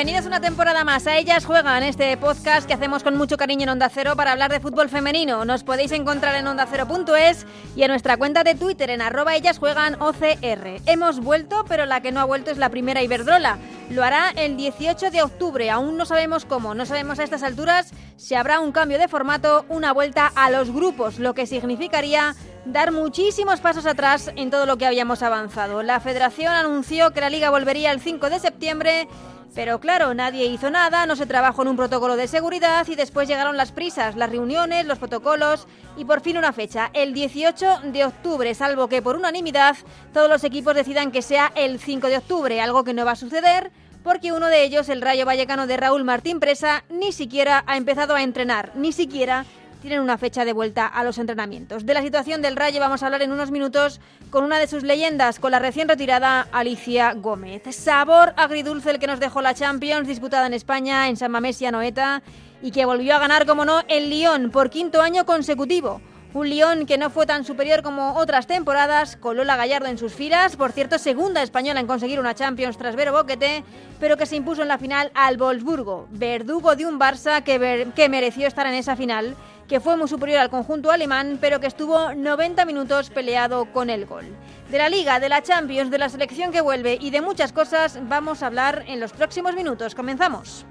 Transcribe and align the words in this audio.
Bienvenidos 0.00 0.24
una 0.24 0.40
temporada 0.40 0.82
más 0.82 1.06
a 1.06 1.18
Ellas 1.18 1.44
Juegan, 1.44 1.82
este 1.82 2.16
podcast 2.16 2.66
que 2.66 2.72
hacemos 2.72 3.02
con 3.02 3.18
mucho 3.18 3.36
cariño 3.36 3.64
en 3.64 3.68
Onda 3.68 3.90
Cero 3.90 4.14
para 4.16 4.32
hablar 4.32 4.50
de 4.50 4.58
fútbol 4.58 4.88
femenino. 4.88 5.44
Nos 5.44 5.62
podéis 5.62 5.92
encontrar 5.92 6.34
en 6.36 6.46
ondacero.es 6.46 7.44
y 7.76 7.82
en 7.82 7.88
nuestra 7.90 8.16
cuenta 8.16 8.42
de 8.42 8.54
Twitter 8.54 8.88
en 8.88 9.02
arroba 9.02 9.36
Ellas 9.36 9.58
Juegan 9.58 10.00
OCR. 10.00 10.80
Hemos 10.86 11.20
vuelto, 11.20 11.66
pero 11.68 11.84
la 11.84 12.00
que 12.00 12.12
no 12.12 12.20
ha 12.20 12.24
vuelto 12.24 12.50
es 12.50 12.56
la 12.56 12.70
primera 12.70 13.02
Iberdrola. 13.02 13.58
Lo 13.90 14.02
hará 14.02 14.30
el 14.30 14.56
18 14.56 15.10
de 15.10 15.20
octubre, 15.20 15.68
aún 15.68 15.98
no 15.98 16.06
sabemos 16.06 16.46
cómo, 16.46 16.74
no 16.74 16.86
sabemos 16.86 17.18
a 17.18 17.24
estas 17.24 17.42
alturas 17.42 17.90
si 18.16 18.34
habrá 18.34 18.60
un 18.60 18.72
cambio 18.72 18.98
de 18.98 19.06
formato, 19.06 19.66
una 19.68 19.92
vuelta 19.92 20.32
a 20.34 20.50
los 20.50 20.70
grupos, 20.72 21.18
lo 21.18 21.34
que 21.34 21.46
significaría 21.46 22.34
dar 22.64 22.90
muchísimos 22.90 23.60
pasos 23.60 23.84
atrás 23.84 24.30
en 24.36 24.50
todo 24.50 24.64
lo 24.64 24.78
que 24.78 24.86
habíamos 24.86 25.22
avanzado. 25.22 25.82
La 25.82 26.00
federación 26.00 26.54
anunció 26.54 27.12
que 27.12 27.20
la 27.20 27.28
liga 27.28 27.50
volvería 27.50 27.92
el 27.92 28.00
5 28.00 28.30
de 28.30 28.38
septiembre 28.38 29.08
pero 29.54 29.80
claro, 29.80 30.14
nadie 30.14 30.46
hizo 30.46 30.70
nada, 30.70 31.06
no 31.06 31.16
se 31.16 31.26
trabajó 31.26 31.62
en 31.62 31.68
un 31.68 31.76
protocolo 31.76 32.16
de 32.16 32.28
seguridad 32.28 32.86
y 32.88 32.94
después 32.94 33.28
llegaron 33.28 33.56
las 33.56 33.72
prisas, 33.72 34.16
las 34.16 34.30
reuniones, 34.30 34.86
los 34.86 34.98
protocolos 34.98 35.66
y 35.96 36.04
por 36.04 36.20
fin 36.20 36.38
una 36.38 36.52
fecha, 36.52 36.90
el 36.92 37.12
18 37.12 37.80
de 37.92 38.04
octubre, 38.04 38.54
salvo 38.54 38.88
que 38.88 39.02
por 39.02 39.16
unanimidad 39.16 39.76
todos 40.12 40.28
los 40.28 40.44
equipos 40.44 40.74
decidan 40.74 41.10
que 41.10 41.22
sea 41.22 41.52
el 41.54 41.80
5 41.80 42.06
de 42.06 42.18
octubre, 42.18 42.60
algo 42.60 42.84
que 42.84 42.94
no 42.94 43.04
va 43.04 43.12
a 43.12 43.16
suceder 43.16 43.70
porque 44.02 44.32
uno 44.32 44.46
de 44.46 44.64
ellos, 44.64 44.88
el 44.88 45.02
Rayo 45.02 45.26
Vallecano 45.26 45.66
de 45.66 45.76
Raúl 45.76 46.04
Martín 46.04 46.40
Presa, 46.40 46.84
ni 46.88 47.12
siquiera 47.12 47.64
ha 47.66 47.76
empezado 47.76 48.14
a 48.14 48.22
entrenar, 48.22 48.72
ni 48.74 48.92
siquiera 48.92 49.44
tienen 49.80 50.00
una 50.00 50.18
fecha 50.18 50.44
de 50.44 50.52
vuelta 50.52 50.86
a 50.86 51.02
los 51.04 51.18
entrenamientos. 51.18 51.86
De 51.86 51.94
la 51.94 52.02
situación 52.02 52.42
del 52.42 52.56
Rayo 52.56 52.80
vamos 52.80 53.02
a 53.02 53.06
hablar 53.06 53.22
en 53.22 53.32
unos 53.32 53.50
minutos 53.50 54.00
con 54.30 54.44
una 54.44 54.58
de 54.58 54.66
sus 54.66 54.82
leyendas, 54.82 55.40
con 55.40 55.50
la 55.50 55.58
recién 55.58 55.88
retirada 55.88 56.46
Alicia 56.52 57.14
Gómez. 57.14 57.62
Sabor 57.74 58.34
agridulce 58.36 58.90
el 58.90 58.98
que 58.98 59.06
nos 59.06 59.20
dejó 59.20 59.40
la 59.40 59.54
Champions 59.54 60.06
disputada 60.06 60.46
en 60.46 60.54
España, 60.54 61.08
en 61.08 61.16
San 61.16 61.30
Mamés 61.30 61.60
y 61.62 61.66
Anoeta, 61.66 62.22
y 62.62 62.70
que 62.70 62.84
volvió 62.84 63.16
a 63.16 63.18
ganar, 63.18 63.46
como 63.46 63.64
no, 63.64 63.80
el 63.88 64.10
Lyon 64.10 64.50
por 64.50 64.70
quinto 64.70 65.00
año 65.00 65.24
consecutivo. 65.24 66.00
Un 66.32 66.48
Lyon 66.48 66.86
que 66.86 66.96
no 66.96 67.10
fue 67.10 67.26
tan 67.26 67.44
superior 67.44 67.82
como 67.82 68.14
otras 68.14 68.46
temporadas, 68.46 69.16
con 69.16 69.36
Lola 69.36 69.56
Gallardo 69.56 69.88
en 69.88 69.98
sus 69.98 70.12
filas, 70.14 70.54
por 70.54 70.70
cierto, 70.70 70.96
segunda 70.98 71.42
española 71.42 71.80
en 71.80 71.88
conseguir 71.88 72.20
una 72.20 72.36
Champions 72.36 72.78
tras 72.78 72.94
Vero 72.94 73.12
Boquete, 73.12 73.64
pero 73.98 74.16
que 74.16 74.26
se 74.26 74.36
impuso 74.36 74.62
en 74.62 74.68
la 74.68 74.78
final 74.78 75.10
al 75.14 75.38
Wolfsburgo, 75.38 76.06
verdugo 76.10 76.76
de 76.76 76.86
un 76.86 77.00
Barça 77.00 77.42
que, 77.42 77.88
que 77.96 78.08
mereció 78.08 78.46
estar 78.46 78.66
en 78.68 78.74
esa 78.74 78.94
final 78.94 79.34
que 79.70 79.78
fue 79.78 79.96
muy 79.96 80.08
superior 80.08 80.40
al 80.40 80.50
conjunto 80.50 80.90
alemán, 80.90 81.38
pero 81.40 81.60
que 81.60 81.68
estuvo 81.68 82.12
90 82.12 82.64
minutos 82.64 83.08
peleado 83.08 83.66
con 83.66 83.88
el 83.88 84.04
gol. 84.04 84.26
De 84.68 84.78
la 84.78 84.88
Liga, 84.88 85.20
de 85.20 85.28
la 85.28 85.42
Champions, 85.42 85.92
de 85.92 85.98
la 85.98 86.08
selección 86.08 86.50
que 86.50 86.60
vuelve 86.60 86.98
y 87.00 87.10
de 87.10 87.20
muchas 87.20 87.52
cosas 87.52 88.00
vamos 88.08 88.42
a 88.42 88.48
hablar 88.48 88.84
en 88.88 88.98
los 88.98 89.12
próximos 89.12 89.54
minutos. 89.54 89.94
Comenzamos. 89.94 90.66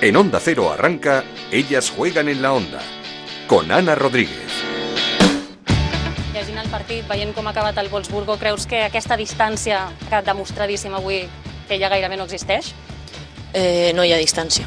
En 0.00 0.16
Onda 0.16 0.38
Cero 0.38 0.72
arranca 0.72 1.24
Ellas 1.50 1.90
juegan 1.90 2.28
en 2.28 2.40
la 2.40 2.52
Onda, 2.52 2.80
con 3.48 3.72
Ana 3.72 3.96
Rodríguez. 3.96 4.62
Llegint 6.32 6.58
el 6.62 6.70
partit, 6.70 7.02
veient 7.10 7.34
com 7.34 7.46
ha 7.48 7.50
acabat 7.50 7.78
el 7.82 7.90
Wolfsburgo, 7.90 8.38
creus 8.38 8.68
que 8.70 8.84
aquesta 8.86 9.18
distància 9.18 9.88
que 10.06 10.22
demostradíssima 10.22 11.02
avui 11.02 11.24
que 11.66 11.78
ja 11.78 11.90
gairebé 11.90 12.18
no 12.18 12.30
existeix? 12.30 12.70
Eh, 13.52 13.90
no 13.94 14.06
hi 14.06 14.14
ha 14.14 14.22
distància. 14.22 14.66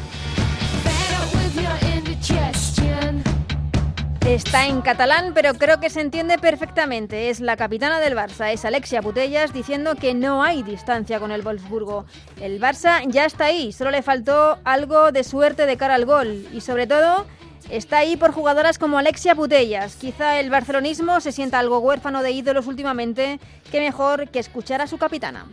Está 4.28 4.66
en 4.66 4.82
catalán, 4.82 5.32
pero 5.34 5.54
creo 5.54 5.80
que 5.80 5.88
se 5.88 6.02
entiende 6.02 6.36
perfectamente. 6.36 7.30
Es 7.30 7.40
la 7.40 7.56
capitana 7.56 7.98
del 7.98 8.14
Barça, 8.14 8.52
es 8.52 8.66
Alexia 8.66 9.00
Putellas, 9.00 9.54
diciendo 9.54 9.94
que 9.94 10.12
no 10.12 10.42
hay 10.42 10.62
distancia 10.62 11.18
con 11.18 11.32
el 11.32 11.40
Wolfsburgo. 11.40 12.04
El 12.38 12.60
Barça 12.60 13.02
ya 13.06 13.24
está 13.24 13.46
ahí, 13.46 13.72
solo 13.72 13.90
le 13.90 14.02
faltó 14.02 14.58
algo 14.64 15.12
de 15.12 15.24
suerte 15.24 15.64
de 15.64 15.78
cara 15.78 15.94
al 15.94 16.04
gol. 16.04 16.46
Y 16.52 16.60
sobre 16.60 16.86
todo, 16.86 17.24
está 17.70 17.98
ahí 17.98 18.18
por 18.18 18.32
jugadoras 18.32 18.78
como 18.78 18.98
Alexia 18.98 19.34
Putellas. 19.34 19.96
Quizá 19.96 20.38
el 20.38 20.50
barcelonismo 20.50 21.20
se 21.20 21.32
sienta 21.32 21.58
algo 21.58 21.78
huérfano 21.78 22.22
de 22.22 22.30
ídolos 22.30 22.66
últimamente, 22.66 23.40
que 23.72 23.80
mejor 23.80 24.28
que 24.28 24.40
escuchar 24.40 24.82
a 24.82 24.86
su 24.86 24.98
capitana. 24.98 25.46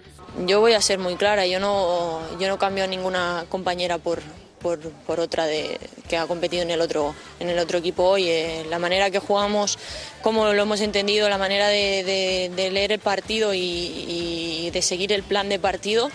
Yo 0.45 0.59
voy 0.59 0.73
a 0.73 0.81
ser 0.81 0.99
muy 0.99 1.15
clara, 1.15 1.47
yo 1.47 1.61
no, 1.61 2.19
yo 2.41 2.49
no 2.49 2.59
cambio 2.59 2.83
a 2.83 2.87
ninguna 2.87 3.45
compañera 3.47 3.99
por, 3.99 4.19
por, 5.05 5.19
otra 5.19 5.45
de, 5.45 5.79
que 6.09 6.17
ha 6.17 6.25
competido 6.25 6.63
en 6.63 6.71
el 6.71 6.81
otro, 6.81 7.13
en 7.39 7.49
el 7.49 7.59
otro 7.59 7.77
equipo 7.77 8.03
hoy. 8.03 8.27
Eh, 8.27 8.65
la 8.67 8.79
manera 8.79 9.11
que 9.11 9.19
jugamos, 9.19 9.77
cómo 10.23 10.51
lo 10.51 10.61
hemos 10.61 10.81
entendido, 10.81 11.29
la 11.29 11.37
manera 11.37 11.67
de, 11.67 12.51
leer 12.71 12.91
el 12.91 12.99
partido 12.99 13.53
y, 13.53 14.71
de 14.73 14.81
seguir 14.81 15.13
el 15.13 15.21
plan 15.21 15.49
de 15.49 15.59
partido, 15.59 16.09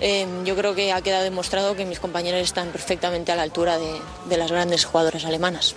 eh, 0.00 0.26
yo 0.44 0.54
creo 0.54 0.74
que 0.74 0.92
ha 0.92 1.00
quedado 1.00 1.24
demostrado 1.24 1.76
que 1.76 1.86
mis 1.86 1.98
compañeros 1.98 2.42
están 2.42 2.68
perfectamente 2.70 3.32
a 3.32 3.36
la 3.36 3.42
altura 3.42 3.78
de 3.78 4.36
las 4.36 4.50
grandes 4.50 4.84
jugadoras 4.84 5.24
alemanas 5.24 5.74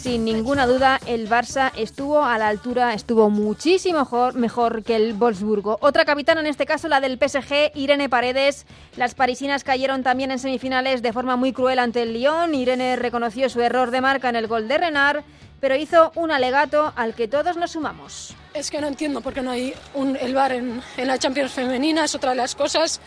sin 0.00 0.24
ninguna 0.24 0.66
duda, 0.66 0.98
el 1.06 1.28
Barça 1.28 1.72
estuvo 1.76 2.24
a 2.24 2.38
la 2.38 2.48
altura, 2.48 2.94
estuvo 2.94 3.28
muchísimo 3.28 3.98
mejor, 3.98 4.34
mejor, 4.34 4.82
que 4.82 4.96
el 4.96 5.12
Wolfsburgo. 5.12 5.76
Otra 5.82 6.06
capitana, 6.06 6.40
en 6.40 6.46
este 6.46 6.64
caso 6.64 6.88
la 6.88 7.00
del 7.00 7.18
PSG, 7.18 7.72
Irene 7.74 8.08
Paredes. 8.08 8.64
Las 8.96 9.14
parisinas 9.14 9.62
cayeron 9.62 10.02
también 10.02 10.30
en 10.30 10.38
semifinales 10.38 11.02
de 11.02 11.12
forma 11.12 11.36
muy 11.36 11.52
cruel 11.52 11.78
ante 11.78 12.00
el 12.00 12.14
Lyon. 12.14 12.54
Irene 12.54 12.96
reconoció 12.96 13.50
su 13.50 13.60
error 13.60 13.90
de 13.90 14.00
marca 14.00 14.30
en 14.30 14.36
el 14.36 14.46
gol 14.46 14.68
de 14.68 14.78
Renard, 14.78 15.22
pero 15.60 15.76
hizo 15.76 16.12
un 16.14 16.30
alegato 16.30 16.94
al 16.96 17.14
que 17.14 17.28
todos 17.28 17.58
nos 17.58 17.72
sumamos. 17.72 18.34
Es 18.54 18.70
que 18.70 18.80
no 18.80 18.86
entiendo 18.86 19.20
por 19.20 19.34
qué 19.34 19.42
no 19.42 19.50
hay 19.50 19.74
un, 19.92 20.16
el 20.16 20.34
bar 20.34 20.52
en, 20.52 20.82
la 20.96 21.18
Champions 21.18 21.52
femenina, 21.52 22.06
es 22.06 22.14
otra 22.14 22.30
de 22.30 22.36
las 22.36 22.54
cosas. 22.54 23.02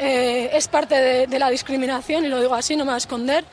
Eh, 0.00 0.50
es 0.54 0.66
parte 0.66 1.26
de, 1.28 1.38
la 1.38 1.50
discriminación 1.50 2.24
y 2.24 2.28
lo 2.28 2.40
digo 2.40 2.54
así, 2.54 2.74
no 2.74 2.84
me 2.84 2.90
voy 2.90 2.96
a 2.96 2.98
esconder. 2.98 3.44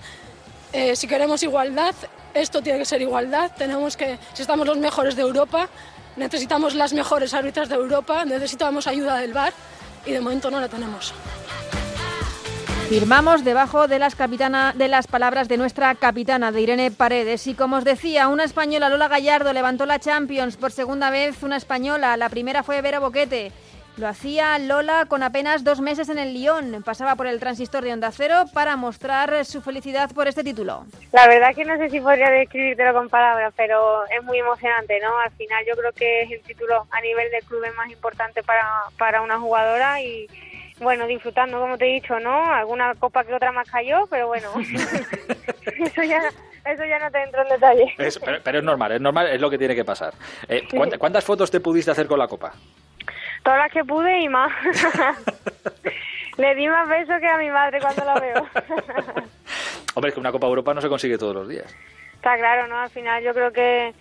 Eh, 0.73 0.95
si 0.95 1.07
queremos 1.07 1.43
igualdad, 1.43 1.93
esto 2.41 2.61
tiene 2.61 2.79
que 2.79 2.85
ser 2.85 3.01
igualdad. 3.01 3.51
Tenemos 3.57 3.97
que, 3.97 4.17
si 4.33 4.41
estamos 4.41 4.67
los 4.67 4.77
mejores 4.77 5.15
de 5.15 5.21
Europa, 5.21 5.69
necesitamos 6.15 6.75
las 6.75 6.93
mejores 6.93 7.33
árbitras 7.33 7.69
de 7.69 7.75
Europa, 7.75 8.25
necesitamos 8.25 8.87
ayuda 8.87 9.17
del 9.17 9.33
VAR 9.33 9.53
y 10.05 10.11
de 10.11 10.21
momento 10.21 10.49
no 10.49 10.59
la 10.59 10.67
tenemos. 10.67 11.13
Firmamos 12.89 13.43
debajo 13.43 13.89
de 13.89 13.99
las, 13.99 14.15
capitana, 14.15 14.73
de 14.73 14.87
las 14.87 15.07
palabras 15.07 15.49
de 15.49 15.57
nuestra 15.57 15.93
capitana, 15.95 16.53
de 16.53 16.61
Irene 16.61 16.89
Paredes. 16.89 17.45
Y 17.47 17.53
como 17.53 17.75
os 17.75 17.83
decía, 17.83 18.29
una 18.29 18.45
española, 18.45 18.87
Lola 18.87 19.09
Gallardo, 19.09 19.51
levantó 19.51 19.85
la 19.85 19.99
Champions 19.99 20.55
por 20.55 20.71
segunda 20.71 21.09
vez, 21.09 21.43
una 21.43 21.57
española. 21.57 22.15
La 22.15 22.29
primera 22.29 22.63
fue 22.63 22.81
Vera 22.81 22.99
Boquete. 22.99 23.51
Lo 23.97 24.07
hacía 24.07 24.59
Lola 24.59 25.07
con 25.09 25.23
apenas 25.23 25.63
dos 25.63 25.81
meses 25.81 26.09
en 26.09 26.19
el 26.19 26.35
Lyon. 26.35 26.83
Pasaba 26.83 27.15
por 27.15 27.25
el 27.25 27.39
transistor 27.39 27.83
de 27.83 27.93
Onda 27.93 28.11
Cero 28.11 28.45
para 28.53 28.75
mostrar 28.75 29.43
su 29.43 29.59
felicidad 29.59 30.11
por 30.13 30.27
este 30.27 30.43
título. 30.43 30.85
La 31.11 31.27
verdad 31.27 31.55
que 31.55 31.65
no 31.65 31.75
sé 31.77 31.89
si 31.89 31.99
podría 31.99 32.29
describírtelo 32.29 32.93
con 32.93 33.09
palabras, 33.09 33.51
pero 33.57 34.05
es 34.05 34.23
muy 34.23 34.37
emocionante, 34.37 34.99
¿no? 34.99 35.17
Al 35.17 35.31
final 35.31 35.65
yo 35.67 35.75
creo 35.75 35.91
que 35.93 36.21
es 36.21 36.31
el 36.31 36.41
título 36.41 36.85
a 36.91 37.01
nivel 37.01 37.31
de 37.31 37.39
club 37.39 37.65
más 37.75 37.89
importante 37.89 38.43
para, 38.43 38.67
para 38.99 39.21
una 39.23 39.39
jugadora 39.39 39.99
y 39.99 40.27
bueno, 40.79 41.07
disfrutando, 41.07 41.59
como 41.59 41.75
te 41.75 41.85
he 41.89 41.93
dicho, 41.95 42.19
¿no? 42.19 42.53
Alguna 42.53 42.93
copa 42.93 43.23
que 43.23 43.33
otra 43.33 43.51
más 43.51 43.67
cayó, 43.67 44.05
pero 44.11 44.27
bueno, 44.27 44.51
eso 45.65 46.03
ya 46.03 46.21
eso 46.65 46.85
ya 46.85 46.99
no 46.99 47.09
te 47.09 47.23
entro 47.23 47.41
en 47.41 47.49
detalle. 47.49 47.93
pero, 48.43 48.59
es 48.59 48.63
normal, 48.63 48.91
es 48.91 49.01
normal, 49.01 49.27
es 49.27 49.41
lo 49.41 49.49
que 49.49 49.57
tiene 49.57 49.73
que 49.73 49.85
pasar. 49.85 50.13
Eh, 50.47 50.67
¿Cuántas 50.99 51.23
fotos 51.23 51.49
te 51.49 51.59
pudiste 51.61 51.89
hacer 51.89 52.05
con 52.05 52.19
la 52.19 52.27
copa? 52.27 52.53
Todas 53.47 53.59
las 53.59 53.71
que 53.71 53.85
pude 53.85 54.19
y 54.19 54.27
más. 54.27 54.51
Le 56.37 56.53
di 56.55 56.67
más 56.67 56.89
besos 56.89 57.17
que 57.21 57.29
a 57.29 57.37
mi 57.37 57.49
madre 57.49 57.79
cuando 57.79 58.03
la 58.03 58.19
veo. 58.19 58.45
Hombre, 59.95 60.09
es 60.09 60.13
que 60.13 60.19
una 60.19 60.33
Copa 60.33 60.47
Europa 60.47 60.73
no 60.73 60.81
se 60.81 60.89
consigue 60.89 61.17
todos 61.17 61.33
los 61.33 61.47
días. 61.47 61.73
Está 62.15 62.35
claro, 62.35 62.67
¿no? 62.67 62.77
Al 62.77 62.89
final 62.89 63.23
yo 63.23 63.33
creo 63.33 63.53
que, 63.53 63.93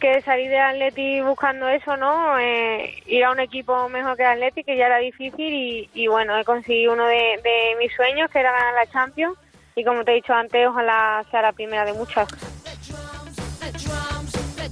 que 0.00 0.20
salir 0.22 0.50
de 0.50 0.58
Atleti 0.58 1.20
buscando 1.20 1.68
eso, 1.68 1.96
¿no? 1.96 2.36
Eh, 2.40 3.00
ir 3.06 3.22
a 3.22 3.30
un 3.30 3.38
equipo 3.38 3.88
mejor 3.88 4.16
que 4.16 4.24
Atleti, 4.24 4.64
que 4.64 4.76
ya 4.76 4.86
era 4.86 4.98
difícil, 4.98 5.88
y, 5.94 6.06
bueno, 6.08 6.36
he 6.36 6.44
conseguido 6.44 6.92
uno 6.92 7.06
de, 7.06 7.38
de 7.44 7.76
mis 7.78 7.94
sueños, 7.94 8.28
que 8.28 8.40
era 8.40 8.50
ganar 8.50 8.74
la 8.74 8.90
Champions, 8.90 9.38
y 9.76 9.84
como 9.84 10.02
te 10.02 10.10
he 10.10 10.14
dicho 10.16 10.34
antes, 10.34 10.66
ojalá 10.66 11.24
sea 11.30 11.42
la 11.42 11.52
primera 11.52 11.84
de 11.84 11.92
muchas. 11.92 12.26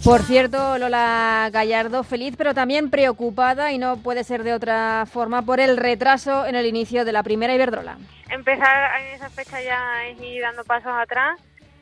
Por 0.04 0.22
cierto, 0.22 0.78
Lola 0.78 1.50
Gallardo 1.52 2.02
feliz, 2.02 2.34
pero 2.36 2.54
también 2.54 2.88
preocupada 2.88 3.72
y 3.72 3.78
no 3.78 3.98
puede 3.98 4.24
ser 4.24 4.42
de 4.42 4.54
otra 4.54 5.04
forma 5.06 5.42
por 5.42 5.60
el 5.60 5.76
retraso 5.76 6.46
en 6.46 6.54
el 6.54 6.66
inicio 6.66 7.04
de 7.04 7.12
la 7.12 7.22
primera 7.22 7.54
Iberdrola. 7.54 7.98
Empezar 8.30 9.00
en 9.00 9.14
esa 9.14 9.28
fecha 9.28 9.60
ya 9.60 10.06
es 10.06 10.20
ir 10.20 10.42
dando 10.42 10.64
pasos 10.64 10.92
atrás. 10.94 11.38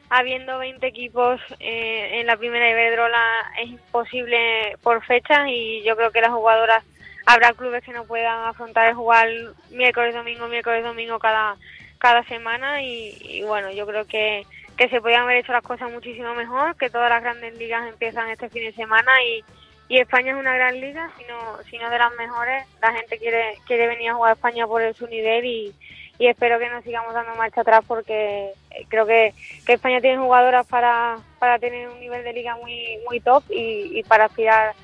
Habiendo 0.08 0.58
20 0.58 0.86
equipos 0.86 1.40
eh, 1.58 2.20
en 2.20 2.26
la 2.26 2.36
primera 2.36 2.70
Iberdrola 2.70 3.22
es 3.60 3.70
imposible 3.70 4.76
por 4.82 5.04
fechas 5.04 5.48
y 5.48 5.82
yo 5.84 5.96
creo 5.96 6.12
que 6.12 6.20
las 6.20 6.30
jugadoras 6.30 6.84
habrá 7.26 7.52
clubes 7.52 7.82
que 7.84 7.92
no 7.92 8.04
puedan 8.04 8.44
afrontar 8.44 8.88
el 8.88 8.94
jugar 8.94 9.28
miércoles, 9.70 10.14
domingo, 10.14 10.46
miércoles, 10.46 10.84
domingo 10.84 11.18
cada, 11.18 11.56
cada 11.98 12.22
semana 12.24 12.82
y, 12.82 13.42
bueno, 13.46 13.70
yo 13.72 13.86
creo 13.86 14.06
que, 14.06 14.46
que 14.76 14.88
se 14.88 15.00
podían 15.00 15.22
haber 15.22 15.38
hecho 15.38 15.52
las 15.52 15.62
cosas 15.62 15.90
muchísimo 15.90 16.34
mejor, 16.34 16.76
que 16.76 16.90
todas 16.90 17.08
las 17.10 17.22
grandes 17.22 17.56
ligas 17.58 17.88
empiezan 17.88 18.28
este 18.28 18.48
fin 18.48 18.64
de 18.64 18.72
semana 18.72 19.10
y, 19.22 19.44
y 19.88 19.98
España 19.98 20.32
es 20.32 20.38
una 20.38 20.54
gran 20.54 20.80
liga, 20.80 21.10
sino, 21.18 21.34
sino 21.70 21.88
de 21.90 21.98
las 21.98 22.12
mejores. 22.14 22.66
La 22.82 22.92
gente 22.92 23.18
quiere, 23.18 23.54
quiere 23.66 23.86
venir 23.86 24.10
a 24.10 24.14
jugar 24.14 24.30
a 24.30 24.34
España 24.34 24.66
por 24.66 24.94
su 24.94 25.06
nivel 25.06 25.44
y, 25.44 25.74
y 26.18 26.26
espero 26.26 26.58
que 26.58 26.68
no 26.68 26.82
sigamos 26.82 27.14
dando 27.14 27.34
marcha 27.36 27.62
atrás 27.62 27.84
porque 27.86 28.52
eh, 28.70 28.86
creo 28.88 29.06
que, 29.06 29.32
que 29.64 29.74
España 29.74 30.00
tiene 30.00 30.18
jugadoras 30.18 30.66
para, 30.66 31.16
para 31.38 31.58
tener 31.58 31.88
un 31.88 32.00
nivel 32.00 32.24
de 32.24 32.32
liga 32.32 32.56
muy, 32.56 32.98
muy 33.08 33.20
top 33.20 33.44
y, 33.50 33.98
y 33.98 34.02
para 34.02 34.26
aspirar 34.26 34.74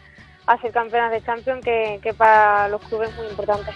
a 0.47 0.59
ser 0.59 0.73
campeonas 0.73 1.13
de 1.13 1.23
Champions, 1.23 1.65
que, 1.65 2.01
que 2.03 2.15
para 2.15 2.69
los 2.69 2.83
clubes 2.83 3.11
es 3.11 3.17
muy 3.17 3.27
importante. 3.27 3.71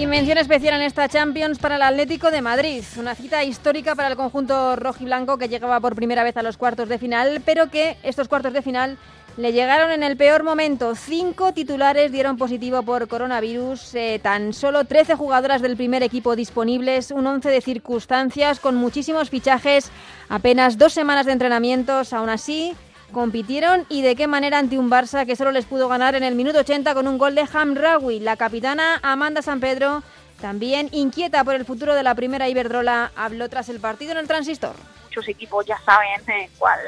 Y 0.00 0.06
mención 0.06 0.38
especial 0.38 0.76
en 0.76 0.80
esta 0.80 1.10
Champions 1.10 1.58
para 1.58 1.76
el 1.76 1.82
Atlético 1.82 2.30
de 2.30 2.40
Madrid, 2.40 2.82
una 2.96 3.14
cita 3.14 3.44
histórica 3.44 3.94
para 3.94 4.08
el 4.08 4.16
conjunto 4.16 4.74
rojiblanco 4.74 5.36
que 5.36 5.50
llegaba 5.50 5.78
por 5.78 5.94
primera 5.94 6.24
vez 6.24 6.38
a 6.38 6.42
los 6.42 6.56
cuartos 6.56 6.88
de 6.88 6.96
final, 6.96 7.42
pero 7.44 7.70
que 7.70 7.98
estos 8.02 8.26
cuartos 8.26 8.54
de 8.54 8.62
final 8.62 8.96
le 9.36 9.52
llegaron 9.52 9.90
en 9.90 10.02
el 10.02 10.16
peor 10.16 10.42
momento. 10.42 10.94
Cinco 10.94 11.52
titulares 11.52 12.12
dieron 12.12 12.38
positivo 12.38 12.82
por 12.82 13.08
coronavirus, 13.08 13.94
eh, 13.94 14.20
tan 14.22 14.54
solo 14.54 14.86
13 14.86 15.16
jugadoras 15.16 15.60
del 15.60 15.76
primer 15.76 16.02
equipo 16.02 16.34
disponibles, 16.34 17.10
un 17.10 17.26
11 17.26 17.50
de 17.50 17.60
circunstancias 17.60 18.58
con 18.58 18.76
muchísimos 18.76 19.28
fichajes, 19.28 19.90
apenas 20.30 20.78
dos 20.78 20.94
semanas 20.94 21.26
de 21.26 21.32
entrenamientos, 21.32 22.14
aún 22.14 22.30
así 22.30 22.74
compitieron 23.10 23.86
y 23.88 24.02
de 24.02 24.16
qué 24.16 24.26
manera 24.26 24.58
ante 24.58 24.78
un 24.78 24.90
Barça 24.90 25.26
que 25.26 25.36
solo 25.36 25.50
les 25.50 25.66
pudo 25.66 25.88
ganar 25.88 26.14
en 26.14 26.22
el 26.22 26.34
minuto 26.34 26.60
80 26.60 26.94
con 26.94 27.08
un 27.08 27.18
gol 27.18 27.34
de 27.34 27.46
Hamraoui. 27.52 28.20
La 28.20 28.36
capitana 28.36 29.00
Amanda 29.02 29.42
San 29.42 29.60
Pedro, 29.60 30.02
también 30.40 30.88
inquieta 30.92 31.44
por 31.44 31.54
el 31.54 31.64
futuro 31.64 31.94
de 31.94 32.02
la 32.02 32.14
primera 32.14 32.48
Iberdrola, 32.48 33.12
habló 33.16 33.48
tras 33.48 33.68
el 33.68 33.80
partido 33.80 34.12
en 34.12 34.18
el 34.18 34.28
Transistor. 34.28 34.74
Muchos 35.04 35.28
equipos 35.28 35.66
ya 35.66 35.78
saben 35.78 36.20
eh, 36.28 36.50
cuál, 36.58 36.78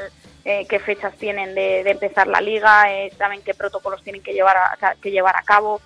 eh, 0.45 0.67
qué 0.69 0.79
fechas 0.79 1.15
tienen 1.17 1.55
de, 1.55 1.81
empezar 1.81 2.27
la 2.27 2.41
liga, 2.41 2.93
eh, 2.93 3.13
saben 3.19 3.43
qué 3.43 3.55
protocolos 3.55 4.03
tienen 4.03 4.23
que 4.23 4.33
llevar 4.33 4.57
a, 4.57 4.95
que 5.01 5.11
llevar 5.11 5.37
a 5.37 5.43
cabo. 5.43 5.81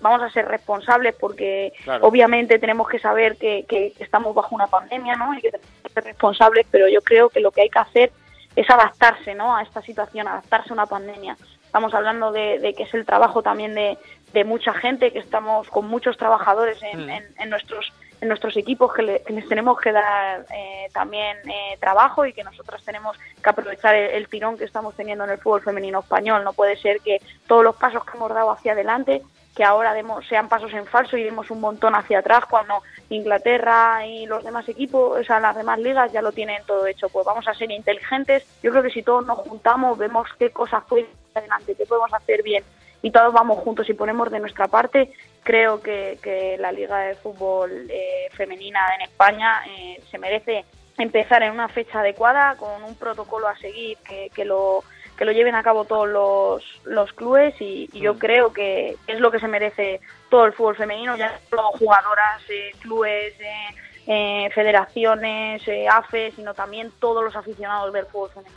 vamos 0.00 0.22
a 0.22 0.30
ser 0.30 0.46
responsables 0.48 1.14
porque 1.14 1.72
obviamente 2.00 2.58
tenemos 2.58 2.88
que 2.88 2.98
saber 2.98 3.36
que, 3.36 3.64
que, 3.68 3.92
estamos 3.98 4.34
bajo 4.34 4.54
una 4.54 4.68
pandemia 4.68 5.16
¿no? 5.16 5.34
y 5.34 5.40
que 5.42 5.50
tenemos 5.50 5.82
que 5.82 5.92
ser 5.92 6.04
responsables, 6.04 6.66
pero 6.70 6.88
yo 6.88 7.02
creo 7.02 7.28
que 7.28 7.40
lo 7.40 7.50
que 7.50 7.62
hay 7.62 7.68
que 7.68 7.78
hacer 7.78 8.12
es 8.56 8.68
adaptarse 8.68 9.34
¿no? 9.34 9.56
a 9.56 9.62
esta 9.62 9.82
situación, 9.82 10.28
adaptarse 10.28 10.70
a 10.70 10.74
una 10.74 10.86
pandemia. 10.86 11.36
Estamos 11.64 11.94
hablando 11.94 12.32
de, 12.32 12.74
que 12.76 12.82
es 12.82 12.94
el 12.94 13.06
trabajo 13.06 13.42
también 13.42 13.74
de, 13.74 14.44
mucha 14.44 14.72
gente, 14.74 15.12
que 15.12 15.20
estamos 15.20 15.68
con 15.68 15.86
muchos 15.86 16.16
trabajadores 16.16 16.82
en, 16.82 17.06
mm. 17.06 17.48
nuestros 17.48 17.92
en 18.20 18.28
nuestros 18.28 18.56
equipos 18.56 18.92
que, 18.92 19.02
les 19.02 19.48
tenemos 19.48 19.80
que 19.80 19.92
dar 19.92 20.44
eh, 20.54 20.88
también 20.92 21.38
eh, 21.48 21.78
trabajo 21.80 22.26
y 22.26 22.32
que 22.32 22.44
nosotros 22.44 22.82
tenemos 22.84 23.16
que 23.42 23.48
aprovechar 23.48 23.94
el, 23.94 24.28
tirón 24.28 24.58
que 24.58 24.64
estamos 24.64 24.94
teniendo 24.94 25.24
en 25.24 25.30
el 25.30 25.38
fútbol 25.38 25.62
femenino 25.62 26.00
español. 26.00 26.44
No 26.44 26.52
puede 26.52 26.76
ser 26.76 27.00
que 27.00 27.22
todos 27.46 27.64
los 27.64 27.76
pasos 27.76 28.04
que 28.04 28.16
hemos 28.16 28.32
dado 28.32 28.50
hacia 28.50 28.72
adelante 28.72 29.22
que 29.60 29.64
ahora 29.64 29.92
demos, 29.92 30.26
sean 30.26 30.48
pasos 30.48 30.72
en 30.72 30.86
falso 30.86 31.18
y 31.18 31.22
demos 31.22 31.50
un 31.50 31.60
montón 31.60 31.94
hacia 31.94 32.20
atrás 32.20 32.46
cuando 32.48 32.82
Inglaterra 33.10 34.06
y 34.06 34.24
los 34.24 34.42
demás 34.42 34.66
equipos, 34.70 35.20
o 35.20 35.22
sea, 35.22 35.38
las 35.38 35.54
demás 35.54 35.78
ligas 35.78 36.10
ya 36.10 36.22
lo 36.22 36.32
tienen 36.32 36.64
todo 36.66 36.86
hecho. 36.86 37.10
Pues 37.10 37.26
vamos 37.26 37.46
a 37.46 37.52
ser 37.52 37.70
inteligentes. 37.70 38.42
Yo 38.62 38.70
creo 38.70 38.82
que 38.82 38.88
si 38.88 39.02
todos 39.02 39.26
nos 39.26 39.36
juntamos, 39.40 39.98
vemos 39.98 40.26
qué 40.38 40.48
cosas 40.48 40.82
pueden 40.88 41.08
adelante, 41.34 41.74
qué 41.74 41.84
podemos 41.84 42.10
hacer 42.14 42.42
bien 42.42 42.64
y 43.02 43.10
todos 43.10 43.34
vamos 43.34 43.58
juntos 43.58 43.86
y 43.90 43.92
ponemos 43.92 44.30
de 44.30 44.40
nuestra 44.40 44.66
parte, 44.66 45.12
creo 45.42 45.82
que, 45.82 46.56
la 46.58 46.72
Liga 46.72 46.98
de 47.00 47.14
Fútbol 47.16 47.86
eh, 47.90 48.28
Femenina 48.32 48.80
en 48.94 49.02
España 49.02 49.62
eh, 49.68 50.00
se 50.10 50.16
merece 50.16 50.64
empezar 50.96 51.42
en 51.42 51.52
una 51.52 51.68
fecha 51.68 52.00
adecuada, 52.00 52.56
con 52.56 52.82
un 52.82 52.94
protocolo 52.94 53.46
a 53.46 53.58
seguir 53.58 53.98
que 54.34 54.44
lo 54.46 54.84
que 55.20 55.26
lo 55.26 55.32
lleven 55.32 55.54
a 55.54 55.62
cabo 55.62 55.84
todos 55.84 56.08
los, 56.08 56.64
los 56.86 57.12
clubes 57.12 57.54
y, 57.60 57.90
yo 57.92 58.14
mm. 58.14 58.18
creo 58.18 58.54
que 58.54 58.96
es 59.06 59.20
lo 59.20 59.30
que 59.30 59.38
se 59.38 59.48
merece 59.48 60.00
todo 60.30 60.46
el 60.46 60.54
fútbol 60.54 60.76
femenino, 60.76 61.14
ya 61.14 61.30
no 61.30 61.38
solo 61.50 61.62
jugadoras, 61.72 62.40
eh, 62.48 62.70
clubes, 62.80 63.38
eh, 63.38 63.66
eh, 64.06 64.50
federaciones, 64.54 65.62
AFE, 65.90 66.30
sino 66.30 66.54
también 66.54 66.90
todos 67.00 67.22
los 67.22 67.36
aficionados 67.36 67.92
del 67.92 68.06
fútbol 68.06 68.30
femenino. 68.30 68.56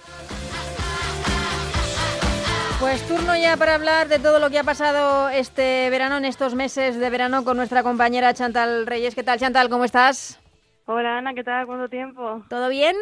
Pues 2.79 3.05
turno 3.09 3.35
ya 3.35 3.57
para 3.57 3.75
hablar 3.75 4.07
de 4.07 4.19
todo 4.19 4.39
lo 4.39 4.49
que 4.49 4.59
ha 4.59 4.63
pasado 4.63 5.27
este 5.27 5.89
verano, 5.89 6.15
en 6.15 6.23
estos 6.23 6.55
meses 6.55 6.97
de 6.97 7.09
verano, 7.09 7.43
con 7.43 7.57
nuestra 7.57 7.83
compañera 7.83 8.33
Chantal 8.33 8.87
Reyes. 8.87 9.15
¿Qué 9.15 9.23
tal, 9.23 9.37
Chantal? 9.37 9.67
¿Cómo 9.67 9.83
estás? 9.83 10.39
Hola, 10.85 11.17
Ana, 11.17 11.33
¿qué 11.33 11.43
tal? 11.43 11.65
¿Cuánto 11.65 11.89
tiempo? 11.89 12.41
¿Todo 12.47 12.69
bien? 12.69 12.95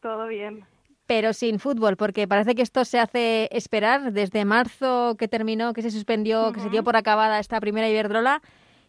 Todo 0.00 0.28
bien 0.28 0.71
pero 1.14 1.34
sin 1.34 1.58
fútbol, 1.58 1.98
porque 1.98 2.26
parece 2.26 2.54
que 2.54 2.62
esto 2.62 2.86
se 2.86 2.98
hace 2.98 3.46
esperar 3.52 4.12
desde 4.12 4.46
marzo 4.46 5.14
que 5.18 5.28
terminó, 5.28 5.74
que 5.74 5.82
se 5.82 5.90
suspendió, 5.90 6.52
que 6.54 6.60
se 6.60 6.70
dio 6.70 6.82
por 6.82 6.96
acabada 6.96 7.38
esta 7.38 7.60
primera 7.60 7.86
Iberdrola, 7.86 8.40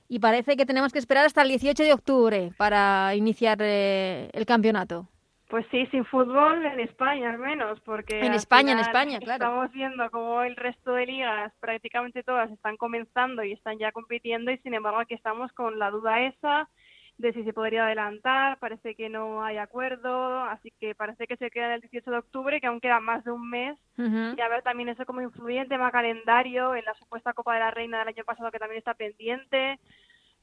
y 0.08 0.20
parece 0.20 0.56
que 0.56 0.66
tenemos 0.66 0.94
que 0.94 1.00
esperar 1.00 1.26
hasta 1.26 1.42
el 1.42 1.50
18 1.50 1.84
de 1.84 1.92
octubre 1.92 2.52
para 2.56 3.14
iniciar 3.14 3.58
eh, 3.60 4.30
el 4.32 4.46
campeonato. 4.46 5.10
Pues 5.50 5.66
sí, 5.70 5.86
sin 5.88 6.06
fútbol 6.06 6.66
en 6.66 6.80
España 6.80 7.30
al 7.30 7.40
menos, 7.40 7.82
porque 7.82 8.22
en 8.22 8.34
España, 8.34 8.72
en 8.72 8.80
España, 8.80 9.20
claro. 9.20 9.44
Estamos 9.44 9.72
viendo 9.74 10.10
cómo 10.10 10.44
el 10.44 10.56
resto 10.56 10.94
de 10.94 11.06
ligas, 11.06 11.52
prácticamente 11.60 12.24
todas, 12.24 12.50
están 12.52 12.78
comenzando 12.78 13.44
y 13.44 13.52
están 13.52 13.78
ya 13.80 13.92
compitiendo 13.92 14.50
y 14.50 14.58
sin 14.60 14.74
embargo 14.76 15.02
aquí 15.02 15.14
estamos 15.14 15.52
con 15.52 15.78
la 15.78 15.92
duda 15.92 16.22
esa 16.22 16.70
de 17.18 17.32
si 17.34 17.44
se 17.44 17.54
podría 17.54 17.86
adelantar, 17.86 18.58
parece 18.60 18.96
que 18.96 19.08
no 19.08 19.44
hay 19.44 19.58
acuerdo, 19.58 20.42
así 20.44 20.74
que 20.80 20.96
parece 20.96 21.28
que 21.28 21.38
se 21.38 21.52
queda 21.52 21.76
el 21.76 21.82
18 21.82 22.10
de 22.10 22.18
octubre, 22.18 22.60
que 22.60 22.68
aún 22.68 22.80
queda 22.80 23.00
más 23.00 23.24
de 23.24 23.32
un 23.32 23.50
mes, 23.50 23.78
y 23.98 24.42
a 24.42 24.50
ver 24.50 24.64
también 24.64 24.90
eso 24.90 25.06
como 25.06 25.22
influye 25.22 25.60
en 25.60 25.70
tema 25.70 25.92
calendario, 25.92 26.76
en 26.76 26.84
la 26.86 26.96
supuesta 26.96 27.34
Copa 27.34 27.54
de 27.54 27.60
la 27.60 27.72
Reina 27.72 28.00
del 28.00 28.10
año 28.10 28.24
pasado 28.26 28.52
que 28.52 28.60
también 28.60 28.80
está 28.80 28.94
pendiente, 28.96 29.80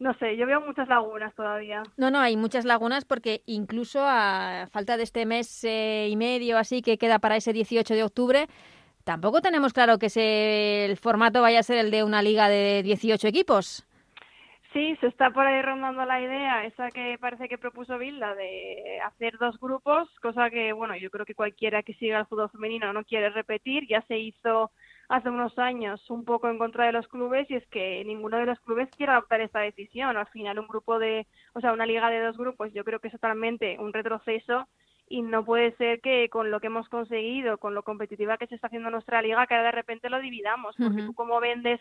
no 0.01 0.15
sé, 0.15 0.37
yo 0.37 0.47
veo 0.47 0.63
muchas 0.63 0.89
lagunas 0.89 1.35
todavía. 1.35 1.83
No, 1.99 2.11
no, 2.11 2.21
hay 2.21 2.35
muchas 2.35 2.65
lagunas 2.65 3.05
porque 3.05 3.43
incluso 3.45 4.01
a 4.03 4.67
falta 4.73 4.97
de 4.97 5.03
este 5.03 5.27
mes 5.27 5.63
eh, 5.65 6.09
y 6.11 6.17
medio 6.17 6.57
así 6.57 6.81
que 6.81 6.97
queda 6.97 7.19
para 7.19 7.37
ese 7.37 7.53
18 7.53 7.95
de 7.95 8.03
octubre, 8.03 8.47
tampoco 9.05 9.43
tenemos 9.43 9.75
claro 9.75 9.99
que 9.99 10.07
el 10.87 10.97
formato 10.97 11.43
vaya 11.43 11.61
a 11.61 11.63
ser 11.63 11.77
el 11.77 11.91
de 11.91 12.03
una 12.03 12.23
liga 12.23 12.49
de 12.49 12.83
18 12.83 13.29
equipos. 13.29 13.87
Sí, 14.73 14.97
se 15.01 15.09
está 15.09 15.31
por 15.31 15.45
ahí 15.45 15.61
rondando 15.63 16.05
la 16.05 16.21
idea, 16.21 16.65
esa 16.65 16.91
que 16.91 17.19
parece 17.19 17.49
que 17.49 17.59
propuso 17.59 17.99
Bilda 17.99 18.37
de 18.37 19.01
hacer 19.05 19.37
dos 19.37 19.59
grupos, 19.59 20.09
cosa 20.21 20.49
que, 20.49 20.73
bueno, 20.73 20.97
yo 20.97 21.11
creo 21.11 21.27
que 21.27 21.35
cualquiera 21.35 21.83
que 21.83 21.95
siga 21.95 22.21
el 22.21 22.27
fútbol 22.27 22.51
femenino 22.51 22.93
no 22.93 23.03
quiere 23.03 23.31
repetir, 23.31 23.89
ya 23.89 24.01
se 24.03 24.19
hizo 24.19 24.71
hace 25.09 25.29
unos 25.29 25.59
años 25.59 26.09
un 26.09 26.25
poco 26.25 26.49
en 26.49 26.57
contra 26.57 26.87
de 26.87 26.93
los 26.93 27.09
clubes 27.09 27.51
y 27.51 27.57
es 27.57 27.67
que 27.67 28.05
ninguno 28.05 28.37
de 28.37 28.47
los 28.47 28.61
clubes 28.61 28.89
quiere 28.97 29.11
adoptar 29.11 29.41
esta 29.41 29.59
decisión. 29.59 30.17
Al 30.17 30.29
final 30.29 30.61
un 30.61 30.69
grupo 30.69 31.01
de, 31.01 31.27
o 31.53 31.61
sea, 31.61 31.73
una 31.73 31.85
liga 31.85 32.09
de 32.09 32.21
dos 32.21 32.39
grupos, 32.39 32.73
yo 32.73 32.85
creo 32.85 33.01
que 33.01 33.09
es 33.09 33.15
totalmente 33.15 33.77
un 33.81 33.93
retroceso 33.93 34.69
y 35.09 35.23
no 35.23 35.45
puede 35.45 35.75
ser 35.79 36.01
que 36.01 36.29
con 36.29 36.53
lo 36.53 36.61
que 36.61 36.69
hemos 36.69 36.89
conseguido, 36.89 37.59
con 37.59 37.75
lo 37.75 37.83
competitiva 37.83 38.39
que 38.39 38.47
se 38.47 38.55
está 38.55 38.69
haciendo 38.69 38.89
nuestra 38.91 39.21
liga, 39.21 39.49
que 39.49 39.57
de 39.57 39.73
repente 39.73 40.11
lo 40.11 40.21
dividamos, 40.21 40.77
porque 40.77 41.03
tú 41.03 41.13
como 41.15 41.41
vendes 41.41 41.81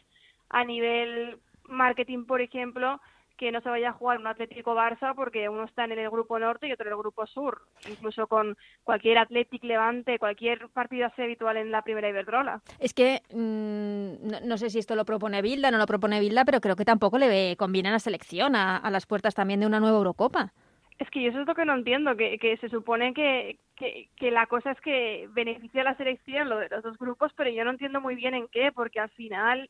a 0.50 0.64
nivel 0.64 1.38
marketing, 1.70 2.26
por 2.26 2.42
ejemplo, 2.42 3.00
que 3.40 3.54
no 3.54 3.62
se 3.62 3.70
vaya 3.70 3.90
a 3.90 3.94
jugar 3.94 4.20
un 4.20 4.28
Atlético 4.28 4.76
Barça 4.76 5.16
porque 5.16 5.48
uno 5.48 5.64
está 5.64 5.86
en 5.86 5.94
el 5.94 6.10
grupo 6.10 6.38
norte 6.38 6.68
y 6.68 6.74
otro 6.74 6.88
en 6.88 6.92
el 6.92 7.00
grupo 7.00 7.26
sur, 7.26 7.62
incluso 7.90 8.28
con 8.28 8.58
cualquier 8.84 9.18
Atlético 9.18 9.66
Levante, 9.66 10.20
cualquier 10.20 10.68
partido 10.68 11.08
así 11.08 11.22
habitual 11.22 11.56
en 11.56 11.72
la 11.72 11.82
primera 11.82 12.10
Iberdrola. 12.10 12.62
Es 12.80 12.94
que 12.94 13.22
mm, 13.34 14.46
no, 14.46 14.58
sé 14.58 14.70
si 14.70 14.78
esto 14.78 14.94
lo 14.96 15.06
propone 15.06 15.42
Bilda, 15.42 15.72
no 15.72 15.78
lo 15.78 15.86
propone 15.86 16.20
Bilda, 16.20 16.44
pero 16.44 16.60
creo 16.60 16.76
que 16.76 16.84
tampoco 16.84 17.18
le 17.18 17.56
conviene 17.56 17.88
a 17.88 17.94
la 17.94 18.00
selección, 18.00 18.58
a, 18.58 18.90
las 18.92 19.06
puertas 19.06 19.36
también 19.36 19.62
de 19.62 19.68
una 19.68 19.80
nueva 19.80 19.98
Eurocopa. 19.98 20.52
Es 20.98 21.10
que 21.10 21.22
yo 21.24 21.30
eso 21.30 21.40
es 21.40 21.48
lo 21.48 21.56
que 21.56 21.64
no 21.64 21.76
entiendo, 21.76 22.18
que, 22.18 22.38
que 22.40 22.58
se 22.58 22.68
supone 22.68 23.14
que, 23.14 23.58
que, 23.78 24.10
que, 24.18 24.32
la 24.32 24.48
cosa 24.48 24.72
es 24.72 24.82
que 24.82 25.30
beneficia 25.32 25.80
a 25.80 25.86
la 25.86 25.96
selección 25.96 26.50
lo 26.50 26.58
de 26.58 26.68
los 26.68 26.84
dos 26.84 26.98
grupos, 26.98 27.32
pero 27.38 27.50
yo 27.50 27.64
no 27.64 27.72
entiendo 27.72 28.02
muy 28.02 28.16
bien 28.16 28.34
en 28.34 28.50
qué, 28.50 28.74
porque 28.74 29.00
al 29.00 29.10
final 29.12 29.70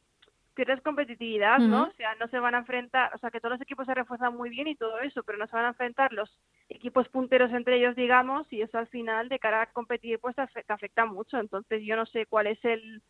pierdes 0.66 0.84
competitividad, 0.84 1.58
¿no? 1.60 1.84
O 1.84 1.92
sea, 1.94 2.16
no 2.16 2.28
se 2.28 2.38
van 2.38 2.54
a 2.54 2.58
enfrentar, 2.58 3.16
o 3.16 3.18
sea, 3.18 3.32
que 3.32 3.40
todos 3.40 3.54
los 3.54 3.62
equipos 3.62 3.86
se 3.86 3.94
refuerzan 3.94 4.36
muy 4.36 4.50
bien 4.50 4.68
y 4.68 4.76
todo 4.76 5.00
eso, 5.00 5.24
pero 5.24 5.38
no 5.38 5.48
se 5.48 5.56
van 5.56 5.64
a 5.64 5.70
enfrentar 5.70 6.12
los 6.12 6.30
equipos 6.68 7.08
punteros 7.08 7.50
entre 7.54 7.78
ellos, 7.78 7.96
digamos, 7.96 8.46
y 8.52 8.62
eso 8.62 8.78
al 8.78 8.88
final, 8.88 9.30
de 9.30 9.40
cara 9.40 9.62
a 9.62 9.66
competir, 9.68 10.20
pues 10.20 10.36
te 10.36 10.74
afecta 10.74 11.06
mucho. 11.06 11.38
Entonces, 11.38 11.82
yo 11.86 11.96
no 11.96 12.06
sé 12.08 12.26
cuál 12.26 12.48
es 12.48 12.60
el, 12.66 13.02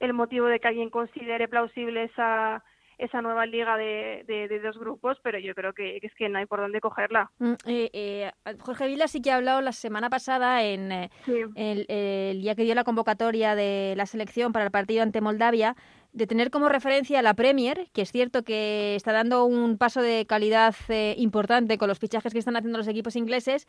el 0.00 0.14
motivo 0.14 0.46
de 0.46 0.60
que 0.60 0.68
alguien 0.68 0.88
considere 0.88 1.46
plausible 1.46 2.04
esa 2.04 2.64
esa 2.98 3.22
nueva 3.22 3.46
liga 3.46 3.76
de, 3.76 4.24
de, 4.26 4.60
dos 4.60 4.76
grupos, 4.76 5.18
pero 5.22 5.38
yo 5.38 5.54
creo 5.54 5.72
que, 5.72 6.00
es 6.02 6.12
que 6.14 6.28
no 6.28 6.38
hay 6.38 6.46
por 6.46 6.60
dónde 6.60 6.80
cogerla. 6.80 7.30
Mm, 7.38 7.52
eh, 7.66 7.90
eh, 7.92 8.32
Jorge 8.58 8.88
Vila 8.88 9.06
sí 9.06 9.22
que 9.22 9.30
ha 9.30 9.36
hablado 9.36 9.60
la 9.60 9.72
semana 9.72 10.10
pasada 10.10 10.64
en 10.64 10.90
eh, 10.90 11.10
el, 11.54 11.86
el, 11.88 12.42
día 12.42 12.56
que 12.56 12.64
dio 12.64 12.74
la 12.74 12.82
convocatoria 12.82 13.54
de 13.54 13.94
la 13.96 14.04
selección 14.06 14.52
para 14.52 14.64
el 14.64 14.72
partido 14.72 15.04
ante 15.04 15.20
Moldavia 15.20 15.76
de 16.12 16.26
tener 16.26 16.50
como 16.50 16.68
referencia 16.68 17.18
a 17.18 17.22
la 17.22 17.34
Premier, 17.34 17.88
que 17.92 18.02
es 18.02 18.10
cierto 18.10 18.42
que 18.42 18.94
está 18.94 19.12
dando 19.12 19.44
un 19.44 19.78
paso 19.78 20.02
de 20.02 20.26
calidad 20.26 20.74
importante 21.16 21.78
con 21.78 21.88
los 21.88 21.98
fichajes 21.98 22.32
que 22.32 22.38
están 22.38 22.56
haciendo 22.56 22.78
los 22.78 22.88
equipos 22.88 23.14
ingleses 23.16 23.66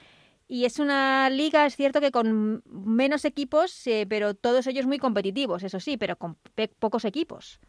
y 0.47 0.65
es 0.65 0.79
una 0.79 1.29
liga, 1.29 1.65
es 1.65 1.75
cierto 1.75 2.01
que 2.01 2.11
con 2.11 2.63
menos 2.65 3.23
equipos, 3.23 3.87
pero 4.09 4.33
todos 4.33 4.65
ellos 4.67 4.87
muy 4.87 4.97
competitivos, 4.97 5.63
eso 5.63 5.79
sí, 5.79 5.97
pero 5.97 6.15
con 6.15 6.37
pocos 6.79 7.05
equipos. 7.05 7.59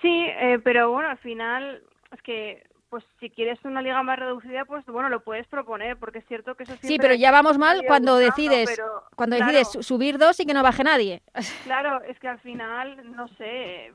Sí, 0.00 0.26
eh, 0.26 0.58
pero 0.62 0.90
bueno, 0.90 1.08
al 1.08 1.18
final 1.18 1.82
es 2.12 2.22
que 2.22 2.64
pues 2.92 3.04
si 3.20 3.30
quieres 3.30 3.58
una 3.64 3.80
liga 3.80 4.02
más 4.02 4.18
reducida, 4.18 4.66
pues 4.66 4.84
bueno, 4.84 5.08
lo 5.08 5.24
puedes 5.24 5.46
proponer, 5.46 5.96
porque 5.96 6.18
es 6.18 6.26
cierto 6.26 6.54
que 6.54 6.64
eso 6.64 6.74
Sí, 6.82 6.98
pero 7.00 7.14
ya 7.14 7.30
vamos 7.30 7.56
mal 7.56 7.80
cuando 7.86 8.16
decides 8.16 8.78
cuando 9.16 9.36
decides 9.36 9.78
subir 9.80 10.18
dos 10.18 10.38
y 10.40 10.44
que 10.44 10.52
no 10.52 10.62
baje 10.62 10.84
nadie. 10.84 11.22
Claro, 11.64 12.02
es 12.02 12.20
que 12.20 12.28
al 12.28 12.38
final, 12.40 13.16
no 13.16 13.28
sé, 13.28 13.94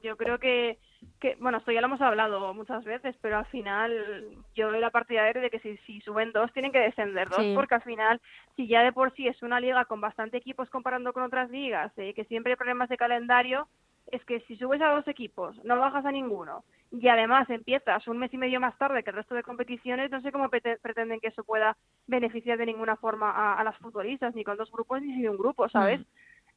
yo 0.00 0.16
creo 0.16 0.38
que, 0.38 0.78
que 1.18 1.34
bueno, 1.40 1.58
esto 1.58 1.72
ya 1.72 1.80
lo 1.80 1.88
hemos 1.88 2.00
hablado 2.00 2.54
muchas 2.54 2.84
veces, 2.84 3.16
pero 3.20 3.38
al 3.38 3.46
final 3.46 4.28
yo 4.54 4.70
doy 4.70 4.78
la 4.78 4.90
partidaria 4.90 5.42
de 5.42 5.50
que 5.50 5.58
si, 5.58 5.76
si 5.78 6.00
suben 6.02 6.30
dos, 6.30 6.52
tienen 6.52 6.70
que 6.70 6.78
descender 6.78 7.28
dos, 7.28 7.44
porque 7.52 7.74
al 7.74 7.82
final, 7.82 8.20
si 8.54 8.68
ya 8.68 8.84
de 8.84 8.92
por 8.92 9.12
sí 9.16 9.26
es 9.26 9.42
una 9.42 9.58
liga 9.58 9.86
con 9.86 10.00
bastante 10.00 10.36
equipos 10.36 10.70
comparando 10.70 11.12
con 11.12 11.24
otras 11.24 11.50
ligas, 11.50 11.90
eh, 11.96 12.14
que 12.14 12.24
siempre 12.26 12.52
hay 12.52 12.56
problemas 12.56 12.88
de 12.88 12.96
calendario, 12.96 13.66
es 14.08 14.24
que 14.24 14.40
si 14.40 14.56
subes 14.56 14.80
a 14.80 14.90
dos 14.90 15.06
equipos, 15.08 15.62
no 15.64 15.78
bajas 15.78 16.04
a 16.04 16.12
ninguno 16.12 16.64
y 16.92 17.08
además 17.08 17.50
empiezas 17.50 18.06
un 18.06 18.18
mes 18.18 18.32
y 18.32 18.38
medio 18.38 18.60
más 18.60 18.76
tarde 18.78 19.02
que 19.02 19.10
el 19.10 19.16
resto 19.16 19.34
de 19.34 19.42
competiciones, 19.42 20.10
no 20.10 20.20
sé 20.20 20.30
cómo 20.30 20.48
pretenden 20.48 21.20
que 21.20 21.28
eso 21.28 21.42
pueda 21.44 21.76
beneficiar 22.06 22.58
de 22.58 22.66
ninguna 22.66 22.96
forma 22.96 23.54
a, 23.54 23.64
las 23.64 23.76
futbolistas, 23.78 24.34
ni 24.34 24.44
con 24.44 24.56
dos 24.56 24.70
grupos 24.70 25.02
ni 25.02 25.14
sin 25.14 25.28
un 25.28 25.36
grupo, 25.36 25.68
¿sabes? 25.68 26.00
Mm. 26.00 26.04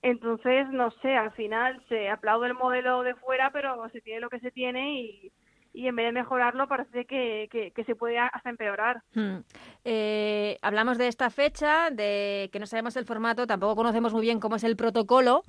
Entonces, 0.01 0.69
no 0.69 0.91
sé, 1.01 1.15
al 1.15 1.31
final 1.31 1.83
se 1.89 2.09
aplaude 2.09 2.47
el 2.47 2.53
modelo 2.53 3.01
de 3.03 3.15
fuera, 3.15 3.49
pero 3.51 3.89
se 3.89 3.99
tiene 4.01 4.21
lo 4.21 4.29
que 4.29 4.39
se 4.39 4.51
tiene 4.51 5.01
y, 5.01 5.31
y 5.73 5.87
en 5.87 5.95
vez 5.95 6.05
de 6.05 6.11
mejorarlo 6.13 6.67
parece 6.67 7.05
que, 7.05 7.49
que, 7.51 7.83
se 7.83 7.95
puede 7.95 8.17
hasta 8.17 8.49
empeorar. 8.49 9.01
Mm. 9.13 9.37
Eh, 9.83 10.57
hablamos 10.61 10.97
de 10.97 11.07
esta 11.07 11.29
fecha, 11.29 11.89
de 11.89 12.49
que 12.51 12.59
no 12.59 12.65
sabemos 12.65 12.95
el 12.95 13.05
formato, 13.05 13.45
tampoco 13.45 13.75
conocemos 13.75 14.13
muy 14.13 14.21
bien 14.21 14.39
cómo 14.39 14.55
es 14.55 14.63
el 14.63 14.75
protocolo. 14.77 15.43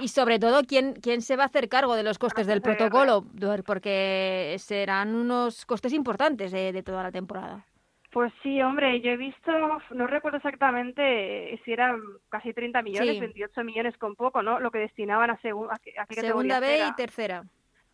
Y, 0.00 0.08
sobre 0.08 0.38
todo, 0.38 0.62
¿quién, 0.62 0.94
¿quién 0.94 1.22
se 1.22 1.36
va 1.36 1.44
a 1.44 1.46
hacer 1.46 1.68
cargo 1.68 1.94
de 1.94 2.02
los 2.02 2.18
costes 2.18 2.46
del 2.46 2.62
protocolo? 2.62 3.24
Porque 3.64 4.56
serán 4.58 5.14
unos 5.14 5.66
costes 5.66 5.92
importantes 5.92 6.52
de, 6.52 6.82
toda 6.82 7.02
la 7.02 7.12
temporada. 7.12 7.64
Pues 8.10 8.32
sí, 8.42 8.62
hombre, 8.62 9.00
yo 9.02 9.10
he 9.10 9.16
visto, 9.16 9.52
no 9.90 10.06
recuerdo 10.06 10.38
exactamente 10.38 11.60
si 11.64 11.72
eran 11.72 12.00
casi 12.30 12.54
30 12.54 12.80
millones, 12.80 13.20
28 13.20 13.64
millones 13.64 13.98
con 13.98 14.14
poco, 14.14 14.42
¿no? 14.42 14.58
Lo 14.58 14.70
que 14.70 14.78
destinaban 14.78 15.30
a, 15.30 15.34
a, 15.34 16.14
Segunda 16.14 16.60
B 16.60 16.86
y 16.88 16.94
tercera. 16.94 17.44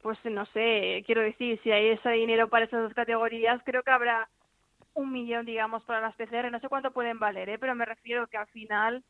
Pues 0.01 0.19
no 0.25 0.47
sé, 0.47 1.03
quiero 1.07 1.23
decir, 1.23 1.59
si 1.63 1.73
hay 1.73 1.89
ese 1.89 2.11
dinero 2.11 2.49
para 2.49 2.67
esas 2.67 2.83
dos 2.83 2.95
categorías, 2.95 3.61
creo 3.65 3.83
que 3.83 3.91
habrá 3.91 4.29
un 4.95 5.13
millón, 5.13 5.47
digamos, 5.47 5.83
para 5.85 6.01
las 6.01 6.15
PCR. 6.15 6.51
No 6.51 6.61
sé 6.61 6.69
cuánto 6.69 6.93
pueden 6.93 7.19
valer, 7.19 7.49
¿eh? 7.49 7.59
pero 7.59 7.75
me 7.75 7.85
refiero 7.85 8.27
que 8.27 8.37
al 8.37 8.47
final 8.49 9.03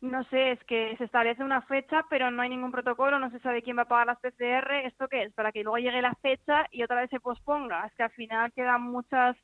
no 0.00 0.22
sé, 0.24 0.52
es 0.52 0.64
que 0.64 0.96
se 0.96 1.04
establece 1.04 1.42
una 1.42 1.62
fecha, 1.62 2.04
pero 2.08 2.30
no 2.30 2.42
hay 2.42 2.48
ningún 2.50 2.70
protocolo, 2.70 3.18
no 3.18 3.30
se 3.30 3.40
sabe 3.40 3.62
quién 3.62 3.78
va 3.78 3.82
a 3.82 3.88
pagar 3.88 4.06
las 4.06 4.20
PCR. 4.20 4.86
¿Esto 4.86 5.08
qué 5.08 5.24
es? 5.24 5.32
Para 5.34 5.50
que 5.50 5.62
luego 5.62 5.78
llegue 5.78 6.00
la 6.02 6.14
fecha 6.22 6.66
y 6.70 6.82
otra 6.82 7.00
vez 7.00 7.10
se 7.10 7.20
posponga. 7.20 7.84
Es 7.86 7.94
que 7.94 8.04
al 8.04 8.10
final 8.10 8.52
quedan 8.52 8.82
muchas, 8.82 9.36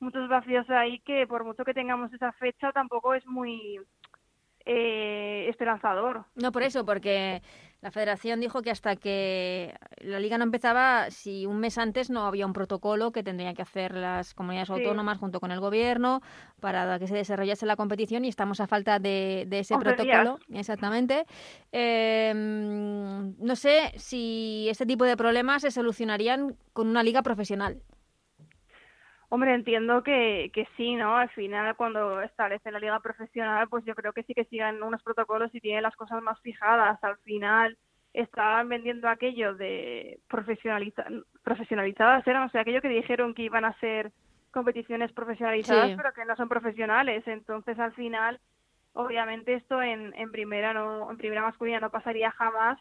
muchos 0.00 0.28
vacíos 0.28 0.68
ahí 0.70 1.00
que 1.00 1.26
por 1.26 1.44
mucho 1.44 1.64
que 1.64 1.74
tengamos 1.74 2.12
esa 2.12 2.32
fecha 2.32 2.72
tampoco 2.72 3.14
es 3.14 3.26
muy 3.26 3.80
eh, 4.64 5.46
esperanzador. 5.48 6.24
No, 6.34 6.52
por 6.52 6.62
eso, 6.62 6.84
porque 6.84 7.42
la 7.82 7.90
federación 7.90 8.38
dijo 8.38 8.62
que 8.62 8.70
hasta 8.70 8.94
que 8.94 9.74
la 9.98 10.20
liga 10.20 10.38
no 10.38 10.44
empezaba, 10.44 11.10
si 11.10 11.46
un 11.46 11.58
mes 11.58 11.78
antes 11.78 12.10
no 12.10 12.26
había 12.26 12.46
un 12.46 12.52
protocolo 12.52 13.10
que 13.10 13.24
tendrían 13.24 13.56
que 13.56 13.62
hacer 13.62 13.96
las 13.96 14.34
comunidades 14.34 14.70
autónomas 14.70 15.18
junto 15.18 15.40
con 15.40 15.50
el 15.50 15.58
gobierno 15.58 16.22
para 16.60 17.00
que 17.00 17.08
se 17.08 17.16
desarrollase 17.16 17.66
la 17.66 17.74
competición 17.74 18.24
y 18.24 18.28
estamos 18.28 18.60
a 18.60 18.68
falta 18.68 19.00
de, 19.00 19.48
ese 19.50 19.76
protocolo. 19.78 20.38
Exactamente. 20.52 21.26
Em, 21.72 23.34
no 23.38 23.56
sé 23.56 23.92
si 23.96 24.68
este 24.70 24.86
tipo 24.86 25.04
de 25.04 25.16
problemas 25.16 25.62
se 25.62 25.72
solucionarían 25.72 26.56
con 26.72 26.86
una 26.86 27.02
liga 27.02 27.22
profesional. 27.22 27.82
Hombre, 29.34 29.54
entiendo 29.54 30.02
que, 30.02 30.50
que 30.52 30.68
sí, 30.76 30.94
¿no? 30.94 31.16
Al 31.16 31.30
final, 31.30 31.74
cuando 31.74 32.20
establece 32.20 32.70
la 32.70 32.78
liga 32.78 33.00
profesional, 33.00 33.66
pues 33.66 33.82
yo 33.86 33.94
creo 33.94 34.12
que 34.12 34.24
sí 34.24 34.34
que 34.34 34.44
sigan 34.44 34.82
unos 34.82 35.02
protocolos 35.02 35.54
y 35.54 35.60
tienen 35.62 35.84
las 35.84 35.96
cosas 35.96 36.22
más 36.22 36.38
fijadas. 36.42 37.02
Al 37.02 37.16
final, 37.20 37.78
estaban 38.12 38.68
vendiendo 38.68 39.08
aquello 39.08 39.54
de 39.54 40.20
profesionaliza 40.28 41.06
profesionalizadas, 41.42 42.26
eran, 42.26 42.42
o 42.42 42.50
sea, 42.50 42.60
aquello 42.60 42.82
que 42.82 42.90
dijeron 42.90 43.32
que 43.32 43.44
iban 43.44 43.64
a 43.64 43.72
ser 43.80 44.12
competiciones 44.50 45.10
profesionalizadas, 45.12 45.92
pero 45.96 46.12
que 46.12 46.26
no 46.26 46.36
son 46.36 46.50
profesionales. 46.50 47.26
Entonces, 47.26 47.78
al 47.78 47.94
final, 47.94 48.38
obviamente 48.92 49.54
esto 49.54 49.80
en, 49.80 50.12
en 50.14 50.30
primera 50.30 50.74
no, 50.74 51.10
en 51.10 51.16
primera 51.16 51.40
masculina 51.40 51.80
no 51.80 51.88
pasaría 51.88 52.30
jamás. 52.32 52.78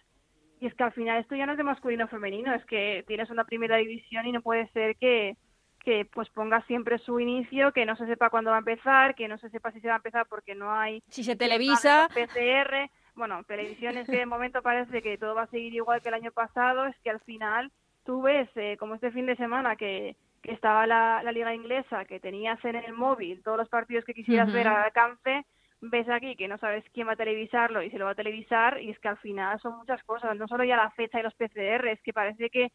Y 0.59 0.67
es 0.67 0.75
que 0.75 0.83
al 0.83 0.91
final 0.91 1.17
esto 1.21 1.33
ya 1.33 1.45
no 1.45 1.53
es 1.53 1.57
de 1.57 1.63
masculino 1.63 2.09
femenino, 2.09 2.53
es 2.53 2.65
que 2.65 3.05
tienes 3.07 3.29
una 3.29 3.45
primera 3.45 3.77
división 3.77 4.27
y 4.27 4.33
no 4.33 4.41
puede 4.41 4.67
ser 4.73 4.97
que 4.97 5.37
que 5.83 6.05
pues 6.05 6.29
ponga 6.29 6.61
siempre 6.67 6.99
su 6.99 7.19
inicio, 7.19 7.71
que 7.71 7.85
no 7.85 7.95
se 7.95 8.05
sepa 8.05 8.29
cuándo 8.29 8.51
va 8.51 8.57
a 8.57 8.59
empezar, 8.59 9.15
que 9.15 9.27
no 9.27 9.37
se 9.37 9.49
sepa 9.49 9.71
si 9.71 9.81
se 9.81 9.87
va 9.87 9.95
a 9.95 9.97
empezar 9.97 10.25
porque 10.27 10.55
no 10.55 10.71
hay... 10.73 11.03
Si 11.07 11.23
se 11.23 11.35
televisa... 11.35 12.07
PCR, 12.13 12.89
bueno, 13.15 13.43
televisión 13.43 13.97
es 13.97 14.07
que 14.07 14.17
de 14.17 14.25
momento 14.25 14.61
parece 14.61 15.01
que 15.01 15.17
todo 15.17 15.35
va 15.35 15.43
a 15.43 15.47
seguir 15.47 15.73
igual 15.73 16.01
que 16.01 16.09
el 16.09 16.15
año 16.15 16.31
pasado, 16.31 16.85
es 16.85 16.95
que 16.99 17.09
al 17.09 17.19
final 17.21 17.71
tú 18.05 18.21
ves, 18.21 18.49
eh, 18.55 18.77
como 18.79 18.95
este 18.95 19.11
fin 19.11 19.25
de 19.25 19.35
semana, 19.35 19.75
que, 19.75 20.15
que 20.41 20.51
estaba 20.51 20.85
la, 20.87 21.21
la, 21.23 21.31
liga 21.31 21.53
inglesa, 21.53 22.05
que 22.05 22.19
tenías 22.19 22.63
en 22.63 22.75
el 22.75 22.93
móvil 22.93 23.41
todos 23.43 23.57
los 23.57 23.69
partidos 23.69 24.05
que 24.05 24.13
quisieras 24.13 24.51
ver 24.51 24.67
al 24.67 24.83
alcance, 24.83 25.45
ves 25.81 26.07
aquí 26.09 26.35
que 26.35 26.47
no 26.47 26.57
sabes 26.59 26.83
quién 26.93 27.07
va 27.07 27.13
a 27.13 27.17
televisarlo 27.17 27.81
y 27.81 27.89
se 27.89 27.97
lo 27.97 28.05
va 28.05 28.11
a 28.11 28.15
televisar, 28.15 28.79
y 28.81 28.91
es 28.91 28.99
que 28.99 29.07
al 29.07 29.17
final 29.17 29.59
son 29.59 29.77
muchas 29.77 30.03
cosas, 30.03 30.37
no 30.37 30.47
solo 30.47 30.63
ya 30.63 30.77
la 30.77 30.91
fecha 30.91 31.19
y 31.19 31.23
los 31.23 31.33
PCR, 31.33 31.87
es 31.87 32.01
que 32.01 32.13
parece 32.13 32.49
que 32.49 32.71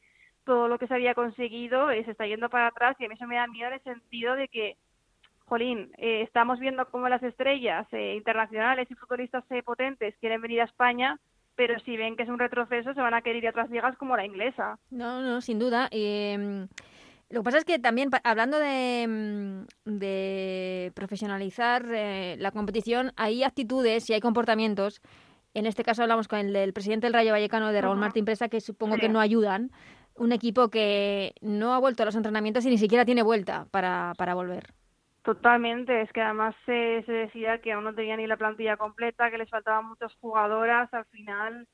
todo 0.46 0.68
lo 0.68 0.78
que 0.78 0.86
se 0.86 0.94
había 0.94 1.14
conseguido 1.14 1.88
se 1.88 2.10
está 2.10 2.26
yendo 2.26 2.48
para 2.48 2.68
atrás 2.68 2.96
y 2.98 3.04
a 3.04 3.08
mí 3.08 3.14
eso 3.14 3.26
me 3.26 3.36
da 3.36 3.46
miedo 3.48 3.68
en 3.68 3.74
el 3.74 3.82
sentido 3.82 4.34
de 4.34 4.48
que, 4.48 4.76
jolín, 5.44 5.90
eh, 5.98 6.22
estamos 6.22 6.58
viendo 6.58 6.86
cómo 6.86 7.08
las 7.08 7.22
estrellas 7.22 7.86
eh, 7.92 8.14
internacionales 8.16 8.88
y 8.90 8.94
futbolistas 8.94 9.44
eh, 9.50 9.62
potentes 9.62 10.14
quieren 10.20 10.40
venir 10.40 10.62
a 10.62 10.64
España, 10.64 11.18
pero 11.56 11.78
si 11.80 11.96
ven 11.96 12.16
que 12.16 12.22
es 12.22 12.28
un 12.28 12.38
retroceso 12.38 12.94
se 12.94 13.00
van 13.00 13.12
a 13.12 13.22
querer 13.22 13.42
ir 13.42 13.48
a 13.48 13.50
otras 13.50 13.70
ligas 13.70 13.96
como 13.98 14.16
la 14.16 14.24
inglesa. 14.24 14.78
No, 14.90 15.20
no, 15.20 15.40
sin 15.40 15.58
duda. 15.58 15.88
Em, 15.90 16.68
lo 17.28 17.40
que 17.40 17.44
pasa 17.44 17.58
es 17.58 17.64
que 17.64 17.80
también, 17.80 18.08
hablando 18.22 18.58
de, 18.58 19.06
mm, 19.08 19.98
de 19.98 20.92
profesionalizar 20.94 21.84
la 21.84 22.50
competición, 22.52 23.12
hay 23.16 23.42
actitudes 23.42 24.08
y 24.08 24.14
hay 24.14 24.20
comportamientos 24.20 25.02
en 25.56 25.64
este 25.64 25.84
caso 25.84 26.02
hablamos 26.02 26.28
con 26.28 26.38
el, 26.38 26.72
presidente 26.74 27.06
del 27.06 27.14
Rayo 27.14 27.32
Vallecano, 27.32 27.72
de 27.72 27.80
Raúl 27.80 27.96
Martín 27.96 28.26
Presa, 28.26 28.50
que 28.50 28.60
supongo 28.60 28.96
que 28.98 29.08
no 29.08 29.20
ayudan 29.20 29.70
un 30.18 30.32
equipo 30.32 30.68
que 30.68 31.34
no 31.40 31.74
ha 31.74 31.78
vuelto 31.78 32.02
a 32.02 32.06
los 32.06 32.16
entrenamientos 32.16 32.64
y 32.64 32.70
ni 32.70 32.78
siquiera 32.78 33.04
tiene 33.04 33.22
vuelta 33.22 33.66
para, 33.70 34.12
para 34.16 34.34
volver. 34.34 34.64
Totalmente, 35.22 36.02
es 36.02 36.12
que 36.12 36.20
además 36.20 36.54
se, 36.64 37.02
se 37.04 37.12
decía 37.12 37.58
que 37.60 37.72
aún 37.72 37.84
no 37.84 37.94
tenía 37.94 38.16
ni 38.16 38.26
la 38.26 38.36
plantilla 38.36 38.76
completa, 38.76 39.30
que 39.30 39.38
les 39.38 39.50
faltaban 39.50 39.86
muchas 39.86 40.14
jugadoras, 40.20 40.92
al 40.94 41.04
final 41.06 41.66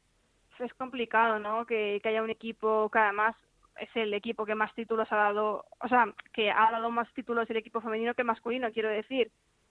es 0.63 0.73
complicado, 0.75 1.39
¿no? 1.39 1.67
Que, 1.67 2.01
que 2.03 2.09
haya 2.09 2.23
un 2.23 2.31
equipo 2.31 2.89
que 2.91 2.99
además 2.99 3.37
es 3.77 3.89
el 3.95 4.13
equipo 4.15 4.45
que 4.45 4.55
más 4.55 4.75
títulos 4.75 5.11
ha 5.11 5.17
dado, 5.17 5.65
o 5.81 5.89
sea, 5.89 6.13
que 6.33 6.51
ha 6.51 6.71
dado 6.71 6.91
más 6.91 7.13
títulos 7.15 7.49
el 7.51 7.57
equipo 7.57 7.81
femenino 7.81 8.15
que 8.15 8.25
masculino, 8.25 8.71
quiero 8.73 8.89
decir, 8.89 9.31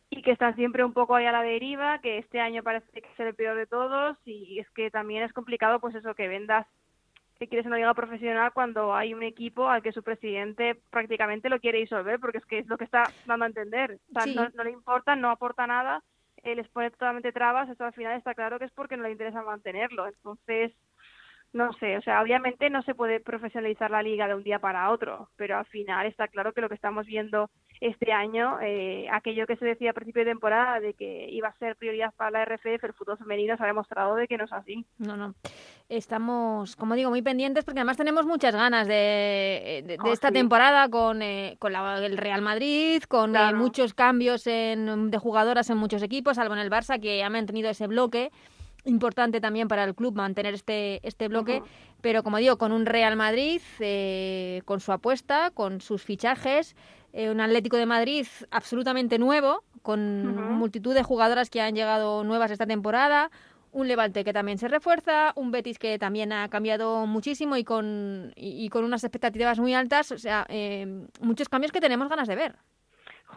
y 0.09 0.21
que 0.21 0.31
están 0.31 0.55
siempre 0.55 0.83
un 0.83 0.93
poco 0.93 1.15
ahí 1.15 1.25
a 1.25 1.31
la 1.31 1.43
deriva, 1.43 1.99
que 2.01 2.17
este 2.17 2.39
año 2.39 2.63
parece 2.63 3.01
que 3.01 3.07
es 3.07 3.19
el 3.19 3.35
peor 3.35 3.55
de 3.57 3.67
todos 3.67 4.17
y 4.25 4.59
es 4.59 4.69
que 4.71 4.91
también 4.91 5.23
es 5.23 5.33
complicado 5.33 5.79
pues 5.79 5.95
eso, 5.95 6.15
que 6.15 6.27
vendas 6.27 6.67
que 7.41 7.47
quieres 7.47 7.65
una 7.65 7.77
liga 7.77 7.95
profesional 7.95 8.53
cuando 8.53 8.93
hay 8.93 9.15
un 9.15 9.23
equipo 9.23 9.67
al 9.67 9.81
que 9.81 9.91
su 9.91 10.03
presidente 10.03 10.79
prácticamente 10.91 11.49
lo 11.49 11.59
quiere 11.59 11.79
disolver, 11.79 12.19
porque 12.19 12.37
es 12.37 12.45
que 12.45 12.59
es 12.59 12.67
lo 12.67 12.77
que 12.77 12.83
está 12.83 13.01
dando 13.25 13.45
a 13.45 13.47
entender. 13.47 13.97
O 14.09 14.21
sea, 14.21 14.31
no, 14.53 14.63
le 14.63 14.69
importa, 14.69 15.15
no 15.15 15.31
aporta 15.31 15.65
nada, 15.65 16.03
eh, 16.43 16.53
les 16.53 16.69
pone 16.69 16.91
totalmente 16.91 17.31
trabas, 17.31 17.67
eso 17.67 17.83
al 17.83 17.93
final 17.93 18.15
está 18.15 18.35
claro 18.35 18.59
que 18.59 18.65
es 18.65 18.71
porque 18.73 18.95
no 18.95 19.01
le 19.01 19.13
interesa 19.13 19.41
mantenerlo. 19.41 20.05
Entonces, 20.05 20.71
no 21.53 21.73
sé, 21.73 21.97
o 21.97 22.01
sea, 22.01 22.21
obviamente 22.21 22.69
no 22.69 22.81
se 22.83 22.95
puede 22.95 23.19
profesionalizar 23.19 23.91
la 23.91 24.01
liga 24.01 24.27
de 24.27 24.35
un 24.35 24.43
día 24.43 24.59
para 24.59 24.89
otro, 24.91 25.29
pero 25.35 25.57
al 25.57 25.65
final 25.65 26.07
está 26.07 26.27
claro 26.29 26.53
que 26.53 26.61
lo 26.61 26.69
que 26.69 26.75
estamos 26.75 27.05
viendo 27.05 27.49
este 27.81 28.13
año, 28.13 28.59
eh, 28.61 29.07
aquello 29.11 29.45
que 29.47 29.57
se 29.57 29.65
decía 29.65 29.89
a 29.89 29.93
principio 29.93 30.23
de 30.23 30.31
temporada 30.31 30.79
de 30.79 30.93
que 30.93 31.27
iba 31.29 31.47
a 31.49 31.57
ser 31.57 31.75
prioridad 31.75 32.13
para 32.15 32.31
la 32.31 32.43
RFF, 32.45 32.83
el 32.85 32.93
fútbol 32.93 33.17
femenino 33.17 33.57
se 33.57 33.63
ha 33.63 33.67
demostrado 33.67 34.15
de 34.15 34.27
que 34.27 34.37
no 34.37 34.45
es 34.45 34.53
así. 34.53 34.85
No, 34.99 35.17
no. 35.17 35.33
Estamos, 35.89 36.75
como 36.77 36.95
digo, 36.95 37.09
muy 37.09 37.21
pendientes 37.21 37.65
porque 37.65 37.79
además 37.81 37.97
tenemos 37.97 38.25
muchas 38.25 38.55
ganas 38.55 38.87
de, 38.87 39.83
de, 39.85 39.97
Oh, 40.01 40.13
esta 40.13 40.29
sí. 40.29 40.33
temporada 40.35 40.87
con, 40.89 41.21
eh, 41.21 41.57
con 41.59 41.73
la- 41.73 42.05
el 42.05 42.17
Real 42.17 42.41
Madrid, 42.41 43.03
con 43.03 43.35
eh, 43.35 43.53
muchos 43.53 43.93
cambios 43.93 44.47
en, 44.47 45.11
de 45.11 45.17
jugadoras 45.17 45.69
en 45.69 45.77
muchos 45.77 46.01
equipos, 46.01 46.37
salvo 46.37 46.53
en 46.53 46.61
el 46.61 46.69
Barça 46.69 46.99
que 47.01 47.23
ha 47.23 47.29
mantenido 47.29 47.69
ese 47.69 47.87
bloque 47.87 48.31
importante 48.85 49.39
también 49.41 49.67
para 49.67 49.83
el 49.83 49.95
club 49.95 50.15
mantener 50.15 50.53
este, 50.53 50.99
este 51.07 51.27
bloque, 51.27 51.63
pero 52.01 52.23
como 52.23 52.37
digo, 52.37 52.57
con 52.57 52.71
un 52.71 52.85
Real 52.85 53.15
Madrid, 53.15 53.61
eh, 53.79 54.61
con 54.65 54.79
su 54.79 54.91
apuesta, 54.91 55.51
con 55.51 55.81
sus 55.81 56.03
fichajes, 56.03 56.75
eh, 57.13 57.29
un 57.29 57.41
Atlético 57.41 57.77
de 57.77 57.85
Madrid 57.85 58.25
absolutamente 58.51 59.19
nuevo, 59.19 59.63
con 59.81 59.99
Ujú. 59.99 60.55
multitud 60.55 60.93
de 60.93 61.03
jugadoras 61.03 61.49
que 61.49 61.61
han 61.61 61.75
llegado 61.75 62.23
nuevas 62.23 62.51
esta 62.51 62.65
temporada, 62.65 63.29
un 63.73 63.87
Levante 63.87 64.23
que 64.23 64.33
también 64.33 64.57
se 64.57 64.67
refuerza, 64.67 65.31
un 65.35 65.51
Betis 65.51 65.79
que 65.79 65.97
también 65.97 66.33
ha 66.33 66.49
cambiado 66.49 67.05
muchísimo 67.07 67.55
y 67.55 67.63
con, 67.63 68.33
y, 68.35 68.65
y 68.65 68.69
con 68.69 68.83
unas 68.83 69.03
expectativas 69.03 69.59
muy 69.59 69.73
altas, 69.73 70.11
o 70.11 70.17
sea, 70.17 70.45
eh, 70.49 71.05
muchos 71.21 71.47
cambios 71.49 71.71
que 71.71 71.79
tenemos 71.79 72.09
ganas 72.09 72.27
de 72.27 72.35
ver. 72.35 72.55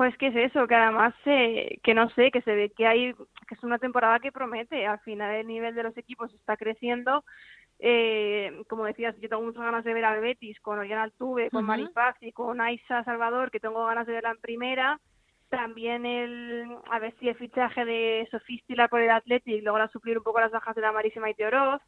Es 0.03 0.17
que 0.19 0.27
es 0.27 0.37
eso, 0.37 0.67
que 0.67 0.75
además, 0.75 1.15
eh, 1.25 1.79
que 1.85 1.95
no 1.95 2.11
sé, 2.11 2.33
que 2.33 2.43
se 2.43 2.55
ve 2.55 2.73
que 2.77 2.87
hay, 2.87 3.15
que 3.47 3.55
es 3.55 3.63
una 3.63 3.79
temporada 3.79 4.19
que 4.19 4.33
promete. 4.33 4.87
Al 4.87 4.99
final 5.01 5.33
el 5.35 5.47
nivel 5.47 5.75
de 5.75 5.85
los 5.85 5.97
equipos 5.97 6.35
está 6.35 6.57
creciendo. 6.57 7.25
Eh, 7.79 8.63
como 8.69 8.85
decías, 8.85 9.15
yo 9.21 9.29
tengo 9.29 9.43
muchas 9.43 9.63
ganas 9.63 9.85
de 9.85 9.95
ver 9.95 10.05
al 10.05 10.21
Betis 10.21 10.59
con 10.61 10.79
Oriana 10.79 11.05
Altuve, 11.05 11.51
con 11.51 11.61
Ujú. 11.61 11.69
Maripaz 11.69 12.17
y 12.21 12.33
con 12.33 12.61
Aisa 12.61 13.05
Salvador, 13.05 13.53
que 13.53 13.61
tengo 13.61 13.87
ganas 13.87 14.07
de 14.07 14.15
verla 14.15 14.31
en 14.33 14.41
primera. 14.41 15.01
También 15.49 16.07
el, 16.07 16.67
a 16.91 16.99
ver 16.99 17.15
si 17.21 17.29
el 17.29 17.37
fichaje 17.37 17.85
de 17.85 18.27
Sofístila 18.33 18.89
por 18.89 19.01
el 19.01 19.11
Athletic 19.11 19.63
logra 19.63 19.89
suplir 19.89 20.19
un 20.19 20.25
poco 20.25 20.41
las 20.41 20.51
bajas 20.51 20.75
de 20.75 20.83
la 20.83 20.93
Marísima 20.93 21.31
y 21.31 21.35
Teoroz. 21.35 21.81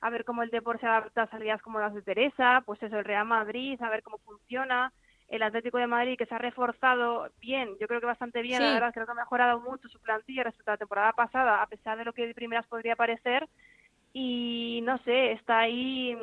A 0.00 0.10
ver 0.10 0.24
cómo 0.24 0.42
el 0.42 0.50
deporte 0.50 0.80
se 0.80 0.86
adapta 0.88 1.22
a 1.22 1.30
salidas 1.30 1.62
como 1.62 1.78
las 1.78 1.94
de 1.94 2.02
Teresa, 2.02 2.64
pues 2.66 2.82
eso, 2.82 2.98
el 2.98 3.04
Real 3.04 3.24
Madrid, 3.24 3.80
a 3.80 3.88
ver 3.88 4.02
cómo 4.02 4.18
funciona 4.18 4.92
el 5.32 5.42
Atlético 5.42 5.78
de 5.78 5.86
Madrid 5.86 6.16
que 6.18 6.26
se 6.26 6.34
ha 6.34 6.38
reforzado 6.38 7.28
bien, 7.40 7.70
yo 7.80 7.88
creo 7.88 8.00
que 8.00 8.06
bastante 8.06 8.42
bien, 8.42 8.58
Sí. 8.58 8.64
la 8.64 8.72
verdad 8.74 8.92
creo 8.92 9.06
que 9.06 9.12
ha 9.12 9.14
mejorado 9.24 9.60
mucho 9.60 9.88
su 9.88 9.98
plantilla 10.00 10.44
respecto 10.44 10.70
a 10.70 10.74
la 10.74 10.78
temporada 10.78 11.12
pasada, 11.12 11.62
a 11.62 11.66
pesar 11.66 11.96
de 11.98 12.04
lo 12.04 12.12
que 12.12 12.26
de 12.26 12.34
primeras 12.34 12.66
podría 12.66 12.94
parecer 12.96 13.48
y 14.12 14.80
no 14.84 14.98
sé, 14.98 15.32
está 15.32 15.60
ahí 15.60 16.16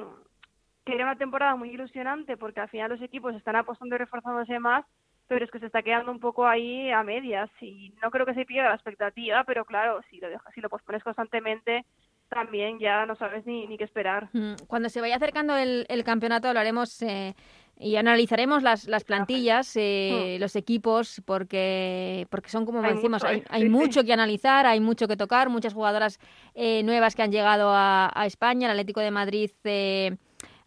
que 0.85 0.93
era 0.95 1.05
una 1.05 1.17
temporada 1.17 1.55
muy 1.55 1.69
ilusionante 1.71 2.37
porque 2.37 2.59
al 2.61 2.69
final 2.69 2.91
los 2.91 3.01
equipos 3.01 3.35
están 3.35 3.55
apostando 3.55 3.95
y 3.95 3.99
reforzándose 3.99 4.59
más, 4.59 4.85
pero 5.27 5.43
es 5.45 5.51
que 5.51 5.59
se 5.59 5.65
está 5.67 5.81
quedando 5.81 6.11
un 6.11 6.19
poco 6.19 6.47
ahí 6.47 6.91
a 6.91 7.03
medias 7.03 7.49
y 7.61 7.93
no 8.01 8.09
creo 8.11 8.25
que 8.25 8.33
se 8.33 8.45
pierda 8.45 8.69
la 8.69 8.75
expectativa, 8.75 9.43
pero 9.43 9.65
claro, 9.65 10.01
si 10.09 10.19
lo 10.19 10.29
dejas, 10.29 10.53
si 10.53 10.61
lo 10.61 10.69
pospones 10.69 11.03
constantemente 11.03 11.85
también 12.29 12.77
ya 12.77 13.07
no 13.07 13.15
sabes 13.15 13.43
ni, 13.47 13.65
ni 13.65 13.75
qué 13.75 13.85
esperar. 13.85 14.29
Mm, 14.33 14.53
Cuando 14.67 14.89
se 14.89 15.01
vaya 15.01 15.15
acercando 15.15 15.57
el, 15.57 15.87
el 15.89 16.03
campeonato 16.03 16.47
hablaremos 16.47 17.01
eh, 17.01 17.33
y 17.81 17.95
analizaremos 17.95 18.61
las, 18.61 18.87
las 18.89 19.05
plantillas, 19.05 19.71
eh, 19.75 20.37
los 20.39 20.57
equipos, 20.57 21.21
porque, 21.25 22.27
porque 22.29 22.49
son 22.49 22.65
como 22.65 22.81
Hay 22.83 22.95
decimos, 22.95 23.23
mucho, 23.23 23.27
hay, 23.27 23.43
hay 23.49 23.61
Sí, 23.61 23.67
sí. 23.67 23.69
mucho 23.71 24.03
que 24.03 24.11
analizar, 24.13 24.65
hay 24.65 24.81
mucho 24.81 25.07
que 25.07 25.15
tocar, 25.15 25.49
muchas 25.49 25.73
jugadoras 25.73 26.19
eh, 26.55 26.83
nuevas 26.83 27.15
que 27.15 27.23
han 27.23 27.31
llegado 27.31 27.69
a, 27.69 28.11
a 28.13 28.25
España, 28.25 28.67
el 28.67 28.71
Atlético 28.71 28.99
de 28.99 29.11
Madrid 29.11 29.51
eh, 29.63 30.17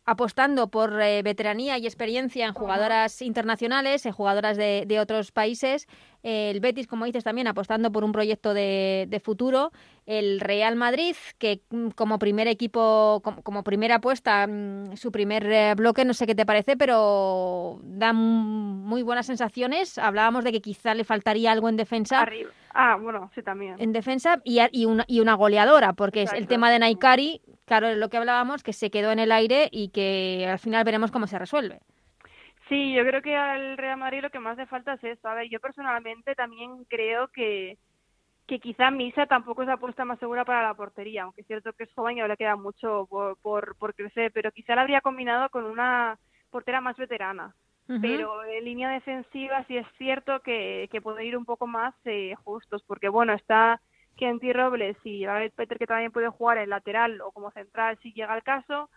apostando 0.04 0.69
por 0.69 1.00
eh, 1.00 1.23
veteranía 1.23 1.78
y 1.78 1.87
experiencia 1.87 2.47
en 2.47 2.54
jugadoras 2.54 3.23
internacionales, 3.23 4.04
en 4.04 4.12
jugadoras 4.12 4.57
de, 4.57 4.85
de 4.87 4.99
otros 4.99 5.31
países. 5.31 5.87
El 6.25 6.59
Betis, 6.61 6.87
como 6.88 7.04
dices, 7.04 7.23
también 7.25 7.47
apostando 7.47 7.92
por 7.92 8.02
un 8.02 8.11
proyecto 8.12 8.52
de, 8.54 9.07
de 9.09 9.21
futuro. 9.21 9.71
El 10.04 10.40
Real 10.40 10.76
Madrid, 10.76 11.14
que 11.38 11.61
mm, 11.71 11.90
como 11.90 12.18
primer 12.18 12.49
equipo, 12.49 13.21
como, 13.23 13.42
como 13.42 13.62
primera 13.62 13.97
apuesta, 13.97 14.47
mm, 14.47 14.97
su 14.97 15.12
primer 15.12 15.47
eh, 15.47 15.75
bloque, 15.76 16.04
no 16.04 16.14
sé 16.14 16.26
qué 16.26 16.35
te 16.35 16.47
parece, 16.47 16.76
pero 16.76 17.78
da 17.82 18.12
muy 18.12 19.02
buenas 19.02 19.26
sensaciones. 19.26 19.99
Hablábamos 19.99 20.44
de 20.44 20.52
que 20.52 20.61
quizá 20.61 20.94
le 20.94 21.04
faltaría 21.04 21.52
algo 21.52 21.68
en 21.68 21.76
defensa. 21.76 22.21
Arriba. 22.21 22.50
Ah, 22.75 22.97
bueno, 23.00 23.30
sí, 23.35 23.42
también. 23.42 23.76
En 23.78 23.92
defensa 23.92 24.40
y, 24.44 24.61
y, 24.73 24.87
una, 24.87 25.04
y 25.06 25.21
una 25.21 25.35
goleadora, 25.35 25.92
porque 25.92 26.23
es 26.23 26.32
el 26.32 26.47
tema 26.47 26.71
de 26.71 26.78
Naikari, 26.78 27.42
claro, 27.66 27.88
es 27.88 27.99
lo 27.99 28.09
que 28.09 28.16
hablábamos, 28.16 28.62
que 28.62 28.73
se 28.73 28.90
quedó 28.90 29.12
en 29.12 29.18
el 29.18 29.30
aire 29.30 29.68
y 29.71 29.90
que 29.90 30.49
al 30.50 30.59
final 30.59 30.85
veremos 30.85 31.11
cómo 31.11 31.26
se 31.26 31.38
resuelve. 31.38 31.80
Sí, 32.68 32.94
yo 32.94 33.04
creo 33.04 33.21
que 33.21 33.37
al 33.37 33.76
Real 33.76 33.99
Madrid 33.99 34.22
lo 34.22 34.31
que 34.31 34.38
más 34.38 34.57
le 34.57 34.66
falta 34.66 34.94
es 34.94 35.05
eso. 35.05 35.29
A 35.29 35.35
ver, 35.35 35.48
yo 35.50 35.61
personalmente 35.61 36.35
también 36.35 36.85
creo 36.85 37.29
que, 37.29 37.77
que 38.53 38.61
quizá 38.61 38.91
Misa 38.91 39.25
tampoco 39.25 39.62
es 39.62 39.69
la 39.69 39.75
apuesta 39.75 40.05
más 40.05 40.19
segura 40.19 40.45
para 40.45 40.62
la 40.62 40.75
portería, 40.75 41.23
aunque 41.23 41.41
es 41.41 41.47
cierto 41.47 41.73
que 41.73 41.85
es 41.85 41.95
joven 41.95 42.19
y 42.19 42.21
ahora 42.21 42.35
le 42.35 42.37
queda 42.37 42.55
mucho 42.55 43.07
por, 43.09 43.38
por, 43.38 43.77
por 43.79 43.95
crecer, 43.95 44.31
pero 44.31 44.53
quizá 44.53 44.75
la 44.75 44.83
habría 44.83 45.01
combinado 45.01 45.49
con 45.49 45.65
una 45.65 46.19
portera 46.51 46.83
más 46.83 46.95
veterana. 46.99 47.55
Pero 48.03 48.45
en 48.45 48.65
línea 48.65 48.91
defensiva 48.91 49.65
sí 49.65 49.77
es 49.79 49.87
cierto 49.97 50.41
que, 50.41 50.88
que 50.93 51.01
puede 51.01 51.25
ir 51.25 51.37
un 51.37 51.47
poco 51.47 51.67
más 51.67 51.95
eh, 52.05 52.35
justos, 52.45 52.83
porque 52.87 53.09
bueno, 53.09 53.33
está 53.33 53.81
Kenty 54.17 54.53
Robles 54.53 54.99
y 55.03 55.25
Babette 55.25 55.55
Peter 55.55 55.79
que 55.79 55.87
también 55.87 56.12
puede 56.12 56.29
jugar 56.29 56.59
en 56.59 56.71
lateral 56.71 57.23
o 57.23 57.33
como 57.33 57.51
central 57.53 57.99
si 58.03 58.12
llega 58.12 58.37
el 58.37 58.43
caso. 58.43 58.91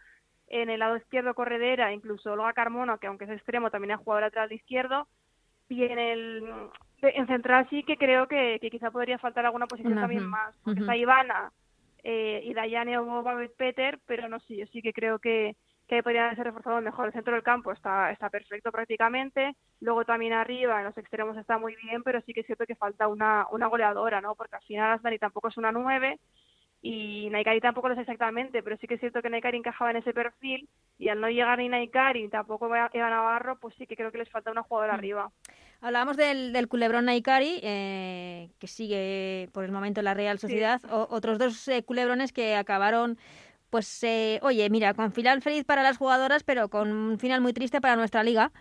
En 0.48 0.70
el 0.70 0.80
lado 0.80 0.98
izquierdo 0.98 1.34
Corredera, 1.34 1.94
incluso 1.94 2.34
Olga 2.34 2.52
Carmona, 2.54 2.98
que 2.98 3.08
aunque 3.08 3.24
es 3.24 3.32
extremo 3.32 3.72
también 3.72 3.94
ha 3.94 3.98
jugado 3.98 4.22
lateral 4.22 4.50
de 4.50 4.56
izquierdo. 4.56 5.08
Y 5.68 5.84
en 5.84 5.98
el 5.98 6.44
en 7.01 7.27
central 7.27 7.67
sí 7.69 7.84
que 7.84 7.97
creo 7.97 8.27
que, 8.27 8.58
que 8.60 8.69
quizá 8.71 8.91
podría 8.91 9.17
faltar 9.17 9.45
alguna 9.45 9.67
posición 9.67 9.95
también 9.95 10.25
más, 10.25 10.55
porque 10.63 10.79
está 10.79 10.95
Ivana 10.95 11.51
eh, 12.03 12.41
y 12.43 12.53
Dayane 12.53 12.97
o 12.97 13.23
Babette 13.23 13.55
Peter, 13.55 13.99
pero 14.05 14.27
no 14.29 14.39
sé, 14.41 14.58
yo 14.58 14.65
sí 14.67 14.81
que 14.81 14.93
creo 14.93 15.19
que, 15.19 15.55
que 15.88 16.01
podrían 16.03 16.25
haberse 16.25 16.43
reforzado 16.43 16.81
mejor. 16.81 17.08
El 17.08 17.13
centro 17.13 17.34
del 17.34 17.43
campo 17.43 17.71
está, 17.71 18.12
está 18.12 18.29
perfecto 18.29 18.71
prácticamente. 18.71 19.55
Luego 19.81 20.05
también 20.05 20.34
arriba, 20.34 20.79
en 20.79 20.86
los 20.86 20.97
extremos 20.97 21.38
está 21.38 21.58
muy 21.58 21.75
bien, 21.84 22.01
pero 22.03 22.21
sí 22.21 22.34
que 22.34 22.39
es 22.41 22.45
cierto 22.45 22.65
que 22.65 22.75
falta 22.75 23.08
una, 23.08 23.47
una 23.51 23.67
goleadora, 23.67 24.21
¿no? 24.21 24.36
Porque 24.36 24.55
al 24.55 24.63
final 24.63 24.91
Asmari 24.93 25.19
tampoco 25.19 25.49
es 25.49 25.58
una 25.58 25.71
nueve 25.71 26.19
y 26.81 27.29
Naikari 27.31 27.62
tampoco 27.62 27.88
lo 27.88 27.95
es 27.95 27.99
exactamente, 28.01 28.62
pero 28.62 28.77
sí 28.77 28.86
que 28.88 28.95
es 28.95 28.99
cierto 28.99 29.21
que 29.21 29.29
Naikari 29.29 29.58
encajaba 29.58 29.89
en 29.91 29.97
ese 29.97 30.13
perfil 30.13 30.69
y 30.99 31.10
al 31.10 31.19
no 31.19 31.29
llegar 31.29 31.58
ni 31.58 31.67
Naikari 31.69 32.21
ni 32.21 32.29
tampoco 32.29 32.67
Eva 32.67 32.89
Navarro, 33.10 33.58
pues 33.60 33.73
sí 33.75 33.88
que 33.88 33.95
creo 33.95 34.12
que 34.12 34.19
les 34.19 34.29
falta 34.29 34.51
una 34.51 34.62
jugadora 34.63 34.93
Mm. 34.93 34.97
arriba. 34.97 35.31
Hablábamos 35.81 36.17
del, 36.17 36.51
del 36.53 36.67
culebrón 36.67 37.05
Naikari, 37.05 37.59
eh, 37.61 38.49
que 38.59 38.67
sigue 38.67 39.49
por 39.51 39.63
el 39.65 39.71
momento 39.71 40.01
en 40.01 40.05
la 40.05 40.13
Real 40.13 40.39
Sociedad. 40.39 40.81
O- 40.91 41.07
otros 41.11 41.38
dos 41.38 41.67
eh, 41.67 41.83
culebrones 41.83 42.31
que 42.33 42.55
acabaron, 42.55 43.17
pues, 43.69 44.03
eh, 44.03 44.39
oye, 44.41 44.69
mira, 44.69 44.93
con 44.93 45.11
final 45.11 45.41
feliz 45.41 45.63
para 45.65 45.83
las 45.83 45.97
jugadoras, 45.97 46.43
pero 46.43 46.69
con 46.69 46.91
un 46.91 47.19
final 47.19 47.41
muy 47.41 47.53
triste 47.53 47.81
para 47.81 47.95
nuestra 47.95 48.23
liga. 48.23 48.51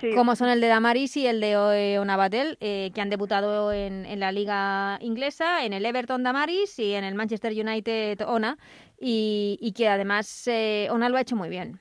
Sí. 0.00 0.10
como 0.14 0.34
son 0.36 0.48
el 0.48 0.62
de 0.62 0.68
Damaris 0.68 1.16
y 1.18 1.26
el 1.26 1.38
de 1.40 1.50
eh, 1.52 1.98
Onabatel, 1.98 2.56
eh, 2.60 2.90
que 2.94 3.00
han 3.02 3.10
debutado 3.10 3.72
en, 3.72 4.06
en 4.06 4.20
la 4.20 4.32
liga 4.32 4.96
inglesa, 5.02 5.64
en 5.66 5.74
el 5.74 5.84
Everton 5.84 6.22
Damaris 6.22 6.78
y 6.78 6.94
en 6.94 7.04
el 7.04 7.14
Manchester 7.14 7.52
United 7.52 8.22
Ona, 8.26 8.56
y, 8.98 9.58
y 9.60 9.72
que 9.72 9.88
además 9.88 10.48
eh, 10.48 10.88
Ona 10.90 11.10
lo 11.10 11.18
ha 11.18 11.20
hecho 11.20 11.36
muy 11.36 11.50
bien. 11.50 11.78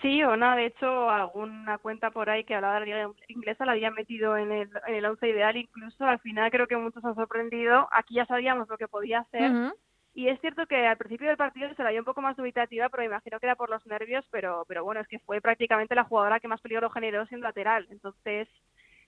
Sí, 0.00 0.22
o 0.22 0.36
no, 0.36 0.54
de 0.54 0.66
hecho, 0.66 1.10
alguna 1.10 1.78
cuenta 1.78 2.10
por 2.12 2.30
ahí 2.30 2.44
que 2.44 2.54
hablaba 2.54 2.74
de 2.74 2.80
la 2.80 2.86
liga 2.86 3.10
inglesa 3.26 3.66
la 3.66 3.72
había 3.72 3.90
metido 3.90 4.36
en 4.36 4.52
el, 4.52 4.70
en 4.86 4.94
el 4.94 5.04
once 5.04 5.28
ideal, 5.28 5.56
incluso 5.56 6.04
al 6.04 6.20
final 6.20 6.50
creo 6.52 6.68
que 6.68 6.76
muchos 6.76 7.04
han 7.04 7.16
sorprendido. 7.16 7.88
Aquí 7.90 8.14
ya 8.14 8.26
sabíamos 8.26 8.68
lo 8.68 8.78
que 8.78 8.86
podía 8.86 9.20
hacer. 9.20 9.72
Y 10.14 10.28
es 10.28 10.40
cierto 10.40 10.66
que 10.66 10.86
al 10.86 10.96
principio 10.96 11.28
del 11.28 11.36
partido 11.36 11.72
se 11.74 11.82
la 11.82 11.90
vio 11.90 12.00
un 12.00 12.04
poco 12.04 12.22
más 12.22 12.36
dubitativa, 12.36 12.88
pero 12.88 13.02
me 13.02 13.06
imagino 13.06 13.40
que 13.40 13.46
era 13.46 13.56
por 13.56 13.70
los 13.70 13.84
nervios, 13.86 14.24
pero, 14.30 14.64
pero 14.68 14.84
bueno, 14.84 15.00
es 15.00 15.08
que 15.08 15.18
fue 15.20 15.40
prácticamente 15.40 15.94
la 15.94 16.04
jugadora 16.04 16.40
que 16.40 16.48
más 16.48 16.60
peligro 16.60 16.90
generó 16.90 17.26
siendo 17.26 17.46
lateral. 17.46 17.86
Entonces 17.90 18.48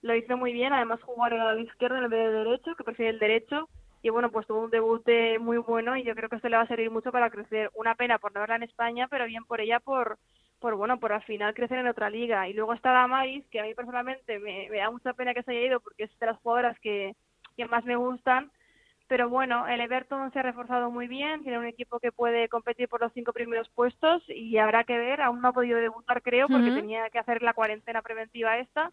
lo 0.02 0.14
hizo 0.14 0.36
muy 0.36 0.52
bien, 0.52 0.72
además 0.72 1.02
jugó 1.02 1.24
al 1.24 1.36
lado 1.36 1.58
izquierdo 1.58 1.96
en 1.96 2.10
vez 2.10 2.10
de 2.10 2.32
derecho, 2.32 2.74
que 2.74 2.84
prefiere 2.84 3.10
el 3.12 3.18
derecho. 3.18 3.68
Y 4.02 4.08
bueno, 4.10 4.30
pues 4.30 4.46
tuvo 4.46 4.62
un 4.62 4.70
debut 4.70 5.06
muy 5.40 5.58
bueno 5.58 5.96
y 5.96 6.04
yo 6.04 6.14
creo 6.14 6.28
que 6.28 6.36
esto 6.36 6.48
le 6.48 6.56
va 6.56 6.62
a 6.62 6.68
servir 6.68 6.90
mucho 6.90 7.12
para 7.12 7.30
crecer. 7.30 7.70
Una 7.74 7.94
pena 7.94 8.18
por 8.18 8.32
no 8.32 8.40
verla 8.40 8.56
en 8.56 8.62
España, 8.62 9.08
pero 9.08 9.26
bien 9.26 9.44
por 9.44 9.60
ella 9.60 9.78
por, 9.78 10.18
por 10.60 10.76
bueno, 10.76 11.00
por 11.00 11.12
al 11.12 11.22
final 11.22 11.54
crecer 11.54 11.78
en 11.78 11.88
otra 11.88 12.10
liga. 12.10 12.48
Y 12.48 12.52
luego 12.52 12.74
está 12.74 12.92
Damaris, 12.92 13.46
que 13.48 13.60
a 13.60 13.64
mí 13.64 13.74
personalmente 13.74 14.38
me, 14.38 14.68
me 14.70 14.78
da 14.78 14.90
mucha 14.90 15.14
pena 15.14 15.34
que 15.34 15.42
se 15.42 15.50
haya 15.50 15.66
ido 15.66 15.80
porque 15.80 16.04
es 16.04 16.18
de 16.18 16.26
las 16.26 16.38
jugadoras 16.38 16.78
que, 16.80 17.16
que 17.56 17.66
más 17.66 17.84
me 17.84 17.96
gustan 17.96 18.50
pero 19.10 19.28
bueno, 19.28 19.66
el 19.66 19.80
Everton 19.80 20.32
se 20.32 20.38
ha 20.38 20.42
reforzado 20.42 20.88
muy 20.88 21.08
bien, 21.08 21.42
tiene 21.42 21.58
un 21.58 21.66
equipo 21.66 21.98
que 21.98 22.12
puede 22.12 22.48
competir 22.48 22.88
por 22.88 23.00
los 23.00 23.12
cinco 23.12 23.32
primeros 23.32 23.68
puestos 23.70 24.22
y 24.28 24.56
habrá 24.56 24.84
que 24.84 24.96
ver, 24.96 25.20
aún 25.20 25.40
no 25.40 25.48
ha 25.48 25.52
podido 25.52 25.80
debutar 25.80 26.22
creo 26.22 26.46
porque 26.46 26.70
Ujú. 26.70 26.78
tenía 26.78 27.10
que 27.10 27.18
hacer 27.18 27.42
la 27.42 27.52
cuarentena 27.52 28.02
preventiva 28.02 28.58
esta, 28.58 28.92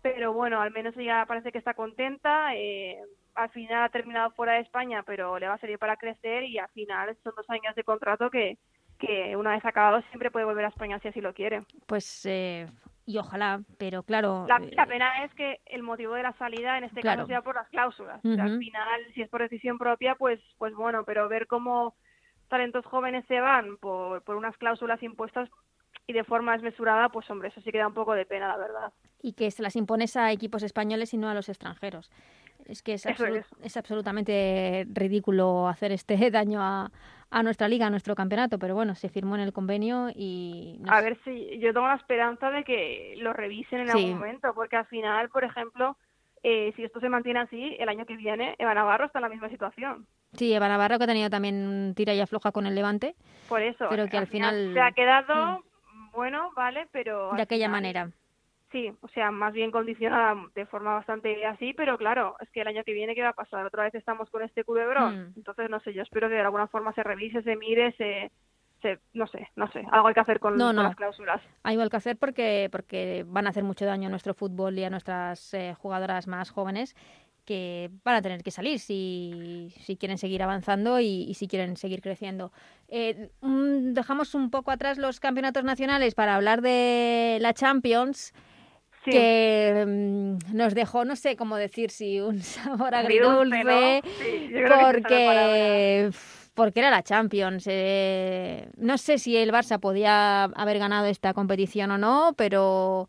pero 0.00 0.32
bueno, 0.32 0.62
al 0.62 0.70
menos 0.70 0.96
ella 0.96 1.26
parece 1.26 1.52
que 1.52 1.58
está 1.58 1.74
contenta, 1.74 2.54
eh, 2.54 3.02
al 3.34 3.50
final 3.50 3.84
ha 3.84 3.90
terminado 3.90 4.30
fuera 4.30 4.54
de 4.54 4.60
España, 4.60 5.02
pero 5.02 5.38
le 5.38 5.46
va 5.46 5.52
a 5.52 5.58
servir 5.58 5.78
para 5.78 5.98
crecer 5.98 6.44
y 6.44 6.56
al 6.56 6.70
final 6.70 7.14
son 7.22 7.34
dos 7.36 7.50
años 7.50 7.74
de 7.74 7.84
contrato 7.84 8.30
que, 8.30 8.56
que 9.00 9.34
una 9.36 9.50
vez 9.52 9.64
acabado 9.64 10.02
siempre 10.10 10.30
puede 10.30 10.44
volver 10.44 10.64
a 10.64 10.68
España 10.68 10.98
si 11.00 11.08
así 11.08 11.20
lo 11.20 11.34
quiere. 11.34 11.62
Pues 11.86 12.24
eh, 12.26 12.66
y 13.06 13.18
ojalá, 13.18 13.60
pero 13.78 14.02
claro. 14.04 14.46
La, 14.46 14.58
eh, 14.58 14.86
pena 14.86 15.24
es 15.24 15.34
que 15.34 15.60
el 15.66 15.82
motivo 15.82 16.14
de 16.14 16.22
la 16.22 16.32
salida 16.34 16.78
en 16.78 16.84
este 16.84 17.00
Claro. 17.00 17.22
caso 17.22 17.28
sea 17.28 17.42
por 17.42 17.56
las 17.56 17.68
cláusulas. 17.70 18.20
O 18.24 18.34
sea, 18.34 18.44
al 18.44 18.58
final, 18.58 19.00
si 19.14 19.22
es 19.22 19.28
por 19.28 19.40
decisión 19.42 19.78
propia, 19.78 20.14
pues, 20.14 20.38
pues 20.58 20.74
bueno, 20.74 21.04
pero 21.04 21.28
ver 21.28 21.46
cómo 21.48 21.94
talentos 22.48 22.84
jóvenes 22.84 23.24
se 23.26 23.40
van 23.40 23.78
por, 23.78 24.22
por 24.22 24.36
unas 24.36 24.56
cláusulas 24.58 25.02
impuestas 25.02 25.48
y 26.06 26.12
de 26.12 26.24
forma 26.24 26.52
desmesurada, 26.54 27.08
pues 27.08 27.28
hombre, 27.30 27.48
eso 27.48 27.60
sí 27.60 27.70
que 27.72 27.78
da 27.78 27.86
un 27.86 27.94
poco 27.94 28.12
de 28.14 28.26
pena, 28.26 28.48
la 28.48 28.56
verdad. 28.56 28.92
y 29.22 29.32
que 29.34 29.50
se 29.50 29.62
las 29.62 29.76
impones 29.76 30.16
a 30.16 30.32
equipos 30.32 30.62
españoles 30.62 31.12
y 31.14 31.18
no 31.18 31.28
a 31.28 31.34
los 31.34 31.48
extranjeros. 31.48 32.10
Es 32.66 32.82
que 32.82 32.94
es, 32.94 33.06
absolu- 33.06 33.36
es. 33.38 33.46
es 33.62 33.76
absolutamente 33.76 34.86
ridículo 34.92 35.68
hacer 35.68 35.92
este 35.92 36.14
daño 36.30 36.60
a, 36.62 36.90
a 37.30 37.42
nuestra 37.42 37.68
liga, 37.68 37.86
a 37.86 37.90
nuestro 37.90 38.14
campeonato, 38.14 38.58
pero 38.58 38.74
bueno, 38.74 38.94
se 38.94 39.08
firmó 39.08 39.34
en 39.36 39.42
el 39.42 39.52
convenio 39.52 40.08
y... 40.14 40.78
no 40.80 40.92
A 40.92 40.98
sé. 40.98 41.04
ver 41.04 41.18
si 41.24 41.58
yo 41.58 41.72
tengo 41.72 41.86
la 41.88 41.94
esperanza 41.96 42.50
de 42.50 42.64
que 42.64 43.14
lo 43.18 43.32
revisen 43.32 43.80
en 43.80 43.88
Sí. 43.88 43.98
algún 43.98 44.18
momento, 44.18 44.52
porque 44.54 44.76
al 44.76 44.86
final, 44.86 45.28
por 45.30 45.44
ejemplo, 45.44 45.96
eh, 46.42 46.72
si 46.76 46.84
esto 46.84 47.00
se 47.00 47.08
mantiene 47.08 47.40
así, 47.40 47.76
el 47.78 47.88
año 47.88 48.06
que 48.06 48.16
viene 48.16 48.54
Eva 48.58 48.74
Navarro 48.74 49.04
está 49.06 49.18
en 49.18 49.24
la 49.24 49.28
misma 49.28 49.48
situación. 49.50 50.06
Sí, 50.32 50.52
Eva 50.52 50.68
Navarro 50.68 50.96
que 50.98 51.04
ha 51.04 51.08
tenido 51.08 51.28
también 51.28 51.92
tira 51.96 52.14
y 52.14 52.20
afloja 52.20 52.52
con 52.52 52.64
el 52.66 52.74
Levante 52.74 53.14
Por 53.48 53.62
eso. 53.62 53.86
Pero 53.90 54.08
que 54.08 54.16
al 54.16 54.26
final- 54.28 54.72
se 54.72 54.80
ha 54.80 54.92
quedado 54.92 55.62
bueno, 56.12 56.50
vale, 56.56 56.88
pero 56.92 57.32
de 57.34 57.42
aquella 57.42 57.66
final- 57.66 57.70
manera. 57.82 58.10
Sí, 58.70 58.92
o 59.00 59.08
sea, 59.08 59.32
más 59.32 59.52
bien 59.52 59.72
condicionada 59.72 60.36
de 60.54 60.64
forma 60.66 60.94
bastante 60.94 61.44
así, 61.44 61.72
pero 61.74 61.98
claro, 61.98 62.36
es 62.38 62.48
que 62.50 62.60
el 62.60 62.68
año 62.68 62.84
que 62.84 62.92
viene, 62.92 63.16
¿qué 63.16 63.22
va 63.22 63.30
a 63.30 63.32
pasar? 63.32 63.66
Otra 63.66 63.82
vez 63.82 63.94
estamos 63.96 64.30
con 64.30 64.42
este 64.42 64.62
culebrón. 64.62 65.30
Mm. 65.30 65.32
Entonces, 65.38 65.68
no 65.68 65.80
sé, 65.80 65.92
yo 65.92 66.02
espero 66.02 66.28
que 66.28 66.34
de 66.34 66.40
alguna 66.42 66.68
forma 66.68 66.92
se 66.92 67.02
revise, 67.02 67.42
se 67.42 67.56
mire, 67.56 67.92
se, 67.96 68.30
se 68.80 69.00
no 69.12 69.26
sé, 69.26 69.48
no 69.56 69.68
sé, 69.72 69.84
algo 69.90 70.06
hay 70.06 70.14
que 70.14 70.20
hacer 70.20 70.38
con, 70.38 70.56
No, 70.56 70.66
con 70.68 70.76
no. 70.76 70.82
las 70.84 70.94
cláusulas. 70.94 71.42
Hay 71.64 71.74
igual 71.74 71.90
que 71.90 71.96
hacer 71.96 72.16
porque, 72.16 72.68
porque 72.70 73.24
van 73.26 73.46
a 73.48 73.50
hacer 73.50 73.64
mucho 73.64 73.86
daño 73.86 74.06
a 74.06 74.10
nuestro 74.10 74.34
fútbol 74.34 74.78
y 74.78 74.84
a 74.84 74.90
nuestras 74.90 75.52
eh, 75.52 75.74
jugadoras 75.76 76.28
más 76.28 76.50
jóvenes 76.50 76.94
que 77.44 77.90
van 78.04 78.14
a 78.14 78.22
tener 78.22 78.44
que 78.44 78.52
salir 78.52 78.78
si, 78.78 79.74
si 79.80 79.96
quieren 79.96 80.18
seguir 80.18 80.44
avanzando 80.44 81.00
y, 81.00 81.24
y 81.28 81.34
si 81.34 81.48
quieren 81.48 81.76
seguir 81.76 82.00
creciendo. 82.02 82.52
Eh, 82.86 83.30
mm, 83.40 83.94
dejamos 83.94 84.36
un 84.36 84.50
poco 84.50 84.70
atrás 84.70 84.98
los 84.98 85.18
campeonatos 85.18 85.64
nacionales 85.64 86.14
para 86.14 86.36
hablar 86.36 86.60
de 86.60 87.38
la 87.40 87.52
Champions. 87.52 88.32
Sí. 89.04 89.12
que 89.12 89.84
mm, 89.86 90.54
nos 90.56 90.74
dejó, 90.74 91.04
no 91.04 91.16
sé 91.16 91.36
cómo 91.36 91.56
decir, 91.56 91.90
si 91.90 92.20
un 92.20 92.40
sabor 92.42 92.94
Agridulce, 92.94 94.02
porque, 94.68 96.10
porque 96.54 96.80
era 96.80 96.90
la 96.90 97.02
Champions. 97.02 97.64
eh, 97.66 98.68
no 98.76 98.98
sé 98.98 99.18
si 99.18 99.36
el 99.36 99.52
Barça 99.52 99.80
podía 99.80 100.44
haber 100.44 100.78
ganado 100.78 101.06
esta 101.06 101.32
competición 101.32 101.90
o 101.92 101.98
no, 101.98 102.34
pero, 102.36 103.08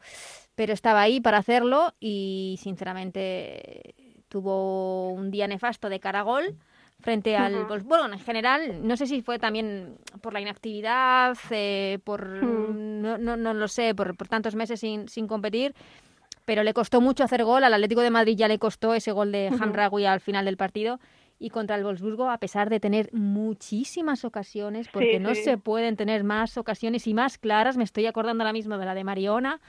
pero 0.56 0.74
estaba 0.74 1.02
ahí 1.02 1.20
para 1.20 1.40
hacerlo 1.40 1.94
y 2.00 2.58
sinceramente 2.62 3.96
tuvo 4.30 5.10
un 5.10 5.30
día 5.30 5.48
nefasto 5.48 5.90
de 5.90 6.00
cara 6.00 6.20
a 6.20 6.24
gol 6.24 6.58
frente 7.02 7.36
al 7.36 7.56
Ujú. 7.56 7.68
Wolfsburgo 7.68 8.06
en 8.06 8.20
general. 8.20 8.88
No 8.88 8.96
sé 8.98 9.08
si 9.08 9.22
fue 9.22 9.40
también 9.40 9.98
por 10.22 10.34
la 10.34 10.42
inactividad, 10.42 11.38
eh, 11.50 12.00
por 12.04 12.28
Hmm. 12.28 13.02
no, 13.02 13.18
no, 13.18 13.38
no 13.38 13.54
lo 13.54 13.68
sé, 13.68 13.94
por, 13.96 14.16
por 14.16 14.28
tantos 14.28 14.56
meses 14.56 14.80
sin, 14.80 15.10
sin 15.10 15.28
competir, 15.28 15.74
pero 16.46 16.64
le 16.64 16.74
costó 16.74 17.02
mucho 17.02 17.24
hacer 17.24 17.44
gol. 17.44 17.64
Al 17.64 17.74
Atlético 17.74 18.02
de 18.02 18.10
Madrid 18.12 18.36
ya 18.38 18.48
le 18.48 18.60
costó 18.60 18.94
ese 18.94 19.12
gol 19.12 19.32
de 19.32 19.50
Ujú. 19.52 19.64
Hamraoui 19.64 20.06
al 20.06 20.20
final 20.22 20.46
del 20.46 20.58
partido. 20.58 21.00
Y 21.40 21.50
contra 21.50 21.76
el 21.76 21.84
Wolfsburgo, 21.84 22.30
a 22.30 22.38
pesar 22.38 22.70
de 22.70 22.80
tener 22.80 23.10
muchísimas 23.14 24.26
ocasiones, 24.26 24.88
porque 24.90 25.18
Sí, 25.18 25.20
no 25.20 25.34
sí. 25.34 25.42
se 25.44 25.58
pueden 25.58 25.96
tener 25.98 26.24
más 26.24 26.56
ocasiones 26.56 27.08
y 27.08 27.16
más 27.16 27.40
claras, 27.40 27.78
me 27.78 27.84
estoy 27.84 28.06
acordando 28.06 28.44
ahora 28.44 28.54
mismo 28.54 28.78
de 28.78 28.86
la 28.86 28.94
de 28.94 29.04
Mariona. 29.04 29.60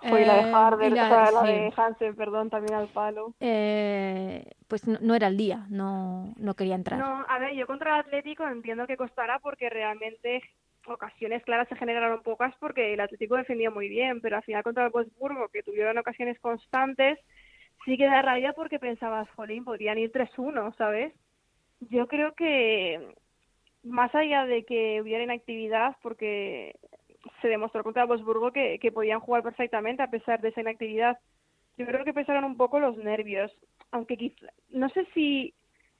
Fue 0.00 0.24
la 0.24 0.34
de 0.34 0.40
eh, 0.40 0.52
Harder, 0.54 0.92
la- 0.92 1.02
o 1.04 1.08
sea, 1.08 1.30
la 1.32 1.42
sí. 1.42 1.52
de 1.52 1.72
Hansen, 1.76 2.16
perdón, 2.16 2.50
también 2.50 2.74
al 2.74 2.88
palo. 2.88 3.34
Eh, 3.40 4.44
pues 4.68 4.86
no, 4.88 4.98
no 5.00 5.14
era 5.14 5.28
el 5.28 5.36
día, 5.36 5.66
no, 5.70 6.32
no 6.38 6.54
quería 6.54 6.74
entrar. 6.74 6.98
No, 6.98 7.24
a 7.28 7.38
ver, 7.38 7.54
yo 7.54 7.66
contra 7.66 7.94
el 7.94 8.00
Atlético 8.00 8.46
entiendo 8.46 8.86
que 8.86 8.96
costará 8.96 9.38
porque 9.38 9.70
realmente 9.70 10.42
ocasiones 10.86 11.44
claras 11.44 11.68
se 11.68 11.76
generaron 11.76 12.22
pocas 12.22 12.54
porque 12.58 12.94
el 12.94 13.00
Atlético 13.00 13.36
defendía 13.36 13.70
muy 13.70 13.88
bien, 13.88 14.20
pero 14.20 14.36
al 14.36 14.42
final 14.42 14.62
contra 14.62 14.84
el 14.86 14.90
Wolfsburgo, 14.90 15.48
que 15.48 15.62
tuvieron 15.62 15.96
ocasiones 15.98 16.38
constantes, 16.40 17.18
sí 17.84 17.96
que 17.96 18.06
da 18.06 18.22
rabia 18.22 18.52
porque 18.52 18.78
pensabas, 18.78 19.28
jolín, 19.36 19.64
podrían 19.64 19.98
ir 19.98 20.10
3-1, 20.10 20.72
¿sabes? 20.76 21.12
Yo 21.90 22.08
creo 22.08 22.34
que 22.34 23.14
más 23.84 24.14
allá 24.14 24.46
de 24.46 24.64
que 24.64 25.00
hubiera 25.02 25.24
inactividad, 25.24 25.96
porque 26.02 26.76
se 27.40 27.48
demostró 27.48 27.82
contra 27.82 28.02
el 28.02 28.08
Wolfsburgo 28.08 28.52
que, 28.52 28.78
que 28.78 28.92
podían 28.92 29.20
jugar 29.20 29.42
perfectamente 29.42 30.02
a 30.02 30.10
pesar 30.10 30.40
de 30.40 30.48
esa 30.48 30.60
inactividad, 30.60 31.18
yo 31.76 31.86
creo 31.86 32.04
que 32.04 32.14
pesaron 32.14 32.44
un 32.44 32.56
poco 32.56 32.80
los 32.80 32.96
nervios, 32.98 33.50
aunque 33.90 34.16
quizá, 34.16 34.46
no 34.70 34.88
sé 34.90 35.06
si 35.14 35.54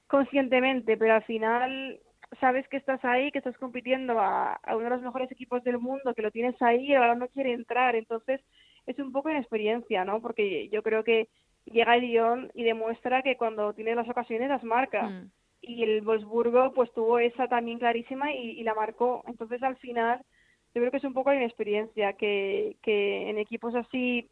conscientemente, 0.07 0.97
pero 0.97 1.15
al 1.15 1.23
final 1.23 1.99
sabes 2.39 2.67
que 2.67 2.77
estás 2.77 3.03
ahí, 3.05 3.31
que 3.31 3.39
estás 3.39 3.57
compitiendo 3.57 4.19
a, 4.19 4.53
a 4.53 4.75
uno 4.75 4.85
de 4.85 4.89
los 4.91 5.01
mejores 5.01 5.31
equipos 5.31 5.63
del 5.63 5.79
mundo, 5.79 6.13
que 6.13 6.21
lo 6.21 6.31
tienes 6.31 6.59
ahí 6.61 6.87
y 6.87 6.95
ahora 6.95 7.15
no 7.15 7.27
quiere 7.27 7.53
entrar, 7.53 7.95
entonces 7.95 8.41
es 8.85 8.99
un 8.99 9.11
poco 9.11 9.29
inexperiencia, 9.29 10.03
¿no? 10.05 10.21
Porque 10.21 10.69
yo 10.69 10.83
creo 10.83 11.03
que 11.03 11.29
llega 11.65 11.95
el 11.95 12.01
Lyon 12.01 12.51
y 12.53 12.63
demuestra 12.63 13.21
que 13.21 13.37
cuando 13.37 13.73
tiene 13.73 13.95
las 13.95 14.09
ocasiones 14.09 14.49
las 14.49 14.63
marca. 14.63 15.03
Mm. 15.03 15.31
Y 15.61 15.83
el 15.83 16.01
Wolfsburgo 16.01 16.73
pues 16.73 16.91
tuvo 16.93 17.19
esa 17.19 17.47
también 17.47 17.79
clarísima 17.79 18.33
y, 18.33 18.59
y 18.59 18.63
la 18.63 18.73
marcó. 18.73 19.23
Entonces 19.27 19.63
al 19.63 19.77
final 19.77 20.21
yo 20.73 20.81
creo 20.81 20.91
que 20.91 20.97
es 20.97 21.03
un 21.03 21.13
poco 21.13 21.31
la 21.31 21.37
inexperiencia, 21.37 22.13
que, 22.13 22.77
que 22.81 23.29
en 23.29 23.37
equipos 23.37 23.75
así 23.75 24.29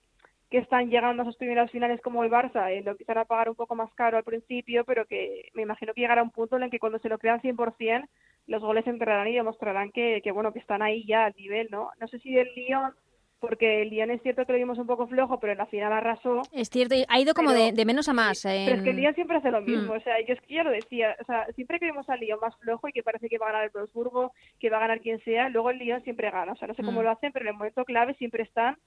que 0.50 0.58
están 0.58 0.90
llegando 0.90 1.24
a 1.24 1.26
sus 1.26 1.38
primeras 1.38 1.72
finales 1.72 2.02
como 2.02 2.24
el 2.24 2.30
Barça, 2.30 2.70
eh, 2.72 2.82
lo 2.84 2.92
empiezan 2.92 3.18
a 3.18 3.26
pagar 3.26 3.50
un 3.50 3.56
poco 3.56 3.74
más 3.74 3.92
caro 3.94 4.18
al 4.18 4.26
principio, 4.26 4.84
pero 4.84 5.06
que 5.06 5.50
me 5.54 5.62
imagino 5.62 5.94
que 5.94 6.02
llegará 6.02 6.22
un 6.22 6.30
punto 6.30 6.58
en 6.58 6.64
el 6.64 6.70
que 6.70 6.80
cuando 6.80 7.00
se 7.00 7.08
lo 7.08 7.18
crean 7.18 7.42
100%, 7.42 8.06
los 8.48 8.62
goles 8.62 8.86
entrarán 8.86 9.30
y 9.30 9.36
demostrarán 9.36 9.92
que, 9.92 10.20
que 10.22 10.32
bueno, 10.32 10.52
que 10.52 10.60
están 10.60 10.82
ahí 10.82 11.06
ya 11.06 11.26
al 11.26 11.34
nivel, 11.38 11.70
¿no? 11.72 11.92
No 12.02 12.08
sé 12.10 12.20
si 12.20 12.34
del 12.34 12.54
Lyon, 12.54 12.94
porque 13.42 13.82
el 13.82 13.90
Lyon 13.90 14.12
es 14.12 14.22
cierto 14.22 14.46
que 14.46 14.54
lo 14.54 14.58
vimos 14.60 14.78
un 14.78 14.88
poco 14.88 15.08
flojo, 15.08 15.40
pero 15.40 15.52
en 15.52 15.58
la 15.58 15.66
final 15.66 15.92
arrasó. 15.92 16.44
Es 16.54 16.70
cierto, 16.70 16.96
ha 17.10 17.20
ido 17.20 17.34
como 17.34 17.50
Pero- 17.50 17.66
de, 17.66 17.72
de 17.74 17.86
menos 17.86 18.08
a 18.08 18.14
más. 18.14 18.44
Pero 18.44 18.78
es 18.78 18.84
que 18.84 18.90
el 18.92 18.96
en- 18.96 19.02
Lyon 19.02 19.16
siempre 19.16 19.38
hace 19.38 19.52
lo 19.52 19.62
mismo, 19.62 19.94
Mm. 19.94 19.98
o 19.98 20.00
sea, 20.02 20.22
yo 20.22 20.34
es 20.36 20.42
que 20.42 20.54
ya 20.54 20.64
lo 20.64 20.70
decía, 20.70 21.18
o 21.20 21.26
sea, 21.26 21.46
siempre 21.56 21.80
que 21.80 21.88
vemos 21.88 22.08
al 22.10 22.20
Lyon 22.20 22.40
más 22.40 22.56
flojo 22.58 22.88
y 22.88 22.94
que 22.94 23.04
parece 23.04 23.28
que 23.28 23.40
va 23.40 23.48
a 23.50 23.52
ganar 23.52 23.66
el 23.66 23.72
Wolfsburgo, 23.72 24.32
que 24.60 24.70
va 24.70 24.78
a 24.78 24.82
ganar 24.82 25.02
quien 25.02 25.20
sea, 25.26 25.50
luego 25.50 25.72
el 25.72 25.80
Lyon 25.80 26.04
siempre 26.04 26.30
gana, 26.32 26.54
o 26.54 26.56
sea, 26.56 26.68
no 26.68 26.76
sé 26.76 26.84
cómo 26.84 27.02
Mm. 27.02 27.04
lo 27.04 27.10
hacen, 27.12 27.32
pero 27.34 27.44
en 27.44 27.50
el 27.50 27.58
momento 27.58 27.84
clave 27.84 28.14
siempre 28.14 28.44
están 28.44 28.78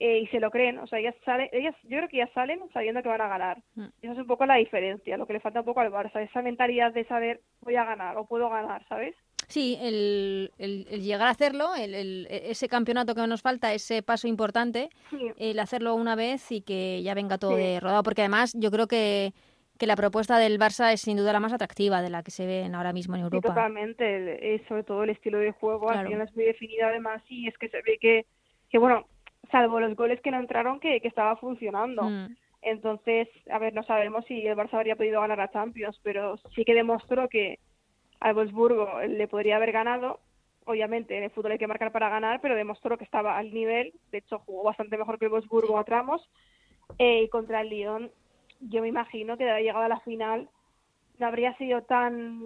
eh, 0.00 0.18
y 0.18 0.26
se 0.26 0.40
lo 0.40 0.50
creen, 0.50 0.78
o 0.80 0.88
sea, 0.88 0.98
ellas 0.98 1.14
salen, 1.24 1.48
ellas, 1.52 1.74
yo 1.84 1.96
creo 1.98 2.08
que 2.08 2.16
ya 2.16 2.26
salen 2.34 2.60
sabiendo 2.72 3.00
que 3.00 3.08
van 3.08 3.20
a 3.20 3.28
ganar. 3.28 3.58
Mm. 3.76 3.84
Y 4.02 4.06
esa 4.06 4.12
es 4.14 4.18
un 4.18 4.26
poco 4.26 4.44
la 4.44 4.56
diferencia, 4.56 5.16
lo 5.16 5.24
que 5.26 5.34
le 5.34 5.40
falta 5.40 5.60
un 5.60 5.64
poco 5.66 5.78
al 5.80 5.92
Barça, 5.92 6.20
esa 6.20 6.42
mentalidad 6.42 6.92
de 6.92 7.04
saber 7.04 7.40
voy 7.60 7.76
a 7.76 7.84
ganar 7.84 8.16
o 8.18 8.26
puedo 8.26 8.50
ganar, 8.50 8.84
¿sabes? 8.88 9.14
Sí, 9.54 9.78
el, 9.80 10.50
el- 10.58 10.86
el 10.90 11.00
llegar 11.02 11.28
a 11.28 11.30
hacerlo, 11.30 11.76
el, 11.76 11.94
el- 11.94 12.26
ese 12.28 12.68
campeonato 12.68 13.14
que 13.14 13.24
nos 13.28 13.40
falta, 13.40 13.72
ese 13.72 14.02
paso 14.02 14.26
importante, 14.26 14.88
Sí. 15.10 15.30
el 15.38 15.60
hacerlo 15.60 15.94
una 15.94 16.16
vez 16.16 16.50
y 16.50 16.60
que 16.60 17.00
ya 17.04 17.14
venga 17.14 17.38
todo 17.38 17.54
Sí. 17.56 17.62
de 17.62 17.78
rodado, 17.78 18.02
porque 18.02 18.22
además 18.22 18.52
yo 18.58 18.72
creo 18.72 18.88
que, 18.88 19.32
que 19.78 19.86
la 19.86 19.94
propuesta 19.94 20.38
del 20.38 20.58
Barça 20.58 20.92
es 20.92 21.02
sin 21.02 21.16
duda 21.16 21.32
la 21.32 21.38
más 21.38 21.52
atractiva 21.52 22.02
de 22.02 22.10
la 22.10 22.24
que 22.24 22.32
se 22.32 22.46
ven 22.46 22.74
ahora 22.74 22.92
mismo 22.92 23.14
en 23.14 23.20
Sí, 23.20 23.24
Europa. 23.26 23.48
totalmente, 23.50 24.16
el- 24.16 24.28
eh, 24.42 24.64
sobre 24.66 24.82
todo 24.82 25.04
el 25.04 25.10
estilo 25.10 25.38
de 25.38 25.52
juego, 25.52 25.88
al 25.88 25.94
Claro. 25.98 26.08
final 26.10 26.26
es 26.28 26.34
muy 26.34 26.44
definido 26.46 26.86
además 26.88 27.22
y 27.28 27.46
es 27.46 27.56
que 27.56 27.68
se 27.68 27.76
ve 27.82 27.98
que, 28.00 28.26
que 28.70 28.78
bueno, 28.78 29.06
salvo 29.52 29.78
los 29.78 29.94
goles 29.94 30.20
que 30.20 30.32
no 30.32 30.40
entraron, 30.40 30.80
que, 30.80 31.00
que 31.00 31.06
estaba 31.08 31.36
funcionando. 31.36 32.02
Mm. 32.02 32.34
Entonces, 32.62 33.28
a 33.52 33.58
ver, 33.60 33.72
no 33.72 33.84
sabemos 33.84 34.24
si 34.26 34.44
el 34.46 34.56
Barça 34.56 34.74
habría 34.74 34.96
podido 34.96 35.20
ganar 35.20 35.40
a 35.40 35.50
Champions, 35.52 36.00
pero 36.02 36.38
sí 36.56 36.64
que 36.64 36.74
demostró 36.74 37.28
que 37.28 37.60
al 38.24 38.34
Wolfsburgo 38.34 39.00
le 39.06 39.28
podría 39.28 39.56
haber 39.56 39.70
ganado. 39.70 40.18
Obviamente, 40.64 41.18
en 41.18 41.24
el 41.24 41.30
fútbol 41.30 41.52
hay 41.52 41.58
que 41.58 41.66
marcar 41.66 41.92
para 41.92 42.08
ganar, 42.08 42.40
pero 42.40 42.56
demostró 42.56 42.96
que 42.96 43.04
estaba 43.04 43.36
al 43.36 43.52
nivel. 43.52 43.92
De 44.10 44.18
hecho, 44.18 44.38
jugó 44.38 44.62
bastante 44.62 44.96
mejor 44.96 45.18
que 45.18 45.26
el 45.26 45.30
Wolfsburgo 45.30 45.78
a 45.78 45.84
tramos. 45.84 46.26
Eh, 46.96 47.24
y 47.24 47.28
contra 47.28 47.60
el 47.60 47.68
Lyon, 47.68 48.10
yo 48.60 48.80
me 48.80 48.88
imagino 48.88 49.36
que 49.36 49.44
de 49.44 49.50
haber 49.50 49.64
llegado 49.64 49.84
a 49.84 49.88
la 49.88 50.00
final 50.00 50.48
no 51.18 51.26
habría 51.26 51.54
sido 51.58 51.82
tan 51.82 52.42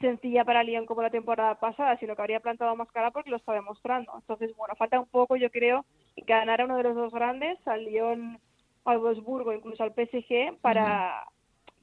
sencilla 0.00 0.46
para 0.46 0.62
Lyon 0.62 0.86
como 0.86 1.02
la 1.02 1.10
temporada 1.10 1.56
pasada, 1.56 1.98
sino 1.98 2.16
que 2.16 2.22
habría 2.22 2.40
plantado 2.40 2.74
más 2.74 2.90
cara 2.90 3.10
porque 3.10 3.28
lo 3.28 3.36
está 3.36 3.52
demostrando. 3.52 4.10
Entonces, 4.14 4.56
bueno, 4.56 4.74
falta 4.74 4.98
un 4.98 5.08
poco, 5.08 5.36
yo 5.36 5.50
creo, 5.50 5.84
que 6.16 6.22
ganara 6.22 6.64
uno 6.64 6.78
de 6.78 6.84
los 6.84 6.94
dos 6.94 7.12
grandes, 7.12 7.58
al 7.68 7.84
Lyon 7.84 8.40
al 8.86 9.00
Wolfsburgo, 9.00 9.52
incluso 9.52 9.82
al 9.82 9.92
PSG, 9.92 10.56
para, 10.62 11.26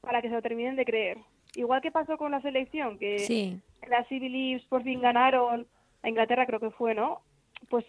para 0.01 0.23
que 0.23 0.29
se 0.29 0.33
lo 0.33 0.41
terminen 0.41 0.75
de 0.75 0.85
creer. 0.85 1.19
Igual 1.55 1.81
que 1.81 1.91
pasó 1.91 2.17
con 2.17 2.31
la 2.31 2.41
selección, 2.41 2.97
que 2.97 3.19
Sí, 3.19 3.59
las 3.87 4.07
Civil 4.07 4.31
Leaves 4.31 4.65
por 4.67 4.83
fin 4.83 5.01
ganaron 5.01 5.67
a 6.03 6.09
Inglaterra, 6.09 6.45
creo 6.45 6.59
que 6.59 6.71
fue, 6.71 6.93
¿no? 6.93 7.21
Pues, 7.69 7.85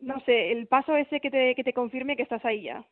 no 0.00 0.20
sé, 0.20 0.52
el 0.52 0.66
paso 0.66 0.96
ese 0.96 1.20
que 1.20 1.30
te, 1.30 1.54
que 1.54 1.64
te 1.64 1.72
confirme 1.72 2.16
que 2.16 2.22
estás 2.22 2.44
ahí 2.44 2.62
ya. 2.62 2.84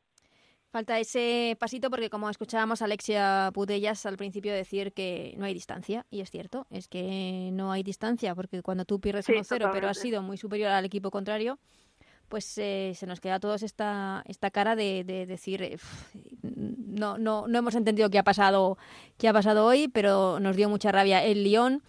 Falta 0.70 0.98
ese 0.98 1.56
pasito 1.58 1.88
porque 1.88 2.10
como 2.10 2.28
escuchábamos 2.28 2.82
a 2.82 2.84
Alexia 2.86 3.50
Putellas 3.54 4.04
al 4.04 4.16
principio 4.16 4.52
decir 4.52 4.92
que 4.92 5.34
no 5.38 5.44
hay 5.44 5.54
distancia, 5.54 6.04
y 6.10 6.20
es 6.20 6.30
cierto, 6.30 6.66
es 6.70 6.88
que 6.88 7.50
no 7.52 7.72
hay 7.72 7.82
distancia 7.82 8.34
porque 8.34 8.62
cuando 8.62 8.84
tú 8.84 9.00
pierdes 9.00 9.28
1-0 9.28 9.70
pero 9.72 9.88
has 9.88 9.98
sido 9.98 10.20
muy 10.22 10.36
superior 10.36 10.70
al 10.70 10.84
equipo 10.84 11.10
contrario, 11.10 11.58
pues 12.28 12.58
eh, 12.58 12.92
se 12.94 13.06
nos 13.06 13.20
queda 13.20 13.36
a 13.36 13.40
todos 13.40 13.62
esta, 13.62 14.22
esta 14.26 14.50
cara 14.50 14.76
de, 14.76 15.04
decir 15.04 15.78
no, 16.96 17.18
no, 17.18 17.46
no 17.46 17.58
hemos 17.58 17.74
entendido 17.74 18.10
qué 18.10 18.18
ha 18.18 18.24
pasado 18.24 18.78
qué 19.18 19.28
ha 19.28 19.32
pasado 19.32 19.64
hoy, 19.64 19.88
pero 19.88 20.40
nos 20.40 20.56
dio 20.56 20.68
mucha 20.68 20.92
rabia 20.92 21.24
el 21.24 21.44
Lyon 21.44 21.82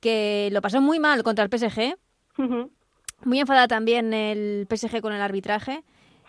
que 0.00 0.48
lo 0.52 0.60
pasó 0.60 0.80
muy 0.80 0.98
mal 0.98 1.22
contra 1.22 1.44
el 1.44 1.50
PSG. 1.50 1.96
Muy 3.24 3.40
enfadada 3.40 3.68
también 3.68 4.12
el 4.12 4.66
PSG 4.68 5.00
con 5.00 5.12
el 5.12 5.22
arbitraje 5.22 5.82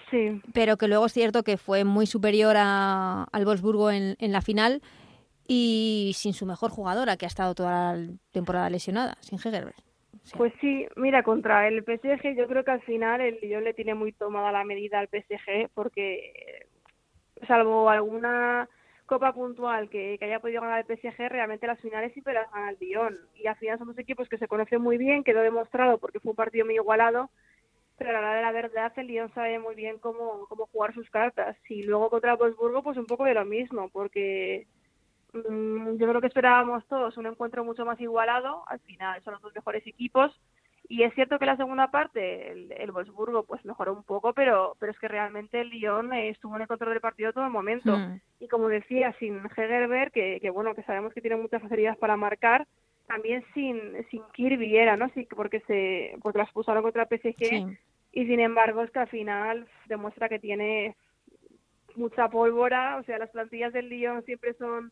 Sí. 0.10 0.41
Pero 0.54 0.78
que 0.78 0.88
luego 0.88 1.08
es 1.08 1.13
cierto 1.13 1.43
que 1.43 1.58
fue 1.58 1.84
muy 1.84 2.06
superior 2.06 2.56
a, 2.58 3.23
al 3.32 3.45
Wolfsburgo 3.45 3.91
en, 3.91 4.15
en 4.19 4.32
la 4.32 4.41
final 4.41 4.82
y 5.47 6.12
sin 6.15 6.34
su 6.34 6.45
mejor 6.45 6.71
jugadora, 6.71 7.17
que 7.17 7.25
ha 7.25 7.28
estado 7.28 7.56
toda 7.56 7.95
la 7.95 8.13
temporada 8.32 8.69
lesionada, 8.69 9.15
sin 9.21 9.39
Hegerberg. 9.39 9.75
Pues 10.38 10.54
sí, 10.60 10.88
mira, 10.95 11.21
contra 11.21 11.67
el 11.67 11.84
PSG 11.84 12.36
yo 12.36 12.47
creo 12.47 12.63
que 12.63 12.71
al 12.71 12.82
final 12.82 13.21
el 13.21 13.38
Lyon 13.41 13.63
le 13.63 13.73
tiene 13.73 13.93
muy 13.93 14.12
tomada 14.12 14.51
la 14.51 14.63
medida 14.63 14.99
al 14.99 15.08
PSG 15.08 15.69
porque 15.73 16.65
salvo 17.45 17.89
alguna 17.89 18.69
copa 19.05 19.34
puntual 19.34 19.89
que, 19.89 20.17
haya 20.21 20.39
podido 20.39 20.62
ganar 20.62 20.79
el 20.79 20.97
PSG, 20.97 21.29
realmente 21.29 21.67
las 21.67 21.79
finales 21.79 22.12
siempre 22.13 22.34
las 22.34 22.51
gana 22.51 22.71
el 22.71 22.77
Lyon. 22.79 23.17
Y 23.36 23.47
al 23.47 23.55
final 23.55 23.77
son 23.77 23.88
dos 23.88 23.99
equipos 23.99 24.27
que 24.29 24.38
se 24.38 24.47
conocen 24.47 24.81
muy 24.81 24.97
bien, 24.97 25.23
quedó 25.23 25.41
demostrado 25.41 25.97
porque 25.99 26.19
fue 26.19 26.31
un 26.31 26.36
partido 26.36 26.65
muy 26.65 26.75
igualado 26.75 27.29
pero 27.97 28.10
a 28.10 28.13
la 28.13 28.19
hora 28.19 28.36
de 28.36 28.41
la 28.41 28.51
verdad 28.51 28.91
el 28.97 29.08
Lyon 29.08 29.34
sabe 29.34 29.58
muy 29.60 29.75
bien 29.75 29.99
cómo, 29.99 30.47
jugar 30.71 30.93
sus 30.93 31.10
cartas. 31.10 31.55
Y 31.69 31.84
luego 31.84 32.10
contra 32.10 32.36
Wolfsburgo 32.36 32.84
pues 32.84 32.97
un 32.97 33.05
poco 33.05 33.23
de 33.23 33.34
lo 33.34 33.45
mismo 33.45 33.89
porque 33.89 34.67
mm, 35.34 35.97
yo 35.97 36.08
creo 36.08 36.21
que 36.21 36.27
esperábamos 36.27 36.86
todos 36.88 37.17
un 37.17 37.27
encuentro 37.27 37.63
mucho 37.63 37.86
más 37.86 37.99
igualado. 38.01 38.63
Al 38.67 38.79
final 38.81 39.23
son 39.23 39.34
los 39.34 39.41
dos 39.41 39.55
mejores 39.55 39.86
equipos 39.88 40.31
y 40.87 41.03
es 41.03 41.13
cierto 41.15 41.39
que 41.39 41.45
la 41.45 41.57
segunda 41.57 41.89
parte 41.89 42.51
el, 42.51 42.71
el 42.71 42.91
Wolfsburgo 42.91 43.43
pues 43.43 43.63
mejoró 43.65 43.93
un 43.93 44.03
poco 44.03 44.33
pero 44.33 44.75
pero 44.79 44.91
es 44.91 44.99
que 44.99 45.07
realmente 45.07 45.61
el 45.61 45.69
Lyon 45.69 46.13
estuvo 46.13 46.55
en 46.55 46.61
el 46.61 46.67
control 46.67 46.91
del 46.91 47.01
partido 47.01 47.33
todo 47.33 47.45
el 47.45 47.51
momento 47.51 47.97
Hmm. 47.97 48.19
y 48.39 48.47
como 48.47 48.67
decía 48.67 49.13
sin 49.19 49.37
Hegerberg 49.45 50.11
que, 50.11 50.39
que 50.41 50.49
bueno 50.49 50.75
que 50.75 50.83
sabemos 50.83 51.13
que 51.13 51.21
tiene 51.21 51.37
muchas 51.37 51.61
facilidades 51.61 51.97
para 51.97 52.15
marcar 52.17 52.67
también 53.07 53.43
sin 53.53 54.05
sin 54.09 54.21
Kirby 54.33 54.77
era 54.77 54.95
no 54.97 55.09
sí 55.09 55.27
porque 55.35 55.59
se 55.61 56.17
porque 56.21 56.37
la 56.39 56.43
expulsaron 56.45 56.83
contra 56.83 57.07
el 57.09 57.19
PSG 57.19 57.35
Sí. 57.37 57.65
y 58.11 58.25
sin 58.27 58.39
embargo 58.39 58.81
es 58.83 58.91
que 58.91 58.99
al 58.99 59.07
final 59.09 59.67
demuestra 59.87 60.29
que 60.29 60.39
tiene 60.39 60.95
mucha 61.95 62.27
pólvora, 62.29 62.97
o 62.97 63.03
sea, 63.03 63.17
las 63.17 63.29
plantillas 63.29 63.71
del 63.73 63.87
Lyon 63.89 64.21
siempre 64.23 64.53
son 64.55 64.91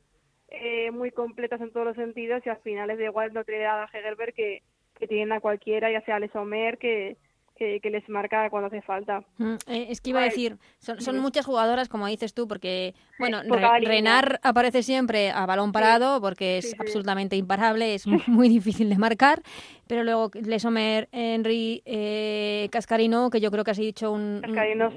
eh, 0.49 0.89
muy 0.91 1.11
completas 1.11 1.59
en 1.61 1.71
todos 1.71 1.85
los 1.85 1.95
sentidos 1.95 2.41
y 2.45 2.49
al 2.49 2.59
final 2.61 2.89
es 2.89 2.97
de 2.97 3.05
igual 3.05 3.33
no 3.33 3.43
tener 3.43 3.65
a 3.65 3.89
Hegerberg 3.91 4.33
que, 4.33 4.61
que 5.03 5.07
tienen 5.07 5.31
a 5.33 5.39
cualquiera, 5.41 5.91
ya 5.91 6.01
sea 6.05 6.15
a 6.15 6.19
Lesomer, 6.19 6.77
que, 6.77 7.17
que, 7.55 7.79
que 7.81 7.89
les 7.89 8.07
marca 8.09 8.49
cuando 8.49 8.67
hace 8.67 8.81
falta. 8.81 9.23
Mm, 9.37 9.55
eh, 9.67 9.87
es 9.89 10.01
que 10.01 10.09
iba 10.09 10.21
a 10.21 10.23
decir, 10.23 10.57
son, 10.79 11.01
son 11.01 11.19
muchas 11.19 11.45
jugadoras, 11.45 11.87
como 11.89 12.07
dices 12.07 12.33
tú, 12.33 12.47
porque, 12.47 12.95
bueno, 13.19 13.41
por 13.47 13.59
Re-. 13.59 13.79
Renar 13.81 14.39
aparece 14.43 14.81
siempre 14.81 15.29
a 15.31 15.45
balón 15.45 15.71
parado 15.71 16.19
porque 16.21 16.57
es 16.57 16.65
sí, 16.65 16.71
sí. 16.71 16.77
absolutamente 16.79 17.35
imparable, 17.35 17.93
es 17.93 18.07
mu- 18.07 18.17
muy 18.27 18.49
difícil 18.49 18.89
de 18.89 18.97
marcar, 18.97 19.41
pero 19.87 20.03
luego 20.03 20.31
Lesomer, 20.33 21.09
Henry, 21.11 21.81
eh, 21.85 22.69
Cascarino, 22.71 23.29
que 23.29 23.41
yo 23.41 23.51
creo 23.51 23.63
que 23.63 23.71
has 23.71 23.77
dicho 23.77 24.11
un, 24.11 24.41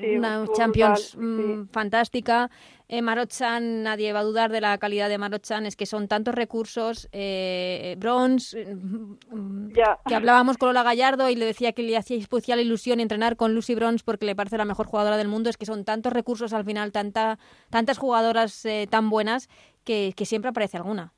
sí, 0.01 0.17
una 0.17 0.45
Champions 0.55 1.17
brutal, 1.17 1.57
mm, 1.57 1.69
fantástica. 1.69 2.51
Eh, 2.89 3.03
Marochan, 3.03 3.83
nadie 3.83 4.13
va 4.13 4.21
a 4.21 4.23
dudar 4.23 4.53
de 4.53 4.61
la 4.61 4.79
calidad 4.79 5.09
de 5.09 5.19
Marochan, 5.19 5.67
es 5.67 5.75
que 5.75 5.87
son 5.87 6.07
tantos 6.07 6.37
recursos. 6.37 7.09
Eh, 7.11 7.97
Bronze, 7.99 8.77
mm, 8.77 9.73
Ya. 9.75 9.99
que 10.07 10.15
hablábamos 10.15 10.57
con 10.57 10.69
Lola 10.69 10.85
Gallardo 10.85 11.29
y 11.29 11.35
le 11.35 11.47
decía 11.47 11.73
que 11.73 11.83
le 11.83 11.97
hacía 11.97 12.17
especial 12.17 12.61
ilusión 12.61 13.01
entrenar 13.01 13.37
con 13.37 13.55
Lucy 13.57 13.75
Bronze 13.75 14.05
porque 14.05 14.25
le 14.25 14.37
parece 14.37 14.57
la 14.57 14.65
mejor 14.65 14.87
jugadora 14.87 15.17
del 15.17 15.27
mundo. 15.27 15.51
Es 15.51 15.57
que 15.57 15.67
son 15.67 15.85
tantos 15.85 16.13
recursos 16.13 16.53
al 16.53 16.65
final, 16.65 16.93
tanta, 16.93 17.41
tantas 17.71 17.99
jugadoras 17.99 18.65
eh, 18.65 18.87
tan 18.89 19.11
buenas 19.11 19.49
que, 19.83 20.13
que 20.17 20.25
siempre 20.25 20.51
aparece 20.51 20.77
alguna. 20.77 21.13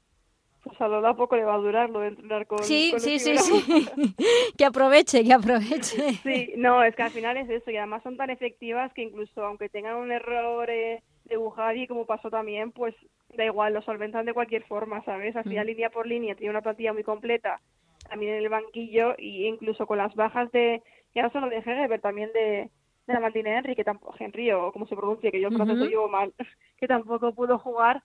Pues 0.69 0.81
a 0.83 0.89
Lola 0.89 1.15
poco 1.15 1.35
le 1.37 1.45
va 1.45 1.55
a 1.55 1.59
durar 1.59 1.89
lo 1.89 2.01
de 2.01 2.09
entrenar 2.09 2.47
con 2.47 2.63
Sí, 2.63 2.91
con 2.91 3.01
sí, 3.01 3.19
sí, 3.19 3.39
sí. 3.39 4.15
que 4.59 4.65
aproveche, 4.67 5.25
que 5.25 5.33
aproveche. 5.33 6.13
Sí, 6.23 6.53
no, 6.57 6.83
es 6.83 6.95
que 6.95 7.03
al 7.03 7.13
final 7.13 7.37
es 7.39 7.49
eso, 7.49 7.71
y 7.71 7.77
además 7.79 8.03
son 8.03 8.17
tan 8.17 8.29
efectivas 8.29 8.93
que 8.93 9.03
incluso 9.03 9.45
aunque 9.45 9.69
tengan 9.71 9.97
un 9.97 10.13
error 10.13 10.69
eh, 10.69 11.03
de 11.25 11.37
Bujadi, 11.37 11.87
como 11.87 12.05
pasó 12.07 12.29
también, 12.29 12.73
pues 12.73 12.95
da 13.35 13.45
igual, 13.45 13.73
lo 13.73 13.83
solventan 13.83 14.27
de 14.27 14.35
cualquier 14.35 14.65
forma, 14.65 15.03
¿sabes? 15.05 15.35
Al 15.37 15.45
final, 15.45 15.65
Mm. 15.67 15.69
línea 15.69 15.91
por 15.91 16.07
línea, 16.07 16.35
tiene 16.35 16.51
una 16.51 16.61
plantilla 16.63 16.93
muy 16.93 17.03
completa, 17.05 17.61
también 18.09 18.33
en 18.35 18.39
el 18.43 18.49
banquillo, 18.51 19.15
y 19.17 19.47
incluso 19.47 19.87
con 19.87 19.99
las 19.99 20.15
bajas 20.15 20.51
de, 20.53 20.83
ya 21.15 21.23
no 21.23 21.31
solo 21.31 21.49
de 21.49 21.59
Heger, 21.59 22.01
también 22.01 22.31
de, 22.35 22.71
de 23.07 23.15
la 23.15 23.21
Martina 23.21 23.57
Henry, 23.57 23.75
que 23.75 23.85
tampoco, 23.85 24.15
Henry, 24.19 24.51
o 24.53 24.73
como 24.73 24.87
se 24.87 24.97
pronuncie, 24.97 25.31
que 25.31 25.41
yo 25.41 25.49
el 25.49 25.55
proceso 25.55 25.81
Ujú. 25.81 25.91
llevo 25.91 26.09
mal, 26.09 26.35
que 26.79 26.87
tampoco 26.89 27.33
pudo 27.35 27.59
jugar, 27.59 28.03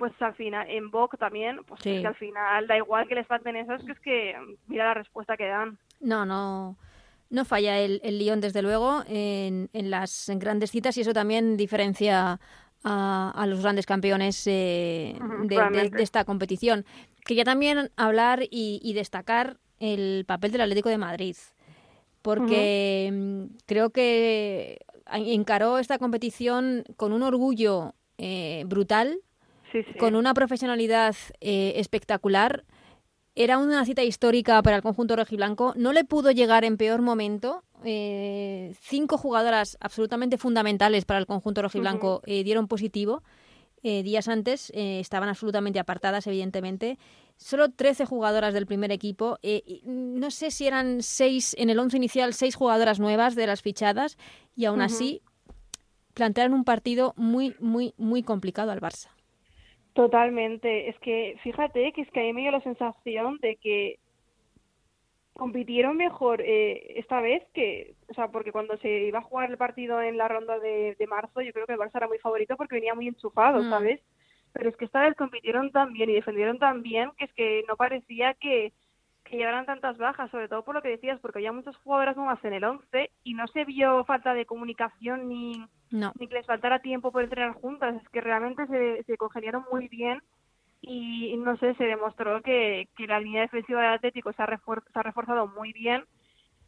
pues 0.00 0.12
al 0.20 0.34
final, 0.34 0.68
en 0.68 0.90
Boc 0.90 1.16
también, 1.16 1.60
pues 1.64 1.80
Sí. 1.82 1.90
es 1.90 2.00
que 2.00 2.06
al 2.08 2.16
final 2.16 2.66
da 2.66 2.76
igual 2.76 3.06
que 3.06 3.14
les 3.14 3.26
falten 3.28 3.54
esas, 3.54 3.84
que 3.84 3.92
es 3.92 4.00
que 4.00 4.34
mira 4.66 4.86
la 4.86 4.94
respuesta 4.94 5.36
que 5.36 5.46
dan. 5.46 5.78
No, 6.00 6.26
no, 6.26 6.76
no 7.30 7.44
falla 7.44 7.78
el, 7.78 8.00
el 8.02 8.18
Lyon, 8.18 8.40
desde 8.40 8.62
luego, 8.62 9.02
en, 9.06 9.68
en 9.72 9.90
las 9.90 10.28
grandes 10.36 10.70
citas 10.72 10.96
y 10.96 11.02
eso 11.02 11.12
también 11.12 11.56
diferencia 11.56 12.40
a, 12.82 13.30
a 13.36 13.46
los 13.46 13.60
grandes 13.62 13.86
campeones 13.86 14.44
eh, 14.48 15.14
de- 15.20 15.36
de, 15.42 15.46
claramente. 15.48 15.96
de 15.98 16.02
esta 16.02 16.24
competición. 16.24 16.84
Quería 17.24 17.44
también 17.44 17.90
hablar 17.96 18.42
y, 18.50 18.80
y 18.82 18.94
destacar 18.94 19.58
el 19.78 20.24
papel 20.26 20.50
del 20.52 20.62
Atlético 20.62 20.88
de 20.88 20.98
Madrid, 20.98 21.36
porque 22.22 23.10
mm, 23.12 23.56
creo 23.66 23.90
que 23.90 24.78
encaró 25.12 25.78
esta 25.78 25.98
competición 25.98 26.84
con 26.96 27.12
un 27.12 27.22
orgullo 27.22 27.94
eh, 28.18 28.64
brutal, 28.66 29.18
Sí, 29.72 29.82
sí. 29.82 29.94
con 29.98 30.16
una 30.16 30.34
profesionalidad 30.34 31.14
eh, 31.40 31.74
espectacular. 31.76 32.64
Era 33.34 33.58
una 33.58 33.84
cita 33.84 34.02
histórica 34.02 34.60
para 34.62 34.76
el 34.76 34.82
conjunto 34.82 35.16
rojiblanco. 35.16 35.72
No 35.76 35.92
le 35.92 36.04
pudo 36.04 36.30
llegar 36.30 36.64
en 36.64 36.76
peor 36.76 37.00
momento. 37.00 37.62
Eh, 37.84 38.74
cinco 38.80 39.16
jugadoras 39.16 39.78
absolutamente 39.80 40.36
fundamentales 40.36 41.04
para 41.04 41.20
el 41.20 41.26
conjunto 41.26 41.62
rojiblanco 41.62 42.22
eh, 42.26 42.42
dieron 42.44 42.68
positivo. 42.68 43.22
Eh, 43.82 44.02
días 44.02 44.28
antes 44.28 44.70
estaban 44.74 45.28
absolutamente 45.28 45.78
apartadas, 45.78 46.26
evidentemente. 46.26 46.98
Solo 47.40 47.70
13 47.70 48.04
jugadoras 48.04 48.52
del 48.52 48.66
primer 48.66 48.92
equipo. 48.92 49.38
Eh, 49.42 49.80
no 49.84 50.30
sé 50.30 50.50
si 50.50 50.66
eran 50.66 51.02
seis 51.02 51.56
en 51.58 51.70
el 51.70 51.78
once 51.78 51.96
inicial, 51.96 52.34
seis 52.34 52.54
jugadoras 52.54 53.00
nuevas 53.00 53.34
de 53.34 53.46
las 53.46 53.62
fichadas. 53.62 54.18
Y 54.54 54.66
aún 54.66 54.82
así 54.82 55.22
plantearon 56.12 56.52
un 56.52 56.64
partido 56.64 57.14
muy, 57.16 57.56
muy, 57.58 57.94
muy 57.96 58.22
complicado 58.22 58.72
al 58.72 58.82
Barça. 58.82 59.08
Totalmente. 59.94 60.88
Es 60.88 60.98
que 61.00 61.36
fíjate 61.42 61.92
que 61.92 62.02
es 62.02 62.10
que 62.10 62.20
a 62.20 62.22
mí 62.24 62.32
me 62.32 62.42
dio 62.42 62.50
la 62.50 62.62
sensación 62.62 63.38
de 63.38 63.56
que 63.56 63.98
compitieron 65.32 65.96
mejor 65.96 66.42
eh, 66.42 66.98
esta 66.98 67.20
vez 67.20 67.42
que, 67.54 67.94
o 68.08 68.14
sea, 68.14 68.28
porque 68.28 68.52
cuando 68.52 68.76
se 68.78 68.88
iba 68.88 69.20
a 69.20 69.22
jugar 69.22 69.50
el 69.50 69.56
partido 69.56 70.00
en 70.02 70.18
la 70.18 70.28
ronda 70.28 70.58
de, 70.58 70.94
de 70.98 71.06
marzo, 71.06 71.40
yo 71.40 71.52
creo 71.52 71.66
que 71.66 71.72
el 71.72 71.78
Barça 71.78 71.96
era 71.96 72.08
muy 72.08 72.18
favorito 72.18 72.56
porque 72.56 72.74
venía 72.76 72.94
muy 72.94 73.08
enchufado, 73.08 73.62
Mm. 73.62 73.70
¿sabes? 73.70 74.00
Pero 74.52 74.68
es 74.68 74.76
que 74.76 74.84
esta 74.84 75.00
vez 75.02 75.16
compitieron 75.16 75.70
tan 75.70 75.92
bien 75.92 76.10
y 76.10 76.14
defendieron 76.14 76.58
tan 76.58 76.82
bien 76.82 77.10
que 77.16 77.24
es 77.24 77.32
que 77.32 77.64
no 77.68 77.76
parecía 77.76 78.34
que, 78.34 78.72
que 79.30 79.36
llevaran 79.36 79.64
tantas 79.64 79.96
bajas, 79.96 80.30
sobre 80.30 80.48
todo 80.48 80.64
por 80.64 80.74
lo 80.74 80.82
que 80.82 80.88
decías, 80.88 81.20
porque 81.20 81.38
había 81.38 81.52
muchas 81.52 81.76
jugadoras 81.76 82.16
nuevas 82.16 82.44
en 82.44 82.52
el 82.52 82.64
11 82.64 83.10
y 83.22 83.34
no 83.34 83.46
se 83.46 83.64
vio 83.64 84.04
falta 84.04 84.34
de 84.34 84.44
comunicación 84.44 85.28
ni, 85.28 85.64
No. 85.90 86.12
ni 86.18 86.26
que 86.26 86.34
les 86.34 86.46
faltara 86.46 86.80
tiempo 86.80 87.12
por 87.12 87.22
entrenar 87.22 87.52
juntas, 87.52 87.94
es 88.02 88.08
que 88.08 88.20
realmente 88.20 88.66
se, 88.66 89.04
se 89.04 89.16
congeniaron 89.16 89.64
muy 89.70 89.86
bien 89.88 90.20
y 90.82 91.36
no 91.36 91.56
sé, 91.58 91.74
se 91.74 91.84
demostró 91.84 92.42
que, 92.42 92.88
que 92.96 93.06
la 93.06 93.20
línea 93.20 93.42
defensiva 93.42 93.82
del 93.82 93.92
Atlético 93.92 94.32
se 94.32 94.42
ha, 94.42 94.46
se 94.46 94.98
ha 94.98 95.02
reforzado 95.02 95.46
muy 95.46 95.72
bien 95.72 96.04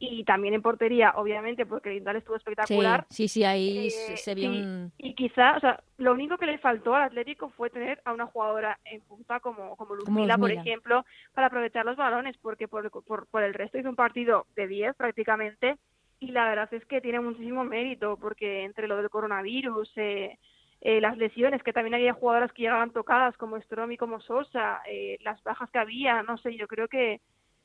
y 0.05 0.25
también 0.25 0.55
en 0.55 0.63
portería, 0.63 1.13
obviamente, 1.15 1.65
porque 1.65 1.91
Lindal 1.91 2.17
estuvo 2.17 2.35
espectacular. 2.35 3.07
sí, 3.09 3.29
sí, 3.29 3.45
ahí 3.45 3.87
Eh, 3.87 4.17
se, 4.17 4.35
vio 4.35 4.51
un... 4.51 4.93
Y 4.99 5.15
quizá, 5.15 5.57
o 5.57 5.61
sea, 5.61 5.81
lo 5.97 6.13
único 6.13 6.39
que 6.39 6.47
le 6.47 6.59
faltó 6.59 6.97
al 6.97 7.05
Atlético 7.05 7.51
fue 7.51 7.71
tener 7.71 8.03
a 8.05 8.13
una 8.13 8.27
jugadora 8.27 8.81
en 8.85 9.01
punta 9.03 9.39
como, 9.39 9.77
como 9.77 9.95
Luzmila, 9.95 10.37
por 10.39 10.51
ejemplo, 10.51 11.05
para 11.35 11.47
aprovechar 11.47 11.85
los 11.87 11.97
balones, 11.97 12.37
porque 12.39 12.67
por, 12.67 12.91
por, 13.05 13.29
por 13.29 13.43
el 13.45 13.55
resto 13.55 13.79
hizo 13.79 13.89
un 13.89 13.95
partido 13.95 14.47
de 14.57 14.67
10 14.67 14.97
prácticamente, 14.97 15.79
y 16.19 16.33
la 16.33 16.49
verdad 16.49 16.73
es 16.75 16.85
que 16.87 17.01
tiene 17.01 17.21
muchísimo 17.21 17.63
mérito, 17.63 18.17
porque 18.17 18.65
entre 18.65 18.89
lo 18.89 18.97
del 18.97 19.09
coronavirus, 19.09 19.89
eh, 19.97 20.37
eh, 20.81 21.01
las 21.01 21.17
lesiones, 21.17 21.63
que 21.63 21.73
también 21.73 21.95
había 21.95 22.13
jugadoras 22.13 22.53
que 22.53 22.63
llegaban 22.63 22.91
tocadas, 22.91 23.37
como 23.37 23.61
Strom 23.61 23.93
y 23.93 23.97
como 23.97 24.21
Sosa, 24.21 24.83
eh, 24.91 25.19
las 25.23 25.41
bajas 25.45 25.71
que 25.71 25.79
había, 25.79 26.25
no 26.25 26.39
sé, 26.39 26.57
yo 26.57 26.67
creo 26.67 26.89
que, 26.89 27.21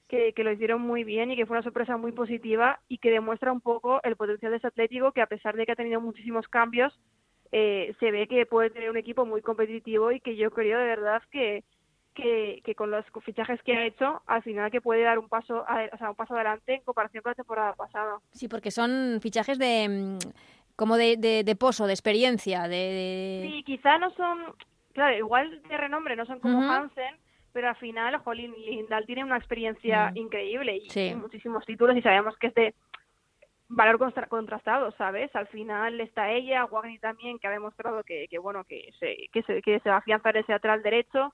que, 0.07 0.33
que 0.33 0.43
lo 0.43 0.51
hicieron 0.51 0.81
muy 0.81 1.03
bien 1.03 1.31
y 1.31 1.35
que 1.35 1.45
fue 1.45 1.57
una 1.57 1.63
sorpresa 1.63 1.97
muy 1.97 2.11
positiva 2.11 2.79
y 2.87 2.97
que 2.97 3.11
demuestra 3.11 3.51
un 3.51 3.61
poco 3.61 4.01
el 4.03 4.15
potencial 4.15 4.51
de 4.51 4.57
ese 4.57 4.67
Atlético, 4.67 5.11
que 5.11 5.21
a 5.21 5.27
pesar 5.27 5.55
de 5.55 5.65
que 5.65 5.73
ha 5.73 5.75
tenido 5.75 6.01
muchísimos 6.01 6.47
cambios, 6.47 6.97
eh, 7.51 7.95
se 7.99 8.11
ve 8.11 8.27
que 8.27 8.45
puede 8.45 8.69
tener 8.69 8.89
un 8.89 8.97
equipo 8.97 9.25
muy 9.25 9.41
competitivo 9.41 10.11
y 10.11 10.19
que 10.19 10.35
yo 10.35 10.51
creo 10.51 10.79
de 10.79 10.85
verdad 10.85 11.21
que, 11.31 11.63
que, 12.13 12.61
que, 12.63 12.75
con 12.75 12.91
los 12.91 13.05
fichajes 13.23 13.61
que 13.63 13.73
ha 13.73 13.85
hecho, 13.85 14.21
al 14.27 14.43
final 14.43 14.71
que 14.71 14.81
puede 14.81 15.03
dar 15.03 15.19
un 15.19 15.29
paso, 15.29 15.63
o 15.63 15.97
sea, 15.97 16.09
un 16.09 16.15
paso 16.15 16.35
adelante 16.35 16.75
en 16.75 16.81
comparación 16.81 17.23
con 17.23 17.31
la 17.31 17.35
temporada 17.35 17.73
pasada. 17.73 18.17
Sí, 18.31 18.47
porque 18.47 18.71
son 18.71 19.19
fichajes 19.21 19.59
de 19.59 19.87
mm, 19.89 20.17
como 20.75 20.95
de, 20.95 21.17
de, 21.17 21.55
pozo, 21.55 21.87
de 21.87 21.93
experiencia, 21.93 22.67
de, 22.67 23.49
Sí, 23.51 23.63
quizá 23.63 23.97
no 23.97 24.11
son, 24.11 24.37
claro, 24.93 25.17
igual 25.17 25.61
de 25.63 25.77
renombre, 25.77 26.15
no 26.15 26.25
son 26.25 26.39
como 26.39 26.61
Hansen, 26.61 27.15
pero 27.57 27.69
al 27.69 27.75
final, 27.77 28.15
Jolín 28.17 28.53
Lindal 28.53 29.07
tiene 29.07 29.23
una 29.23 29.35
experiencia 29.35 30.11
mm. 30.11 30.17
increíble 30.17 30.77
y 30.77 31.15
muchísimos 31.15 31.65
títulos 31.65 31.97
y 31.97 32.03
sabemos 32.03 32.37
que 32.37 32.45
es 32.45 32.53
de 32.53 32.75
valor 33.67 33.97
contrastado, 34.29 34.91
¿sabes? 34.91 35.35
Al 35.35 35.47
final 35.47 35.99
está 35.99 36.29
ella, 36.29 36.65
Wagner 36.65 36.99
también, 36.99 37.39
que 37.39 37.47
ha 37.47 37.49
demostrado 37.49 38.03
que, 38.03 38.27
que 38.27 38.37
bueno, 38.37 38.63
que 38.63 38.91
se, 38.99 39.27
que 39.33 39.41
se, 39.41 39.63
que 39.63 39.79
se 39.79 39.89
va 39.89 39.95
a 39.95 39.97
afianzar 39.97 40.37
ese 40.37 40.53
atrás 40.53 40.83
derecho. 40.83 41.33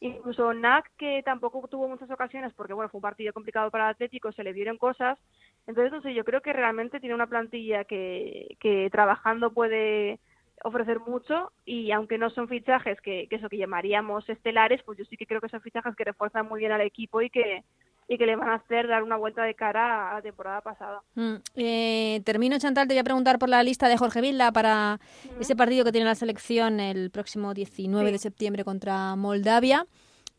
Incluso 0.00 0.52
Nack, 0.54 0.90
que 0.98 1.22
tampoco 1.24 1.68
tuvo 1.68 1.86
muchas 1.86 2.10
ocasiones, 2.10 2.52
porque 2.54 2.72
bueno, 2.72 2.88
fue 2.88 2.98
un 2.98 3.02
partido 3.02 3.32
complicado 3.32 3.70
para 3.70 3.84
el 3.84 3.90
Atlético, 3.90 4.32
se 4.32 4.42
le 4.42 4.52
dieron 4.52 4.76
cosas. 4.76 5.20
Entonces, 5.68 5.92
no 5.92 6.02
sé, 6.02 6.14
yo 6.14 6.24
creo 6.24 6.40
que 6.40 6.52
realmente 6.52 6.98
tiene 6.98 7.14
una 7.14 7.28
plantilla 7.28 7.84
que, 7.84 8.56
que 8.58 8.90
trabajando 8.90 9.52
puede 9.52 10.18
ofrecer 10.64 11.00
mucho 11.00 11.52
y 11.64 11.90
aunque 11.92 12.18
no 12.18 12.30
son 12.30 12.48
fichajes 12.48 13.00
que, 13.00 13.26
que 13.28 13.36
eso 13.36 13.48
que 13.48 13.56
llamaríamos 13.56 14.28
estelares, 14.28 14.82
pues 14.84 14.98
yo 14.98 15.04
sí 15.04 15.16
que 15.16 15.26
creo 15.26 15.40
que 15.40 15.48
son 15.48 15.60
fichajes 15.60 15.94
que 15.96 16.04
refuerzan 16.04 16.48
muy 16.48 16.60
bien 16.60 16.72
al 16.72 16.80
equipo 16.82 17.22
y 17.22 17.30
que, 17.30 17.64
y 18.10 18.18
que 18.18 18.26
le 18.26 18.34
van 18.34 18.48
a 18.48 18.54
hacer 18.54 18.88
dar 18.88 19.04
una 19.04 19.16
vuelta 19.16 19.44
de 19.44 19.54
cara 19.54 20.10
a 20.10 20.14
la 20.14 20.22
temporada 20.22 20.60
pasada. 20.60 21.00
Mm, 21.14 21.34
eh, 21.54 22.20
termino, 22.24 22.58
Chantal, 22.58 22.88
te 22.88 22.94
voy 22.94 22.98
a 22.98 23.04
preguntar 23.04 23.38
por 23.38 23.48
la 23.48 23.62
lista 23.62 23.88
de 23.88 23.96
Jorge 23.96 24.20
Vilda 24.20 24.50
para 24.50 24.98
ese 25.38 25.54
partido 25.54 25.84
que 25.84 25.92
tiene 25.92 26.06
la 26.06 26.16
selección 26.16 26.80
el 26.80 27.10
próximo 27.10 27.54
19 27.54 28.10
de 28.10 28.18
septiembre 28.18 28.64
contra 28.64 29.14
Moldavia. 29.14 29.86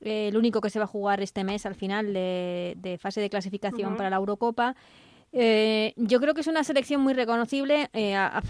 Eh, 0.02 0.28
el 0.28 0.36
único 0.36 0.60
que 0.60 0.70
se 0.70 0.80
va 0.80 0.86
a 0.86 0.88
jugar 0.88 1.22
este 1.22 1.46
mes 1.46 1.66
al 1.66 1.76
final 1.76 2.14
de, 2.14 3.00
fase 3.00 3.22
de 3.22 3.30
clasificación 3.30 3.96
para 3.96 4.10
la 4.10 4.18
Eurocopa. 4.18 4.76
Eh, 5.32 5.94
yo 5.96 6.20
creo 6.20 6.34
que 6.34 6.42
es 6.42 6.48
una 6.48 6.66
selección 6.66 7.00
muy 7.00 7.14
reconocible. 7.14 7.90
a, 7.94 8.42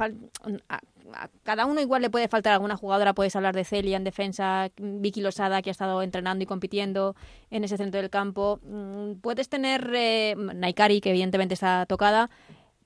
cada 1.44 1.66
uno 1.66 1.82
igual 1.82 2.02
le 2.02 2.10
puede 2.10 2.28
faltar 2.28 2.54
alguna 2.54 2.78
jugadora. 2.78 3.14
Puedes 3.14 3.36
hablar 3.36 3.56
de 3.56 3.64
Celia 3.64 3.98
en 3.98 4.04
defensa, 4.04 4.70
Vicky 4.78 5.22
Losada, 5.22 5.62
que 5.62 5.70
ha 5.70 5.72
estado 5.72 6.02
entrenando 6.02 6.44
y 6.44 6.48
compitiendo 6.48 7.16
en 7.50 7.64
ese 7.64 7.78
centro 7.78 8.02
del 8.02 8.10
campo. 8.10 8.60
Mm, 8.64 9.22
puedes 9.22 9.50
tener 9.50 9.92
eh, 9.94 10.36
Naikari, 10.38 11.02
que 11.02 11.10
evidentemente 11.10 11.54
está 11.54 11.86
tocada, 11.86 12.30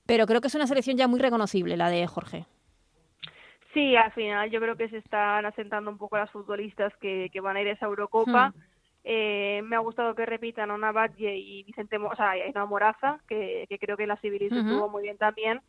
pero 0.05 0.25
creo 0.25 0.41
que 0.41 0.47
es 0.47 0.55
una 0.55 0.67
selección 0.67 0.97
ya 0.97 1.07
muy 1.07 1.19
reconocible, 1.19 1.77
la 1.77 1.89
de 1.89 2.05
Jorge. 2.07 2.45
Sí, 3.73 3.95
al 3.97 4.11
final 4.13 4.49
yo 4.51 4.61
creo 4.61 4.77
que 4.77 4.87
se 4.87 4.97
están 4.97 5.45
asentando 5.45 5.91
un 5.91 5.97
poco 5.97 6.17
las 6.17 6.31
futbolistas 6.31 6.93
que, 7.01 7.29
van 7.41 7.57
a 7.57 7.61
ir 7.61 7.67
a 7.67 7.71
esa 7.71 7.87
Eurocopa. 7.87 8.49
Hmm. 8.49 8.74
Eh, 9.07 9.61
me 9.63 9.75
ha 9.75 9.79
gustado 9.79 10.15
que 10.15 10.25
repitan 10.25 10.71
a 10.71 10.91
Valle 10.91 11.37
y 11.37 11.61
Vicente, 11.61 11.97
o 11.97 12.15
sea, 12.15 12.35
y 12.35 12.51
Moraza, 12.67 13.19
que, 13.27 13.67
creo 13.79 13.95
que 13.95 14.07
la 14.07 14.17
Civilis 14.17 14.51
estuvo 14.51 14.89
muy 14.89 15.03
bien 15.03 15.15
también. 15.19 15.61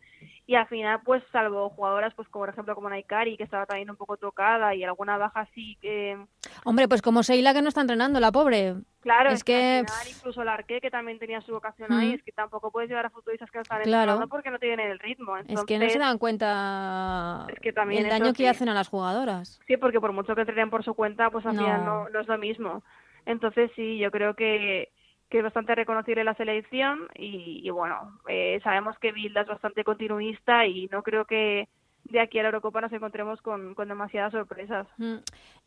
Y 0.46 0.54
al 0.54 0.66
final, 0.68 1.00
pues, 1.04 1.22
salvo 1.32 1.68
jugadoras, 1.68 2.14
pues, 2.14 2.28
como 2.28 2.44
por 2.44 2.54
ejemplo, 2.54 2.74
como 2.74 2.88
Naikari, 2.88 3.36
que 3.36 3.42
estaba 3.42 3.66
también 3.66 3.90
un 3.90 3.96
poco 3.96 4.16
tocada, 4.16 4.74
y 4.74 4.84
alguna 4.84 5.18
baja 5.18 5.40
así 5.40 5.76
que... 5.82 6.16
Hombre, 6.64 6.88
pues 6.88 7.02
como 7.02 7.22
Seila, 7.22 7.52
que 7.52 7.60
no 7.60 7.68
está 7.68 7.82
entrenando, 7.82 8.20
la 8.20 8.32
pobre. 8.32 8.76
Claro, 9.00 9.28
es, 9.28 9.44
que... 9.44 9.80
Al 9.80 9.86
final, 9.86 10.16
incluso 10.16 10.40
el 10.40 10.48
Arque, 10.48 10.80
que 10.80 10.90
también 10.90 11.18
tenía 11.18 11.42
su 11.42 11.52
vocación 11.52 11.92
ahí, 11.92 12.14
es 12.14 12.22
que 12.22 12.32
tampoco 12.32 12.70
puedes 12.70 12.88
llevar 12.88 13.04
a 13.04 13.10
futbolistas 13.10 13.50
que 13.50 13.58
no 13.58 13.62
están 13.62 13.82
entrenando 13.82 14.28
porque 14.28 14.50
no 14.50 14.58
tienen 14.58 14.80
el 14.80 14.98
ritmo. 14.98 15.36
Es 15.36 15.62
que 15.64 15.78
no 15.78 15.90
se 15.90 15.98
dan 15.98 16.16
cuenta 16.16 17.46
es 17.52 17.60
que 17.60 17.72
también 17.74 18.04
el 18.04 18.10
daño 18.10 18.32
que 18.32 18.48
hacen 18.48 18.70
a 18.70 18.74
las 18.74 18.88
jugadoras. 18.88 19.60
Sí, 19.66 19.76
porque 19.76 20.00
por 20.00 20.12
mucho 20.12 20.34
que 20.34 20.40
entrenen 20.40 20.70
por 20.70 20.82
su 20.84 20.94
cuenta, 20.94 21.28
pues 21.28 21.44
al 21.44 21.52
final 21.52 21.84
no, 21.84 22.08
no 22.08 22.20
es 22.20 22.26
lo 22.26 22.38
mismo. 22.38 22.82
Entonces 23.26 23.70
sí, 23.76 23.98
yo 23.98 24.10
creo 24.10 24.34
que, 24.34 24.90
que 25.28 25.38
es 25.38 25.44
bastante 25.44 25.74
reconocible 25.74 26.24
la 26.24 26.34
selección 26.34 27.08
y, 27.14 27.68
bueno, 27.70 28.18
eh, 28.28 28.60
sabemos 28.62 28.98
que 28.98 29.12
Bilda 29.12 29.42
es 29.42 29.48
bastante 29.48 29.84
continuista 29.84 30.66
y 30.66 30.86
no 30.86 31.02
creo 31.02 31.24
que 31.24 31.68
de 32.04 32.20
aquí 32.20 32.38
a 32.38 32.42
la 32.42 32.48
Eurocopa 32.48 32.80
nos 32.80 32.92
encontremos 32.92 33.42
con, 33.42 33.74
con 33.74 33.88
demasiadas 33.88 34.32
sorpresas. 34.32 34.86
Mm. 34.96 35.16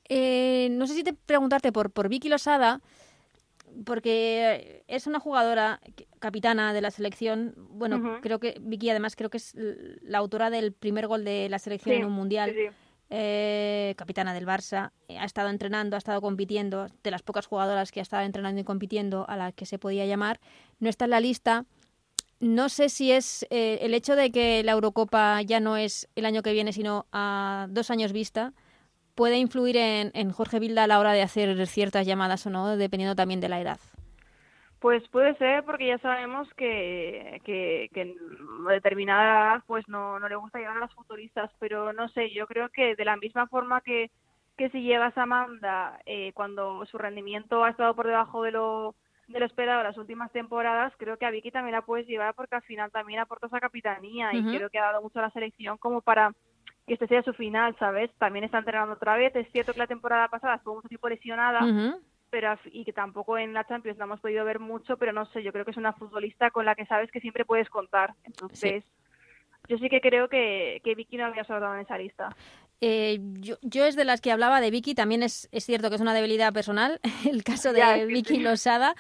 Eh, 0.08 0.70
no 0.72 0.88
sé 0.88 0.96
si 0.96 1.04
te 1.04 1.14
preguntarte 1.14 1.72
por, 1.72 1.92
por 1.92 2.08
Vicky 2.08 2.30
Losada, 2.30 2.80
porque 3.86 4.84
es 4.88 5.06
una 5.06 5.20
jugadora 5.20 5.80
capitana 6.20 6.74
de 6.74 6.82
la 6.82 6.92
selección. 6.92 7.54
Bueno, 7.58 8.20
creo 8.22 8.40
que 8.40 8.56
Vicky 8.62 8.90
además 8.90 9.16
creo 9.16 9.30
que 9.30 9.38
es 9.38 9.56
la 9.56 10.18
autora 10.18 10.50
del 10.50 10.74
primer 10.74 11.08
gol 11.08 11.24
de 11.24 11.50
la 11.50 11.60
selección 11.60 11.96
en 11.96 12.06
un 12.06 12.14
mundial. 12.14 12.52
Sí, 12.52 12.68
eh, 13.10 13.94
capitana 13.98 14.34
del 14.34 14.46
Barça, 14.46 14.92
eh, 15.08 15.18
ha 15.18 15.26
estado 15.26 15.50
entrenando, 15.50 15.96
ha 15.96 15.98
estado 15.98 16.22
compitiendo, 16.22 16.88
de 17.04 17.12
las 17.12 17.22
pocas 17.22 17.48
jugadoras 17.48 17.92
que 17.92 18.00
ha 18.00 18.04
estado 18.04 18.24
entrenando 18.24 18.62
y 18.62 18.64
compitiendo 18.64 19.26
a 19.28 19.38
la 19.38 19.52
que 19.52 19.66
se 19.66 19.80
podía 19.80 20.06
llamar, 20.06 20.40
no 20.80 20.90
está 20.90 21.06
en 21.06 21.12
la 21.12 21.20
lista. 21.20 21.66
No 22.40 22.70
sé 22.70 22.88
si 22.88 23.12
es 23.12 23.46
eh, 23.50 23.80
el 23.82 23.94
hecho 23.94 24.16
de 24.16 24.32
que 24.32 24.64
la 24.64 24.72
Eurocopa 24.72 25.42
ya 25.42 25.60
no 25.60 25.76
es 25.76 26.08
el 26.16 26.26
año 26.26 26.42
que 26.42 26.54
viene, 26.54 26.72
sino 26.72 27.06
a 27.12 27.68
dos 27.70 27.92
años 27.92 28.14
vista, 28.14 28.54
puede 29.16 29.38
influir 29.38 29.76
en, 29.76 30.12
en 30.14 30.32
Jorge 30.32 30.60
Vilda 30.60 30.86
a 30.86 30.88
la 30.88 31.00
hora 31.00 31.12
de 31.12 31.22
hacer 31.22 31.68
ciertas 31.68 32.08
llamadas 32.08 32.46
o 32.46 32.50
no, 32.50 32.78
dependiendo 32.78 33.16
también 33.16 33.42
de 33.42 33.50
la 33.50 33.60
edad. 33.60 33.80
Pues 34.80 35.06
puede 35.10 35.36
ser 35.36 35.66
porque 35.66 35.88
ya 35.88 35.98
sabemos 35.98 36.48
que, 36.54 37.42
que, 37.44 37.90
que 37.94 38.02
en 38.02 38.16
determinada 38.66 39.24
edad 39.24 39.64
pues 39.68 39.88
no, 39.90 40.20
no 40.20 40.30
le 40.30 40.38
gusta 40.38 40.60
llevar 40.60 40.78
a 40.78 40.82
las 40.82 40.94
futuristas, 40.94 41.52
pero 41.60 41.92
no 41.92 42.08
sé, 42.10 42.32
yo 42.32 42.48
creo 42.48 42.70
que 42.70 42.96
de 42.96 43.06
la 43.06 43.18
misma 43.18 43.48
forma 43.48 43.82
que, 43.82 44.10
que 44.58 44.70
si 44.70 44.82
llevas 44.82 45.18
a 45.18 45.24
Amanda 45.24 46.00
eh, 46.06 46.32
cuando 46.34 46.86
su 46.86 46.98
rendimiento 46.98 47.64
ha 47.64 47.72
estado 47.72 47.94
por 47.94 48.08
debajo 48.08 48.44
de 48.44 48.52
lo, 48.52 48.96
de 49.28 49.40
lo 49.40 49.46
esperado 49.46 49.84
las 49.84 49.98
últimas 49.98 50.32
temporadas, 50.32 50.94
creo 50.98 51.18
que 51.18 51.26
a 51.26 51.32
Vicky 51.32 51.52
también 51.52 51.76
la 51.76 51.82
puedes 51.82 52.08
llevar 52.08 52.34
porque 52.34 52.56
al 52.56 52.62
final 52.64 52.90
también 52.90 53.20
aporta 53.20 53.48
esa 53.48 53.60
capitanía 53.60 54.34
y 54.34 54.44
creo 54.44 54.70
que 54.70 54.80
ha 54.80 54.86
dado 54.86 55.02
mucho 55.02 55.20
a 55.20 55.24
la 55.24 55.32
selección 55.32 55.78
como 55.78 56.00
para 56.00 56.34
que 56.88 56.94
este 56.94 57.08
sea 57.08 57.22
su 57.22 57.34
final, 57.34 57.76
¿sabes? 57.78 58.12
También 58.18 58.46
está 58.46 58.60
entrenando 58.60 58.94
otra 58.94 59.16
vez, 59.16 59.36
es 59.36 59.52
cierto 59.52 59.74
que 59.74 59.80
la 59.80 59.88
temporada 59.88 60.30
pasada 60.30 60.56
estuvo 60.56 60.76
mucho 60.76 60.88
tiempo 60.88 61.10
lesionada, 61.10 61.60
pero 62.30 62.58
y 62.72 62.86
que 62.86 62.94
tampoco 62.94 63.38
en 63.38 63.54
la 63.54 63.66
Champions 63.66 63.98
no 63.98 64.06
hemos 64.06 64.20
podido 64.20 64.46
ver 64.46 64.60
mucho, 64.60 64.98
pero 64.98 65.14
no 65.14 65.26
sé, 65.28 65.44
yo 65.44 65.52
creo 65.52 65.66
que 65.66 65.72
es 65.72 65.78
una 65.78 65.94
futbolista 65.94 66.52
con 66.52 66.66
la 66.66 66.76
que 66.76 66.86
sabes 66.86 67.12
que 67.12 67.22
siempre 67.22 67.46
puedes 67.46 67.70
contar. 67.70 68.14
Entonces, 68.24 68.84
yo 69.68 69.78
sí 69.78 69.90
que 69.90 70.02
creo 70.02 70.30
que, 70.30 70.82
que 70.84 70.96
Vicky 70.96 71.18
no 71.18 71.26
había 71.26 71.44
sobrado 71.44 71.76
en 71.76 71.82
esa 71.82 71.98
lista. 71.98 72.36
Eh, 72.82 73.20
yo, 73.40 73.58
yo, 73.62 73.86
es 73.86 73.96
de 73.96 74.06
las 74.06 74.22
que 74.22 74.32
hablaba 74.32 74.62
de 74.62 74.72
Vicky, 74.72 74.96
también 74.96 75.22
es, 75.22 75.50
es 75.52 75.66
cierto 75.66 75.90
que 75.90 75.96
es 75.96 76.02
una 76.02 76.14
debilidad 76.14 76.54
personal, 76.54 77.00
el 77.30 77.44
caso 77.44 77.74
de 77.74 78.06
Vicky 78.06 78.40
Losada, 78.40 78.96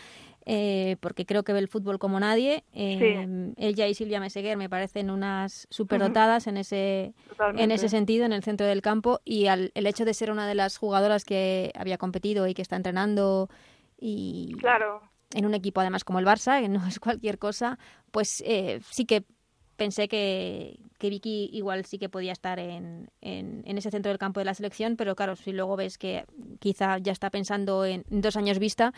eh, 0.51 0.97
porque 0.99 1.27
creo 1.27 1.43
que 1.43 1.53
ve 1.53 1.59
el 1.59 1.67
fútbol 1.67 1.99
como 1.99 2.19
nadie. 2.19 2.63
Eh, 2.73 3.53
ella 3.57 3.87
y 3.87 3.93
Silvia 3.93 4.19
Meseguer 4.19 4.57
me 4.57 4.67
parecen 4.67 5.11
unas 5.11 5.67
superdotadas 5.69 6.47
en 6.47 6.57
ese, 6.57 7.13
en 7.55 7.69
ese 7.69 7.87
sentido, 7.87 8.25
en 8.25 8.33
el 8.33 8.41
centro 8.41 8.65
del 8.65 8.81
campo. 8.81 9.21
Y 9.23 9.45
al, 9.45 9.71
el 9.75 9.85
hecho 9.85 10.05
de 10.05 10.15
ser 10.15 10.31
una 10.31 10.47
de 10.47 10.55
las 10.55 10.75
jugadoras 10.77 11.23
que 11.23 11.71
había 11.75 11.99
competido 11.99 12.47
y 12.47 12.55
que 12.55 12.63
está 12.63 12.77
entrenando 12.77 13.47
y 13.99 14.55
claro. 14.59 15.03
en 15.35 15.45
un 15.45 15.53
equipo 15.53 15.81
además 15.81 16.03
como 16.03 16.17
el 16.17 16.25
Barça, 16.25 16.59
que 16.59 16.67
no 16.67 16.83
es 16.87 16.99
cualquier 16.99 17.37
cosa, 17.37 17.77
pues 18.09 18.41
eh, 18.43 18.79
sí 18.89 19.05
que 19.05 19.25
pensé 19.79 20.07
que, 20.07 20.77
que 20.99 21.09
Vicky 21.09 21.49
igual 21.53 21.85
sí 21.85 21.97
que 21.97 22.09
podía 22.09 22.33
estar 22.33 22.59
en, 22.59 23.09
en, 23.21 23.77
ese 23.77 23.89
centro 23.89 24.09
del 24.09 24.19
campo 24.19 24.39
de 24.39 24.45
la 24.45 24.53
selección, 24.53 24.95
pero 24.95 25.15
claro, 25.15 25.35
si 25.35 25.53
luego 25.53 25.75
ves 25.75 25.97
que 25.97 26.25
quizá 26.59 26.99
ya 26.99 27.11
está 27.11 27.31
pensando 27.31 27.85
en 27.85 28.03
dos 28.09 28.37
años 28.37 28.59
vista, 28.59 28.93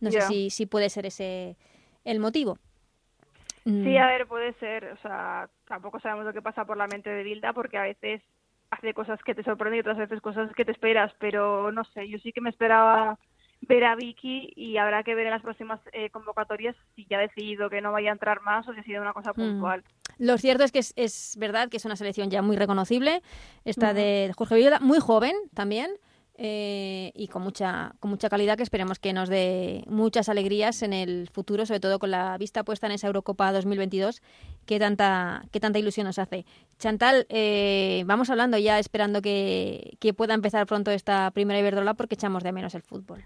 no 0.00 0.10
sé 0.10 0.22
si, 0.22 0.50
si 0.50 0.66
puede 0.66 0.90
ser 0.90 1.06
ese 1.06 1.56
el 2.04 2.18
motivo. 2.18 2.58
Sí, 3.64 3.70
mm. 3.70 3.96
a 3.96 4.06
ver, 4.08 4.26
puede 4.26 4.54
ser. 4.54 4.86
O 4.86 4.96
sea, 4.96 5.48
tampoco 5.68 6.00
sabemos 6.00 6.24
lo 6.24 6.32
que 6.32 6.42
pasa 6.42 6.64
por 6.64 6.76
la 6.76 6.88
mente 6.88 7.10
de 7.10 7.22
Bilda 7.22 7.52
porque 7.52 7.78
a 7.78 7.82
veces 7.82 8.20
hace 8.70 8.94
cosas 8.94 9.22
que 9.22 9.34
te 9.34 9.44
sorprenden 9.44 9.76
y 9.76 9.80
otras 9.80 9.98
veces 9.98 10.20
cosas 10.20 10.52
que 10.54 10.64
te 10.64 10.72
esperas, 10.72 11.12
pero 11.18 11.70
no 11.70 11.84
sé, 11.84 12.08
yo 12.08 12.18
sí 12.18 12.32
que 12.32 12.40
me 12.40 12.50
esperaba 12.50 13.18
ver 13.60 13.84
a 13.84 13.94
Vicky 13.94 14.52
y 14.56 14.76
habrá 14.78 15.02
que 15.02 15.14
ver 15.14 15.26
en 15.26 15.32
las 15.32 15.42
próximas 15.42 15.80
eh, 15.92 16.10
convocatorias 16.10 16.74
si 16.96 17.06
ya 17.06 17.18
ha 17.18 17.20
decidido 17.20 17.70
que 17.70 17.80
no 17.80 17.92
vaya 17.92 18.10
a 18.10 18.14
entrar 18.14 18.40
más 18.40 18.66
o 18.66 18.74
si 18.74 18.80
ha 18.80 18.82
sido 18.82 19.02
una 19.02 19.12
cosa 19.12 19.32
mm. 19.32 19.36
puntual. 19.36 19.84
Lo 20.18 20.38
cierto 20.38 20.64
es 20.64 20.72
que 20.72 20.80
es, 20.80 21.36
verdad 21.38 21.68
que 21.68 21.76
es 21.76 21.84
una 21.84 21.96
selección 21.96 22.30
ya 22.30 22.42
muy 22.42 22.56
reconocible, 22.56 23.22
esta 23.64 23.94
de 23.94 24.32
Jorge 24.36 24.56
Villa, 24.56 24.78
muy 24.80 24.98
joven 24.98 25.34
también. 25.54 25.90
Eh, 26.44 27.12
y 27.14 27.28
con 27.28 27.42
mucha, 27.42 27.92
con 28.00 28.10
mucha 28.10 28.30
calidad 28.30 28.56
que 28.56 28.62
esperemos 28.62 28.98
que 28.98 29.12
nos 29.12 29.28
dé 29.28 29.84
muchas 29.86 30.30
alegrías 30.30 30.82
en 30.82 30.94
el 30.94 31.28
futuro, 31.30 31.66
sobre 31.66 31.78
todo 31.78 31.98
con 31.98 32.10
la 32.10 32.38
vista 32.38 32.64
puesta 32.64 32.86
en 32.86 32.92
esa 32.92 33.06
Eurocopa 33.06 33.52
2022 33.52 34.22
que 34.66 34.78
tanta, 34.78 35.42
que 35.52 35.60
tanta 35.60 35.78
ilusión 35.78 36.06
nos 36.06 36.18
hace. 36.18 36.46
Chantal, 36.78 37.26
eh, 37.28 38.02
vamos 38.06 38.30
hablando 38.30 38.56
ya 38.56 38.78
esperando 38.78 39.20
que, 39.20 39.98
que 40.00 40.14
pueda 40.14 40.32
empezar 40.32 40.66
pronto 40.66 40.90
esta 40.90 41.30
primera 41.32 41.60
Iberdrola 41.60 41.94
porque 41.94 42.14
echamos 42.14 42.42
de 42.42 42.52
menos 42.52 42.74
el 42.74 42.82
fútbol. 42.82 43.22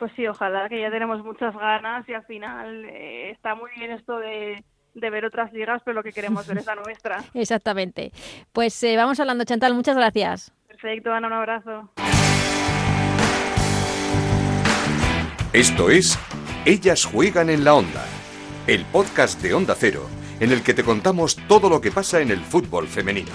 Pues 0.00 0.12
sí, 0.16 0.26
ojalá 0.26 0.68
que 0.68 0.80
ya 0.80 0.90
tenemos 0.90 1.22
muchas 1.22 1.54
ganas 1.54 2.08
y 2.08 2.14
al 2.14 2.24
final 2.24 2.86
eh, 2.86 3.30
está 3.30 3.54
muy 3.54 3.70
bien 3.76 3.90
esto 3.90 4.18
de, 4.18 4.64
de 4.94 5.10
ver 5.10 5.24
otras 5.24 5.52
ligas, 5.52 5.82
pero 5.84 5.94
lo 5.94 6.02
que 6.02 6.12
queremos 6.12 6.46
ver 6.46 6.58
es 6.58 6.66
la 6.66 6.74
nuestra. 6.74 7.24
Exactamente. 7.34 8.12
Pues 8.52 8.82
eh, 8.82 8.96
vamos 8.96 9.20
hablando, 9.20 9.44
Chantal, 9.44 9.74
muchas 9.74 9.96
gracias. 9.96 10.52
Perfecto, 10.68 11.12
Ana, 11.12 11.26
un 11.26 11.32
abrazo. 11.32 11.90
Esto 15.52 15.90
es 15.90 16.18
Ellas 16.64 17.04
juegan 17.04 17.50
en 17.50 17.64
la 17.64 17.74
onda, 17.74 18.04
el 18.66 18.84
podcast 18.84 19.42
de 19.42 19.52
Onda 19.52 19.74
Cero, 19.76 20.06
en 20.38 20.52
el 20.52 20.62
que 20.62 20.74
te 20.74 20.84
contamos 20.84 21.36
todo 21.48 21.68
lo 21.68 21.80
que 21.80 21.90
pasa 21.90 22.20
en 22.20 22.30
el 22.30 22.40
fútbol 22.40 22.86
femenino. 22.86 23.32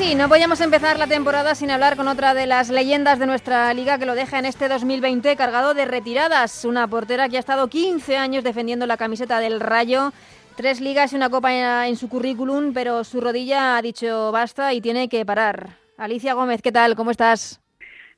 Sí, 0.00 0.14
no 0.14 0.30
podíamos 0.30 0.62
empezar 0.62 0.98
la 0.98 1.06
temporada 1.06 1.54
sin 1.54 1.70
hablar 1.70 1.94
con 1.94 2.08
otra 2.08 2.32
de 2.32 2.46
las 2.46 2.70
leyendas 2.70 3.18
de 3.18 3.26
nuestra 3.26 3.74
liga 3.74 3.98
que 3.98 4.06
lo 4.06 4.14
deja 4.14 4.38
en 4.38 4.46
este 4.46 4.66
2020 4.66 5.36
cargado 5.36 5.74
de 5.74 5.84
retiradas. 5.84 6.64
Una 6.64 6.88
portera 6.88 7.28
que 7.28 7.36
ha 7.36 7.40
estado 7.40 7.68
15 7.68 8.16
años 8.16 8.42
defendiendo 8.42 8.86
la 8.86 8.96
camiseta 8.96 9.40
del 9.40 9.60
Rayo, 9.60 10.12
tres 10.56 10.80
ligas 10.80 11.12
y 11.12 11.16
una 11.16 11.28
copa 11.28 11.86
en 11.86 11.96
su 11.96 12.08
currículum, 12.08 12.72
pero 12.72 13.04
su 13.04 13.20
rodilla 13.20 13.76
ha 13.76 13.82
dicho 13.82 14.32
basta 14.32 14.72
y 14.72 14.80
tiene 14.80 15.10
que 15.10 15.26
parar. 15.26 15.76
Alicia 15.98 16.32
Gómez, 16.32 16.62
¿qué 16.62 16.72
tal? 16.72 16.96
¿Cómo 16.96 17.10
estás? 17.10 17.60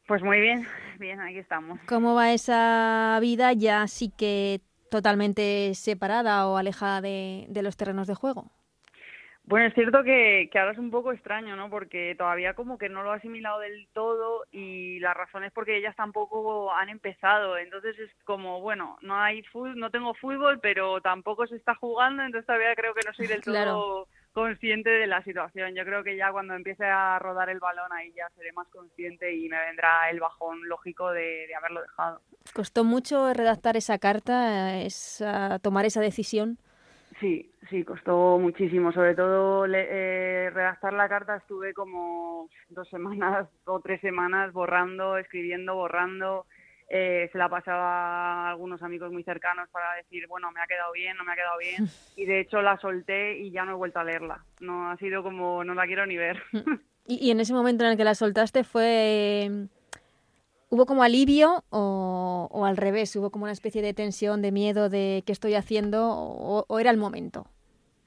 Pues 0.06 0.22
muy 0.22 0.40
bien, 0.40 0.64
bien, 1.00 1.20
aquí 1.20 1.38
estamos. 1.38 1.80
¿Cómo 1.88 2.14
va 2.14 2.32
esa 2.32 3.18
vida 3.20 3.54
ya 3.54 3.88
sí 3.88 4.12
que 4.16 4.60
totalmente 4.88 5.72
separada 5.74 6.46
o 6.46 6.58
alejada 6.58 7.00
de, 7.00 7.46
de 7.48 7.62
los 7.62 7.76
terrenos 7.76 8.06
de 8.06 8.14
juego? 8.14 8.52
Bueno, 9.52 9.66
es 9.66 9.74
cierto 9.74 10.02
que, 10.02 10.48
que, 10.50 10.58
ahora 10.58 10.72
es 10.72 10.78
un 10.78 10.90
poco 10.90 11.12
extraño, 11.12 11.56
¿no? 11.56 11.68
Porque 11.68 12.14
todavía 12.16 12.54
como 12.54 12.78
que 12.78 12.88
no 12.88 13.02
lo 13.02 13.12
ha 13.12 13.16
asimilado 13.16 13.60
del 13.60 13.86
todo 13.92 14.44
y 14.50 14.98
la 15.00 15.12
razón 15.12 15.44
es 15.44 15.52
porque 15.52 15.76
ellas 15.76 15.94
tampoco 15.94 16.72
han 16.72 16.88
empezado. 16.88 17.58
Entonces 17.58 17.98
es 17.98 18.10
como, 18.24 18.62
bueno, 18.62 18.96
no 19.02 19.14
hay 19.14 19.42
fútbol, 19.42 19.78
no 19.78 19.90
tengo 19.90 20.14
fútbol, 20.14 20.58
pero 20.58 21.02
tampoco 21.02 21.46
se 21.46 21.56
está 21.56 21.74
jugando, 21.74 22.22
entonces 22.22 22.46
todavía 22.46 22.74
creo 22.74 22.94
que 22.94 23.06
no 23.06 23.12
soy 23.12 23.26
del 23.26 23.42
todo 23.42 24.08
consciente 24.32 24.88
de 24.88 25.06
la 25.06 25.22
situación. 25.22 25.74
Yo 25.74 25.84
creo 25.84 26.02
que 26.02 26.16
ya 26.16 26.32
cuando 26.32 26.54
empiece 26.54 26.86
a 26.86 27.18
rodar 27.18 27.50
el 27.50 27.60
balón 27.60 27.92
ahí 27.92 28.10
ya 28.16 28.30
seré 28.34 28.52
más 28.52 28.68
consciente 28.68 29.34
y 29.34 29.50
me 29.50 29.60
vendrá 29.66 30.08
el 30.08 30.18
bajón 30.18 30.66
lógico 30.66 31.10
de, 31.10 31.46
de 31.46 31.54
haberlo 31.54 31.82
dejado. 31.82 32.22
¿Costó 32.54 32.84
mucho 32.84 33.34
redactar 33.34 33.76
esa 33.76 33.98
carta, 33.98 34.78
esa, 34.78 35.58
tomar 35.58 35.84
esa 35.84 36.00
decisión? 36.00 36.56
Sí, 37.22 37.48
sí, 37.70 37.84
costó 37.84 38.36
muchísimo. 38.40 38.90
Sobre 38.92 39.14
todo 39.14 39.64
eh, 39.66 40.50
redactar 40.52 40.92
la 40.92 41.08
carta 41.08 41.36
estuve 41.36 41.72
como 41.72 42.48
dos 42.68 42.88
semanas 42.88 43.48
o 43.64 43.78
tres 43.78 44.00
semanas 44.00 44.52
borrando, 44.52 45.16
escribiendo, 45.16 45.76
borrando. 45.76 46.46
Eh, 46.88 47.28
se 47.30 47.38
la 47.38 47.48
pasaba 47.48 48.48
a 48.48 48.50
algunos 48.50 48.82
amigos 48.82 49.12
muy 49.12 49.22
cercanos 49.22 49.68
para 49.70 49.94
decir, 49.94 50.26
bueno, 50.26 50.50
me 50.50 50.60
ha 50.60 50.66
quedado 50.66 50.92
bien, 50.92 51.16
no 51.16 51.22
me 51.22 51.32
ha 51.32 51.36
quedado 51.36 51.58
bien. 51.58 51.88
Y 52.16 52.26
de 52.26 52.40
hecho 52.40 52.60
la 52.60 52.76
solté 52.78 53.38
y 53.38 53.52
ya 53.52 53.64
no 53.64 53.72
he 53.72 53.76
vuelto 53.76 54.00
a 54.00 54.04
leerla. 54.04 54.44
No 54.58 54.90
ha 54.90 54.96
sido 54.96 55.22
como, 55.22 55.62
no 55.62 55.74
la 55.74 55.86
quiero 55.86 56.04
ni 56.04 56.16
ver. 56.16 56.42
¿Y, 57.06 57.28
y 57.28 57.30
en 57.30 57.38
ese 57.38 57.54
momento 57.54 57.84
en 57.84 57.92
el 57.92 57.96
que 57.96 58.04
la 58.04 58.16
soltaste 58.16 58.64
fue 58.64 59.68
¿Hubo 60.72 60.86
como 60.86 61.02
alivio 61.02 61.64
o, 61.68 62.64
al 62.64 62.78
revés? 62.78 63.14
¿Hubo 63.14 63.28
como 63.28 63.44
una 63.44 63.52
especie 63.52 63.82
de 63.82 63.92
tensión, 63.92 64.40
de 64.40 64.52
miedo 64.52 64.88
de 64.88 65.22
qué 65.26 65.32
estoy 65.32 65.54
haciendo 65.54 66.08
o, 66.08 66.78
era 66.78 66.90
el 66.90 66.96
momento? 66.96 67.46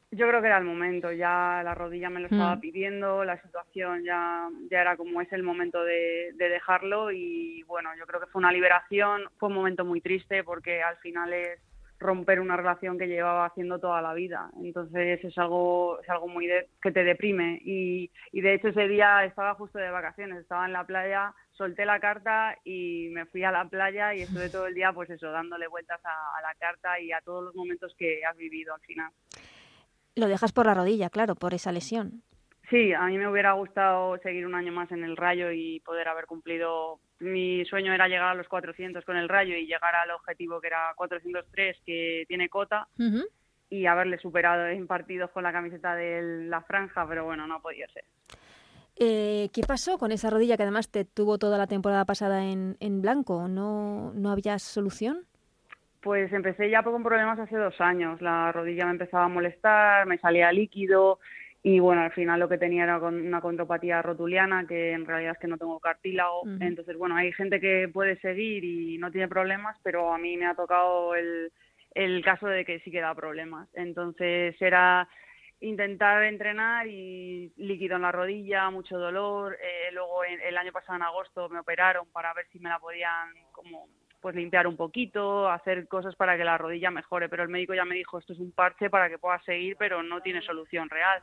Yo 0.10 0.28
creo 0.28 0.42
que 0.42 0.48
era 0.48 0.58
el 0.58 0.64
momento, 0.64 1.12
ya 1.12 1.62
la 1.64 1.76
rodilla 1.76 2.10
me 2.10 2.22
lo 2.22 2.26
estaba 2.26 2.56
mm. 2.56 2.60
pidiendo, 2.62 3.24
la 3.24 3.40
situación 3.40 4.04
ya, 4.04 4.50
ya 4.72 4.82
era 4.82 4.98
como 4.98 5.22
es 5.22 5.32
el 5.32 5.44
momento 5.44 5.84
de, 5.84 6.32
de, 6.34 6.50
dejarlo 6.50 7.12
y 7.12 7.62
bueno, 7.68 7.92
yo 8.00 8.08
creo 8.08 8.20
que 8.20 8.28
fue 8.28 8.40
una 8.40 8.52
liberación, 8.52 9.26
fue 9.38 9.50
un 9.50 9.56
momento 9.56 9.86
muy 9.86 10.02
triste 10.02 10.44
porque 10.44 10.82
al 10.82 10.98
final 10.98 11.34
es 11.34 11.60
romper 12.00 12.40
una 12.40 12.58
relación 12.58 12.98
que 12.98 13.08
llevaba 13.08 13.46
haciendo 13.46 13.78
toda 13.80 14.02
la 14.02 14.16
vida, 14.16 14.50
entonces 14.60 15.24
es 15.24 15.38
algo, 15.38 16.00
es 16.02 16.10
algo 16.10 16.28
muy 16.28 16.50
que 16.82 16.92
te 16.92 17.04
deprime 17.04 17.60
y, 17.64 18.10
y 18.32 18.42
de 18.42 18.56
hecho 18.56 18.70
ese 18.70 18.88
día 18.88 19.24
estaba 19.24 19.54
justo 19.54 19.78
de 19.78 19.92
vacaciones, 19.92 20.40
estaba 20.40 20.66
en 20.66 20.74
la 20.74 20.86
playa 20.86 21.34
solté 21.58 21.86
la 21.86 22.00
carta 22.00 22.58
y 22.64 23.10
me 23.12 23.26
fui 23.26 23.44
a 23.44 23.52
la 23.52 23.66
playa 23.66 24.14
y 24.14 24.22
estuve 24.22 24.50
todo 24.50 24.68
el 24.68 24.74
día, 24.74 24.92
pues 24.94 25.10
eso, 25.10 25.32
dándole 25.32 25.68
vueltas 25.68 26.00
a, 26.04 26.42
la 26.42 26.54
carta 26.60 27.00
y 27.00 27.12
a 27.12 27.22
todos 27.22 27.44
los 27.44 27.56
momentos 27.56 27.94
que 27.98 28.24
has 28.26 28.38
vivido 28.38 28.74
al 28.74 28.82
final. 28.82 29.12
Lo 30.16 30.28
dejas 30.28 30.52
por 30.52 30.66
la 30.66 30.74
rodilla, 30.74 31.10
claro, 31.10 31.36
por 31.36 31.54
esa 31.54 31.72
lesión. 31.72 32.24
Sí, 32.70 32.94
a 32.94 33.06
mí 33.06 33.18
me 33.18 33.30
hubiera 33.30 33.54
gustado 33.54 34.18
seguir 34.20 34.46
un 34.46 34.56
año 34.56 34.72
más 34.72 34.92
en 34.92 35.04
el 35.04 35.18
Rayo 35.18 35.52
y 35.52 35.82
poder 35.82 36.08
haber 36.08 36.26
cumplido. 36.26 37.00
Mi 37.20 37.64
sueño 37.66 37.94
era 37.94 38.08
llegar 38.08 38.30
a 38.30 38.34
los 38.34 38.48
400 38.48 39.06
con 39.06 39.18
el 39.18 39.30
Rayo 39.30 39.56
y 39.56 39.68
llegar 39.68 39.94
al 39.96 40.12
objetivo 40.12 40.60
que 40.60 40.68
era 40.68 40.94
403, 40.96 41.78
que 41.86 42.26
tiene 42.28 42.50
cota, 42.50 42.88
y 43.70 43.86
haberle 43.86 44.18
superado 44.18 44.68
en 44.68 44.88
partidos 44.88 45.30
con 45.32 45.44
la 45.44 45.52
camiseta 45.52 45.96
de 45.96 46.48
la 46.48 46.62
franja, 46.62 47.08
pero 47.08 47.26
bueno, 47.26 47.46
no 47.46 47.56
ha 47.56 47.62
podido 47.62 47.88
ser. 47.90 48.06
Eh, 48.98 49.50
¿Qué 49.54 49.62
pasó 49.68 49.98
con 49.98 50.12
esa 50.12 50.30
rodilla 50.30 50.58
que 50.58 50.64
además 50.64 50.90
te 50.90 51.06
tuvo 51.06 51.38
toda 51.38 51.58
la 51.58 51.68
temporada 51.68 52.06
pasada 52.06 52.46
en, 52.46 52.78
en 52.80 53.02
blanco? 53.02 53.48
¿No, 53.48 54.14
¿No 54.14 54.32
había 54.32 54.58
solución? 54.60 55.26
Pues 56.02 56.32
empecé 56.32 56.70
ya 56.70 56.84
con 56.84 57.04
problemas 57.04 57.40
hace 57.40 57.58
dos 57.58 57.80
años. 57.82 58.22
La 58.22 58.52
rodilla 58.52 58.86
me 58.86 58.92
empezaba 58.92 59.26
a 59.26 59.30
molestar, 59.30 60.06
me 60.06 60.18
salía 60.20 60.52
líquido 60.52 61.20
y 61.68 61.80
bueno, 61.80 62.04
al 62.04 62.12
final 62.12 62.40
lo 62.40 62.48
que 62.48 62.60
tenía 62.60 62.84
era 62.84 63.00
una 63.00 63.42
contropatía 63.42 64.00
rotuliana, 64.04 64.68
que 64.68 64.92
en 64.92 65.04
realidad 65.04 65.32
es 65.32 65.40
que 65.40 65.48
no 65.48 65.58
tengo 65.58 65.80
cartílago. 65.80 66.44
Entonces, 66.60 66.96
bueno, 66.96 67.16
hay 67.16 67.32
gente 67.32 67.60
que 67.60 67.90
puede 67.92 68.20
seguir 68.20 68.64
y 68.64 69.00
no 69.00 69.10
tiene 69.10 69.28
problemas, 69.28 69.76
pero 69.82 70.14
a 70.14 70.20
mí 70.20 70.38
me 70.38 70.46
ha 70.46 70.54
tocado 70.54 71.16
el, 71.16 71.52
el 71.96 72.24
caso 72.24 72.46
de 72.46 72.66
que 72.66 72.82
sí 72.82 72.92
que 72.92 73.02
da 73.02 73.16
problemas. 73.16 73.68
Entonces 73.74 74.56
era 74.62 75.10
intentar 75.62 76.24
entrenar 76.24 76.88
y 76.88 77.52
líquido 77.58 77.96
en 77.96 78.04
la 78.04 78.12
rodilla, 78.12 78.70
mucho 78.70 78.98
dolor. 78.98 79.58
Eh, 79.62 79.92
luego 79.94 80.24
el 80.24 80.58
año 80.58 80.72
pasado 80.72 80.98
en 80.98 81.04
agosto 81.04 81.50
me 81.50 81.60
operaron 81.60 82.08
para 82.12 82.34
ver 82.34 82.48
si 82.52 82.60
me 82.60 82.70
la 82.70 82.80
podían 82.80 83.34
como 83.52 83.88
pues 84.26 84.36
limpiar 84.36 84.66
un 84.66 84.76
poquito, 84.76 85.48
hacer 85.48 85.88
cosas 85.88 86.16
para 86.16 86.36
que 86.36 86.44
la 86.44 86.58
rodilla 86.58 86.90
mejore, 86.90 87.30
pero 87.30 87.44
el 87.44 87.50
médico 87.50 87.76
ya 87.76 87.86
me 87.86 87.94
dijo 87.94 88.18
esto 88.18 88.34
es 88.34 88.40
un 88.40 88.52
parche 88.52 88.90
para 88.90 89.08
que 89.08 89.20
pueda 89.20 89.40
seguir, 89.44 89.76
pero 89.78 90.02
no 90.02 90.20
tiene 90.22 90.42
solución 90.42 90.90
real. 90.90 91.22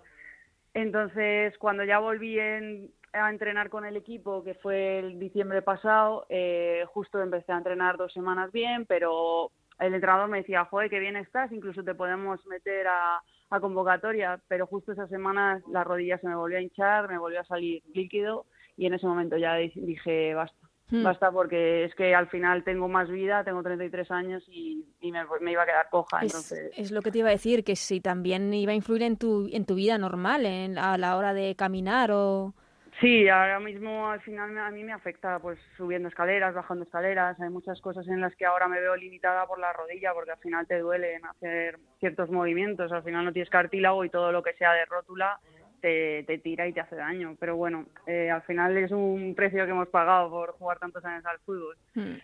Entonces, 0.73 1.59
cuando 1.59 1.83
ya 1.83 1.99
volví 1.99 2.39
a 2.39 3.29
entrenar 3.29 3.71
con 3.71 3.85
el 3.85 3.97
equipo, 3.97 4.45
que 4.45 4.55
fue 4.55 5.01
el 5.01 5.19
diciembre 5.19 5.63
pasado, 5.63 6.27
eh, 6.29 6.85
justo 6.95 7.21
empecé 7.21 7.51
a 7.51 7.59
entrenar 7.59 7.97
dos 7.97 8.13
semanas 8.13 8.53
bien, 8.53 8.87
pero 8.87 9.51
el 9.81 9.95
entrenador 9.95 10.29
me 10.29 10.39
decía, 10.39 10.65
joder, 10.67 10.89
qué 10.89 11.01
bien 11.01 11.17
estás, 11.17 11.51
incluso 11.51 11.83
te 11.83 11.97
podemos 11.97 12.47
meter 12.47 12.87
a, 12.87 13.21
a 13.57 13.61
convocatoria, 13.61 14.41
pero 14.49 14.67
justo 14.67 14.93
esa 14.93 15.07
semana 15.09 15.63
la 15.71 15.85
rodilla 15.85 16.19
se 16.19 16.29
me 16.29 16.37
volvió 16.37 16.59
a 16.59 16.63
hinchar, 16.63 17.09
me 17.09 17.19
volvió 17.19 17.41
a 17.41 17.45
salir 17.45 17.83
líquido 17.95 18.47
y 18.77 18.87
en 18.87 18.95
ese 18.95 19.07
momento 19.07 19.37
ya 19.37 19.55
dije 19.57 20.35
basta. 20.35 20.57
Hmm. 20.91 21.05
Basta 21.05 21.33
porque 21.33 21.85
es 21.85 21.95
que 21.95 22.15
al 22.15 22.29
final 22.29 22.65
tengo 22.65 22.87
más 22.87 23.09
vida, 23.09 23.45
tengo 23.45 23.63
33 23.63 24.11
años 24.11 24.45
y, 24.49 24.85
y 25.01 25.11
me, 25.11 25.21
me, 25.41 25.53
iba 25.53 25.63
a 25.63 25.67
quedar 25.67 25.89
coja. 25.91 26.19
Es, 26.19 26.25
entonces... 26.25 26.71
es 26.77 26.91
lo 26.91 27.01
que 27.01 27.11
te 27.11 27.21
iba 27.21 27.29
a 27.29 27.33
decir, 27.33 27.65
que 27.65 27.77
si 27.77 28.03
también 28.03 28.53
iba 28.53 28.73
a 28.73 28.75
influir 28.75 29.03
en 29.03 29.17
tu, 29.17 29.49
en 29.51 29.65
tu 29.65 29.75
vida 29.75 29.97
normal, 29.97 30.45
en, 30.45 30.77
a 30.77 30.99
la 30.99 31.17
hora 31.17 31.33
de 31.33 31.57
caminar 31.57 32.11
o... 32.13 32.55
Sí, 33.01 33.29
ahora 33.29 33.59
mismo 33.59 34.09
al 34.09 34.21
final 34.21 34.57
a 34.59 34.71
mí 34.71 34.85
me 34.85 34.93
afecta 34.93 35.39
pues 35.39 35.59
subiendo 35.77 36.09
escaleras, 36.09 36.55
bajando 36.55 36.85
escaleras, 36.85 37.41
hay 37.41 37.49
muchas 37.49 37.81
cosas 37.81 38.07
en 38.07 38.21
las 38.21 38.35
que 38.37 38.45
ahora 38.45 38.69
me 38.69 38.81
veo 38.81 38.95
limitada 38.97 39.47
por 39.47 39.59
la 39.59 39.73
rodilla 39.73 40.13
porque 40.13 40.33
al 40.33 40.39
final 40.39 40.67
te 40.67 40.79
duele 40.79 41.15
en 41.15 41.25
hacer 41.25 41.79
ciertos 41.99 42.31
movimientos, 42.31 42.93
al 42.93 43.03
final 43.03 43.25
no 43.25 43.33
tienes 43.33 43.51
cartílago 43.51 44.05
y 44.05 44.11
todo 44.11 44.31
lo 44.31 44.43
que 44.43 44.53
sea 44.55 44.73
de 44.75 44.85
rótula 44.85 45.41
te, 45.81 46.23
te 46.25 46.39
tira 46.39 46.69
y 46.69 46.73
te 46.73 46.81
hace 46.81 46.97
daño, 46.97 47.37
pero 47.41 47.57
bueno, 47.57 47.87
eh, 48.07 48.31
al 48.31 48.43
final 48.43 48.77
es 48.77 48.93
un 48.93 49.35
precio 49.35 49.65
que 49.65 49.73
hemos 49.73 49.89
pagado 49.89 50.31
por 50.31 50.53
jugar 50.53 50.79
tantos 50.79 51.05
años 51.05 51.25
al 51.27 51.39
fútbol. 51.41 51.77
Hmm. 51.95 52.19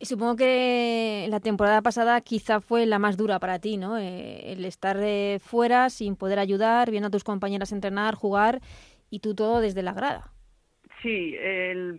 Supongo 0.00 0.36
que 0.36 1.26
la 1.30 1.40
temporada 1.40 1.80
pasada 1.80 2.20
quizá 2.20 2.60
fue 2.60 2.84
la 2.84 2.98
más 2.98 3.16
dura 3.16 3.38
para 3.38 3.58
ti, 3.58 3.78
¿no? 3.78 3.96
Eh, 3.96 4.52
el 4.52 4.64
estar 4.66 4.98
eh, 5.00 5.38
fuera 5.40 5.88
sin 5.88 6.16
poder 6.16 6.38
ayudar, 6.38 6.90
viendo 6.90 7.08
a 7.08 7.10
tus 7.10 7.24
compañeras 7.24 7.72
entrenar, 7.72 8.14
jugar 8.14 8.60
y 9.10 9.20
tú 9.20 9.34
todo 9.34 9.60
desde 9.60 9.82
la 9.82 9.92
grada. 9.92 10.32
Sí, 11.02 11.36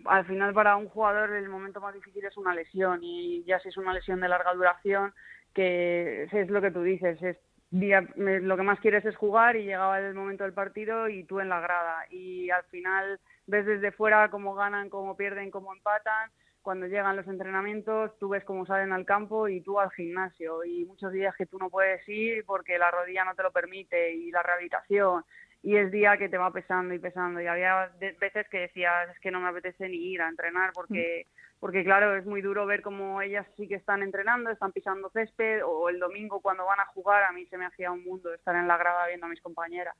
al 0.04 0.26
final 0.26 0.52
para 0.52 0.76
un 0.76 0.88
jugador 0.88 1.30
el 1.32 1.48
momento 1.48 1.80
más 1.80 1.94
difícil 1.94 2.24
es 2.24 2.36
una 2.36 2.54
lesión 2.54 3.00
y 3.02 3.44
ya 3.44 3.58
si 3.60 3.68
es 3.68 3.76
una 3.76 3.94
lesión 3.94 4.20
de 4.20 4.28
larga 4.28 4.52
duración, 4.54 5.14
que 5.54 6.24
es 6.24 6.50
lo 6.50 6.60
que 6.60 6.70
tú 6.70 6.82
dices, 6.82 7.22
es 7.22 7.36
lo 7.70 8.56
que 8.56 8.62
más 8.62 8.80
quieres 8.80 9.04
es 9.04 9.16
jugar 9.16 9.56
y 9.56 9.64
llegaba 9.64 10.00
el 10.00 10.14
momento 10.14 10.44
del 10.44 10.52
partido 10.52 11.08
y 11.08 11.24
tú 11.24 11.40
en 11.40 11.48
la 11.48 11.60
grada 11.60 12.04
y 12.10 12.50
al 12.50 12.64
final 12.64 13.20
ves 13.46 13.66
desde 13.66 13.92
fuera 13.92 14.30
cómo 14.30 14.54
ganan, 14.54 14.90
cómo 14.90 15.16
pierden, 15.16 15.50
cómo 15.50 15.72
empatan. 15.72 16.30
Cuando 16.60 16.86
llegan 16.86 17.16
los 17.16 17.26
entrenamientos, 17.26 18.18
tú 18.18 18.30
ves 18.30 18.44
cómo 18.44 18.66
salen 18.66 18.92
al 18.92 19.06
campo 19.06 19.48
y 19.48 19.62
tú 19.62 19.80
al 19.80 19.90
gimnasio. 19.92 20.64
Y 20.64 20.84
muchos 20.84 21.12
días 21.12 21.34
que 21.36 21.46
tú 21.46 21.58
no 21.58 21.70
puedes 21.70 22.06
ir 22.08 22.44
porque 22.44 22.78
la 22.78 22.90
rodilla 22.90 23.24
no 23.24 23.34
te 23.34 23.42
lo 23.42 23.52
permite 23.52 24.12
y 24.12 24.30
la 24.30 24.42
rehabilitación 24.42 25.24
y 25.62 25.76
es 25.76 25.90
día 25.90 26.16
que 26.16 26.28
te 26.28 26.38
va 26.38 26.52
pesando 26.52 26.94
y 26.94 26.98
pesando. 26.98 27.40
Y 27.40 27.46
había 27.46 27.90
veces 28.20 28.46
que 28.50 28.60
decías, 28.60 29.10
es 29.10 29.20
que 29.20 29.30
no 29.30 29.40
me 29.40 29.48
apetece 29.48 29.88
ni 29.88 29.96
ir 29.96 30.22
a 30.22 30.28
entrenar 30.28 30.72
porque, 30.72 31.26
porque 31.60 31.84
claro, 31.84 32.16
es 32.16 32.24
muy 32.24 32.42
duro 32.42 32.66
ver 32.66 32.82
cómo 32.82 33.20
ellas 33.20 33.46
sí 33.56 33.66
que 33.66 33.74
están 33.74 34.02
entrenando, 34.02 34.50
están 34.50 34.72
pisando 34.72 35.10
césped 35.10 35.64
o 35.64 35.88
el 35.88 35.98
domingo 35.98 36.40
cuando 36.40 36.64
van 36.64 36.80
a 36.80 36.86
jugar, 36.86 37.24
a 37.24 37.32
mí 37.32 37.46
se 37.46 37.58
me 37.58 37.66
hacía 37.66 37.90
un 37.90 38.04
mundo 38.04 38.32
estar 38.32 38.54
en 38.54 38.68
la 38.68 38.76
grada 38.76 39.06
viendo 39.08 39.26
a 39.26 39.30
mis 39.30 39.40
compañeras. 39.40 39.94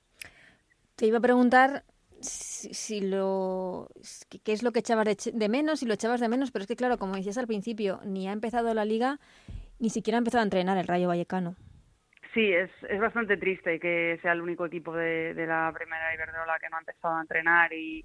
Te 0.96 1.06
iba 1.06 1.18
a 1.18 1.22
preguntar 1.22 1.84
si, 2.20 3.00
lo 3.00 3.88
qué 4.42 4.52
es 4.52 4.62
lo 4.62 4.72
que 4.72 4.80
echabas 4.80 5.06
de, 5.32 5.48
menos, 5.48 5.80
si 5.80 5.86
lo 5.86 5.94
echabas 5.94 6.20
de 6.20 6.28
menos, 6.28 6.50
pero 6.50 6.62
es 6.62 6.68
que 6.68 6.76
claro, 6.76 6.98
como 6.98 7.14
decías 7.14 7.38
al 7.38 7.46
principio, 7.46 8.00
ni 8.04 8.28
ha 8.28 8.32
empezado 8.32 8.72
la 8.74 8.84
liga, 8.84 9.20
ni 9.78 9.90
siquiera 9.90 10.18
ha 10.18 10.20
empezado 10.20 10.40
a 10.40 10.44
entrenar 10.44 10.78
el 10.78 10.86
Rayo 10.86 11.08
Vallecano. 11.08 11.56
Sí, 12.38 12.52
es, 12.52 12.70
es 12.88 13.00
bastante 13.00 13.36
triste 13.36 13.80
que 13.80 14.16
sea 14.22 14.30
el 14.30 14.40
único 14.40 14.64
equipo 14.64 14.94
de, 14.94 15.34
de 15.34 15.44
la 15.44 15.72
primera 15.74 16.14
Iberdrola 16.14 16.60
que 16.60 16.68
no 16.68 16.76
ha 16.76 16.78
empezado 16.78 17.16
a 17.16 17.20
entrenar 17.20 17.72
y, 17.72 18.04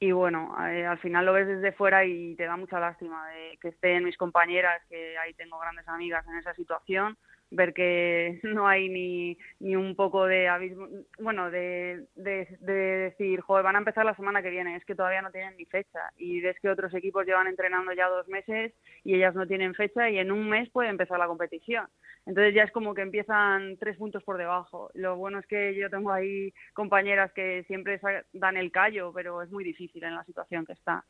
y 0.00 0.10
bueno, 0.10 0.56
eh, 0.66 0.86
al 0.86 0.98
final 1.00 1.26
lo 1.26 1.34
ves 1.34 1.46
desde 1.46 1.72
fuera 1.72 2.02
y 2.06 2.34
te 2.36 2.44
da 2.44 2.56
mucha 2.56 2.80
lástima 2.80 3.28
de 3.28 3.58
que 3.60 3.68
estén 3.68 4.04
mis 4.04 4.16
compañeras, 4.16 4.80
que 4.88 5.18
ahí 5.18 5.34
tengo 5.34 5.58
grandes 5.58 5.86
amigas 5.86 6.26
en 6.28 6.36
esa 6.36 6.54
situación, 6.54 7.18
ver 7.50 7.72
que 7.72 8.40
no 8.44 8.68
hay 8.68 8.88
ni, 8.88 9.38
ni 9.60 9.76
un 9.76 9.94
poco 9.94 10.26
de 10.26 10.48
abismo, 10.48 10.88
bueno, 11.18 11.50
de, 11.50 12.06
de, 12.16 12.46
decir, 12.60 13.40
joder, 13.40 13.64
van 13.64 13.76
a 13.76 13.80
empezar 13.80 14.04
la 14.04 14.14
semana 14.14 14.42
que 14.42 14.50
viene, 14.50 14.76
es 14.76 14.84
que 14.84 14.94
todavía 14.94 15.22
no 15.22 15.30
tienen 15.30 15.56
ni 15.56 15.64
fecha 15.64 16.00
y 16.16 16.40
ves 16.40 16.58
que 16.60 16.68
otros 16.68 16.94
equipos 16.94 17.26
llevan 17.26 17.46
entrenando 17.46 17.92
ya 17.92 18.08
dos 18.08 18.28
meses 18.28 18.72
y 19.04 19.14
ellas 19.14 19.34
no 19.34 19.46
tienen 19.46 19.74
fecha 19.74 20.10
y 20.10 20.18
en 20.18 20.32
un 20.32 20.48
mes 20.48 20.68
puede 20.70 20.88
empezar 20.88 21.18
la 21.18 21.26
competición. 21.26 21.86
Entonces 22.26 22.54
ya 22.54 22.64
es 22.64 22.72
como 22.72 22.94
que 22.94 23.00
empiezan 23.00 23.78
tres 23.78 23.96
puntos 23.96 24.22
por 24.22 24.36
debajo. 24.36 24.90
Lo 24.92 25.16
bueno 25.16 25.38
es 25.38 25.46
que 25.46 25.74
yo 25.74 25.88
tengo 25.88 26.12
ahí 26.12 26.52
compañeras 26.74 27.32
que 27.32 27.64
siempre 27.66 27.98
dan 28.34 28.58
el 28.58 28.70
callo, 28.70 29.12
pero 29.14 29.42
es 29.42 29.50
muy 29.50 29.64
difícil 29.64 30.04
en 30.04 30.14
la 30.14 30.24
situación 30.24 30.66
que 30.66 30.74
está. 30.74 31.04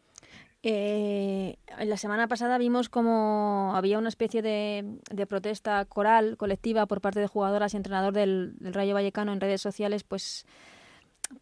Eh, 0.62 1.56
la 1.84 1.96
semana 1.96 2.26
pasada 2.26 2.58
vimos 2.58 2.88
como 2.88 3.72
había 3.76 3.98
una 3.98 4.08
especie 4.08 4.42
de, 4.42 5.26
protesta 5.28 5.84
coral, 5.84 6.36
colectiva, 6.36 6.86
por 6.86 7.00
parte 7.00 7.20
de 7.20 7.28
jugadoras 7.28 7.74
y 7.74 7.76
entrenador 7.76 8.12
del, 8.12 8.54
Rayo 8.60 8.94
Vallecano 8.94 9.32
en 9.32 9.40
redes 9.40 9.60
sociales, 9.60 10.04
pues 10.04 10.46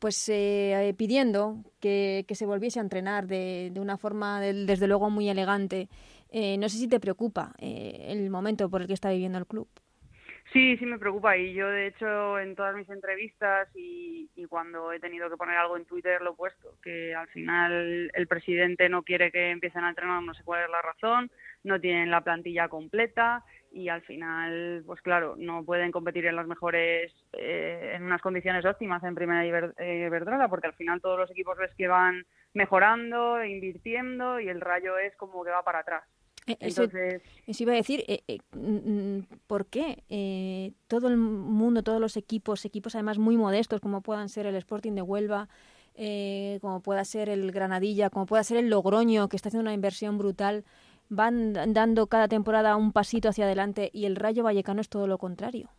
pues 0.01 0.29
eh, 0.29 0.95
pidiendo 0.97 1.63
que, 1.79 2.27
se 2.29 2.45
volviese 2.45 2.81
a 2.81 2.83
entrenar 2.83 3.29
de, 3.29 3.73
una 3.77 3.97
forma, 3.97 4.41
desde 4.41 4.89
luego, 4.89 5.11
muy 5.11 5.29
elegante. 5.29 5.89
Eh, 6.31 6.59
no 6.59 6.69
sé 6.69 6.79
si 6.79 6.89
te 6.89 6.99
preocupa 6.99 7.55
el 7.59 8.29
momento 8.31 8.69
por 8.69 8.83
el 8.83 8.89
que 8.89 8.95
está 8.95 9.11
viviendo 9.11 9.39
el 9.39 9.47
club. 9.47 9.69
Sí, 10.53 10.77
sí 10.77 10.87
me 10.87 10.99
preocupa 10.99 11.37
y 11.37 11.55
yo 11.55 11.69
de 11.69 11.89
hecho 11.89 12.39
en 12.39 12.55
todas 12.55 12.75
mis 12.77 12.89
entrevistas 12.89 13.69
y, 13.75 14.31
cuando 14.49 14.93
he 14.93 15.01
tenido 15.01 15.29
que 15.29 15.37
poner 15.37 15.57
algo 15.57 15.77
en 15.77 15.85
Twitter 15.87 16.23
lo 16.23 16.33
he 16.33 16.37
puesto, 16.37 16.79
que 16.83 17.15
al 17.15 17.27
final 17.29 18.11
el 18.15 18.27
presidente 18.29 18.89
no 18.89 19.03
quiere 19.03 19.33
que 19.33 19.51
empiecen 19.51 19.83
a 19.83 19.89
entrenar, 19.89 20.23
no 20.23 20.35
sé 20.35 20.45
cuál 20.45 20.63
es 20.63 20.71
la 20.71 20.83
razón, 20.83 21.31
no 21.65 21.81
tienen 21.81 22.13
la 22.13 22.23
plantilla 22.23 22.69
completa 22.69 23.45
y 23.73 23.89
al 23.89 24.03
final, 24.03 24.85
pues 24.87 25.03
claro, 25.03 25.35
no 25.37 25.65
pueden 25.65 25.91
competir 25.91 26.27
en 26.27 26.37
las 26.37 26.47
mejores, 26.47 27.13
eh, 27.33 27.95
en 27.97 28.05
unas 28.05 28.23
condiciones 28.23 28.65
óptimas 28.65 29.03
en 29.03 29.17
Primera 29.17 29.45
Iberdrola, 29.45 30.49
porque 30.49 30.69
al 30.69 30.75
final 30.75 31.01
todos 31.01 31.19
los 31.19 31.31
equipos 31.31 31.59
ves 31.59 31.75
que 31.77 31.89
van 31.89 32.25
mejorando, 32.55 33.45
invirtiendo 33.45 34.39
y 34.41 34.49
el 34.49 34.61
Rayo 34.61 34.97
es 34.97 35.15
como 35.17 35.45
que 35.45 35.51
va 35.51 35.65
para 35.65 35.81
atrás. 35.81 36.05
Eh, 36.47 36.57
Entonces... 36.61 37.23
Eso, 37.47 37.63
iba 37.63 37.73
a 37.73 37.77
decir, 37.77 38.05
eh, 38.07 38.23
eh 38.29 38.39
mm, 38.53 39.17
mm, 39.19 39.27
¿por 39.47 39.67
qué 39.67 40.05
eh, 40.09 40.73
todo 40.87 41.09
el 41.09 41.17
mundo, 41.17 41.83
todos 41.83 42.01
los 42.01 42.17
equipos, 42.17 42.65
equipos 42.65 42.95
además 42.95 43.19
muy 43.19 43.37
modestos 43.37 43.81
como 43.81 44.01
puedan 44.01 44.29
ser 44.29 44.47
el 44.47 44.57
Sporting 44.57 44.93
de 44.93 45.03
Huelva, 45.03 45.49
como 46.61 46.81
pueda 46.81 47.05
ser 47.05 47.29
el 47.29 47.51
Granadilla, 47.53 48.11
como 48.11 48.27
pueda 48.27 48.45
ser 48.45 48.59
el 48.59 48.69
Logroño, 48.69 49.29
que 49.29 49.37
está 49.37 49.49
haciendo 49.49 49.63
una 49.63 49.73
inversión 49.73 50.19
brutal, 50.19 50.65
van 51.09 51.55
dando 51.73 52.07
cada 52.07 52.29
temporada 52.29 52.77
un 52.77 52.93
pasito 52.93 53.31
hacia 53.31 53.47
adelante 53.47 53.91
y 53.95 54.05
el 54.05 54.17
Rayo 54.17 54.43
Vallecano 54.43 54.81
es 54.81 54.89
todo 54.89 55.07
lo 55.07 55.19
contrario? 55.19 55.71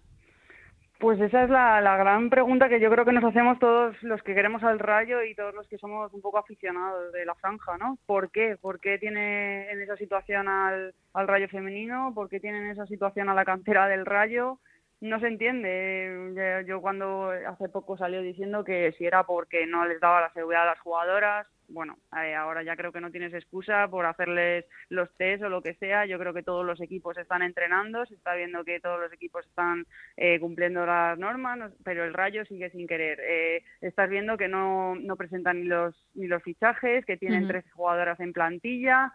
Pues 1.00 1.20
esa 1.22 1.44
es 1.44 1.50
la, 1.52 1.80
la, 1.80 1.96
gran 1.96 2.32
pregunta 2.32 2.70
que 2.70 2.80
yo 2.80 2.90
creo 2.90 3.06
que 3.06 3.12
nos 3.12 3.24
hacemos 3.24 3.60
todos 3.60 3.96
los 4.02 4.24
que 4.24 4.34
queremos 4.34 4.64
al 4.64 4.80
Rayo 4.80 5.22
y 5.22 5.36
todos 5.36 5.54
los 5.54 5.68
que 5.68 5.78
somos 5.78 6.12
un 6.12 6.22
poco 6.22 6.40
aficionados 6.40 7.14
de 7.14 7.24
la 7.24 7.36
franja, 7.36 7.78
¿no? 7.78 8.00
¿Por 8.08 8.32
qué? 8.32 8.58
¿Por 8.60 8.80
qué 8.80 8.98
tiene 8.98 9.70
en 9.70 9.80
esa 9.80 9.96
situación 9.96 10.48
al, 10.48 10.96
al 11.14 11.28
Rayo 11.28 11.48
femenino? 11.50 12.14
¿Por 12.16 12.30
qué 12.30 12.40
tiene 12.40 12.60
en 12.60 12.72
esa 12.72 12.88
situación 12.88 13.30
a 13.30 13.36
la 13.36 13.46
cantera 13.46 13.88
del 13.88 14.08
Rayo? 14.08 14.60
No 15.00 15.20
se 15.20 15.28
entiende. 15.28 16.64
Yo 16.68 16.82
cuando 16.82 17.30
hace 17.30 17.70
poco 17.70 17.98
salió 17.98 18.22
diciendo 18.22 18.64
que 18.64 18.94
si 18.98 19.06
era 19.06 19.24
porque 19.24 19.68
no 19.68 19.86
les 19.86 20.00
daba 20.00 20.22
la 20.22 20.34
seguridad 20.34 20.64
a 20.64 20.72
las 20.72 20.80
jugadoras, 20.80 21.48
bueno, 21.70 21.98
eh, 22.24 22.34
ahora 22.34 22.64
ya 22.64 22.76
creo 22.76 22.92
que 22.92 23.02
no 23.02 23.12
tienes 23.12 23.34
excusa 23.34 23.88
por 23.90 24.06
hacerles 24.06 24.66
los 24.90 25.14
test 25.18 25.44
o 25.44 25.50
lo 25.50 25.62
que 25.62 25.76
sea. 25.76 26.06
Yo 26.06 26.18
creo 26.18 26.34
que 26.34 26.44
todos 26.44 26.66
los 26.66 26.80
equipos 26.82 27.18
están 27.18 27.42
entrenando, 27.42 28.06
se 28.06 28.16
está 28.16 28.36
viendo 28.36 28.64
que 28.64 28.80
todos 28.80 29.00
los 29.00 29.12
equipos 29.12 29.46
están 29.46 29.86
eh, 30.16 30.40
cumpliendo 30.40 30.86
las 30.86 31.20
normas, 31.20 31.72
pero 31.84 32.06
el 32.06 32.14
Rayo 32.14 32.46
sigue 32.46 32.70
sin 32.72 32.88
querer. 32.88 33.20
Eh, 33.22 33.64
estás 33.82 34.10
viendo 34.10 34.38
que 34.38 34.48
no, 34.48 34.96
no 34.96 35.16
presentan 35.16 35.60
ni 35.60 35.66
los, 35.66 35.96
ni 36.16 36.28
los 36.28 36.42
fichajes, 36.42 37.06
que 37.06 37.18
tienen 37.18 37.48
tres 37.48 37.66
jugadoras 37.74 38.20
en 38.20 38.34
plantilla. 38.34 39.14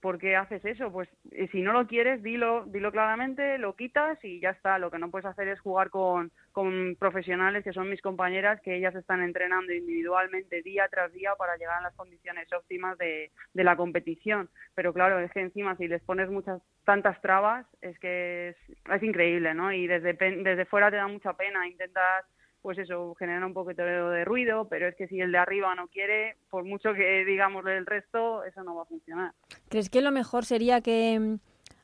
¿Por 0.00 0.18
qué 0.18 0.36
haces 0.36 0.64
eso? 0.64 0.92
Pues 0.92 1.08
eh, 1.32 1.48
si 1.52 1.62
no 1.62 1.72
lo 1.72 1.86
quieres, 1.86 2.22
dilo, 2.22 2.64
dilo 2.66 2.92
claramente, 2.92 3.58
lo 3.58 3.74
quitas 3.74 4.22
y 4.24 4.40
ya 4.40 4.50
está. 4.50 4.78
Lo 4.78 4.90
que 4.90 4.98
no 4.98 5.10
puedes 5.10 5.26
hacer 5.26 5.48
es 5.48 5.60
jugar 5.60 5.90
con, 5.90 6.30
con 6.52 6.96
profesionales 6.98 7.64
que 7.64 7.72
son 7.72 7.90
mis 7.90 8.02
compañeras, 8.02 8.60
que 8.60 8.76
ellas 8.76 8.94
están 8.94 9.22
entrenando 9.22 9.72
individualmente 9.72 10.62
día 10.62 10.88
tras 10.90 11.12
día 11.12 11.34
para 11.36 11.56
llegar 11.56 11.78
a 11.78 11.82
las 11.82 11.94
condiciones 11.94 12.52
óptimas 12.52 12.96
de, 12.98 13.30
de 13.54 13.64
la 13.64 13.76
competición. 13.76 14.48
Pero 14.74 14.92
claro, 14.92 15.18
es 15.18 15.30
que 15.32 15.40
encima 15.40 15.76
si 15.76 15.88
les 15.88 16.02
pones 16.02 16.30
muchas 16.30 16.60
tantas 16.84 17.20
trabas, 17.20 17.66
es 17.82 17.98
que 17.98 18.50
es, 18.50 18.56
es 18.92 19.02
increíble, 19.02 19.54
¿no? 19.54 19.72
Y 19.72 19.86
desde, 19.86 20.12
desde 20.14 20.64
fuera 20.66 20.90
te 20.90 20.96
da 20.96 21.08
mucha 21.08 21.32
pena, 21.34 21.66
intentas 21.66 22.24
pues 22.66 22.78
eso, 22.78 23.14
genera 23.14 23.46
un 23.46 23.54
poquito 23.54 23.84
de 23.84 24.24
ruido, 24.24 24.66
pero 24.68 24.88
es 24.88 24.96
que 24.96 25.06
si 25.06 25.20
el 25.20 25.30
de 25.30 25.38
arriba 25.38 25.72
no 25.76 25.86
quiere, 25.86 26.34
por 26.50 26.64
mucho 26.64 26.94
que 26.94 27.24
digamos 27.24 27.64
del 27.64 27.86
resto, 27.86 28.42
eso 28.42 28.64
no 28.64 28.74
va 28.74 28.82
a 28.82 28.86
funcionar. 28.86 29.30
¿Crees 29.68 29.88
que 29.88 30.02
lo 30.02 30.10
mejor 30.10 30.44
sería 30.44 30.80
que, 30.80 31.16
mm, 31.16 31.34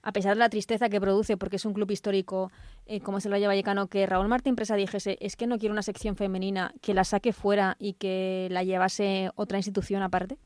a 0.02 0.10
pesar 0.10 0.34
de 0.34 0.40
la 0.40 0.48
tristeza 0.48 0.88
que 0.88 1.00
produce, 1.00 1.36
porque 1.36 1.54
es 1.54 1.64
un 1.66 1.72
club 1.72 1.88
histórico 1.92 2.50
eh, 2.86 3.00
como 3.00 3.18
es 3.18 3.26
el 3.26 3.32
Valle 3.32 3.46
Vallecano, 3.46 3.86
que 3.86 4.06
Raúl 4.06 4.26
Martín 4.26 4.56
Presa 4.56 4.74
dijese, 4.74 5.18
es 5.20 5.36
que 5.36 5.46
no 5.46 5.56
quiere 5.56 5.72
una 5.72 5.82
sección 5.82 6.16
femenina, 6.16 6.72
que 6.82 6.94
la 6.94 7.04
saque 7.04 7.32
fuera 7.32 7.76
y 7.78 7.92
que 7.92 8.48
la 8.50 8.64
llevase 8.64 9.30
otra 9.36 9.58
institución 9.58 10.02
aparte? 10.02 10.36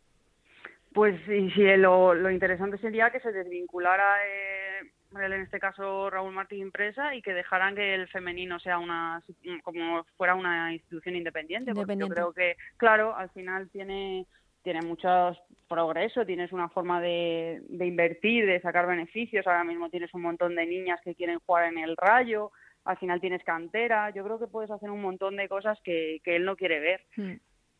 Pues 0.92 1.18
sí, 1.24 1.50
sí 1.52 1.62
lo, 1.78 2.12
lo 2.12 2.30
interesante 2.30 2.76
sería 2.76 3.08
que 3.08 3.20
se 3.20 3.32
desvinculara 3.32 4.16
eh, 4.26 4.92
en 5.24 5.42
este 5.42 5.58
caso 5.58 6.10
Raúl 6.10 6.32
Martín 6.32 6.60
Impresa, 6.60 7.14
y 7.14 7.22
que 7.22 7.34
dejaran 7.34 7.74
que 7.74 7.94
el 7.94 8.08
femenino 8.08 8.58
sea 8.58 8.78
una 8.78 9.22
como 9.62 10.04
fuera 10.16 10.34
una 10.34 10.72
institución 10.72 11.16
independiente, 11.16 11.74
porque 11.74 11.96
yo 11.96 12.08
creo 12.08 12.32
que, 12.32 12.56
claro, 12.76 13.14
al 13.16 13.30
final 13.30 13.68
tiene 13.70 14.26
tiene 14.62 14.82
muchos 14.82 15.38
progreso, 15.68 16.26
tienes 16.26 16.50
una 16.52 16.68
forma 16.68 17.00
de, 17.00 17.62
de 17.68 17.86
invertir, 17.86 18.46
de 18.46 18.60
sacar 18.60 18.86
beneficios, 18.88 19.46
ahora 19.46 19.62
mismo 19.62 19.90
tienes 19.90 20.12
un 20.12 20.22
montón 20.22 20.56
de 20.56 20.66
niñas 20.66 21.00
que 21.04 21.14
quieren 21.14 21.38
jugar 21.46 21.66
en 21.72 21.78
el 21.78 21.96
rayo, 21.96 22.50
al 22.84 22.98
final 22.98 23.20
tienes 23.20 23.44
cantera, 23.44 24.10
yo 24.10 24.24
creo 24.24 24.40
que 24.40 24.48
puedes 24.48 24.72
hacer 24.72 24.90
un 24.90 25.02
montón 25.02 25.36
de 25.36 25.48
cosas 25.48 25.78
que, 25.84 26.20
que 26.24 26.34
él 26.34 26.44
no 26.44 26.56
quiere 26.56 26.80
ver. 26.80 27.00
Hmm 27.16 27.36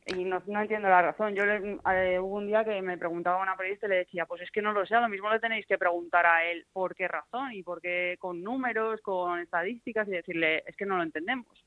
y 0.07 0.24
no, 0.24 0.40
no, 0.46 0.61
entiendo 0.61 0.88
la 0.88 1.02
razón. 1.02 1.34
Yo 1.34 1.42
eh, 1.44 2.18
hubo 2.20 2.36
un 2.36 2.46
día 2.46 2.64
que 2.64 2.80
me 2.80 2.96
preguntaba 2.96 3.40
a 3.40 3.42
una 3.42 3.57
periodista 3.57 3.86
y 3.86 3.90
le 3.90 3.96
decía, 3.96 4.24
pues 4.24 4.42
es 4.42 4.50
que 4.52 4.62
no 4.62 4.72
lo 4.72 4.86
sé, 4.86 4.94
lo 4.94 5.09
mismo 5.09 5.30
le 5.30 5.40
tenéis 5.40 5.66
que 5.66 5.78
preguntar 5.78 6.26
a 6.26 6.44
él 6.44 6.64
por 6.72 6.94
qué 6.94 7.09
razón 7.09 7.52
y 7.52 7.64
por 7.64 7.80
qué 7.80 8.16
con 8.20 8.40
números, 8.42 9.00
con 9.00 9.40
estadísticas 9.40 10.07
y 10.07 10.12
decirle, 10.12 10.62
es 10.66 10.76
que 10.76 10.86
no 10.86 10.96
lo 10.96 11.02
entendemos. 11.02 11.64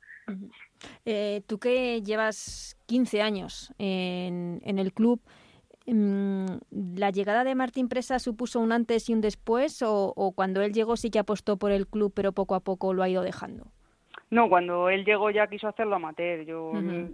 Eh, 1.05 1.41
tú 1.47 1.59
que 1.59 2.01
llevas 2.01 2.77
15 2.85 3.21
años 3.21 3.73
en, 3.77 4.61
en 4.63 4.79
el 4.79 4.93
club, 4.93 5.21
mm, 5.85 6.45
¿la 6.95 7.09
llegada 7.09 7.43
de 7.43 7.55
Martín 7.55 7.89
Presa 7.89 8.19
supuso 8.19 8.61
un 8.61 8.71
antes 8.71 9.09
y 9.09 9.13
un 9.13 9.19
después 9.19 9.81
o, 9.81 10.13
o 10.15 10.31
cuando 10.31 10.61
él 10.61 10.71
llegó 10.71 10.95
sí 10.95 11.09
que 11.09 11.19
apostó 11.19 11.57
por 11.57 11.71
el 11.71 11.87
club 11.87 12.13
pero 12.15 12.31
poco 12.31 12.55
a 12.55 12.61
poco 12.61 12.93
lo 12.93 13.03
ha 13.03 13.09
ido 13.09 13.21
dejando? 13.21 13.73
No, 14.32 14.47
cuando 14.47 14.89
él 14.89 15.05
llegó 15.05 15.32
ya 15.32 15.47
quiso 15.47 15.67
hacerlo 15.67 15.95
amateur. 15.95 16.45
Yo, 16.45 16.71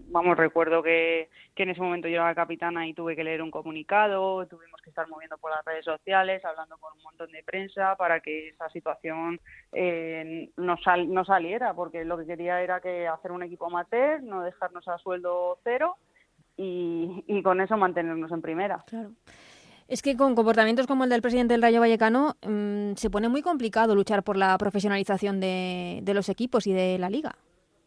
vamos, 0.10 0.36
recuerdo 0.36 0.84
que, 0.84 1.30
que, 1.56 1.64
en 1.64 1.70
ese 1.70 1.82
momento 1.82 2.10
yo 2.10 2.16
era 2.16 2.36
capitana 2.36 2.88
y 2.88 2.94
tuve 2.94 3.16
que 3.16 3.24
leer 3.24 3.42
un 3.42 3.52
comunicado, 3.52 4.46
tuvimos 4.48 4.82
que 4.82 4.90
estar 4.90 5.08
moviendo 5.08 5.38
por 5.38 5.52
las 5.52 5.64
redes 5.64 5.86
sociales, 5.86 6.44
hablando 6.44 6.78
con 6.78 6.92
un 6.98 7.04
montón 7.04 7.32
de 7.32 7.42
prensa 7.44 7.96
para 7.96 8.20
que 8.20 8.50
esa 8.50 8.70
situación 8.70 9.40
eh, 9.72 10.50
no, 10.58 10.78
sal, 10.78 11.14
no 11.14 11.24
saliera, 11.24 11.74
porque 11.74 12.04
lo 12.04 12.18
que 12.18 12.26
quería 12.26 12.62
era 12.62 12.82
que 12.82 13.08
hacer 13.08 13.32
un 13.32 13.44
equipo 13.44 13.68
amateur, 13.68 14.22
no 14.22 14.42
dejarnos 14.42 14.86
a 14.90 14.98
sueldo 14.98 15.58
cero 15.64 15.96
y, 16.58 17.24
y 17.28 17.42
con 17.44 17.62
eso 17.62 17.78
mantenernos 17.78 18.32
en 18.34 18.42
primera. 18.42 18.84
Claro. 18.88 19.12
Es 19.88 20.02
que 20.02 20.18
con 20.18 20.34
comportamientos 20.34 20.88
como 20.88 21.04
el 21.04 21.10
del 21.10 21.22
presidente 21.22 21.54
del 21.54 21.62
Rayo 21.62 21.80
Vallecano 21.80 22.36
mm, 22.46 22.94
se 22.96 23.10
pone 23.10 23.30
muy 23.30 23.42
complicado 23.42 23.96
luchar 23.96 24.24
por 24.24 24.36
la 24.36 24.58
profesionalización 24.58 25.40
de, 25.40 26.02
los 26.14 26.30
equipos 26.30 26.66
y 26.66 26.74
de 26.74 26.98
la 26.98 27.10
liga. 27.10 27.36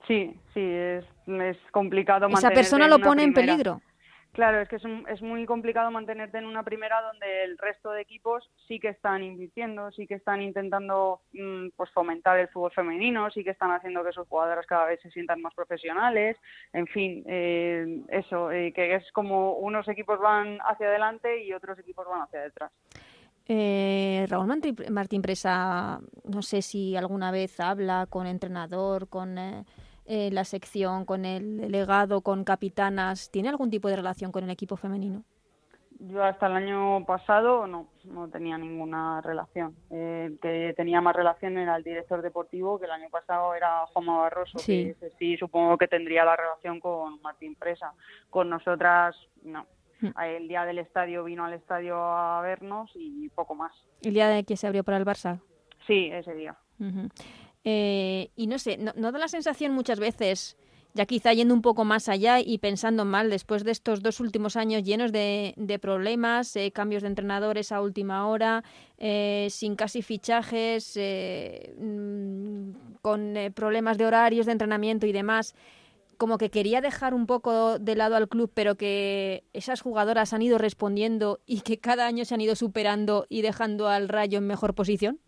Sí, 0.06 0.34
sí, 0.54 0.60
es, 0.60 1.04
es 1.26 1.56
complicado. 1.72 2.28
Esa 2.28 2.50
persona 2.50 2.86
lo 2.88 3.00
pone 3.00 3.24
en 3.24 3.34
peligro. 3.34 3.80
Claro, 4.38 4.60
es 4.60 4.68
que 4.68 4.76
es, 4.76 4.82
es, 5.08 5.20
muy 5.20 5.44
complicado 5.46 5.90
mantenerte 5.90 6.38
en 6.38 6.46
una 6.46 6.62
primera 6.62 7.02
donde 7.02 7.42
el 7.42 7.58
resto 7.58 7.90
de 7.90 8.02
equipos 8.02 8.48
sí 8.68 8.78
que 8.78 8.90
están 8.90 9.24
invirtiendo, 9.24 9.90
sí 9.90 10.06
que 10.06 10.14
están 10.14 10.42
intentando 10.42 11.22
mm, 11.32 11.70
pues 11.74 11.90
fomentar 11.90 12.38
el 12.38 12.46
fútbol 12.46 12.70
femenino, 12.70 13.28
sí 13.32 13.42
que 13.42 13.50
están 13.50 13.72
haciendo 13.72 14.04
que 14.04 14.12
sus 14.12 14.28
jugadoras 14.28 14.64
cada 14.64 14.84
vez 14.84 15.00
se 15.00 15.10
sientan 15.10 15.42
más 15.42 15.52
profesionales, 15.54 16.36
en 16.72 16.86
fin, 16.86 17.24
eh, 17.26 18.04
eso, 18.10 18.52
eh, 18.52 18.72
que 18.72 18.94
es 18.94 19.10
como 19.10 19.54
unos 19.54 19.88
equipos 19.88 20.20
van 20.20 20.60
hacia 20.60 20.86
adelante 20.86 21.42
y 21.42 21.52
otros 21.52 21.76
equipos 21.80 22.06
van 22.06 22.22
hacia 22.22 22.42
detrás. 22.42 22.70
Eh, 23.48 24.24
Raúl 24.28 24.46
Martín 24.90 25.20
Presa, 25.20 25.98
no 26.22 26.42
sé 26.42 26.62
si 26.62 26.94
alguna 26.94 27.32
vez 27.32 27.58
habla 27.58 28.06
con 28.08 28.28
entrenador, 28.28 29.08
con 29.08 29.36
eh, 30.08 30.28
eh, 30.28 30.30
la 30.32 30.44
sección, 30.44 31.04
con 31.04 31.24
el 31.26 31.58
delegado, 31.58 32.22
con 32.22 32.42
capitanas. 32.42 33.30
¿Tiene 33.30 33.50
algún 33.50 33.70
tipo 33.70 33.88
de 33.88 33.96
relación 33.96 34.32
con 34.32 34.42
el 34.42 34.50
equipo 34.50 34.76
femenino? 34.76 35.22
Yo 36.00 36.24
hasta 36.24 36.46
el 36.46 36.52
año 36.52 37.04
pasado 37.04 37.66
no, 37.66 37.88
no 38.04 38.28
tenía 38.28 38.56
ninguna 38.56 39.20
relación. 39.20 39.74
El 39.90 40.38
que 40.40 40.72
tenía 40.76 41.00
más 41.00 41.14
relación 41.14 41.58
era 41.58 41.76
el 41.76 41.82
director 41.82 42.22
deportivo, 42.22 42.78
que 42.78 42.86
el 42.86 42.92
año 42.92 43.10
pasado 43.10 43.54
era 43.54 43.84
Juanma 43.92 44.18
Barroso, 44.18 44.58
sí. 44.58 44.94
que 44.98 45.10
sí 45.18 45.36
supongo 45.36 45.76
que 45.76 45.88
tendría 45.88 46.24
la 46.24 46.36
relación 46.36 46.80
con 46.80 47.20
Martín 47.20 47.54
Presa. 47.56 47.92
Con 48.30 48.48
nosotras, 48.48 49.14
no. 49.42 49.66
Hmm. 50.00 50.18
El 50.22 50.48
día 50.48 50.64
del 50.64 50.78
estadio 50.78 51.24
vino 51.24 51.44
al 51.44 51.52
estadio 51.52 51.96
a 51.96 52.40
vernos 52.40 52.90
y 52.94 53.28
poco 53.30 53.54
más. 53.54 53.72
¿El 54.02 54.14
día 54.14 54.28
de 54.28 54.44
que 54.44 54.56
se 54.56 54.66
abrió 54.66 54.84
para 54.84 54.96
el 54.96 55.04
Barça? 55.04 55.40
Sí, 55.86 56.08
ese 56.12 56.34
día. 56.34 56.56
Eh, 57.70 58.30
y 58.34 58.46
no 58.46 58.58
sé, 58.58 58.78
no, 58.78 59.12
da 59.12 59.18
la 59.18 59.28
sensación 59.28 59.72
muchas 59.72 60.00
veces, 60.00 60.56
ya 60.94 61.04
quizá 61.04 61.34
yendo 61.34 61.52
un 61.52 61.60
poco 61.60 61.84
más 61.84 62.08
allá 62.08 62.40
y 62.40 62.56
pensando 62.56 63.04
mal, 63.04 63.28
después 63.28 63.62
de 63.62 63.72
estos 63.72 64.02
dos 64.02 64.20
últimos 64.20 64.56
años 64.56 64.84
llenos 64.84 65.12
de, 65.12 65.78
problemas, 65.82 66.56
eh, 66.56 66.72
cambios 66.72 67.02
de 67.02 67.08
entrenadores 67.08 67.70
a 67.70 67.82
última 67.82 68.26
hora, 68.26 68.64
eh, 68.96 69.48
sin 69.50 69.76
casi 69.76 70.00
fichajes, 70.00 70.94
eh, 70.96 71.74
mm, 71.78 72.70
con 73.02 73.34
problemas 73.54 73.98
de 73.98 74.06
horarios 74.06 74.46
de 74.46 74.52
entrenamiento 74.52 75.06
y 75.06 75.12
demás, 75.12 75.54
como 76.16 76.38
que 76.38 76.50
quería 76.50 76.80
dejar 76.80 77.12
un 77.12 77.26
poco 77.26 77.78
de 77.78 77.96
lado 77.96 78.16
al 78.16 78.28
club, 78.28 78.50
pero 78.54 78.76
que 78.76 79.44
esas 79.52 79.82
jugadoras 79.82 80.32
han 80.32 80.40
ido 80.40 80.56
respondiendo 80.56 81.40
y 81.44 81.60
que 81.60 81.78
cada 81.78 82.06
año 82.06 82.24
se 82.24 82.34
han 82.34 82.40
ido 82.40 82.56
superando 82.56 83.26
y 83.28 83.42
dejando 83.42 83.88
al 83.88 84.08
Rayo 84.08 84.38
en 84.38 84.46
mejor 84.46 84.74
posición? 84.74 85.20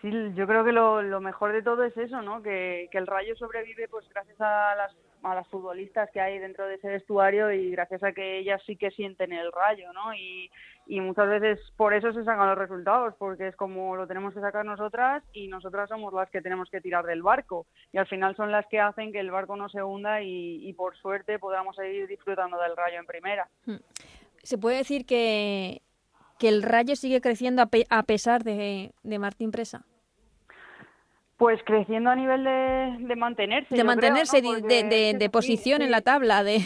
Sí, 0.00 0.10
yo 0.34 0.46
creo 0.46 0.64
que 0.64 0.72
lo, 0.72 1.02
lo 1.02 1.20
mejor 1.20 1.52
de 1.52 1.62
todo 1.62 1.84
es 1.84 1.96
eso, 1.96 2.22
¿no? 2.22 2.42
Que, 2.42 2.88
el 2.90 3.06
Rayo 3.06 3.36
sobrevive 3.36 3.88
pues 3.88 4.08
gracias 4.08 4.40
a 4.40 4.74
las 4.74 4.96
a 5.22 5.34
las 5.34 5.46
futbolistas 5.48 6.10
que 6.12 6.20
hay 6.20 6.38
dentro 6.38 6.66
de 6.66 6.76
ese 6.76 6.88
vestuario 6.88 7.52
y 7.52 7.70
gracias 7.72 8.02
a 8.02 8.12
que 8.12 8.38
ellas 8.38 8.62
sí 8.64 8.76
que 8.76 8.90
sienten 8.90 9.34
el 9.34 9.52
rayo, 9.52 9.92
¿no? 9.92 10.14
Y, 10.14 10.50
y 10.86 10.98
muchas 11.02 11.28
veces 11.28 11.60
por 11.76 11.92
eso 11.92 12.10
se 12.14 12.24
sacan 12.24 12.48
los 12.48 12.56
resultados, 12.56 13.14
porque 13.18 13.48
es 13.48 13.56
como 13.56 13.96
lo 13.96 14.06
tenemos 14.06 14.32
que 14.32 14.40
sacar 14.40 14.64
nosotras 14.64 15.22
y 15.34 15.48
nosotras 15.48 15.90
somos 15.90 16.14
las 16.14 16.30
que 16.30 16.40
tenemos 16.40 16.70
que 16.70 16.80
tirar 16.80 17.04
del 17.04 17.22
barco 17.22 17.66
y 17.92 17.98
al 17.98 18.06
final 18.06 18.34
son 18.34 18.50
las 18.50 18.66
que 18.68 18.80
hacen 18.80 19.12
que 19.12 19.20
el 19.20 19.30
barco 19.30 19.56
no 19.56 19.68
se 19.68 19.82
hunda 19.82 20.22
y, 20.22 20.66
y 20.66 20.72
por 20.72 20.96
suerte 20.96 21.38
podamos 21.38 21.76
seguir 21.76 22.06
disfrutando 22.06 22.58
del 22.58 22.74
rayo 22.74 22.98
en 22.98 23.04
primera. 23.04 23.46
Hmm. 23.66 23.76
Se 24.42 24.56
puede 24.56 24.78
decir 24.78 25.04
que, 25.04 25.82
que 26.40 26.48
el 26.48 26.62
rayo 26.62 26.96
sigue 26.96 27.20
creciendo 27.20 27.62
a, 27.62 27.68
a 27.90 28.02
pesar 28.02 28.42
de, 28.42 28.92
de 29.02 29.18
Martín 29.18 29.52
Presa. 29.52 29.84
Pues 31.36 31.60
creciendo 31.64 32.10
a 32.10 32.16
nivel 32.16 32.44
de, 32.44 32.96
de 33.06 33.16
mantenerse. 33.16 33.74
De 33.74 33.84
mantenerse, 33.84 34.42
de, 34.42 35.14
de, 35.18 35.30
posición 35.30 35.80
en 35.80 35.90
la 35.90 36.00
tabla. 36.00 36.42
De, 36.42 36.58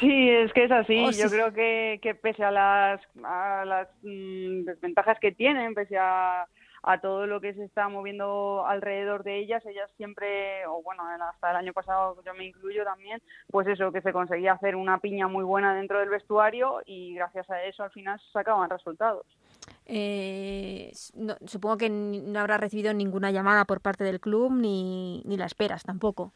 Sí, 0.00 0.30
es 0.30 0.52
que 0.52 0.64
es 0.64 0.70
así. 0.70 1.04
Oh, 1.04 1.10
Yo 1.10 1.28
creo 1.28 1.52
que, 1.52 1.98
que, 2.02 2.14
pese 2.14 2.42
a 2.42 2.50
las, 2.50 3.00
a 3.22 3.64
las 3.64 3.88
mm, 4.02 4.64
desventajas 4.64 5.18
que 5.20 5.32
tienen, 5.32 5.74
pese 5.74 5.96
a, 5.98 6.46
a 6.82 7.00
todo 7.00 7.26
lo 7.26 7.40
que 7.40 7.54
se 7.54 7.64
está 7.64 7.88
moviendo 7.88 8.64
alrededor 8.66 9.22
de 9.22 9.38
ellas, 9.38 9.64
ellas 9.66 9.90
siempre, 9.96 10.66
o 10.66 10.82
bueno, 10.82 11.02
hasta 11.28 11.50
el 11.50 11.56
año 11.56 11.72
pasado 11.72 12.22
yo 12.24 12.34
me 12.34 12.46
incluyo 12.46 12.84
también, 12.84 13.20
pues 13.50 13.66
eso, 13.68 13.92
que 13.92 14.00
se 14.00 14.12
conseguía 14.12 14.52
hacer 14.52 14.76
una 14.76 14.98
piña 14.98 15.28
muy 15.28 15.44
buena 15.44 15.74
dentro 15.74 15.98
del 15.98 16.08
vestuario 16.08 16.80
y 16.86 17.14
gracias 17.14 17.48
a 17.50 17.62
eso 17.64 17.82
al 17.82 17.90
final 17.90 18.18
se 18.20 18.30
sacaban 18.32 18.70
resultados. 18.70 19.26
Eh, 19.86 20.90
supongo 21.46 21.76
que 21.76 21.90
no 21.90 22.40
habrá 22.40 22.56
recibido 22.58 22.94
ninguna 22.94 23.30
llamada 23.30 23.64
por 23.64 23.80
parte 23.80 24.04
del 24.04 24.20
club 24.20 24.52
ni, 24.52 25.22
ni 25.24 25.36
la 25.36 25.46
esperas 25.46 25.82
tampoco. 25.82 26.32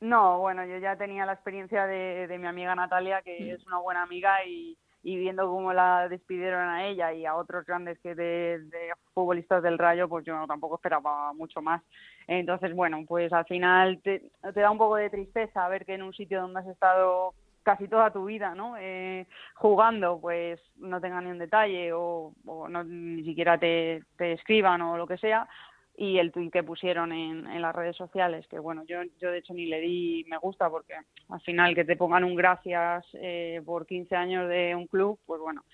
No, 0.00 0.38
bueno, 0.38 0.66
yo 0.66 0.78
ya 0.78 0.96
tenía 0.96 1.24
la 1.24 1.32
experiencia 1.32 1.86
de, 1.86 2.26
de 2.26 2.38
mi 2.38 2.46
amiga 2.46 2.74
Natalia, 2.74 3.22
que 3.22 3.38
mm. 3.40 3.54
es 3.54 3.66
una 3.66 3.78
buena 3.78 4.02
amiga 4.02 4.44
y, 4.44 4.76
y 5.04 5.16
viendo 5.16 5.46
cómo 5.46 5.72
la 5.74 6.08
despidieron 6.08 6.66
a 6.66 6.86
ella 6.86 7.12
y 7.12 7.26
a 7.26 7.36
otros 7.36 7.66
grandes 7.66 7.98
que 8.00 8.14
de, 8.14 8.60
futbolistas 9.12 9.62
del 9.62 9.78
Rayo, 9.78 10.08
pues 10.08 10.24
yo 10.24 10.46
tampoco 10.48 10.76
esperaba 10.76 11.32
mucho 11.34 11.60
más. 11.60 11.82
Entonces, 12.26 12.74
bueno, 12.74 13.04
pues 13.06 13.32
al 13.32 13.44
final 13.44 14.00
te, 14.02 14.22
da 14.54 14.70
un 14.70 14.78
poco 14.78 14.96
de 14.96 15.10
tristeza 15.10 15.68
ver 15.68 15.84
que 15.84 15.94
en 15.94 16.02
un 16.02 16.14
sitio 16.14 16.40
donde 16.40 16.60
has 16.60 16.66
estado 16.66 17.34
casi 17.62 17.86
toda 17.86 18.10
tu 18.10 18.24
vida, 18.24 18.54
¿no? 18.54 18.76
Eh, 18.78 19.26
jugando, 19.54 20.18
pues 20.20 20.58
no 20.76 21.00
tengan 21.00 21.24
ni 21.24 21.30
un 21.30 21.38
detalle 21.38 21.92
o, 21.92 22.32
no, 22.44 22.82
ni 22.82 23.24
siquiera 23.24 23.58
te 23.58 24.02
escriban 24.18 24.80
o 24.80 24.96
lo 24.96 25.06
que 25.06 25.18
sea, 25.18 25.46
y 25.96 26.18
el 26.18 26.32
tweet 26.32 26.50
que 26.50 26.62
pusieron 26.62 27.12
en, 27.12 27.46
en, 27.46 27.62
las 27.62 27.74
redes 27.74 27.96
sociales, 27.96 28.46
que 28.48 28.58
bueno, 28.58 28.84
yo, 28.84 28.98
yo 29.20 29.30
de 29.30 29.38
hecho 29.38 29.54
ni 29.54 29.66
le 29.66 29.80
di 29.80 30.24
me 30.28 30.38
gusta 30.38 30.68
porque 30.68 30.94
al 31.28 31.40
final 31.42 31.74
que 31.74 31.84
te 31.84 31.96
pongan 31.96 32.24
un 32.24 32.34
gracias 32.34 33.06
eh, 33.14 33.62
por 33.64 33.86
15 33.86 34.16
años 34.16 34.48
de 34.48 34.74
un 34.74 34.86
club, 34.88 35.18
pues 35.24 35.40
bueno, 35.40 35.64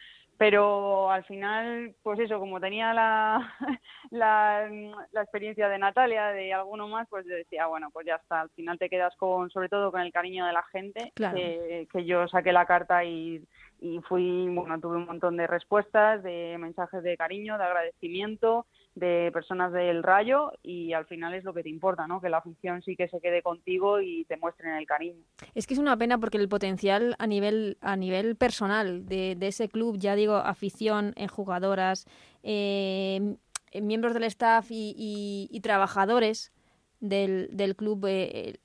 pero 0.41 1.11
al 1.11 1.23
final, 1.25 1.95
pues 2.03 2.19
eso, 2.19 2.39
como 2.39 2.59
tenía 2.61 2.95
la, 2.95 3.55
la, 4.11 4.71
la, 5.13 5.21
experiencia 5.21 5.69
de 5.69 5.77
Natalia, 5.77 6.29
de 6.29 6.55
alguno 6.55 6.89
más, 6.89 7.07
pues 7.11 7.27
yo 7.27 7.35
decía, 7.35 7.67
bueno, 7.67 7.91
pues 7.93 8.07
ya 8.07 8.15
está, 8.15 8.41
al 8.41 8.49
final 8.53 8.79
te 8.79 8.89
quedas 8.89 9.15
con, 9.17 9.51
sobre 9.51 9.69
todo 9.69 9.93
con 9.93 10.01
el 10.01 10.11
cariño 10.11 10.47
de 10.47 10.55
la 10.55 10.63
gente, 10.63 11.13
claro. 11.15 11.37
que, 11.37 11.87
que, 11.93 12.07
yo 12.07 12.27
saqué 12.27 12.53
la 12.53 12.65
carta 12.65 13.05
y, 13.05 13.45
y 13.81 13.99
fui, 14.09 14.49
bueno, 14.49 14.81
tuve 14.81 14.97
un 14.97 15.05
montón 15.05 15.37
de 15.37 15.47
respuestas, 15.47 16.23
de 16.23 16.57
mensajes 16.59 17.03
de 17.03 17.19
cariño, 17.19 17.59
de 17.59 17.65
agradecimiento, 17.65 18.65
de 19.01 19.31
personas 19.33 19.73
del 19.73 20.03
Rayo 20.03 20.53
y 20.63 20.93
al 20.93 21.07
final 21.07 21.35
es 21.35 21.43
lo 21.43 21.53
que 21.53 21.63
te 21.63 21.69
importa, 21.69 22.07
¿no? 22.07 22.21
Que 22.21 22.29
la 22.29 22.39
afición 22.39 22.83
sí 22.83 22.95
que 22.95 23.09
se 23.09 23.21
quede 23.21 23.43
contigo 23.43 24.01
y 24.01 24.25
te 24.27 24.37
muestren 24.37 24.75
el 24.75 24.87
cariño. 24.87 25.25
Es 25.55 25.67
que 25.67 25.75
es 25.75 25.81
una 25.81 25.97
pena 25.97 26.19
porque 26.19 26.39
el 26.39 26.49
potencial 26.49 27.17
a 27.19 27.27
nivel 27.27 27.79
a 27.81 27.97
nivel 27.97 28.37
personal 28.37 29.07
de, 29.07 29.35
de 29.37 29.49
ese 29.49 29.69
club, 29.69 29.97
ya 29.99 30.15
digo, 30.15 30.37
afición 30.37 31.15
en 31.17 31.29
jugadoras, 31.29 32.07
eh, 32.43 33.37
miembros 33.81 34.15
del 34.15 34.25
staff 34.25 34.67
y, 34.71 35.61
trabajadores 35.63 36.53
del, 37.01 37.49
del 37.53 37.77
club, 37.77 38.05
eh, 38.07 38.59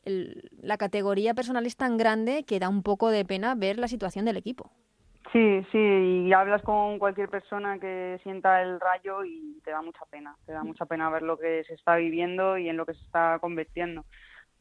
la 0.62 0.78
categoría 0.78 1.34
personal 1.34 1.66
es 1.66 1.78
tan 1.78 1.98
grande 1.98 2.44
que 2.44 2.60
da 2.60 2.70
un 2.70 2.84
poco 2.84 3.10
de 3.10 3.26
pena 3.26 3.56
ver 3.56 3.78
la 3.78 3.88
situación 3.88 4.26
del 4.26 4.38
equipo. 4.38 4.72
Sí, 5.32 5.66
sí, 5.72 5.78
y 6.28 6.34
hablas 6.34 6.62
con 6.62 7.00
cualquier 7.00 7.30
persona 7.30 7.80
que 7.80 8.20
sienta 8.24 8.62
el 8.62 8.80
rayo 8.80 9.26
y 9.26 9.60
te 9.64 9.72
da 9.72 9.82
mucha 9.82 10.06
pena, 10.06 10.36
te 10.46 10.54
da 10.54 10.64
mucha 10.64 10.86
pena 10.86 11.10
ver 11.10 11.24
lo 11.24 11.38
que 11.38 11.64
se 11.66 11.74
está 11.74 11.96
viviendo 11.96 12.58
y 12.58 12.70
en 12.70 12.78
lo 12.78 12.86
que 12.86 12.94
se 12.94 13.04
está 13.04 13.40
convirtiendo. 13.40 14.06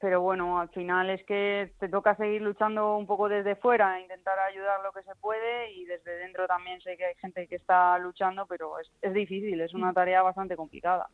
Pero 0.01 0.21
bueno, 0.21 0.59
al 0.59 0.69
final 0.71 1.11
es 1.11 1.25
que 1.27 1.73
te 1.79 1.89
toca 1.89 2.17
seguir 2.17 2.43
luchando 2.43 2.97
un 2.97 3.07
poco 3.07 3.29
desde 3.29 3.57
fuera, 3.57 4.01
intentar 4.01 4.39
ayudar 4.39 4.81
lo 4.83 4.93
que 4.93 5.03
se 5.03 5.15
puede 5.17 5.73
y 5.73 5.85
desde 5.85 6.17
dentro 6.17 6.47
también 6.47 6.81
sé 6.81 6.97
que 6.97 7.07
hay 7.07 7.15
gente 7.17 7.47
que 7.47 7.57
está 7.57 7.97
luchando, 7.99 8.47
pero 8.47 8.79
es, 8.81 8.91
es 9.01 9.15
difícil, 9.15 9.61
es 9.61 9.75
una 9.75 9.93
tarea 9.93 10.23
bastante 10.23 10.57
complicada. 10.57 11.09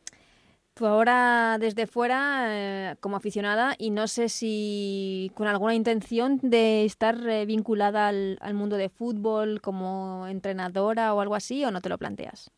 Tú 0.73 0.85
ahora 0.85 1.57
desde 1.59 1.85
fuera 1.85 2.45
eh, 2.47 2.95
como 3.01 3.17
aficionada 3.17 3.73
y 3.77 3.91
no 3.91 4.07
sé 4.07 4.29
si 4.29 5.29
con 5.35 5.47
alguna 5.47 5.75
intención 5.75 6.39
de 6.41 6.85
estar 6.85 7.15
eh, 7.27 7.45
vinculada 7.45 8.07
al, 8.07 8.37
al, 8.39 8.53
mundo 8.53 8.77
de 8.77 8.87
fútbol 8.87 9.59
como 9.61 10.27
entrenadora 10.27 11.13
o 11.13 11.19
algo 11.19 11.35
así 11.35 11.65
o 11.65 11.71
no 11.71 11.81
te 11.81 11.89
lo 11.89 11.97
planteas. 11.97 12.51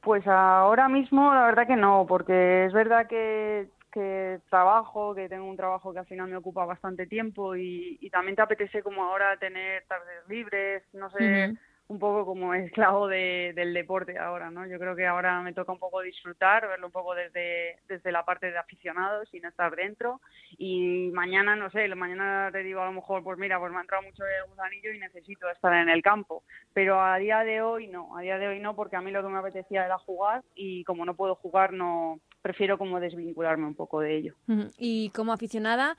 Pues 0.00 0.26
ahora 0.26 0.88
mismo 0.88 1.32
la 1.32 1.44
verdad 1.44 1.68
que 1.68 1.76
no, 1.76 2.04
porque 2.08 2.66
es 2.66 2.72
verdad 2.72 3.06
que, 3.06 3.68
que 3.92 4.40
trabajo, 4.50 5.14
que 5.14 5.28
tengo 5.28 5.48
un 5.48 5.56
trabajo 5.56 5.92
que 5.92 6.00
al 6.00 6.06
final 6.06 6.28
me 6.28 6.36
ocupa 6.36 6.64
bastante 6.64 7.06
tiempo 7.06 7.54
y, 7.54 7.96
y 8.00 8.10
también 8.10 8.34
te 8.34 8.42
apetece 8.42 8.82
como 8.82 9.04
ahora 9.04 9.36
tener 9.36 9.84
tardes 9.86 10.28
libres, 10.28 10.82
no 10.92 11.08
sé. 11.10 11.24
Uh 11.24 11.52
-huh 11.52 11.58
un 11.92 11.98
poco 11.98 12.24
como 12.24 12.54
esclavo 12.54 13.06
de, 13.06 13.52
del 13.54 13.74
deporte 13.74 14.18
ahora, 14.18 14.50
¿no? 14.50 14.66
Yo 14.66 14.78
creo 14.78 14.96
que 14.96 15.06
ahora 15.06 15.40
me 15.42 15.52
toca 15.52 15.72
un 15.72 15.78
poco 15.78 16.00
disfrutar, 16.00 16.66
verlo 16.66 16.86
un 16.86 16.92
poco 16.92 17.14
desde, 17.14 17.78
desde 17.88 18.10
la 18.10 18.24
parte 18.24 18.50
de 18.50 18.58
aficionados, 18.58 19.28
sin 19.30 19.44
estar 19.44 19.76
dentro. 19.76 20.20
Y 20.58 21.10
mañana, 21.12 21.54
no 21.54 21.70
sé, 21.70 21.86
mañana 21.94 22.48
te 22.50 22.62
digo 22.62 22.80
a 22.80 22.86
lo 22.86 22.92
mejor, 22.92 23.22
pues 23.22 23.38
mira, 23.38 23.58
pues 23.60 23.70
me 23.70 23.78
ha 23.78 23.82
entrado 23.82 24.02
mucho 24.02 24.24
el 24.24 24.48
gusanillo 24.48 24.92
y 24.92 24.98
necesito 24.98 25.48
estar 25.50 25.74
en 25.74 25.88
el 25.88 26.02
campo. 26.02 26.42
Pero 26.72 27.00
a 27.00 27.18
día 27.18 27.44
de 27.44 27.62
hoy 27.62 27.86
no, 27.86 28.16
a 28.16 28.22
día 28.22 28.38
de 28.38 28.48
hoy 28.48 28.58
no, 28.58 28.74
porque 28.74 28.96
a 28.96 29.00
mí 29.00 29.10
lo 29.10 29.22
que 29.22 29.28
me 29.28 29.38
apetecía 29.38 29.84
era 29.84 29.98
jugar 29.98 30.42
y 30.54 30.84
como 30.84 31.04
no 31.04 31.14
puedo 31.14 31.34
jugar, 31.34 31.72
no 31.72 32.18
prefiero 32.40 32.78
como 32.78 32.98
desvincularme 32.98 33.66
un 33.66 33.74
poco 33.74 34.00
de 34.00 34.16
ello. 34.16 34.34
Y 34.78 35.10
como 35.10 35.32
aficionada, 35.32 35.96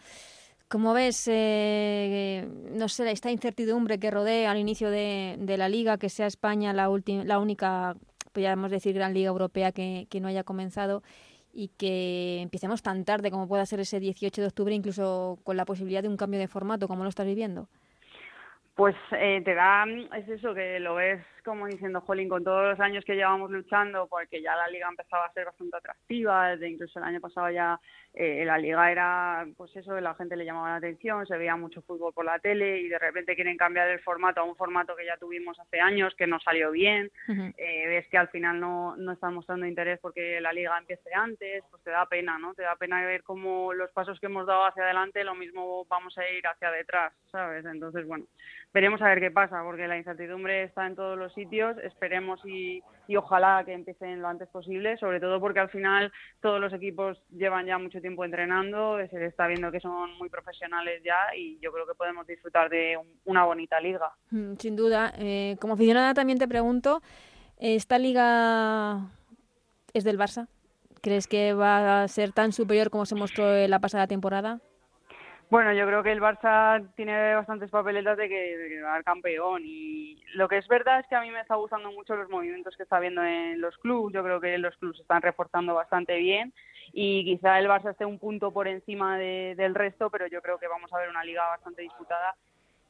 Como 0.74 0.92
ves, 0.96 1.30
eh, 1.32 2.48
no 2.72 2.88
sé, 2.88 3.12
esta 3.12 3.30
incertidumbre 3.30 4.00
que 4.00 4.10
rodea 4.10 4.50
al 4.50 4.58
inicio 4.58 4.90
de, 4.90 5.38
la 5.56 5.70
liga, 5.70 6.00
que 6.00 6.10
sea 6.10 6.26
España 6.26 6.74
la, 6.74 6.90
la 7.26 7.38
única, 7.38 7.94
podríamos 8.32 8.72
decir, 8.72 8.96
gran 8.96 9.14
liga 9.14 9.28
europea 9.28 9.72
que, 9.72 10.08
que 10.10 10.20
no 10.20 10.30
haya 10.30 10.44
comenzado 10.44 11.04
y 11.54 11.68
que 11.78 12.42
empecemos 12.42 12.82
tan 12.82 13.06
tarde 13.06 13.30
como 13.30 13.48
pueda 13.48 13.68
ser 13.68 13.82
ese 13.82 14.00
18 14.00 14.42
de 14.42 14.48
octubre, 14.48 14.74
incluso 14.74 15.38
con 15.44 15.58
la 15.58 15.66
posibilidad 15.66 16.02
de 16.02 16.10
un 16.10 16.18
cambio 16.18 16.40
de 16.40 16.48
formato, 16.48 16.88
como 16.88 17.04
lo 17.04 17.10
estás 17.10 17.28
viviendo? 17.28 17.68
Pues 18.74 18.96
eh, 19.12 19.44
te 19.46 19.54
da, 19.54 19.86
es 20.18 20.28
eso, 20.28 20.56
que 20.56 20.80
lo 20.80 20.96
ves 20.96 21.24
como 21.44 21.68
diciendo, 21.68 22.02
Jolín, 22.02 22.30
con 22.30 22.44
todos 22.44 22.72
los 22.72 22.80
años 22.80 23.04
que 23.06 23.16
llevamos 23.16 23.52
luchando, 23.52 24.08
porque 24.08 24.42
ya 24.42 24.56
la 24.56 24.68
liga 24.68 24.88
empezaba 24.90 25.26
a 25.26 25.34
ser 25.34 25.46
bastante 25.46 25.78
atractiva, 25.78 26.50
desde 26.50 26.70
incluso 26.70 27.00
el 27.00 27.06
año 27.06 27.22
pasado 27.22 27.50
ya 27.50 27.80
eh, 28.14 28.44
la 28.46 28.60
liga 28.60 28.92
era, 28.92 29.46
pues 29.58 29.76
eso, 29.76 30.00
la 30.00 30.14
gente 30.14 30.36
le 30.36 30.46
llamaba 30.46 30.70
la 30.70 30.76
atención, 30.76 31.26
se 31.26 31.38
veía 31.38 31.56
mucho 31.56 31.82
fútbol 31.82 32.14
por 32.14 32.26
la 32.26 32.38
tele 32.38 32.80
y 32.80 32.88
de 32.88 33.00
repente 33.00 33.36
quieren 33.36 33.58
cambiar 33.58 33.90
el 33.90 34.00
formato 34.02 34.42
a 34.42 34.44
un 34.44 34.56
formato 34.56 34.96
que 34.96 35.06
ya 35.06 35.18
tuvimos 35.18 35.60
hace 35.60 35.80
años, 35.80 36.14
que 36.16 36.28
no 36.28 36.40
salió 36.40 36.72
bien, 36.72 37.12
eh, 37.58 37.88
ves 37.88 38.08
que 38.10 38.18
al 38.18 38.30
final 38.30 38.60
no, 38.60 38.96
no 38.98 39.14
están 39.14 39.34
mostrando 39.34 39.66
interés 39.66 40.00
porque 40.00 40.40
la 40.42 40.54
liga 40.54 40.78
empiece 40.78 41.14
antes, 41.14 41.64
pues 41.72 41.84
te 41.84 41.90
da 41.90 42.06
pena, 42.06 42.38
¿no? 42.38 42.54
Te 42.54 42.62
da 42.62 42.76
pena 42.76 43.04
ver 43.04 43.24
cómo 43.24 43.74
los 43.74 43.90
pasos 43.92 44.20
que 44.20 44.28
hemos 44.28 44.46
dado 44.46 44.66
hacia 44.66 44.84
adelante, 44.84 45.24
lo 45.24 45.34
mismo 45.34 45.86
vamos 45.86 46.16
a 46.18 46.30
ir 46.30 46.46
hacia 46.46 46.70
detrás, 46.72 47.14
¿sabes? 47.32 47.66
Entonces, 47.66 48.06
bueno, 48.06 48.26
veremos 48.74 49.02
a 49.02 49.10
ver 49.10 49.20
qué 49.20 49.32
pasa, 49.32 49.64
porque 49.64 49.88
la 49.88 49.98
incertidumbre 49.98 50.64
está 50.64 50.86
en 50.86 50.96
todos 50.96 51.18
los 51.18 51.33
sitios, 51.34 51.78
esperemos 51.80 52.40
y, 52.46 52.82
ojalá 53.16 53.64
que 53.66 53.74
empiecen 53.74 54.22
lo 54.22 54.28
antes 54.28 54.48
posible, 54.50 54.98
sobre 54.98 55.20
todo 55.20 55.40
porque 55.40 55.60
al 55.60 55.70
final 55.70 56.12
todos 56.42 56.60
los 56.60 56.74
equipos 56.74 57.22
llevan 57.30 57.66
ya 57.66 57.78
mucho 57.78 58.02
tiempo 58.02 58.26
entrenando, 58.26 58.98
se 59.08 59.26
está 59.26 59.48
viendo 59.48 59.72
que 59.72 59.80
son 59.80 60.18
muy 60.18 60.30
profesionales 60.30 61.02
ya 61.04 61.36
y 61.38 61.60
yo 61.60 61.72
creo 61.72 61.86
que 61.86 61.94
podemos 61.94 62.26
disfrutar 62.26 62.70
de 62.70 62.98
una 63.26 63.46
bonita 63.46 63.80
liga. 63.80 64.12
Mm, 64.32 64.54
sin 64.58 64.76
duda. 64.76 65.14
Eh, 65.18 65.58
como 65.60 65.74
aficionada 65.74 66.14
también 66.14 66.40
te 66.40 66.48
pregunto, 66.48 67.02
¿esta 67.58 68.00
liga 68.00 69.12
es 69.94 70.04
del 70.04 70.18
Barça? 70.18 70.48
¿Crees 71.02 71.28
que 71.28 71.54
va 71.54 72.04
a 72.04 72.08
ser 72.08 72.32
tan 72.32 72.52
superior 72.52 72.90
como 72.90 73.06
se 73.06 73.16
mostró 73.16 73.56
en 73.56 73.70
la 73.70 73.80
pasada 73.80 74.08
temporada? 74.08 74.62
Bueno, 75.54 75.72
yo 75.72 75.86
creo 75.86 76.02
que 76.02 76.12
el 76.12 76.20
Barça 76.20 76.84
tiene 76.96 77.36
bastantes 77.36 77.70
papeletas 77.70 78.18
de 78.18 78.28
que, 78.28 78.58
ser 78.58 79.04
campeón 79.04 79.62
y 79.64 80.20
lo 80.34 80.48
que 80.48 80.58
es 80.58 80.68
verdad 80.68 81.00
es 81.00 81.06
que 81.06 81.14
a 81.14 81.22
mí 81.22 81.30
me 81.30 81.42
está 81.42 81.54
gustando 81.54 81.92
mucho 81.92 82.16
los 82.16 82.28
movimientos 82.28 82.76
que 82.76 82.82
está 82.82 83.00
viendo 83.00 83.24
en 83.24 83.62
los 83.62 83.78
clubes. 83.78 84.16
Yo 84.16 84.24
creo 84.24 84.42
que 84.42 84.58
los 84.58 84.76
clubes 84.78 85.00
están 85.00 85.22
reforzando 85.22 85.76
bastante 85.76 86.18
bien 86.18 86.56
y 86.92 87.24
quizá 87.24 87.60
el 87.60 87.68
Barça 87.68 87.92
esté 87.92 88.04
un 88.04 88.18
punto 88.18 88.50
por 88.50 88.68
encima 88.68 89.20
del 89.20 89.76
resto, 89.76 90.10
pero 90.10 90.26
yo 90.26 90.42
creo 90.42 90.58
que 90.58 90.68
vamos 90.68 90.92
a 90.92 90.98
ver 90.98 91.10
una 91.10 91.24
liga 91.24 91.48
bastante 91.48 91.84
disputada 91.84 92.34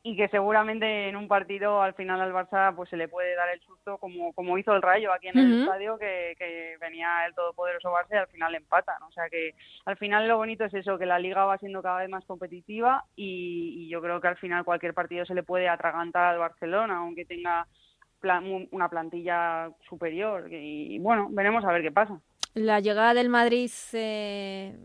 y 0.05 0.17
que 0.17 0.27
seguramente 0.27 1.07
en 1.07 1.15
un 1.15 1.29
partido 1.29 1.81
al 1.81 1.93
final 1.93 2.19
al 2.19 2.33
Barça 2.33 2.75
pues 2.75 2.89
se 2.89 2.97
le 2.97 3.07
puede 3.07 3.35
dar 3.35 3.47
el 3.53 3.61
susto 3.61 3.97
como, 3.99 4.33
como 4.33 4.57
hizo 4.57 4.73
el 4.73 4.81
Rayo 4.81 5.13
aquí 5.13 5.29
en 5.29 5.39
el 5.39 5.61
estadio 5.61 5.97
que, 5.97 6.35
que, 6.37 6.75
venía 6.81 7.25
el 7.25 7.33
todopoderoso 7.33 7.89
Barça 7.89 8.15
y 8.15 8.17
al 8.17 8.27
final 8.27 8.53
empatan. 8.53 9.01
O 9.03 9.11
sea 9.13 9.29
que 9.29 9.55
al 9.85 9.95
final 9.95 10.27
lo 10.27 10.35
bonito 10.35 10.65
es 10.65 10.73
eso 10.73 10.97
que 10.97 11.05
la 11.05 11.19
liga 11.19 11.45
va 11.45 11.57
siendo 11.57 11.81
cada 11.81 11.99
vez 11.99 12.09
más 12.09 12.25
competitiva 12.25 13.05
y, 13.15 13.87
yo 13.87 14.01
creo 14.01 14.19
que 14.19 14.27
al 14.27 14.37
final 14.37 14.65
cualquier 14.65 14.93
partido 14.93 15.25
se 15.25 15.35
le 15.35 15.43
puede 15.43 15.69
atragantar 15.69 16.25
al 16.25 16.39
Barcelona 16.39 16.97
aunque 16.97 17.25
tenga 17.25 17.65
una 18.71 18.89
plantilla 18.89 19.71
superior. 19.87 20.51
Y 20.51 20.99
bueno 20.99 21.29
veremos 21.31 21.63
a 21.63 21.71
ver 21.71 21.81
qué 21.81 21.91
pasa. 21.91 22.19
La 22.55 22.81
llegada 22.81 23.13
del 23.13 23.29
Madrid 23.29 23.71
eh, 23.93 24.75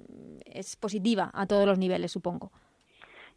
es 0.47 0.77
positiva 0.77 1.31
a 1.35 1.47
todos 1.47 1.67
los 1.67 1.79
niveles 1.79 2.13
supongo 2.13 2.53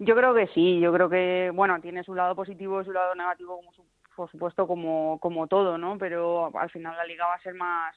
yo 0.03 0.15
creo 0.15 0.33
que 0.33 0.47
sí, 0.47 0.79
yo 0.79 0.91
creo 0.91 1.09
que, 1.09 1.51
bueno, 1.53 1.79
tiene 1.79 2.03
su 2.03 2.15
lado 2.15 2.35
positivo 2.35 2.81
y 2.81 2.85
su 2.85 2.91
lado 2.91 3.13
negativo, 3.13 3.57
como 3.57 3.71
por 4.15 4.29
supuesto, 4.29 4.67
como, 4.67 5.19
como 5.19 5.47
todo, 5.47 5.77
¿no? 5.77 5.97
Pero 5.97 6.51
al 6.57 6.69
final 6.69 6.97
la 6.97 7.05
liga 7.05 7.25
va 7.27 7.35
a 7.35 7.41
ser 7.41 7.53
más, 7.53 7.95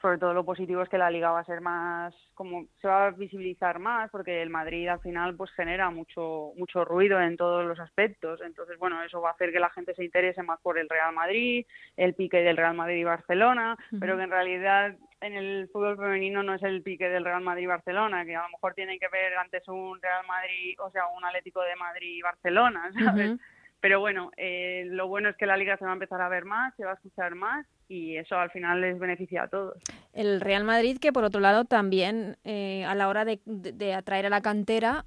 sobre 0.00 0.18
todo 0.18 0.34
lo 0.34 0.44
positivo 0.44 0.82
es 0.82 0.88
que 0.88 0.98
la 0.98 1.10
liga 1.10 1.30
va 1.30 1.40
a 1.40 1.44
ser 1.44 1.60
más, 1.60 2.14
como 2.34 2.66
se 2.80 2.88
va 2.88 3.06
a 3.06 3.10
visibilizar 3.10 3.78
más, 3.78 4.10
porque 4.10 4.42
el 4.42 4.50
Madrid 4.50 4.88
al 4.88 5.00
final 5.00 5.36
pues 5.36 5.50
genera 5.52 5.90
mucho, 5.90 6.52
mucho 6.56 6.84
ruido 6.84 7.20
en 7.20 7.36
todos 7.36 7.64
los 7.64 7.78
aspectos. 7.80 8.40
Entonces, 8.42 8.78
bueno, 8.78 9.02
eso 9.02 9.20
va 9.20 9.30
a 9.30 9.32
hacer 9.32 9.52
que 9.52 9.60
la 9.60 9.70
gente 9.70 9.94
se 9.94 10.04
interese 10.04 10.42
más 10.42 10.60
por 10.60 10.78
el 10.78 10.88
Real 10.88 11.14
Madrid, 11.14 11.66
el 11.96 12.14
pique 12.14 12.38
del 12.38 12.56
Real 12.56 12.74
Madrid 12.74 12.96
y 12.96 13.04
Barcelona, 13.04 13.76
pero 13.98 14.16
que 14.16 14.22
en 14.22 14.30
realidad 14.30 14.96
en 15.20 15.34
el 15.34 15.68
fútbol 15.72 15.96
femenino 15.96 16.42
no 16.42 16.54
es 16.54 16.62
el 16.62 16.82
pique 16.82 17.08
del 17.08 17.24
Real 17.24 17.42
Madrid-Barcelona, 17.42 18.24
que 18.24 18.36
a 18.36 18.42
lo 18.42 18.50
mejor 18.50 18.74
tienen 18.74 18.98
que 18.98 19.08
ver 19.08 19.36
antes 19.36 19.66
un 19.68 20.00
Real 20.00 20.26
Madrid, 20.26 20.78
o 20.80 20.90
sea, 20.90 21.06
un 21.08 21.24
Atlético 21.24 21.62
de 21.62 21.76
Madrid-Barcelona, 21.76 22.90
¿sabes? 23.04 23.38
Pero 23.80 24.00
bueno, 24.00 24.30
eh, 24.36 24.84
lo 24.86 25.08
bueno 25.08 25.28
es 25.28 25.36
que 25.36 25.46
la 25.46 25.56
liga 25.56 25.76
se 25.76 25.84
va 25.84 25.90
a 25.90 25.94
empezar 25.94 26.20
a 26.20 26.28
ver 26.28 26.44
más, 26.44 26.74
se 26.76 26.84
va 26.84 26.92
a 26.92 26.94
escuchar 26.94 27.34
más 27.34 27.66
y 27.88 28.16
eso 28.16 28.36
al 28.36 28.50
final 28.50 28.80
les 28.80 28.98
beneficia 28.98 29.44
a 29.44 29.48
todos. 29.48 29.82
El 30.12 30.40
Real 30.40 30.64
Madrid, 30.64 30.98
que 30.98 31.12
por 31.12 31.24
otro 31.24 31.40
lado 31.40 31.64
también 31.64 32.36
eh, 32.44 32.84
a 32.84 32.94
la 32.94 33.08
hora 33.08 33.24
de, 33.24 33.94
atraer 33.94 34.26
a 34.26 34.30
la 34.30 34.40
cantera 34.40 35.04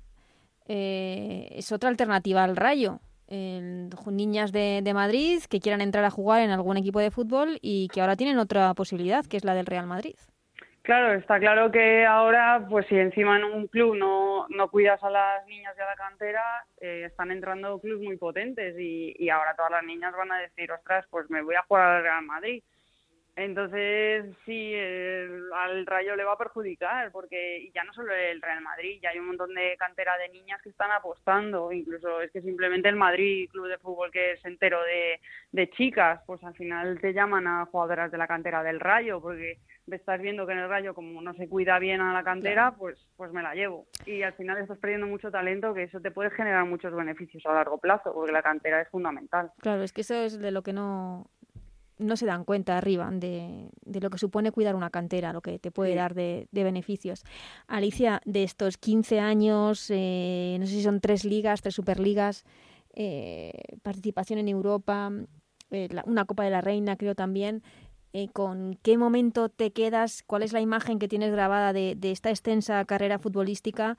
eh, 0.68 1.50
es 1.52 1.72
otra 1.72 1.90
alternativa 1.90 2.44
al 2.44 2.56
Rayo 2.56 3.02
niñas 4.12 4.52
de, 4.52 4.82
de, 4.84 4.94
Madrid 4.94 5.42
que 5.50 5.60
quieran 5.60 5.82
entrar 5.82 6.04
a 6.04 6.10
jugar 6.10 6.42
en 6.42 6.52
algún 6.52 6.78
equipo 6.78 7.00
de 7.00 7.12
fútbol 7.12 7.60
y 7.62 7.88
que 7.90 8.02
ahora 8.02 8.16
tienen 8.16 8.40
otra 8.40 8.74
posibilidad, 8.74 9.26
que 9.26 9.38
es 9.38 9.46
la 9.46 9.54
del 9.54 9.66
Real 9.66 9.88
Madrid. 9.88 10.16
Claro, 10.90 11.14
está 11.14 11.40
claro 11.40 11.70
que 11.70 12.04
ahora, 12.04 12.66
pues 12.68 12.88
si 12.88 12.96
encima 12.98 13.38
en 13.38 13.44
un 13.44 13.68
club 13.68 13.96
no, 13.96 14.48
no 14.50 14.72
cuidas 14.72 15.00
a 15.04 15.12
las 15.12 15.46
niñas 15.46 15.76
de 15.76 15.84
la 15.84 15.96
cantera, 15.96 16.42
eh, 16.82 17.04
están 17.06 17.30
entrando 17.30 17.80
clubes 17.80 18.04
muy 18.04 18.18
potentes 18.18 18.76
y, 18.80 19.14
y 19.20 19.30
ahora 19.30 19.54
todas 19.56 19.70
las 19.70 19.84
niñas 19.84 20.16
van 20.18 20.32
a 20.32 20.40
decir, 20.40 20.72
ostras, 20.72 21.06
pues 21.12 21.30
me 21.30 21.44
voy 21.44 21.54
a 21.54 21.62
jugar 21.68 21.98
al 21.98 22.02
Real 22.02 22.26
Madrid. 22.26 22.64
Entonces, 23.36 24.26
sí, 24.46 24.74
al 24.76 25.86
Rayo 25.86 26.16
le 26.16 26.24
va 26.24 26.34
a 26.34 26.38
perjudicar, 26.38 27.12
porque 27.12 27.70
ya 27.74 27.84
no 27.84 27.94
solo 27.94 28.14
el 28.14 28.42
Real 28.42 28.62
Madrid, 28.62 29.00
ya 29.02 29.10
hay 29.10 29.20
un 29.20 29.28
montón 29.28 29.54
de 29.54 29.76
cantera 29.78 30.18
de 30.18 30.30
niñas 30.30 30.62
que 30.62 30.70
están 30.70 30.92
apostando, 30.92 31.72
incluso 31.72 32.22
es 32.22 32.32
que 32.32 32.42
simplemente 32.42 32.90
el 32.90 32.98
Madrid, 32.98 33.50
club 33.50 33.68
de 33.68 33.78
fútbol 33.78 34.12
que 34.12 34.34
es 34.34 34.46
entero 34.46 34.82
de, 34.84 35.22
de 35.52 35.70
chicas, 35.70 36.22
pues 36.26 36.44
al 36.44 36.54
final 36.56 37.00
te 37.00 37.14
llaman 37.14 37.48
a 37.48 37.66
jugadoras 37.66 38.12
de 38.12 38.18
la 38.18 38.28
cantera 38.28 38.62
del 38.62 38.80
Rayo, 38.80 39.22
porque 39.22 39.58
estás 39.96 40.22
viendo 40.22 40.46
que 40.46 40.54
en 40.54 40.60
el 40.60 40.70
Rayo, 40.70 40.94
como 40.94 41.22
no 41.22 41.34
se 41.34 41.48
cuida 41.48 41.80
bien 41.80 42.02
a 42.02 42.14
la 42.14 42.24
cantera, 42.24 42.76
pues, 42.78 42.98
pues 43.16 43.32
me 43.32 43.42
la 43.42 43.56
llevo. 43.56 43.88
Y 44.06 44.22
al 44.24 44.34
final 44.34 44.58
estás 44.58 44.78
perdiendo 44.78 45.08
mucho 45.08 45.32
talento, 45.32 45.74
que 45.74 45.84
eso 45.84 46.00
te 46.00 46.12
puede 46.12 46.30
generar 46.32 46.66
muchos 46.66 46.94
beneficios 46.94 47.46
a 47.46 47.54
largo 47.54 47.78
plazo, 47.78 48.14
porque 48.14 48.32
la 48.32 48.44
cantera 48.44 48.82
es 48.82 48.90
fundamental. 48.90 49.52
Claro, 49.60 49.84
es 49.84 49.94
que 49.94 50.02
eso 50.02 50.16
es 50.16 50.40
de 50.40 50.52
lo 50.52 50.62
que 50.62 50.74
no, 50.74 51.30
no 52.00 52.16
se 52.16 52.26
dan 52.26 52.46
cuenta 52.46 52.78
arriba 52.78 53.10
de, 53.12 53.70
de, 53.86 54.00
lo 54.00 54.10
que 54.10 54.18
supone 54.18 54.52
cuidar 54.52 54.76
una 54.76 54.90
cantera, 54.90 55.34
lo 55.34 55.42
que 55.42 55.60
te 55.60 55.70
puede 55.70 55.94
dar 55.94 56.16
de, 56.16 56.48
beneficios. 56.52 57.24
Alicia, 57.68 58.22
de 58.26 58.44
estos 58.44 58.78
15 58.78 59.20
años, 59.20 59.88
eh, 59.90 60.58
no 60.60 60.66
sé 60.66 60.74
si 60.74 60.84
son 60.84 61.02
tres 61.02 61.26
ligas, 61.26 61.62
tres 61.62 61.76
superligas, 61.76 62.46
eh, 62.94 63.52
participación 63.84 64.40
en 64.40 64.48
Europa, 64.48 65.12
eh, 65.72 65.90
una 66.06 66.26
Copa 66.26 66.44
de 66.44 66.50
la 66.50 66.62
Reina 66.62 66.96
creo 66.96 67.16
también, 67.16 67.62
¿con 68.34 68.80
qué 68.82 68.98
momento 68.98 69.50
te 69.50 69.72
quedas? 69.72 70.24
¿Cuál 70.26 70.42
es 70.42 70.52
la 70.52 70.62
imagen 70.62 70.98
que 70.98 71.08
tienes 71.08 71.32
grabada 71.32 71.74
de, 71.74 71.96
de 71.96 72.12
esta 72.12 72.32
extensa 72.32 72.84
carrera 72.86 73.20
futbolística? 73.20 73.98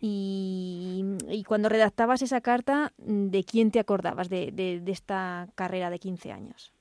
Y, 0.00 1.04
y, 1.28 1.44
cuando 1.44 1.68
redactabas 1.68 2.22
esa 2.22 2.40
carta, 2.40 2.92
¿de 2.98 3.44
quién 3.44 3.70
te 3.70 3.78
acordabas 3.78 4.28
de, 4.28 4.50
de 4.50 4.82
esta 4.90 5.46
carrera 5.54 5.90
de 5.90 6.00
15 6.00 6.32
años? 6.32 6.72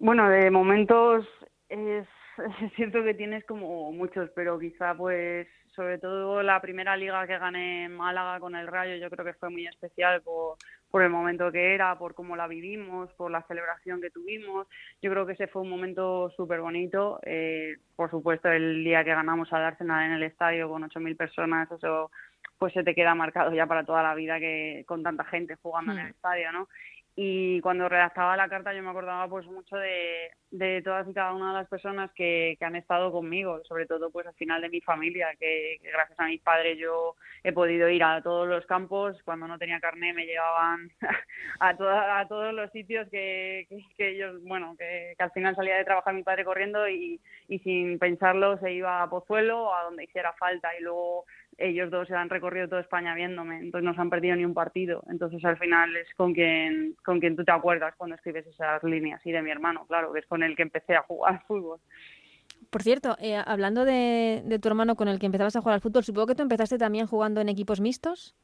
Bueno, 0.00 0.30
de 0.30 0.50
momentos 0.50 1.26
es, 1.68 2.08
cierto 2.74 3.04
que 3.04 3.12
tienes 3.12 3.44
como 3.44 3.92
muchos, 3.92 4.30
pero 4.34 4.58
quizá 4.58 4.94
pues 4.94 5.46
sobre 5.76 5.98
todo 5.98 6.42
la 6.42 6.58
primera 6.62 6.96
liga 6.96 7.26
que 7.26 7.38
gané 7.38 7.84
en 7.84 7.96
Málaga 7.96 8.40
con 8.40 8.56
el 8.56 8.66
Rayo 8.66 8.96
yo 8.96 9.10
creo 9.10 9.26
que 9.26 9.38
fue 9.38 9.50
muy 9.50 9.66
especial 9.66 10.22
por, 10.22 10.56
por 10.90 11.02
el 11.02 11.10
momento 11.10 11.52
que 11.52 11.74
era, 11.74 11.98
por 11.98 12.14
cómo 12.14 12.34
la 12.34 12.48
vivimos, 12.48 13.12
por 13.12 13.30
la 13.30 13.42
celebración 13.42 14.00
que 14.00 14.10
tuvimos. 14.10 14.66
Yo 15.02 15.10
creo 15.10 15.26
que 15.26 15.34
ese 15.34 15.48
fue 15.48 15.62
un 15.62 15.70
momento 15.70 16.30
súper 16.30 16.62
bonito. 16.62 17.20
Eh, 17.22 17.76
por 17.94 18.10
supuesto, 18.10 18.50
el 18.50 18.82
día 18.82 19.04
que 19.04 19.14
ganamos 19.14 19.52
a 19.52 19.66
Arsenal 19.66 20.06
en 20.06 20.12
el 20.12 20.22
estadio 20.22 20.70
con 20.70 20.82
8.000 20.82 21.14
personas, 21.14 21.70
eso 21.70 22.10
pues 22.58 22.72
se 22.72 22.84
te 22.84 22.94
queda 22.94 23.14
marcado 23.14 23.52
ya 23.54 23.66
para 23.66 23.84
toda 23.84 24.02
la 24.02 24.14
vida 24.14 24.38
que 24.38 24.84
con 24.86 25.02
tanta 25.02 25.24
gente 25.24 25.56
jugando 25.56 25.92
en 25.92 25.98
el 25.98 26.06
hmm. 26.06 26.10
estadio, 26.10 26.52
¿no? 26.52 26.68
Y 27.16 27.60
cuando 27.60 27.88
redactaba 27.88 28.36
la 28.36 28.48
carta 28.48 28.72
yo 28.72 28.82
me 28.82 28.90
acordaba 28.90 29.28
pues 29.28 29.46
mucho 29.46 29.76
de, 29.76 30.30
de 30.50 30.80
todas 30.82 31.08
y 31.08 31.12
cada 31.12 31.34
una 31.34 31.48
de 31.48 31.58
las 31.58 31.68
personas 31.68 32.10
que, 32.12 32.56
que, 32.58 32.64
han 32.64 32.76
estado 32.76 33.12
conmigo, 33.12 33.60
sobre 33.64 33.86
todo 33.86 34.10
pues 34.10 34.26
al 34.26 34.34
final 34.34 34.62
de 34.62 34.68
mi 34.68 34.80
familia, 34.80 35.28
que, 35.38 35.78
gracias 35.82 36.18
a 36.18 36.26
mis 36.26 36.40
padres 36.40 36.78
yo 36.78 37.16
he 37.42 37.52
podido 37.52 37.88
ir 37.88 38.02
a 38.02 38.22
todos 38.22 38.48
los 38.48 38.64
campos, 38.66 39.16
cuando 39.24 39.46
no 39.48 39.58
tenía 39.58 39.80
carné 39.80 40.12
me 40.12 40.26
llevaban 40.26 40.90
a, 41.60 42.20
a 42.20 42.28
todos 42.28 42.54
los 42.54 42.70
sitios 42.70 43.08
que, 43.10 43.66
que, 43.96 44.10
ellos, 44.10 44.42
bueno, 44.44 44.74
que, 44.78 45.14
al 45.18 45.30
final 45.32 45.54
salía 45.56 45.76
de 45.76 45.84
trabajar 45.84 46.14
mi 46.14 46.22
padre 46.22 46.44
corriendo 46.44 46.88
y, 46.88 47.20
y 47.48 47.58
sin 47.60 47.98
pensarlo 47.98 48.58
se 48.58 48.72
iba 48.72 49.02
a 49.02 49.10
Pozuelo 49.10 49.74
a 49.74 49.84
donde 49.84 50.04
hiciera 50.04 50.32
falta. 50.34 50.70
Y 50.78 50.82
luego 50.82 51.26
ellos 51.60 51.90
dos 51.90 52.08
se 52.08 52.14
han 52.14 52.30
recorrido 52.30 52.68
toda 52.68 52.80
España 52.80 53.14
viéndome, 53.14 53.58
entonces 53.58 53.84
no 53.84 53.94
se 53.94 54.00
han 54.00 54.10
perdido 54.10 54.34
ni 54.36 54.44
un 54.44 54.54
partido. 54.54 55.02
Entonces 55.08 55.44
al 55.44 55.58
final 55.58 55.94
es 55.96 56.12
con 56.14 56.32
quien, 56.32 56.96
con 57.04 57.20
quien 57.20 57.36
tú 57.36 57.44
te 57.44 57.52
acuerdas 57.52 57.94
cuando 57.96 58.16
escribes 58.16 58.46
esas 58.46 58.82
líneas. 58.82 59.24
Y 59.24 59.32
de 59.32 59.42
mi 59.42 59.50
hermano, 59.50 59.84
claro, 59.86 60.12
que 60.12 60.20
es 60.20 60.26
con 60.26 60.42
el 60.42 60.56
que 60.56 60.62
empecé 60.62 60.94
a 60.96 61.02
jugar 61.02 61.34
al 61.34 61.40
fútbol. 61.40 61.78
Por 62.70 62.82
cierto, 62.82 63.16
eh, 63.20 63.36
hablando 63.44 63.84
de, 63.84 64.58
tu 64.60 64.68
hermano 64.68 64.96
con 64.96 65.08
el 65.08 65.18
que 65.18 65.26
empezabas 65.26 65.56
a 65.56 65.60
jugar 65.60 65.74
al 65.74 65.80
fútbol, 65.80 66.04
supongo 66.04 66.28
que 66.28 66.34
tú 66.34 66.42
empezaste 66.42 66.78
también 66.78 67.06
jugando 67.06 67.40
en 67.40 67.48
equipos 67.48 67.80
mixtos. 67.80 68.34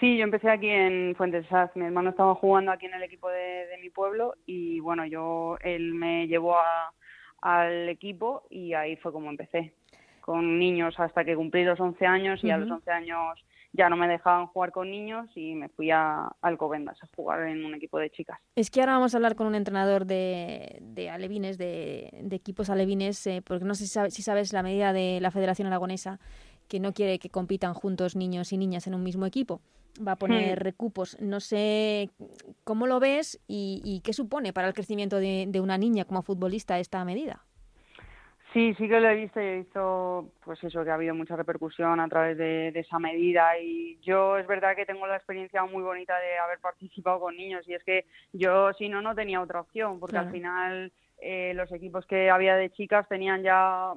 Sí, 0.00 0.18
yo 0.18 0.24
empecé 0.24 0.50
aquí 0.50 0.68
en 0.68 1.14
Fuentes 1.16 1.46
Saz. 1.48 1.74
Mi 1.74 1.86
hermano 1.86 2.10
estaba 2.10 2.34
jugando 2.34 2.70
aquí 2.70 2.86
en 2.86 2.94
el 2.94 3.02
equipo 3.02 3.30
de, 3.30 3.66
de 3.66 3.78
mi 3.80 3.90
pueblo 3.90 4.34
y 4.44 4.80
bueno, 4.80 5.06
yo 5.06 5.56
él 5.62 5.94
me 5.94 6.26
llevó 6.28 6.58
a, 6.58 6.92
al 7.40 7.88
equipo 7.88 8.46
y 8.50 8.74
ahí 8.74 8.96
fue 8.96 9.12
como 9.12 9.30
empecé 9.30 9.72
con 10.26 10.58
niños 10.58 10.98
hasta 10.98 11.24
que 11.24 11.36
cumplí 11.36 11.64
los 11.64 11.78
11 11.78 12.04
años 12.04 12.42
y 12.42 12.50
a 12.50 12.58
los 12.58 12.68
11 12.68 12.90
años 12.90 13.38
ya 13.72 13.88
no 13.88 13.96
me 13.96 14.08
dejaban 14.08 14.48
jugar 14.48 14.72
con 14.72 14.90
niños 14.90 15.30
y 15.36 15.54
me 15.54 15.68
fui 15.68 15.92
a 15.92 16.32
Alcobendas 16.40 17.00
a 17.00 17.06
jugar 17.14 17.46
en 17.46 17.64
un 17.64 17.74
equipo 17.74 17.98
de 17.98 18.10
chicas. 18.10 18.36
Es 18.56 18.68
que 18.68 18.80
ahora 18.80 18.94
vamos 18.94 19.14
a 19.14 19.18
hablar 19.18 19.36
con 19.36 19.46
un 19.46 19.54
entrenador 19.54 20.04
de, 20.04 20.78
de 20.80 21.10
alevines, 21.10 21.58
de, 21.58 22.10
equipos 22.32 22.70
alevines, 22.70 23.24
eh, 23.28 23.40
porque 23.46 23.64
no 23.64 23.76
sé 23.76 23.86
si 24.10 24.22
sabes, 24.22 24.52
la 24.52 24.64
medida 24.64 24.92
de 24.92 25.20
la 25.20 25.30
Federación 25.30 25.68
Aragonesa 25.68 26.18
que 26.66 26.80
no 26.80 26.92
quiere 26.92 27.20
que 27.20 27.30
compitan 27.30 27.74
juntos 27.74 28.16
niños 28.16 28.52
y 28.52 28.58
niñas 28.58 28.88
en 28.88 28.96
un 28.96 29.04
mismo 29.04 29.26
equipo. 29.26 29.60
Va 30.04 30.12
a 30.12 30.16
poner 30.16 30.58
hmm. 30.58 30.62
recupos. 30.62 31.16
No 31.20 31.38
sé 31.38 32.10
cómo 32.64 32.88
lo 32.88 32.98
ves 32.98 33.38
y, 33.46 34.00
qué 34.02 34.12
supone 34.12 34.52
para 34.52 34.66
el 34.66 34.74
crecimiento 34.74 35.20
de 35.20 35.60
una 35.62 35.78
niña 35.78 36.04
como 36.04 36.22
futbolista 36.22 36.80
esta 36.80 37.04
medida. 37.04 37.46
Sí, 38.52 38.74
sí 38.74 38.88
que 38.88 39.00
lo 39.00 39.08
he 39.08 39.14
visto 39.16 39.40
y 39.40 39.44
he 39.44 39.56
visto, 39.58 40.32
pues 40.44 40.62
eso, 40.64 40.84
que 40.84 40.90
ha 40.90 40.94
habido 40.94 41.14
mucha 41.14 41.36
repercusión 41.36 42.00
a 42.00 42.08
través 42.08 42.38
de, 42.38 42.68
esa 42.68 42.98
medida. 42.98 43.58
Y 43.58 43.98
yo 44.00 44.38
es 44.38 44.46
verdad 44.46 44.76
que 44.76 44.86
tengo 44.86 45.06
la 45.06 45.16
experiencia 45.16 45.64
muy 45.64 45.82
bonita 45.82 46.18
de 46.18 46.38
haber 46.38 46.60
participado 46.60 47.20
con 47.20 47.36
niños 47.36 47.66
y 47.68 47.74
es 47.74 47.84
que 47.84 48.06
yo 48.32 48.72
si 48.74 48.88
no, 48.88 49.02
no 49.02 49.14
tenía 49.14 49.40
otra 49.40 49.60
opción 49.60 49.98
porque 50.00 50.16
al 50.16 50.30
final 50.30 50.92
eh, 51.18 51.52
los 51.54 51.70
equipos 51.72 52.06
que 52.06 52.30
había 52.30 52.56
de 52.56 52.70
chicas 52.70 53.08
tenían 53.08 53.42
ya 53.42 53.92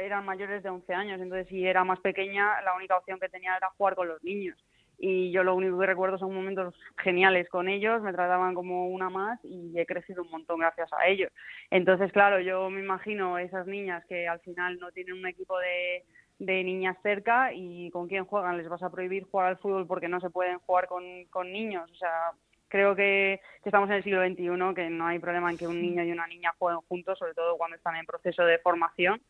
eran 0.00 0.24
mayores 0.24 0.62
de 0.62 0.68
11 0.68 0.94
años, 0.94 1.20
entonces 1.20 1.48
si 1.48 1.64
era 1.64 1.84
más 1.84 2.00
pequeña 2.00 2.60
la 2.62 2.74
única 2.74 2.96
opción 2.96 3.20
que 3.20 3.28
tenía 3.28 3.56
era 3.56 3.70
jugar 3.76 3.94
con 3.94 4.08
los 4.08 4.22
niños 4.22 4.58
y 4.98 5.30
yo 5.30 5.44
lo 5.44 5.54
único 5.54 5.78
que 5.78 5.86
recuerdo 5.86 6.18
son 6.18 6.34
momentos 6.34 6.74
geniales 6.96 7.48
con 7.48 7.68
ellos, 7.68 8.02
me 8.02 8.12
trataban 8.12 8.54
como 8.54 8.88
una 8.88 9.10
más 9.10 9.38
y 9.44 9.78
he 9.78 9.86
crecido 9.86 10.22
un 10.22 10.30
montón 10.30 10.60
gracias 10.60 10.90
a 10.92 11.06
ellos. 11.06 11.30
Entonces, 11.70 12.12
claro, 12.12 12.40
yo 12.40 12.70
me 12.70 12.80
imagino 12.80 13.38
esas 13.38 13.66
niñas 13.66 14.04
que 14.06 14.26
al 14.26 14.40
final 14.40 14.78
no 14.78 14.90
tienen 14.92 15.14
un 15.14 15.26
equipo 15.26 15.58
de, 15.58 16.04
de 16.38 16.64
niñas 16.64 16.96
cerca 17.02 17.52
y 17.52 17.90
con 17.90 18.08
quién 18.08 18.24
juegan, 18.24 18.56
les 18.56 18.68
vas 18.68 18.82
a 18.82 18.90
prohibir 18.90 19.24
jugar 19.24 19.48
al 19.48 19.58
fútbol 19.58 19.86
porque 19.86 20.08
no 20.08 20.20
se 20.20 20.30
pueden 20.30 20.58
jugar 20.60 20.86
con, 20.86 21.04
con 21.26 21.52
niños, 21.52 21.90
o 21.90 21.94
sea, 21.96 22.32
creo 22.68 22.96
que, 22.96 23.40
que, 23.62 23.68
estamos 23.68 23.88
en 23.90 23.96
el 23.96 24.02
siglo 24.02 24.26
XXI, 24.26 24.74
que 24.74 24.90
no 24.90 25.06
hay 25.06 25.18
problema 25.18 25.50
en 25.50 25.58
que 25.58 25.66
un 25.66 25.80
niño 25.80 26.02
y 26.04 26.12
una 26.12 26.26
niña 26.26 26.54
jueguen 26.58 26.80
juntos, 26.88 27.18
sobre 27.18 27.34
todo 27.34 27.56
cuando 27.56 27.76
están 27.76 27.96
en 27.96 28.06
proceso 28.06 28.44
de 28.44 28.58
formación 28.58 29.20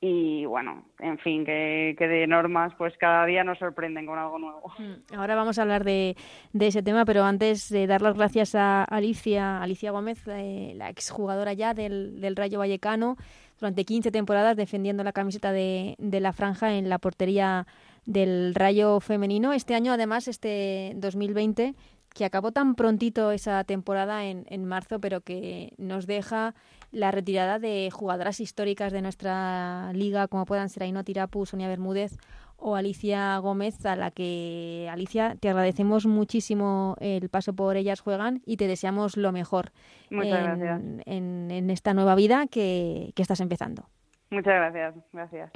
y 0.00 0.44
bueno, 0.44 0.84
en 0.98 1.18
fin, 1.18 1.44
que, 1.44 1.94
que, 1.98 2.06
de 2.06 2.26
normas 2.26 2.74
pues 2.76 2.92
cada 2.98 3.24
día 3.24 3.44
nos 3.44 3.58
sorprenden 3.58 4.04
con 4.04 4.18
algo 4.18 4.38
nuevo. 4.38 4.72
Mm, 4.78 5.14
ahora 5.16 5.34
vamos 5.34 5.58
a 5.58 5.62
hablar 5.62 5.84
de, 5.84 6.16
ese 6.58 6.82
tema, 6.82 7.06
pero 7.06 7.24
antes 7.24 7.70
de 7.70 7.86
dar 7.86 8.02
las 8.02 8.14
gracias 8.14 8.54
a 8.54 8.84
Alicia, 8.84 9.62
Alicia 9.62 9.92
Gómez, 9.92 10.22
eh, 10.28 10.74
la 10.76 10.90
exjugadora 10.90 11.54
ya 11.54 11.72
del, 11.72 12.20
del 12.20 12.36
Rayo 12.36 12.58
Vallecano, 12.58 13.16
durante 13.58 13.84
15 13.84 14.10
temporadas 14.10 14.56
defendiendo 14.56 15.02
la 15.02 15.12
camiseta 15.12 15.50
de, 15.50 15.94
de 15.98 16.20
la 16.20 16.34
franja 16.34 16.74
en 16.74 16.90
la 16.90 16.98
portería 16.98 17.66
del 18.04 18.54
Rayo 18.54 19.00
femenino. 19.00 19.54
Este 19.54 19.74
año, 19.74 19.92
además, 19.92 20.28
este 20.28 20.92
2020, 20.96 21.74
que 22.14 22.24
acabó 22.26 22.52
tan 22.52 22.74
prontito 22.74 23.30
esa 23.32 23.64
temporada 23.64 24.26
en, 24.26 24.44
en 24.48 24.66
marzo, 24.66 25.00
pero 25.00 25.22
que 25.22 25.72
nos 25.78 26.06
deja 26.06 26.54
la 26.90 27.10
retirada 27.10 27.58
de 27.58 27.90
jugadoras 27.92 28.40
históricas 28.40 28.92
de 28.92 29.02
nuestra 29.02 29.92
liga, 29.92 30.28
como 30.28 30.46
puedan 30.46 30.68
ser 30.68 30.84
Ainhoa 30.84 31.04
Tirapu, 31.04 31.46
Sonia 31.46 31.68
Bermúdez 31.68 32.16
o 32.56 32.74
Alicia 32.74 33.36
Gómez, 33.38 33.84
a 33.84 33.96
la 33.96 34.10
que, 34.10 34.88
Alicia, 34.90 35.36
te 35.38 35.50
agradecemos 35.50 36.06
muchísimo 36.06 36.96
el 37.00 37.28
paso 37.28 37.52
por 37.54 37.76
ellas 37.76 38.00
juegan 38.00 38.42
y 38.46 38.56
te 38.56 38.66
deseamos 38.66 39.16
lo 39.16 39.30
mejor 39.32 39.72
en, 40.10 41.02
en, 41.04 41.70
esta 41.70 41.92
nueva 41.92 42.14
vida 42.14 42.46
que, 42.50 43.12
que 43.14 43.22
estás 43.22 43.40
empezando. 43.40 43.88
Muchas 44.30 44.54
gracias, 44.54 44.94
gracias. 45.12 45.50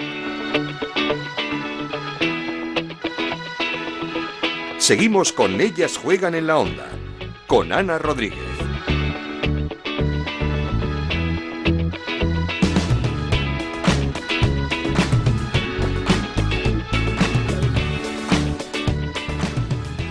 Seguimos 4.78 5.32
con 5.32 5.60
Ellas 5.60 5.98
Juegan 5.98 6.34
en 6.34 6.46
la 6.46 6.58
Onda, 6.58 6.86
con 7.46 7.72
Ana 7.72 7.98
Rodríguez. 7.98 8.69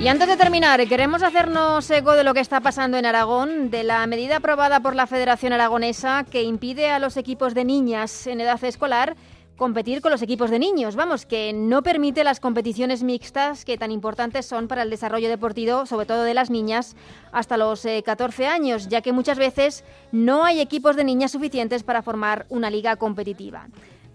Y 0.01 0.07
antes 0.07 0.29
de 0.29 0.37
terminar, 0.37 0.87
queremos 0.87 1.23
hacernos 1.23 1.91
eco 1.91 2.13
de 2.13 2.23
lo 2.23 2.33
que 2.33 2.39
está 2.39 2.61
pasando 2.61 2.97
en 2.97 3.05
Aragón, 3.05 3.69
de 3.69 3.83
la 3.83 4.07
medida 4.07 4.37
aprobada 4.37 4.79
por 4.79 4.95
la 4.95 5.07
Federación 5.07 5.51
Aragonesa 5.51 6.23
que 6.23 6.41
impide 6.43 6.89
a 6.89 6.99
los 6.99 7.17
equipos 7.17 7.53
de 7.53 7.65
niñas 7.65 8.25
en 8.25 8.39
edad 8.39 8.63
escolar 8.63 9.17
competir 9.57 10.01
con 10.01 10.13
los 10.13 10.21
equipos 10.21 10.51
de 10.51 10.57
niños. 10.57 10.95
Vamos, 10.95 11.25
que 11.25 11.51
no 11.51 11.83
permite 11.83 12.23
las 12.23 12.39
competiciones 12.39 13.03
mixtas 13.03 13.65
que 13.65 13.77
tan 13.77 13.91
importantes 13.91 14.45
son 14.45 14.69
para 14.69 14.83
el 14.83 14.89
desarrollo 14.89 15.27
deportivo, 15.27 15.85
sobre 15.85 16.05
todo 16.05 16.23
de 16.23 16.33
las 16.33 16.49
niñas, 16.49 16.95
hasta 17.33 17.57
los 17.57 17.85
14 18.05 18.43
eh, 18.43 18.47
años, 18.47 18.87
ya 18.87 19.01
que 19.01 19.11
muchas 19.11 19.37
veces 19.37 19.83
no 20.13 20.45
hay 20.45 20.61
equipos 20.61 20.95
de 20.95 21.03
niñas 21.03 21.33
suficientes 21.33 21.83
para 21.83 22.01
formar 22.01 22.45
una 22.47 22.69
liga 22.69 22.95
competitiva. 22.95 23.67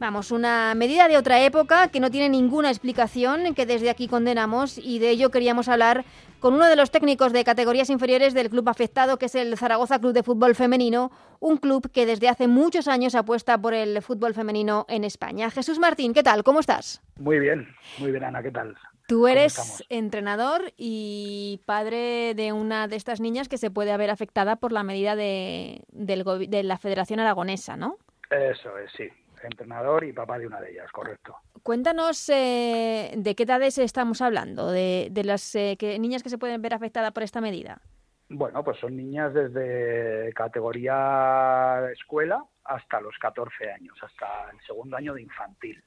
Vamos, 0.05 0.33
una 0.33 0.75
medida 0.75 1.09
de 1.09 1.17
otra 1.17 1.43
época 1.43 1.89
que 1.89 1.99
no 1.99 2.11
tiene 2.11 2.29
ninguna 2.29 2.69
explicación, 2.69 3.55
que 3.55 3.65
desde 3.65 3.89
aquí 3.89 4.07
condenamos 4.07 4.77
y 4.77 4.99
de 4.99 5.09
ello 5.09 5.31
queríamos 5.31 5.67
hablar 5.67 6.05
con 6.41 6.53
uno 6.53 6.67
de 6.67 6.77
los 6.77 6.91
técnicos 6.91 7.33
de 7.33 7.43
categorías 7.43 7.89
inferiores 7.89 8.35
del 8.35 8.51
club 8.51 8.69
afectado, 8.69 9.19
que 9.19 9.25
es 9.25 9.35
el 9.35 9.57
Zaragoza 9.57 9.99
Club 9.99 10.13
de 10.13 10.23
Fútbol 10.23 10.55
Femenino, 10.55 11.11
un 11.41 11.57
club 11.57 11.91
que 11.91 12.05
desde 12.05 12.29
hace 12.29 12.49
muchos 12.49 12.87
años 12.87 13.15
apuesta 13.15 13.57
por 13.57 13.73
el 13.73 14.03
fútbol 14.03 14.35
femenino 14.35 14.85
en 14.91 15.05
España. 15.05 15.49
Jesús 15.51 15.79
Martín, 15.79 16.13
¿qué 16.13 16.23
tal? 16.23 16.45
¿Cómo 16.45 16.61
estás? 16.61 17.01
Muy 17.19 17.39
bien, 17.39 17.67
muy 17.97 18.11
bien, 18.11 18.25
Ana, 18.25 18.43
¿qué 18.43 18.51
tal? 18.51 18.77
Tú 19.09 19.27
eres 19.27 19.85
entrenador 19.89 20.75
y 20.77 21.63
padre 21.65 22.35
de 22.35 22.53
una 22.53 22.89
de 22.89 22.97
estas 22.97 23.23
niñas 23.23 23.49
que 23.49 23.57
se 23.57 23.71
puede 23.71 23.91
haber 23.91 24.11
afectada 24.11 24.57
por 24.57 24.71
la 24.71 24.83
medida 24.83 25.17
de, 25.17 25.83
de 25.89 26.63
la 26.63 26.77
Federación 26.77 27.21
Aragonesa, 27.21 27.79
¿no? 27.79 27.97
Eso 28.31 28.77
es, 28.77 28.93
sí 28.95 29.09
entrenador 29.47 30.05
y 30.05 30.13
papá 30.13 30.39
de 30.39 30.47
una 30.47 30.61
de 30.61 30.73
ellas, 30.73 30.91
correcto. 30.93 31.37
Cuéntanos 31.63 32.29
eh, 32.29 33.13
de 33.17 33.35
qué 33.35 33.43
edades 33.45 33.79
estamos 33.79 34.21
hablando, 34.21 34.71
de, 34.71 35.11
las 35.25 35.55
eh, 35.55 35.77
niñas 35.99 36.23
que 36.23 36.29
se 36.29 36.39
pueden 36.39 36.61
ver 36.63 36.75
afectadas 36.75 37.13
por 37.13 37.23
esta 37.23 37.41
medida. 37.41 37.81
Bueno, 38.29 38.65
pues 38.65 38.79
son 38.79 38.97
niñas 38.97 39.33
desde 39.35 40.33
categoría 40.35 41.91
escuela 41.93 42.45
hasta 42.65 43.01
los 43.01 43.17
14 43.19 43.71
años, 43.71 43.97
hasta 44.03 44.51
el 44.51 44.61
segundo 44.67 44.97
año 44.97 45.15
de 45.15 45.23
infantil. 45.23 45.83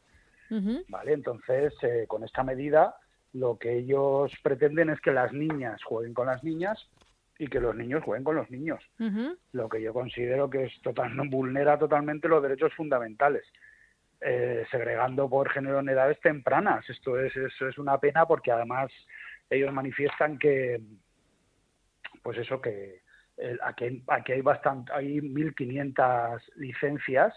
¿Vale? 0.87 1.11
Entonces, 1.11 1.73
eh, 1.81 2.05
con 2.07 2.23
esta 2.23 2.41
medida, 2.41 2.95
lo 3.33 3.57
que 3.57 3.79
ellos 3.79 4.31
pretenden 4.41 4.89
es 4.89 5.01
que 5.01 5.11
las 5.11 5.33
niñas 5.33 5.83
jueguen 5.83 6.13
con 6.13 6.27
las 6.27 6.41
niñas 6.43 6.87
y 7.39 7.47
que 7.47 7.59
los 7.59 7.75
niños 7.75 8.03
jueguen 8.03 8.23
con 8.23 8.35
los 8.35 8.49
niños. 8.49 8.83
Lo 9.51 9.69
que 9.69 9.81
yo 9.81 9.93
considero 9.93 10.49
que 10.49 10.65
es 10.65 10.81
total, 10.81 11.11
vulnera 11.29 11.77
totalmente 11.77 12.27
los 12.27 12.41
derechos 12.41 12.73
fundamentales, 12.73 13.43
eh, 14.21 14.65
segregando 14.71 15.29
por 15.29 15.49
género 15.49 15.79
en 15.79 15.89
edades 15.89 16.19
tempranas. 16.21 16.89
Esto 16.89 17.19
es, 17.19 17.35
es 17.35 17.77
una 17.77 17.99
pena 17.99 18.25
porque 18.25 18.51
además 18.51 18.91
ellos 19.49 19.71
manifiestan 19.73 20.37
que, 20.37 20.81
pues 22.23 22.37
eso, 22.37 22.59
que 22.61 23.01
aquí, 23.61 24.03
aquí 24.07 24.31
hay 24.31 24.41
bastante, 24.41 24.91
hay 24.93 25.19
1.500 25.19 26.41
licencias 26.55 27.33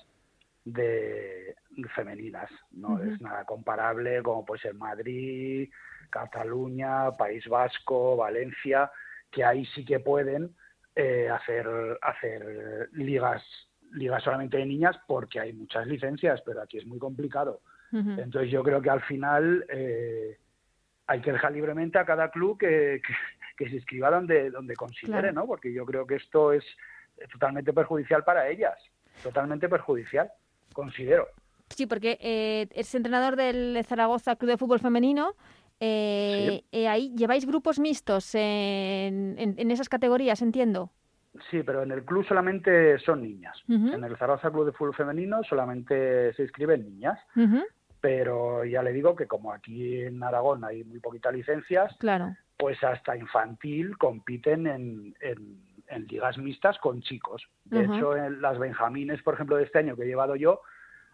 de 0.65 1.55
femeninas, 1.95 2.51
no 2.73 3.03
es 3.03 3.21
nada 3.21 3.45
comparable 3.45 4.23
como 4.23 4.45
puede 4.45 4.61
ser 4.61 4.75
Madrid, 4.75 5.71
Cataluña, 6.11 7.17
País 7.17 7.47
Vasco, 7.49 8.17
Valencia, 8.17 8.91
que 9.31 9.45
ahí 9.45 9.65
sí 9.75 9.85
que 9.85 10.01
pueden 10.01 10.55
eh, 10.95 11.29
hacer, 11.29 11.67
hacer 12.03 12.89
ligas, 12.93 13.43
ligas 13.93 14.23
solamente 14.23 14.57
de 14.57 14.67
niñas 14.67 14.97
porque 15.07 15.41
hay 15.41 15.53
muchas 15.53 15.87
licencias, 15.87 16.43
pero 16.45 16.63
aquí 16.63 16.79
es 16.79 16.87
muy 16.87 16.99
complicado. 16.99 17.61
Entonces 17.93 18.53
yo 18.53 18.63
creo 18.63 18.81
que 18.81 18.91
al 18.91 19.03
final 19.03 19.67
eh, 19.69 20.39
hay 21.09 21.21
que 21.21 21.33
dejar 21.33 21.51
libremente 21.51 21.99
a 21.99 22.05
cada 22.05 22.31
club 22.31 22.57
que, 22.57 23.03
que, 23.57 23.69
se 23.69 23.75
inscriba 23.75 24.13
donde, 24.13 24.51
donde 24.51 24.77
considere, 24.77 25.33
¿no? 25.33 25.45
Porque 25.45 25.73
yo 25.73 25.85
creo 25.85 26.07
que 26.07 26.15
esto 26.15 26.53
es 26.53 26.65
totalmente 27.33 27.73
perjudicial 27.73 28.23
para 28.23 28.49
ellas, 28.49 28.79
totalmente 29.25 29.69
perjudicial, 29.69 30.31
considero. 30.73 31.27
Sí, 31.71 31.87
porque 31.87 32.19
eh, 32.21 32.69
es 32.73 32.95
entrenador 32.95 33.37
del 33.37 33.83
Zaragoza 33.85 34.37
Club 34.37 34.51
de 34.51 34.59
Fútbol 34.59 34.81
Femenino. 34.81 35.35
Eh, 35.81 36.63
eh, 36.73 36.89
ahí 36.89 37.15
lleváis 37.17 37.47
grupos 37.47 37.79
mixtos 37.79 38.35
en, 38.35 39.35
en, 39.39 39.71
esas 39.71 39.89
categorías, 39.89 40.43
entiendo. 40.43 40.91
Sí, 41.51 41.63
pero 41.63 41.83
en 41.83 41.91
el 41.91 42.05
club 42.05 42.27
solamente 42.27 42.99
son 42.99 43.23
niñas. 43.23 43.57
En 43.69 44.05
el 44.05 44.17
Zaragoza 44.19 44.51
Club 44.51 44.67
de 44.67 44.73
Fútbol 44.73 44.95
Femenino 44.95 45.43
solamente 45.45 46.35
se 46.35 46.43
inscriben 46.43 46.85
niñas. 46.85 47.19
Pero 48.01 48.65
ya 48.65 48.83
le 48.83 48.93
digo 48.93 49.15
que 49.15 49.27
como 49.27 49.53
aquí 49.53 50.03
en 50.03 50.23
Aragón 50.23 50.65
hay 50.65 50.85
muy 50.85 51.01
poquitas 51.01 51.35
licencias, 51.35 51.95
claro. 51.99 52.35
pues 52.59 52.83
hasta 52.83 53.17
infantil 53.17 53.97
compiten 53.99 54.67
en, 54.67 55.15
en, 55.21 56.07
ligas 56.09 56.39
mixtas 56.39 56.79
con 56.79 57.03
chicos. 57.03 57.47
De 57.65 57.85
hecho, 57.85 58.17
en 58.17 58.41
las 58.41 58.59
Benjamines, 58.59 59.23
por 59.23 59.35
ejemplo, 59.35 59.57
de 59.57 59.65
este 59.65 59.81
año 59.81 59.97
que 59.97 60.03
he 60.03 60.07
llevado 60.07 60.35
yo, 60.35 60.63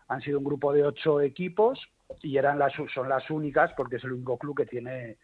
han 0.08 0.20
sido 0.20 0.38
un 0.38 0.44
grupo 0.44 0.72
de 0.72 0.84
ocho 0.84 1.20
equipos 1.20 1.80
y 2.22 2.36
eran 2.36 2.58
las 2.58 2.72
son 2.94 3.08
las 3.08 3.28
únicas 3.30 3.72
porque 3.76 3.96
es 3.96 4.04
el 4.04 4.12
único 4.12 4.38
club 4.38 4.56
que 4.56 4.66
tiene 4.66 5.16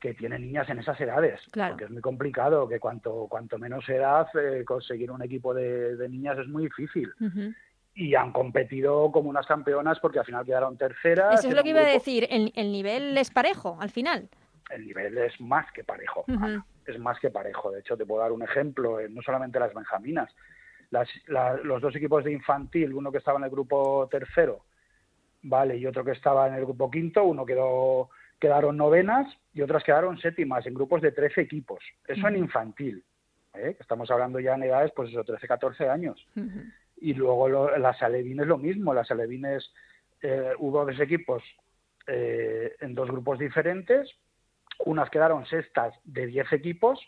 que 0.00 0.14
tiene 0.14 0.38
niñas 0.38 0.68
en 0.68 0.78
esas 0.78 1.00
edades. 1.00 1.40
Porque 1.52 1.84
es 1.84 1.90
muy 1.90 2.02
complicado 2.02 2.68
que 2.68 2.78
cuanto 2.78 3.26
cuanto 3.28 3.58
menos 3.58 3.88
edad 3.88 4.26
eh, 4.34 4.62
conseguir 4.64 5.10
un 5.10 5.22
equipo 5.22 5.54
de, 5.54 5.96
niñas 6.10 6.38
es 6.38 6.46
muy 6.46 6.64
difícil. 6.64 7.10
Y 7.94 8.14
han 8.14 8.32
competido 8.32 9.10
como 9.10 9.30
unas 9.30 9.46
campeonas 9.46 9.98
porque 10.00 10.18
al 10.18 10.26
final 10.26 10.44
quedaron 10.44 10.76
terceras 10.76 11.38
eso 11.38 11.48
es 11.48 11.54
lo 11.54 11.62
que 11.62 11.70
iba 11.70 11.80
a 11.80 11.86
decir 11.86 12.26
el, 12.28 12.52
el, 12.56 12.72
nivel 12.72 13.16
es 13.16 13.30
parejo 13.30 13.78
al 13.80 13.90
final. 13.90 14.28
El 14.68 14.86
nivel 14.86 15.16
es 15.18 15.40
más 15.40 15.70
que 15.72 15.84
parejo 15.84 16.24
es 16.86 16.98
más 16.98 17.18
que 17.18 17.30
parejo. 17.30 17.70
De 17.70 17.80
hecho 17.80 17.96
te 17.96 18.04
puedo 18.04 18.20
dar 18.20 18.32
un 18.32 18.42
ejemplo 18.42 18.98
no 19.08 19.22
solamente 19.22 19.58
las 19.58 19.72
benjaminas 19.72 20.30
los 20.90 21.82
dos 21.82 21.94
equipos 21.96 22.24
de 22.24 22.32
infantil, 22.32 22.94
uno 22.94 23.12
que 23.12 23.18
estaba 23.18 23.38
en 23.38 23.44
el 23.44 23.50
grupo 23.50 24.08
tercero, 24.10 24.64
vale, 25.42 25.76
y 25.76 25.86
otro 25.86 26.04
que 26.04 26.12
estaba 26.12 26.48
en 26.48 26.54
el 26.54 26.64
grupo 26.64 26.90
quinto, 26.90 27.24
uno 27.24 27.44
quedó, 27.44 28.10
quedaron 28.40 28.76
novenas 28.76 29.26
y 29.52 29.62
otras 29.62 29.84
quedaron 29.84 30.18
séptimas 30.18 30.66
en 30.66 30.74
grupos 30.74 31.02
de 31.02 31.12
13 31.12 31.42
equipos. 31.42 31.84
Eso 32.06 32.28
en 32.28 32.36
infantil, 32.36 33.04
¿eh? 33.54 33.76
estamos 33.78 34.10
hablando 34.10 34.40
ya 34.40 34.54
en 34.54 34.64
edades, 34.64 34.92
pues 34.94 35.10
eso, 35.10 35.24
13, 35.24 35.46
14 35.46 35.88
años. 35.88 36.26
Y 36.96 37.14
luego 37.14 37.48
las 37.76 38.02
alevines 38.02 38.46
lo 38.46 38.58
mismo, 38.58 38.94
las 38.94 39.10
alevines 39.10 39.70
eh, 40.22 40.52
hubo 40.58 40.84
dos 40.84 40.98
equipos 41.00 41.42
eh, 42.06 42.74
en 42.80 42.94
dos 42.94 43.10
grupos 43.10 43.38
diferentes, 43.38 44.10
unas 44.84 45.10
quedaron 45.10 45.46
sextas 45.46 45.94
de 46.04 46.26
10 46.26 46.52
equipos, 46.52 47.00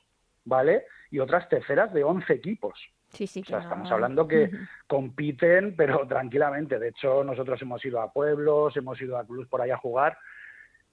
¿vale? 0.44 0.84
Y 1.10 1.18
otras 1.18 1.48
terceras 1.48 1.92
de 1.92 2.04
11 2.04 2.32
equipos. 2.32 2.78
Sí, 3.16 3.26
sí, 3.26 3.40
o 3.40 3.44
sea, 3.44 3.60
estamos 3.60 3.90
hablando 3.90 4.28
que 4.28 4.50
compiten, 4.86 5.74
pero 5.74 6.06
tranquilamente. 6.06 6.78
De 6.78 6.88
hecho, 6.88 7.24
nosotros 7.24 7.60
hemos 7.62 7.82
ido 7.84 8.00
a 8.00 8.12
pueblos, 8.12 8.76
hemos 8.76 9.00
ido 9.00 9.16
a 9.16 9.26
clubs 9.26 9.48
por 9.48 9.62
ahí 9.62 9.70
a 9.70 9.78
jugar 9.78 10.18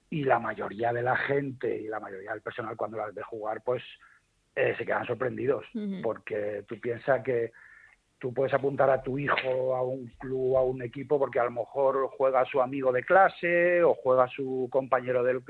y 0.08 0.24
la 0.24 0.38
mayoría 0.38 0.92
de 0.92 1.02
la 1.02 1.16
gente 1.16 1.76
y 1.76 1.88
la 1.88 2.00
mayoría 2.00 2.32
del 2.32 2.40
personal 2.40 2.76
cuando 2.76 2.96
las 2.96 3.12
ve 3.12 3.22
jugar, 3.22 3.62
pues 3.62 3.82
eh, 4.54 4.74
se 4.78 4.86
quedan 4.86 5.06
sorprendidos, 5.06 5.66
porque 6.02 6.64
tú 6.68 6.80
piensas 6.80 7.22
que 7.22 7.52
tú 8.18 8.32
puedes 8.32 8.54
apuntar 8.54 8.88
a 8.88 9.02
tu 9.02 9.18
hijo 9.18 9.74
a 9.74 9.82
un 9.82 10.06
club, 10.18 10.56
a 10.56 10.62
un 10.62 10.80
equipo, 10.82 11.18
porque 11.18 11.40
a 11.40 11.44
lo 11.44 11.50
mejor 11.50 12.08
juega 12.16 12.44
su 12.46 12.62
amigo 12.62 12.92
de 12.92 13.02
clase 13.02 13.82
o 13.82 13.94
juega 13.94 14.28
su 14.28 14.68
compañero 14.70 15.22
del, 15.24 15.42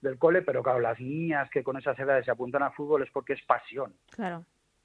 del 0.00 0.18
cole, 0.18 0.42
pero 0.42 0.62
claro, 0.62 0.80
las 0.80 0.98
niñas 0.98 1.48
que 1.50 1.62
con 1.62 1.76
esas 1.76 1.98
edades 1.98 2.24
se 2.24 2.30
apuntan 2.30 2.62
a 2.62 2.70
fútbol 2.70 3.02
es 3.02 3.10
porque 3.12 3.34
es 3.34 3.42
pasión. 3.44 3.94
Claro 4.10 4.44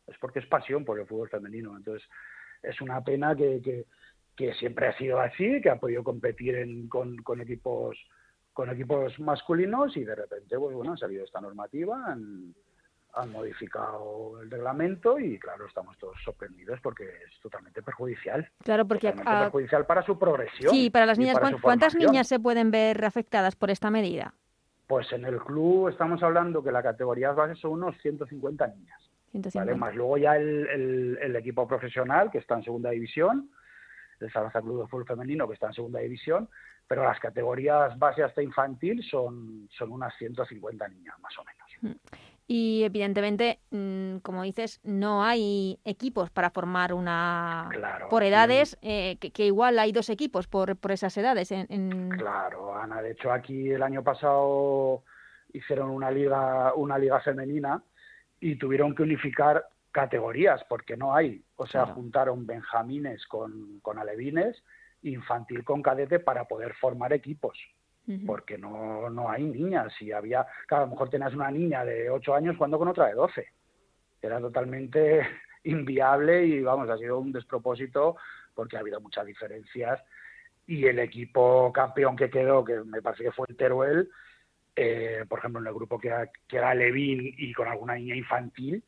es 0.09 0.17
porque 0.19 0.39
es 0.39 0.45
pasión 0.47 0.85
por 0.85 0.99
el 0.99 1.07
fútbol 1.07 1.29
femenino. 1.29 1.75
Entonces, 1.75 2.07
es 2.61 2.81
una 2.81 3.03
pena 3.03 3.35
que, 3.35 3.85
que, 4.35 4.53
siempre 4.55 4.87
ha 4.87 4.97
sido 4.97 5.19
así, 5.19 5.61
que 5.61 5.69
ha 5.69 5.79
podido 5.79 6.03
competir 6.03 6.55
en, 6.55 6.87
con, 6.87 7.17
con, 7.17 7.41
equipos 7.41 7.97
con 8.53 8.69
equipos 8.69 9.17
masculinos 9.19 9.95
y 9.95 10.03
de 10.03 10.15
repente, 10.15 10.57
pues 10.57 10.75
bueno, 10.75 10.93
ha 10.93 10.97
salido 10.97 11.23
esta 11.23 11.39
normativa, 11.39 11.97
han, 12.07 12.53
modificado 13.31 14.41
el 14.41 14.51
reglamento 14.51 15.19
y 15.19 15.37
claro, 15.39 15.65
estamos 15.65 15.97
todos 15.97 16.15
sorprendidos 16.23 16.79
porque 16.81 17.03
es 17.05 17.39
totalmente 17.41 17.81
perjudicial. 17.81 18.49
Claro, 18.63 18.85
porque 18.85 19.11
perjudicial 19.11 19.85
para 19.85 20.03
su 20.03 20.17
progresión. 20.17 20.71
Sí, 20.71 20.89
para 20.89 21.05
las 21.05 21.17
niñas, 21.17 21.37
¿cuántas 21.61 21.95
niñas 21.95 22.27
se 22.27 22.39
pueden 22.39 22.71
ver 22.71 23.03
afectadas 23.03 23.55
por 23.55 23.71
esta 23.71 23.89
medida? 23.89 24.33
Pues 24.87 25.11
en 25.11 25.25
el 25.25 25.39
club 25.39 25.89
estamos 25.89 26.21
hablando 26.23 26.63
que 26.63 26.71
la 26.71 26.83
categoría 26.83 27.31
base 27.31 27.55
son 27.55 27.71
unos 27.71 27.97
150 28.01 28.67
niñas. 28.67 29.08
Más 29.77 29.95
luego 29.95 30.17
ya 30.17 30.35
el, 30.35 31.17
el, 31.21 31.35
equipo 31.35 31.67
profesional 31.67 32.31
que 32.31 32.39
está 32.39 32.55
en 32.55 32.63
segunda 32.63 32.89
división, 32.89 33.49
el 34.19 34.31
Zaragoza 34.31 34.61
Club 34.61 34.81
de 34.81 34.87
Fútbol 34.87 35.05
Femenino 35.05 35.47
que 35.47 35.53
está 35.53 35.67
en 35.67 35.73
segunda 35.73 35.99
división, 35.99 36.49
pero 36.87 37.03
las 37.03 37.19
categorías 37.19 37.97
base 37.99 38.23
hasta 38.23 38.41
infantil 38.41 39.03
son, 39.03 39.69
son 39.77 39.91
unas 39.91 40.15
150 40.17 40.87
niñas 40.87 41.19
más 41.19 41.37
o 41.37 41.43
menos. 41.43 41.69
Mm. 41.81 42.19
Y 42.51 42.83
evidentemente, 42.83 43.59
mm, 43.69 44.17
como 44.23 44.41
dices, 44.41 44.81
no 44.83 45.23
hay 45.23 45.79
equipos 45.85 46.31
para 46.31 46.49
formar 46.49 46.93
una 46.93 47.69
por 48.09 48.23
edades, 48.23 48.75
eh, 48.81 49.17
que, 49.19 49.45
igual 49.45 49.77
hay 49.77 49.91
dos 49.91 50.09
equipos 50.09 50.47
por, 50.47 50.75
por 50.75 50.91
esas 50.91 51.15
edades. 51.15 51.51
En, 51.51 52.09
Claro, 52.09 52.75
Ana. 52.75 53.03
De 53.03 53.11
hecho, 53.11 53.31
aquí 53.31 53.69
el 53.69 53.83
año 53.83 54.03
pasado 54.03 55.03
hicieron 55.53 55.91
una 55.91 56.09
liga, 56.09 56.73
una 56.73 56.97
liga 56.97 57.19
femenina 57.19 57.83
y 58.39 58.55
tuvieron 58.55 58.95
que 58.95 59.03
unificar 59.03 59.65
categorías 59.91 60.63
porque 60.69 60.95
no 60.95 61.15
hay. 61.15 61.43
O 61.55 61.67
sea, 61.67 61.87
juntaron 61.87 62.45
benjamines 62.45 63.25
con, 63.27 63.79
con 63.81 63.97
alevines, 63.97 64.63
infantil 65.03 65.63
con 65.63 65.81
cadete 65.81 66.19
para 66.19 66.45
poder 66.45 66.73
formar 66.75 67.13
equipos. 67.13 67.57
Porque 68.25 68.57
no, 68.57 69.07
no 69.11 69.29
hay 69.29 69.43
niñas. 69.43 69.93
Si 69.99 70.11
había, 70.11 70.43
claro, 70.65 70.83
a 70.83 70.87
lo 70.87 70.93
mejor 70.93 71.11
tenías 71.11 71.35
una 71.35 71.51
niña 71.51 71.85
de 71.85 72.09
8 72.09 72.33
años 72.33 72.55
jugando 72.57 72.79
con 72.79 72.87
otra 72.87 73.05
de 73.05 73.13
12. 73.13 73.45
Era 74.19 74.39
totalmente 74.39 75.21
inviable 75.63 76.43
y 76.43 76.59
vamos, 76.63 76.89
ha 76.89 76.97
sido 76.97 77.19
un 77.19 77.31
despropósito 77.31 78.17
porque 78.55 78.77
ha 78.77 78.79
habido 78.79 78.99
muchas 78.99 79.27
diferencias. 79.27 80.01
Y 80.65 80.87
el 80.87 80.97
equipo 80.97 81.71
campeón 81.71 82.15
que 82.15 82.31
quedó, 82.31 82.65
que 82.65 82.79
me 82.79 82.99
parece 82.99 83.25
que 83.25 83.31
fue 83.31 83.45
el 83.47 83.55
Teruel, 83.55 84.09
eh, 84.81 85.25
por 85.27 85.39
ejemplo, 85.39 85.59
en 85.59 85.67
el 85.67 85.73
grupo 85.73 85.99
que, 85.99 86.09
era 86.49 86.73
Levin 86.73 87.35
y 87.37 87.51
con 87.51 87.67
alguna 87.67 87.95
niña 87.95 88.15
infantil, 88.15 88.81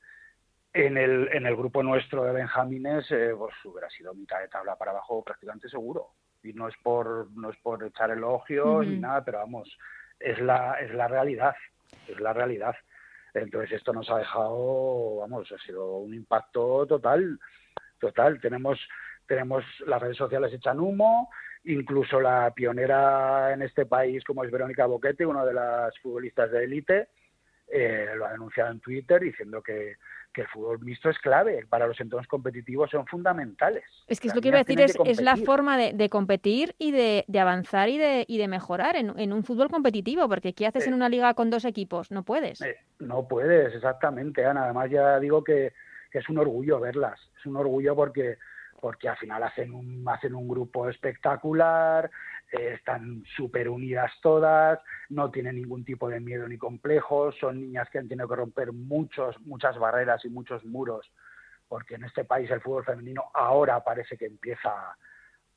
en 0.72 0.96
el, 0.96 1.28
en 1.34 1.46
el 1.46 1.54
grupo 1.58 1.84
nuestro 1.84 2.24
de 2.24 2.32
Benjamines, 2.32 3.12
eh, 3.12 3.34
pues 3.38 3.54
hubiera 3.66 3.90
sido 3.90 4.14
mitad 4.14 4.40
de 4.40 4.48
tabla 4.48 4.78
para 4.78 4.92
abajo 4.92 5.22
prácticamente 5.22 5.68
seguro. 5.68 6.12
Y 6.44 6.54
no 6.54 6.70
es 6.70 6.76
por, 6.82 7.30
no 7.32 7.50
es 7.50 7.58
por 7.58 7.84
echar 7.84 8.10
elogios 8.10 8.88
ni 8.88 9.00
nada, 9.00 9.26
pero 9.26 9.40
vamos, 9.40 9.78
es 10.18 10.40
la, 10.40 10.80
es 10.80 10.94
la 10.94 11.10
realidad, 11.10 11.56
es 12.08 12.18
la 12.22 12.32
realidad. 12.32 12.76
Entonces 13.34 13.74
esto 13.74 13.92
nos 13.92 14.10
ha 14.10 14.20
dejado, 14.20 15.18
vamos, 15.18 15.52
ha 15.52 15.58
sido 15.58 15.98
un 15.98 16.14
impacto 16.14 16.86
total, 16.88 17.38
total. 18.00 18.40
Tenemos, 18.40 18.80
tenemos 19.28 19.66
las 19.86 20.02
redes 20.02 20.16
sociales 20.16 20.54
echan 20.54 20.80
humo, 20.80 21.30
Incluso 21.66 22.20
la 22.20 22.52
pionera 22.56 23.54
en 23.54 23.62
este 23.62 23.86
país, 23.86 24.24
como 24.24 24.44
es 24.44 24.52
Verónica 24.52 24.88
Boquete, 24.88 25.26
una 25.26 25.46
de 25.46 25.54
las 25.54 25.98
futbolistas 26.00 26.52
de 26.52 26.64
élite, 26.64 27.10
eh, 27.68 28.08
lo 28.16 28.26
ha 28.26 28.32
denunciado 28.32 28.72
en 28.72 28.80
Twitter 28.80 29.22
diciendo 29.22 29.62
que, 29.62 29.96
el 30.34 30.48
fútbol 30.48 30.80
mixto 30.80 31.10
es 31.10 31.20
clave, 31.20 31.66
para 31.68 31.86
los 31.88 32.00
entornos 32.00 32.26
competitivos 32.26 32.90
son 32.90 33.06
fundamentales. 33.06 33.84
Es 34.08 34.20
que 34.20 34.30
es 34.30 34.36
lo 34.36 34.42
que 34.42 34.48
iba 34.48 34.58
a 34.58 34.64
decir, 34.64 34.80
es, 34.80 34.98
es, 35.06 35.22
la 35.22 35.36
forma 35.36 35.78
de, 35.78 36.10
competir 36.10 36.74
y 36.80 36.92
de, 36.92 37.26
avanzar 37.38 37.90
y 37.90 37.98
de, 37.98 38.24
y 38.28 38.38
de 38.38 38.48
mejorar 38.48 38.96
en, 38.96 39.34
un 39.34 39.44
fútbol 39.44 39.70
competitivo, 39.70 40.28
porque 40.30 40.54
¿qué 40.54 40.68
haces 40.68 40.88
en 40.88 40.94
una 40.94 41.10
liga 41.10 41.34
con 41.34 41.50
dos 41.50 41.66
equipos? 41.66 42.12
No 42.12 42.24
puedes. 42.24 42.62
Eh, 42.62 42.78
no 43.00 43.28
puedes, 43.28 43.76
exactamente, 43.76 44.46
Ana. 44.46 44.64
Además 44.64 44.90
ya 44.90 45.20
digo 45.20 45.44
que, 45.44 45.74
que 46.10 46.20
es 46.20 46.30
un 46.30 46.38
orgullo 46.38 46.80
verlas, 46.80 47.20
es 47.38 47.46
un 47.46 47.58
orgullo 47.58 47.94
porque 47.94 48.38
porque 48.82 49.08
al 49.08 49.16
final 49.18 49.44
hacen 49.44 49.74
un, 49.74 50.04
hacen 50.10 50.34
un 50.34 50.48
grupo 50.48 50.90
espectacular, 50.90 52.10
eh, 52.52 52.74
están 52.74 53.24
súper 53.38 53.70
unidas 53.70 54.12
todas, 54.22 54.80
no 55.10 55.30
tienen 55.30 55.56
ningún 55.56 55.86
tipo 55.86 56.10
de 56.10 56.20
miedo 56.20 56.48
ni 56.48 56.58
complejo, 56.58 57.32
son 57.34 57.62
niñas 57.62 57.88
que 57.92 58.00
han 58.00 58.10
tenido 58.10 58.28
que 58.28 58.36
romper 58.36 58.74
muchos, 58.74 59.40
muchas 59.42 59.78
barreras 59.78 60.26
y 60.26 60.30
muchos 60.30 60.66
muros, 60.66 61.10
porque 61.68 61.96
en 61.96 62.06
este 62.06 62.26
país 62.26 62.50
el 62.50 62.60
fútbol 62.60 62.84
femenino 62.84 63.26
ahora 63.36 63.84
parece 63.84 64.18
que 64.18 64.26
empieza 64.26 64.98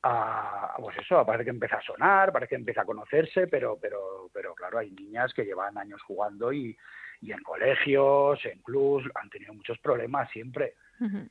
a, 0.03 0.77
pues 0.79 0.99
eso, 0.99 1.25
parece 1.25 1.45
que 1.45 1.51
empieza 1.51 1.79
a 1.79 1.83
sonar, 1.83 2.31
parece 2.31 2.51
que 2.51 2.57
empieza 2.57 2.83
a 2.83 2.87
conocerse, 2.87 3.47
pero, 3.47 3.79
pero, 3.81 4.29
pero 4.35 4.55
claro, 4.55 4.79
hay 4.79 4.91
niñas 4.91 5.33
que 5.33 5.47
llevan 5.47 5.79
años 5.79 6.03
jugando 6.03 6.53
y, 6.53 6.77
y 7.23 7.33
en 7.33 7.43
colegios, 7.43 8.45
en 8.45 8.61
clubs, 8.61 9.09
han 9.15 9.31
tenido 9.31 9.55
muchos 9.55 9.79
problemas 9.79 10.31
siempre 10.31 10.75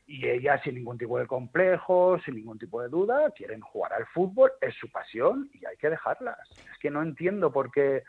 y 0.05 0.28
ellas 0.28 0.61
sin 0.64 0.76
ningún 0.76 0.97
tipo 0.97 1.18
de 1.18 1.28
complejo, 1.28 2.20
sin 2.26 2.36
ningún 2.36 2.59
tipo 2.59 2.82
de 2.82 2.89
duda, 2.89 3.32
quieren 3.32 3.61
jugar 3.61 3.93
al 3.93 4.05
fútbol, 4.07 4.51
es 4.61 4.76
su 4.76 4.89
pasión 4.91 5.49
y 5.53 5.66
hay 5.66 5.78
que 5.78 5.89
dejarlas. 5.89 6.38
Es 6.51 6.78
que 6.80 6.91
no 6.91 7.01
entiendo 7.01 7.51
por 7.51 7.72
qué 7.72 8.03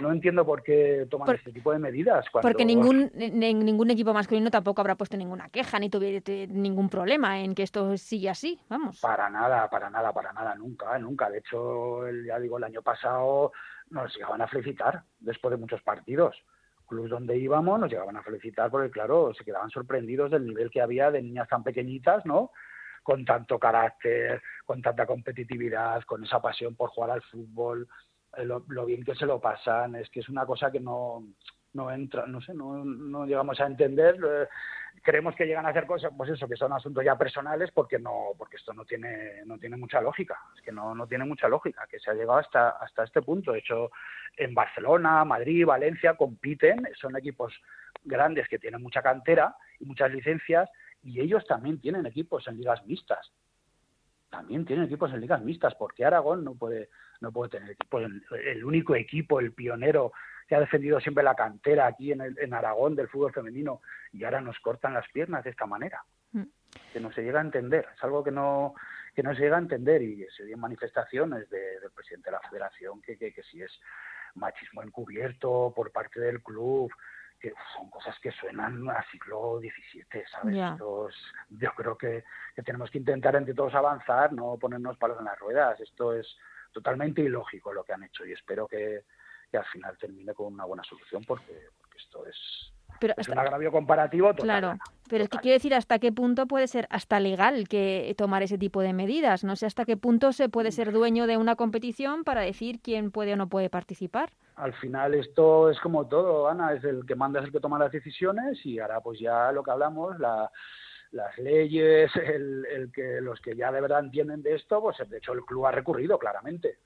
no 0.00 0.12
entiendo 0.12 0.46
por 0.46 0.62
qué 0.62 1.06
toman 1.10 1.34
este 1.34 1.52
tipo 1.52 1.72
de 1.72 1.78
medidas. 1.78 2.24
Porque 2.30 2.64
ningún, 2.64 3.10
ningún 3.14 3.90
equipo 3.90 4.14
masculino 4.14 4.50
tampoco 4.50 4.80
habrá 4.80 4.94
puesto 4.94 5.16
ninguna 5.16 5.48
queja 5.48 5.78
ni 5.78 5.90
tuviera 5.90 6.22
ningún 6.48 6.88
problema 6.88 7.40
en 7.40 7.54
que 7.54 7.64
esto 7.64 7.96
siga 7.96 8.32
así, 8.32 8.60
vamos. 8.68 9.00
Para 9.00 9.28
nada, 9.28 9.68
para 9.68 9.90
nada, 9.90 10.12
para 10.12 10.32
nada, 10.32 10.54
nunca, 10.54 10.96
nunca. 10.98 11.28
De 11.30 11.38
hecho, 11.38 12.08
ya 12.26 12.38
digo, 12.38 12.58
el 12.58 12.64
año 12.64 12.82
pasado 12.82 13.52
nos 13.90 14.14
llegaban 14.14 14.40
a 14.40 14.46
felicitar 14.46 15.02
después 15.18 15.50
de 15.50 15.56
muchos 15.56 15.82
partidos. 15.82 16.36
Clubs 16.88 17.10
donde 17.10 17.36
íbamos 17.38 17.78
nos 17.78 17.90
llegaban 17.90 18.16
a 18.16 18.22
felicitar 18.22 18.70
porque, 18.70 18.90
claro, 18.90 19.32
se 19.34 19.44
quedaban 19.44 19.70
sorprendidos 19.70 20.30
del 20.30 20.46
nivel 20.46 20.70
que 20.70 20.80
había 20.80 21.10
de 21.10 21.22
niñas 21.22 21.48
tan 21.48 21.62
pequeñitas, 21.62 22.26
¿no? 22.26 22.50
Con 23.02 23.24
tanto 23.24 23.58
carácter, 23.58 24.42
con 24.64 24.82
tanta 24.82 25.06
competitividad, 25.06 26.02
con 26.02 26.24
esa 26.24 26.40
pasión 26.40 26.74
por 26.74 26.90
jugar 26.90 27.12
al 27.12 27.22
fútbol, 27.22 27.88
eh, 28.36 28.44
lo, 28.44 28.84
bien 28.84 29.04
que 29.04 29.14
se 29.14 29.26
lo 29.26 29.40
pasan, 29.40 29.94
es 29.94 30.10
que 30.10 30.20
es 30.20 30.28
una 30.28 30.44
cosa 30.44 30.70
que 30.70 30.80
no, 30.80 31.22
no 31.74 31.90
entra, 31.90 32.26
no 32.26 32.40
sé, 32.40 32.54
no, 32.54 32.84
no 32.84 33.26
llegamos 33.26 33.60
a 33.60 33.66
entender. 33.66 34.16
Eh, 34.16 34.46
creemos 35.02 35.34
que 35.34 35.46
llegan 35.46 35.66
a 35.66 35.70
hacer 35.70 35.86
cosas, 35.86 36.12
pues 36.16 36.30
eso, 36.30 36.48
que 36.48 36.56
son 36.56 36.72
asuntos 36.72 37.04
ya 37.04 37.16
personales, 37.16 37.70
porque 37.72 37.98
no, 37.98 38.32
porque 38.36 38.56
esto 38.56 38.72
no 38.72 38.84
tiene, 38.84 39.44
no 39.46 39.58
tiene 39.58 39.76
mucha 39.76 40.00
lógica, 40.00 40.38
es 40.56 40.62
que 40.62 40.72
no, 40.72 40.94
no 40.94 41.06
tiene 41.06 41.24
mucha 41.24 41.48
lógica, 41.48 41.86
que 41.88 41.98
se 41.98 42.10
ha 42.10 42.14
llegado 42.14 42.38
hasta, 42.38 42.70
hasta 42.70 43.04
este 43.04 43.22
punto. 43.22 43.52
De 43.52 43.60
hecho, 43.60 43.90
en 44.36 44.54
Barcelona, 44.54 45.24
Madrid, 45.24 45.66
Valencia 45.66 46.14
compiten, 46.14 46.88
son 47.00 47.16
equipos 47.16 47.54
grandes 48.04 48.48
que 48.48 48.58
tienen 48.58 48.82
mucha 48.82 49.02
cantera 49.02 49.56
y 49.78 49.84
muchas 49.84 50.10
licencias, 50.12 50.68
y 51.02 51.20
ellos 51.20 51.46
también 51.46 51.80
tienen 51.80 52.06
equipos 52.06 52.46
en 52.48 52.56
ligas 52.56 52.84
mixtas. 52.86 53.32
También 54.30 54.66
tienen 54.66 54.84
equipos 54.84 55.12
en 55.12 55.20
ligas 55.20 55.42
mixtas, 55.42 55.74
porque 55.76 56.04
Aragón 56.04 56.44
no 56.44 56.54
puede, 56.54 56.90
no 57.20 57.32
puede 57.32 57.50
tener 57.50 57.70
equipos. 57.70 58.02
El 58.44 58.64
único 58.64 58.94
equipo, 58.94 59.40
el 59.40 59.52
pionero 59.52 60.12
que 60.48 60.56
ha 60.56 60.60
defendido 60.60 60.98
siempre 60.98 61.22
la 61.22 61.34
cantera 61.34 61.86
aquí 61.86 62.10
en, 62.10 62.22
en 62.22 62.54
Aragón 62.54 62.96
del 62.96 63.08
fútbol 63.08 63.32
femenino 63.32 63.82
y 64.12 64.24
ahora 64.24 64.40
nos 64.40 64.58
cortan 64.60 64.94
las 64.94 65.06
piernas 65.10 65.44
de 65.44 65.50
esta 65.50 65.66
manera. 65.66 66.02
Mm. 66.32 66.44
Que 66.92 67.00
no 67.00 67.12
se 67.12 67.22
llega 67.22 67.38
a 67.38 67.42
entender, 67.42 67.86
es 67.94 68.02
algo 68.02 68.24
que 68.24 68.30
no 68.30 68.74
que 69.14 69.22
no 69.24 69.34
se 69.34 69.40
llega 69.40 69.56
a 69.56 69.60
entender 69.60 70.00
y 70.00 70.24
se 70.36 70.44
dio 70.44 70.56
manifestaciones 70.56 71.50
del 71.50 71.90
presidente 71.92 72.30
de 72.30 72.36
la 72.36 72.48
federación 72.48 73.02
que, 73.02 73.16
que, 73.18 73.42
si 73.50 73.60
es 73.60 73.80
machismo 74.36 74.80
encubierto 74.80 75.72
por 75.74 75.90
parte 75.90 76.20
del 76.20 76.40
club, 76.40 76.88
que 77.40 77.52
son 77.74 77.90
cosas 77.90 78.16
que 78.20 78.30
suenan 78.30 78.88
a 78.88 79.02
siglo 79.10 79.58
XVII, 79.58 80.22
¿sabes? 80.30 80.54
yo 81.48 81.72
creo 81.74 81.98
que, 81.98 82.22
que, 82.54 82.62
tenemos 82.62 82.92
que 82.92 82.98
intentar 82.98 83.34
entre 83.34 83.54
todos 83.54 83.74
avanzar, 83.74 84.32
no 84.32 84.56
ponernos 84.56 84.96
palos 84.98 85.18
en 85.18 85.24
las 85.24 85.38
ruedas. 85.40 85.80
Esto 85.80 86.14
es 86.14 86.36
totalmente 86.70 87.20
ilógico 87.20 87.72
lo 87.72 87.82
que 87.82 87.94
han 87.94 88.04
hecho 88.04 88.24
y 88.24 88.30
espero 88.30 88.68
que, 88.68 89.02
que 89.50 89.58
al 89.58 89.64
final 89.66 89.96
termine 89.98 90.34
con 90.34 90.52
una 90.52 90.64
buena 90.64 90.84
solución 90.84 91.22
porque, 91.26 91.68
porque 91.78 91.98
esto 91.98 92.26
es, 92.26 92.72
es 93.16 93.28
un 93.28 93.38
agravio 93.38 93.70
comparativo 93.70 94.28
total. 94.34 94.44
Claro, 94.44 94.78
pero 95.08 95.24
es 95.24 95.30
que 95.30 95.38
quiero 95.38 95.54
decir 95.54 95.74
hasta 95.74 95.98
qué 95.98 96.12
punto 96.12 96.46
puede 96.46 96.66
ser 96.66 96.86
hasta 96.90 97.20
legal 97.20 97.68
que 97.68 98.14
tomar 98.16 98.42
ese 98.42 98.58
tipo 98.58 98.80
de 98.80 98.92
medidas. 98.92 99.44
No 99.44 99.56
sé 99.56 99.66
hasta 99.66 99.84
qué 99.84 99.96
punto 99.96 100.32
se 100.32 100.48
puede 100.48 100.72
ser 100.72 100.92
dueño 100.92 101.26
de 101.26 101.36
una 101.36 101.56
competición 101.56 102.24
para 102.24 102.42
decir 102.42 102.80
quién 102.82 103.10
puede 103.10 103.34
o 103.34 103.36
no 103.36 103.48
puede 103.48 103.70
participar. 103.70 104.30
Al 104.56 104.74
final 104.74 105.14
esto 105.14 105.70
es 105.70 105.78
como 105.80 106.08
todo, 106.08 106.48
Ana, 106.48 106.72
es 106.72 106.84
el 106.84 107.06
que 107.06 107.14
manda 107.14 107.40
es 107.40 107.46
el 107.46 107.52
que 107.52 107.60
toma 107.60 107.78
las 107.78 107.92
decisiones 107.92 108.64
y 108.66 108.78
ahora 108.80 109.00
pues 109.00 109.20
ya 109.20 109.52
lo 109.52 109.62
que 109.62 109.70
hablamos, 109.70 110.18
la, 110.18 110.50
las 111.12 111.38
leyes, 111.38 112.10
el, 112.16 112.66
el 112.66 112.92
que 112.92 113.20
los 113.20 113.40
que 113.40 113.54
ya 113.54 113.70
de 113.70 113.80
verdad 113.80 114.00
entienden 114.00 114.42
de 114.42 114.56
esto, 114.56 114.80
pues 114.80 114.96
de 115.08 115.18
hecho 115.18 115.32
el 115.32 115.42
club 115.42 115.66
ha 115.66 115.72
recurrido 115.72 116.18
claramente 116.18 116.78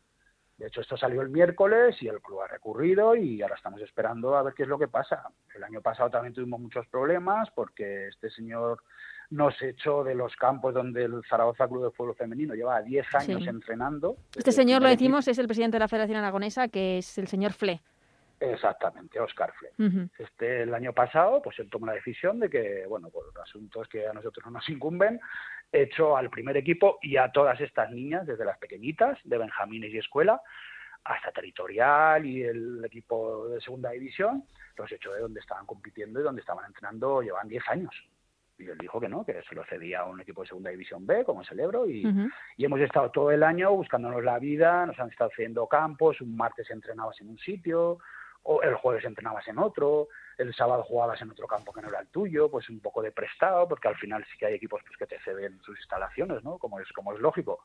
de 0.58 0.66
hecho, 0.66 0.80
esto 0.80 0.96
salió 0.96 1.22
el 1.22 1.30
miércoles 1.30 1.96
y 2.00 2.08
el 2.08 2.20
club 2.20 2.42
ha 2.42 2.46
recurrido 2.46 3.16
y 3.16 3.42
ahora 3.42 3.56
estamos 3.56 3.80
esperando 3.80 4.36
a 4.36 4.42
ver 4.42 4.54
qué 4.54 4.62
es 4.62 4.68
lo 4.68 4.78
que 4.78 4.88
pasa. 4.88 5.28
El 5.54 5.64
año 5.64 5.80
pasado 5.80 6.10
también 6.10 6.34
tuvimos 6.34 6.60
muchos 6.60 6.86
problemas 6.86 7.50
porque 7.50 8.08
este 8.08 8.30
señor 8.30 8.82
nos 9.30 9.60
echó 9.62 10.04
de 10.04 10.14
los 10.14 10.36
campos 10.36 10.74
donde 10.74 11.04
el 11.04 11.22
Zaragoza 11.28 11.66
Club 11.66 11.84
de 11.84 11.90
Fútbol 11.90 12.14
Femenino 12.14 12.54
lleva 12.54 12.82
10 12.82 13.14
años 13.14 13.46
entrenando. 13.46 14.16
Este 14.36 14.52
señor, 14.52 14.82
lo 14.82 14.88
decimos, 14.88 15.26
es 15.26 15.38
el 15.38 15.46
presidente 15.46 15.76
de 15.76 15.80
la 15.80 15.88
Federación 15.88 16.18
Aragonesa, 16.18 16.68
que 16.68 16.98
es 16.98 17.16
el 17.18 17.28
señor 17.28 17.52
Fle. 17.54 17.80
Exactamente, 18.38 19.20
Oscar 19.20 19.52
Fle. 19.54 20.08
Este 20.18 20.62
el 20.62 20.74
año 20.74 20.92
pasado, 20.92 21.40
pues 21.40 21.58
él 21.60 21.70
tomó 21.70 21.86
la 21.86 21.94
decisión 21.94 22.40
de 22.40 22.50
que, 22.50 22.84
bueno, 22.88 23.08
por 23.08 23.24
asuntos 23.42 23.88
que 23.88 24.06
a 24.06 24.12
nosotros 24.12 24.44
no 24.44 24.52
nos 24.52 24.68
incumben, 24.68 25.20
hecho 25.72 26.16
al 26.16 26.30
primer 26.30 26.56
equipo 26.56 26.98
y 27.02 27.16
a 27.16 27.32
todas 27.32 27.60
estas 27.60 27.90
niñas, 27.90 28.26
desde 28.26 28.44
las 28.44 28.58
pequeñitas, 28.58 29.18
de 29.24 29.38
Benjamines 29.38 29.92
y 29.92 29.98
escuela, 29.98 30.40
hasta 31.04 31.32
territorial 31.32 32.24
y 32.24 32.42
el 32.42 32.84
equipo 32.84 33.48
de 33.48 33.60
segunda 33.60 33.90
división, 33.90 34.44
los 34.76 34.90
hecho 34.92 35.12
de 35.12 35.20
donde 35.20 35.40
estaban 35.40 35.66
compitiendo 35.66 36.20
y 36.20 36.22
donde 36.22 36.40
estaban 36.40 36.66
entrenando 36.66 37.22
llevan 37.22 37.48
10 37.48 37.68
años. 37.68 37.94
Y 38.58 38.66
él 38.66 38.78
dijo 38.78 39.00
que 39.00 39.08
no, 39.08 39.24
que 39.24 39.42
se 39.48 39.54
lo 39.54 39.64
cedía 39.64 40.00
a 40.00 40.04
un 40.04 40.20
equipo 40.20 40.42
de 40.42 40.48
segunda 40.48 40.70
división 40.70 41.04
B, 41.04 41.24
como 41.24 41.42
es 41.42 41.50
el 41.50 41.58
Ebro, 41.58 41.88
y, 41.88 42.06
y 42.56 42.64
hemos 42.64 42.78
estado 42.80 43.10
todo 43.10 43.32
el 43.32 43.42
año 43.42 43.72
buscándonos 43.72 44.22
la 44.22 44.38
vida, 44.38 44.86
nos 44.86 44.98
han 45.00 45.10
estado 45.10 45.30
haciendo 45.32 45.66
campos, 45.66 46.20
un 46.20 46.36
martes 46.36 46.70
entrenabas 46.70 47.20
en 47.20 47.30
un 47.30 47.38
sitio, 47.38 47.98
o 48.44 48.62
el 48.62 48.74
jueves 48.74 49.04
entrenabas 49.04 49.46
en 49.48 49.58
otro, 49.58 50.08
el 50.38 50.54
sábado 50.54 50.82
jugabas 50.82 51.20
en 51.22 51.30
otro 51.30 51.46
campo 51.46 51.72
que 51.72 51.80
no 51.80 51.88
era 51.88 52.00
el 52.00 52.08
tuyo, 52.08 52.50
pues 52.50 52.68
un 52.68 52.80
poco 52.80 53.02
de 53.02 53.12
prestado, 53.12 53.68
porque 53.68 53.88
al 53.88 53.96
final 53.96 54.24
sí 54.30 54.36
que 54.38 54.46
hay 54.46 54.54
equipos 54.54 54.82
pues, 54.86 54.96
que 54.96 55.06
te 55.06 55.22
ceden 55.22 55.60
sus 55.62 55.78
instalaciones, 55.78 56.42
¿no? 56.42 56.58
Como 56.58 56.80
es, 56.80 56.88
como 56.92 57.12
es 57.12 57.20
lógico. 57.20 57.60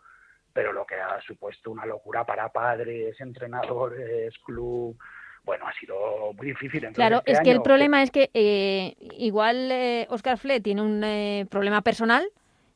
Pero 0.54 0.72
lo 0.72 0.86
que 0.86 0.96
ha 0.96 1.20
supuesto 1.22 1.72
una 1.72 1.86
locura 1.86 2.26
para 2.26 2.50
padres, 2.50 3.20
entrenadores, 3.20 4.34
club, 4.46 4.98
bueno, 5.44 5.66
ha 5.68 5.74
sido 5.74 6.34
muy 6.34 6.48
difícil. 6.48 6.88
claro, 6.94 7.18
este 7.20 7.32
es 7.32 7.40
que 7.42 7.52
el 7.52 7.62
problema 7.62 8.04
es 8.04 8.12
que 8.12 8.30
eh, 8.34 8.96
igual 9.18 9.72
eh, 9.72 10.06
Oscar 10.10 10.38
Fle 10.38 10.60
tiene 10.60 10.82
un 10.82 11.04
eh, 11.04 11.46
problema 11.50 11.82
personal, 11.82 12.28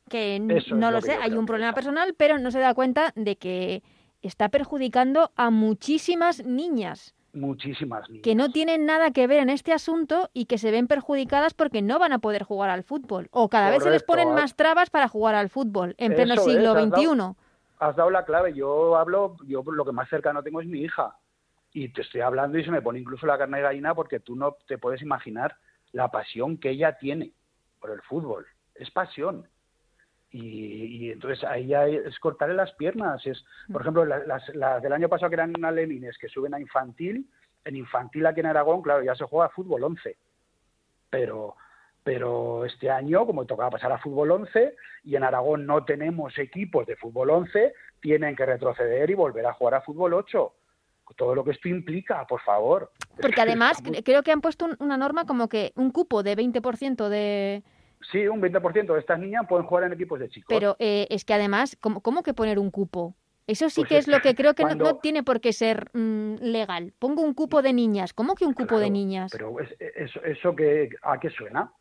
que 0.10 0.40
no 0.40 0.92
lo 0.92 1.02
sé, 1.02 1.14
hay 1.14 1.34
un 1.34 1.46
problema 1.46 1.74
personal, 1.74 2.16
pero 2.18 2.38
no 2.38 2.52
se 2.52 2.60
da 2.60 2.74
cuenta 2.74 3.14
de 3.16 3.38
que 3.38 3.84
está 4.22 4.50
perjudicando 4.50 5.32
a 5.36 5.50
muchísimas 5.50 6.46
niñas 6.46 7.16
muchísimas 7.34 8.10
niñas. 8.10 8.24
Que 8.24 8.36
no 8.36 8.52
tienen 8.52 8.86
nada 8.86 9.12
que 9.12 9.28
ver 9.28 9.40
en 9.40 9.50
este 9.50 9.74
asunto 9.74 10.30
y 10.34 10.46
que 10.46 10.58
se 10.58 10.72
ven 10.72 10.88
perjudicadas 10.88 11.54
porque 11.54 11.82
no 11.82 12.00
van 12.00 12.14
a 12.14 12.20
poder 12.20 12.44
jugar 12.44 12.70
al 12.70 12.84
fútbol. 12.84 13.28
O 13.32 13.50
cada 13.50 13.70
vez 13.70 13.84
se 13.84 13.90
les 13.90 14.04
ponen 14.04 14.34
más 14.34 14.56
trabas 14.56 14.90
para 14.90 15.08
jugar 15.08 15.36
al 15.36 15.50
fútbol 15.50 15.96
en 15.98 16.14
pleno 16.14 16.36
siglo 16.38 16.74
XXI. 16.74 17.36
Has 17.80 17.96
dado, 17.96 18.10
la 18.10 18.26
clave. 18.26 18.54
Yo 18.54 18.96
hablo, 18.96 19.38
yo 19.48 19.64
lo 19.66 19.86
que 19.86 19.92
más 19.92 20.10
cercano 20.10 20.44
tengo 20.44 20.62
es 20.62 20.68
mi 20.68 20.82
hija. 20.82 21.16
Y 21.74 21.90
te 21.90 22.02
estoy 22.02 22.22
hablando 22.22 22.58
y 22.58 22.66
se 22.66 22.72
me 22.72 22.82
pone 22.82 23.00
incluso 23.00 23.26
la 23.26 23.38
carne 23.38 23.58
de 23.58 23.64
gallina 23.64 23.96
porque 23.96 24.20
tú 24.20 24.36
no 24.36 24.58
te 24.68 24.78
puedes 24.78 25.02
imaginar 25.02 25.56
la 25.94 26.10
pasión 26.10 26.58
que 26.58 26.72
ella 26.72 26.98
tiene 26.98 27.32
por 27.80 27.92
el 27.92 28.02
fútbol. 28.02 28.46
Es 28.76 28.92
pasión. 28.92 29.48
Y, 30.32 31.12
entonces 31.12 31.44
ahí 31.44 31.68
ya 31.68 31.86
es 31.86 32.18
cortarle 32.20 32.56
las 32.56 32.72
piernas. 32.74 33.26
Es, 33.26 33.44
por 33.72 33.82
ejemplo, 33.82 34.06
las, 34.06 34.82
del 34.82 34.94
año 34.94 35.10
pasado 35.10 35.30
que 35.30 35.36
eran 35.36 35.64
alemines 35.64 36.18
que 36.18 36.30
suben 36.30 36.54
a 36.54 36.60
infantil, 36.60 37.28
en 37.66 37.76
infantil 37.76 38.26
aquí 38.26 38.40
en 38.40 38.46
Aragón, 38.48 38.82
claro, 38.82 39.04
ya 39.04 39.16
se 39.16 39.26
juega 39.26 39.50
fútbol 39.50 39.84
11. 39.84 40.16
Pero, 41.10 41.56
pero 42.04 42.66
este 42.66 42.90
año, 42.90 43.26
como 43.26 43.46
tocaba 43.46 43.72
pasar 43.72 43.92
a 43.92 44.00
fútbol 44.00 44.32
11, 44.32 44.76
y 45.04 45.16
en 45.16 45.24
Aragón 45.24 45.66
no 45.66 45.84
tenemos 45.84 46.38
equipos 46.38 46.88
de 46.88 46.96
fútbol 46.96 47.30
11, 47.30 47.74
tienen 48.00 48.36
que 48.36 48.46
retroceder 48.46 49.10
y 49.10 49.16
volver 49.16 49.46
a 49.46 49.54
jugar 49.54 49.76
a 49.76 49.82
fútbol 49.82 50.14
8 50.14 50.54
todo 51.16 51.36
lo 51.36 51.44
que 51.44 51.52
esto 51.52 51.68
implica, 51.68 52.26
por 52.28 52.42
favor. 52.42 52.92
Porque 53.22 53.42
además 53.42 53.82
creo 54.04 54.24
que 54.24 54.32
han 54.32 54.42
puesto 54.42 54.68
una 54.80 54.98
norma 54.98 55.26
como 55.26 55.50
que 55.50 55.74
un 55.76 55.92
cupo 55.92 56.24
de 56.24 56.36
20% 56.36 57.10
de, 57.10 57.64
Sí, 58.10 58.28
un 58.28 58.42
20% 58.42 58.94
de 58.94 59.00
estas 59.00 59.20
niñas 59.20 59.46
pueden 59.48 59.66
jugar 59.66 59.86
en 59.86 59.94
equipos 59.94 60.20
de 60.20 60.30
chicos. 60.30 60.48
Pero 60.50 60.76
eh, 60.80 61.08
es 61.10 61.26
que 61.26 61.34
además, 61.34 61.78
¿cómo, 61.80 62.02
¿cómo, 62.02 62.24
que 62.24 62.34
poner 62.34 62.58
un 62.58 62.72
cupo? 62.72 63.16
Eso 63.48 63.70
sí 63.70 63.82
pues 63.82 63.90
que 63.90 63.98
es, 63.98 64.08
lo 64.08 64.20
que 64.22 64.36
creo 64.36 64.54
que 64.54 64.64
no, 64.64 64.98
tiene 64.98 65.24
por 65.24 65.42
qué 65.42 65.52
ser 65.52 65.90
mm, 65.94 66.36
legal. 66.42 66.94
Pongo 67.00 67.22
un 67.22 67.34
cupo 67.34 67.62
de 67.62 67.74
niñas. 67.74 68.14
¿Cómo 68.14 68.36
que 68.36 68.46
un 68.46 68.54
cupo 68.54 68.80
de 68.80 68.90
niñas? 68.90 69.32
Pero 69.32 69.56
eso, 69.60 70.24
eso 70.24 70.56
que, 70.56 70.90
¿a 71.02 71.20
qué 71.20 71.30
suena? 71.30 71.72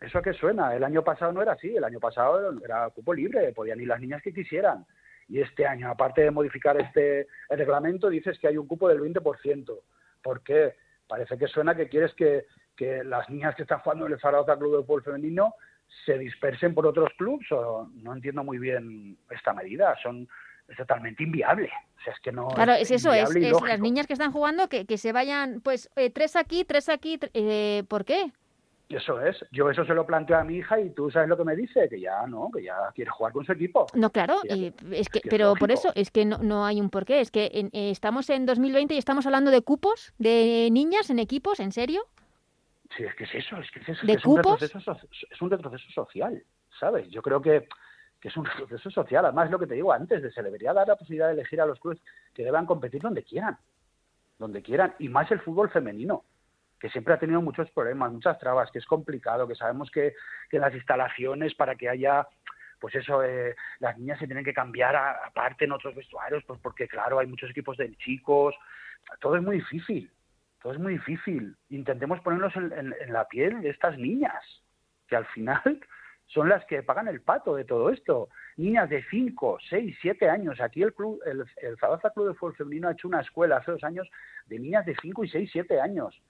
¿Eso 0.00 0.18
a 0.18 0.22
qué 0.22 0.32
suena? 0.32 0.74
El 0.74 0.84
año 0.84 1.02
pasado 1.02 1.32
no 1.32 1.42
era 1.42 1.52
así. 1.52 1.74
El 1.74 1.84
año 1.84 1.98
pasado 2.00 2.52
era 2.62 2.88
cupo 2.90 3.12
libre. 3.12 3.52
Podían 3.52 3.80
ir 3.80 3.88
las 3.88 4.00
niñas 4.00 4.22
que 4.22 4.32
quisieran. 4.32 4.86
Y 5.28 5.40
este 5.40 5.66
año, 5.66 5.90
aparte 5.90 6.22
de 6.22 6.30
modificar 6.30 6.80
este 6.80 7.26
el 7.48 7.58
reglamento, 7.58 8.08
dices 8.08 8.38
que 8.38 8.48
hay 8.48 8.56
un 8.56 8.66
cupo 8.66 8.88
del 8.88 9.00
20%. 9.00 9.80
¿Por 10.22 10.42
qué? 10.42 10.74
Parece 11.06 11.36
que 11.36 11.48
suena 11.48 11.74
que 11.74 11.88
quieres 11.88 12.14
que, 12.14 12.46
que 12.76 13.04
las 13.04 13.28
niñas 13.28 13.54
que 13.54 13.62
están 13.62 13.80
jugando 13.80 14.06
en 14.06 14.12
el 14.12 14.20
Zaragoza 14.20 14.56
Club 14.56 14.78
de 14.78 14.84
Fútbol 14.84 15.02
Femenino 15.02 15.54
se 16.04 16.18
dispersen 16.18 16.74
por 16.74 16.86
otros 16.86 17.10
clubes 17.16 17.50
o 17.52 17.88
no 17.94 18.14
entiendo 18.14 18.44
muy 18.44 18.58
bien 18.58 19.18
esta 19.30 19.52
medida 19.52 19.96
son 20.02 20.28
es 20.68 20.76
totalmente 20.76 21.24
inviable 21.24 21.68
o 21.98 22.02
sea 22.04 22.12
es 22.12 22.20
que 22.20 22.30
no 22.30 22.48
claro 22.48 22.74
es, 22.74 22.90
eso 22.90 23.12
es, 23.12 23.34
las 23.34 23.80
niñas 23.80 24.06
que 24.06 24.12
están 24.12 24.30
jugando 24.30 24.68
que, 24.68 24.86
que 24.86 24.98
se 24.98 25.12
vayan 25.12 25.60
pues 25.60 25.90
eh, 25.96 26.10
tres 26.10 26.36
aquí 26.36 26.64
tres 26.64 26.88
aquí 26.88 27.18
eh, 27.34 27.82
¿por 27.88 28.04
qué? 28.04 28.32
Eso 28.90 29.20
es. 29.24 29.36
Yo 29.52 29.70
eso 29.70 29.84
se 29.84 29.94
lo 29.94 30.04
planteo 30.04 30.36
a 30.36 30.42
mi 30.42 30.56
hija 30.56 30.80
y 30.80 30.90
tú 30.90 31.12
sabes 31.12 31.28
lo 31.28 31.36
que 31.36 31.44
me 31.44 31.54
dice, 31.54 31.88
que 31.88 32.00
ya 32.00 32.26
no, 32.26 32.50
que 32.52 32.64
ya 32.64 32.74
quiere 32.92 33.10
jugar 33.12 33.32
con 33.32 33.44
su 33.44 33.52
equipo. 33.52 33.86
No, 33.94 34.10
claro, 34.10 34.40
es 34.44 35.08
que, 35.08 35.20
pero 35.30 35.54
por 35.54 35.70
eso 35.70 35.92
es 35.94 36.10
que 36.10 36.24
no, 36.24 36.38
no, 36.38 36.66
hay 36.66 36.80
un 36.80 36.90
porqué. 36.90 37.20
Es 37.20 37.30
que 37.30 37.44
eh, 37.54 37.70
estamos 37.72 38.28
en 38.30 38.46
2020 38.46 38.94
y 38.94 38.98
estamos 38.98 39.26
hablando 39.26 39.52
de 39.52 39.62
cupos 39.62 40.12
de 40.18 40.68
niñas 40.72 41.08
en 41.08 41.20
equipos, 41.20 41.60
¿en 41.60 41.70
serio? 41.70 42.02
Sí, 42.96 43.04
es 43.04 43.14
que 43.14 43.24
es 43.24 43.34
eso, 43.34 43.56
es 43.58 43.70
que 43.70 43.80
es, 43.80 43.88
eso, 43.88 44.06
¿De 44.06 44.14
es, 44.14 44.24
un 44.24 44.36
retroceso, 44.36 44.78
es 45.30 45.42
un 45.42 45.50
retroceso 45.50 45.90
social, 45.90 46.42
¿sabes? 46.78 47.08
Yo 47.10 47.22
creo 47.22 47.40
que, 47.40 47.68
que 48.20 48.28
es 48.28 48.36
un 48.36 48.44
retroceso 48.46 48.90
social. 48.90 49.24
Además, 49.24 49.50
lo 49.50 49.58
que 49.58 49.66
te 49.66 49.74
digo 49.74 49.92
antes, 49.92 50.22
de 50.22 50.32
se 50.32 50.42
debería 50.42 50.72
dar 50.72 50.88
la 50.88 50.96
posibilidad 50.96 51.28
de 51.28 51.34
elegir 51.34 51.60
a 51.60 51.66
los 51.66 51.78
clubes 51.78 52.00
que 52.34 52.44
deban 52.44 52.66
competir 52.66 53.00
donde 53.00 53.22
quieran, 53.22 53.58
donde 54.38 54.62
quieran, 54.62 54.94
y 54.98 55.08
más 55.08 55.30
el 55.30 55.40
fútbol 55.40 55.70
femenino 55.70 56.24
que 56.80 56.88
siempre 56.88 57.12
ha 57.12 57.18
tenido 57.18 57.42
muchos 57.42 57.70
problemas, 57.72 58.10
muchas 58.10 58.38
trabas, 58.38 58.70
que 58.70 58.78
es 58.78 58.86
complicado, 58.86 59.46
que 59.46 59.54
sabemos 59.54 59.90
que, 59.90 60.14
que 60.48 60.58
las 60.58 60.74
instalaciones 60.74 61.54
para 61.54 61.74
que 61.76 61.90
haya 61.90 62.26
pues 62.80 62.94
eso, 62.94 63.22
eh, 63.22 63.54
las 63.78 63.98
niñas 63.98 64.18
se 64.18 64.26
tienen 64.26 64.44
que 64.44 64.54
cambiar 64.54 64.96
aparte 64.96 65.66
en 65.66 65.72
otros 65.72 65.94
vestuarios, 65.94 66.42
pues 66.46 66.58
porque 66.62 66.88
claro, 66.88 67.18
hay 67.18 67.26
muchos 67.26 67.50
equipos 67.50 67.76
de 67.76 67.94
chicos, 67.98 68.54
todo 69.20 69.36
es 69.36 69.42
muy 69.42 69.56
difícil, 69.56 70.10
todo 70.62 70.72
es 70.72 70.78
muy 70.78 70.94
difícil. 70.94 71.56
Intentemos 71.68 72.20
ponernos 72.20 72.54
en, 72.56 72.72
en, 72.72 73.12
la 73.12 73.26
piel 73.28 73.60
de 73.62 73.70
estas 73.70 73.98
niñas, 73.98 74.42
que 75.08 75.16
al 75.16 75.26
final 75.26 75.62
son 76.26 76.48
las 76.48 76.64
que 76.66 76.82
pagan 76.82 77.08
el 77.08 77.22
pato 77.22 77.54
de 77.56 77.64
todo 77.64 77.90
esto. 77.90 78.28
Niñas 78.56 78.88
de 78.90 79.04
5, 79.10 79.58
6, 79.68 79.96
7 80.00 80.28
años. 80.28 80.60
Aquí 80.60 80.82
el 80.82 80.94
club, 80.94 81.20
el, 81.26 81.44
el 81.62 81.78
Zaragoza 81.78 82.10
Club 82.10 82.28
de 82.28 82.34
Fútbol 82.34 82.56
Femenino 82.56 82.88
ha 82.88 82.92
hecho 82.92 83.08
una 83.08 83.20
escuela 83.20 83.56
hace 83.56 83.72
dos 83.72 83.84
años 83.84 84.08
de 84.46 84.58
niñas 84.58 84.84
de 84.86 84.96
5 85.00 85.24
y 85.24 85.28
6, 85.28 85.50
7 85.52 85.80
años 85.80 86.20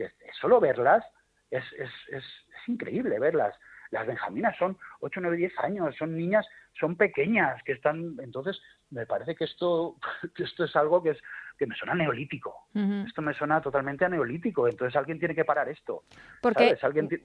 que 0.00 0.10
solo 0.40 0.60
verlas 0.60 1.04
es, 1.50 1.64
es, 1.78 1.90
es, 2.08 2.24
increíble 2.66 3.18
verlas. 3.18 3.54
Las 3.90 4.06
benjaminas 4.06 4.56
son 4.56 4.78
8, 5.00 5.20
9, 5.20 5.36
10 5.36 5.58
años, 5.58 5.96
son 5.96 6.16
niñas, 6.16 6.46
son 6.78 6.96
pequeñas, 6.96 7.62
que 7.64 7.72
están, 7.72 8.16
entonces 8.22 8.60
me 8.90 9.06
parece 9.06 9.34
que 9.34 9.44
esto, 9.44 9.96
que 10.34 10.44
esto 10.44 10.64
es 10.64 10.76
algo 10.76 11.02
que 11.02 11.10
es 11.10 11.18
que 11.60 11.66
me 11.66 11.76
suena 11.76 11.94
neolítico. 11.94 12.68
Esto 13.06 13.20
me 13.20 13.34
suena 13.34 13.60
totalmente 13.60 14.06
a 14.06 14.08
neolítico. 14.08 14.66
Entonces 14.66 14.96
alguien 14.96 15.18
tiene 15.18 15.34
que 15.34 15.44
parar 15.44 15.68
esto. 15.68 16.04
Porque 16.40 16.78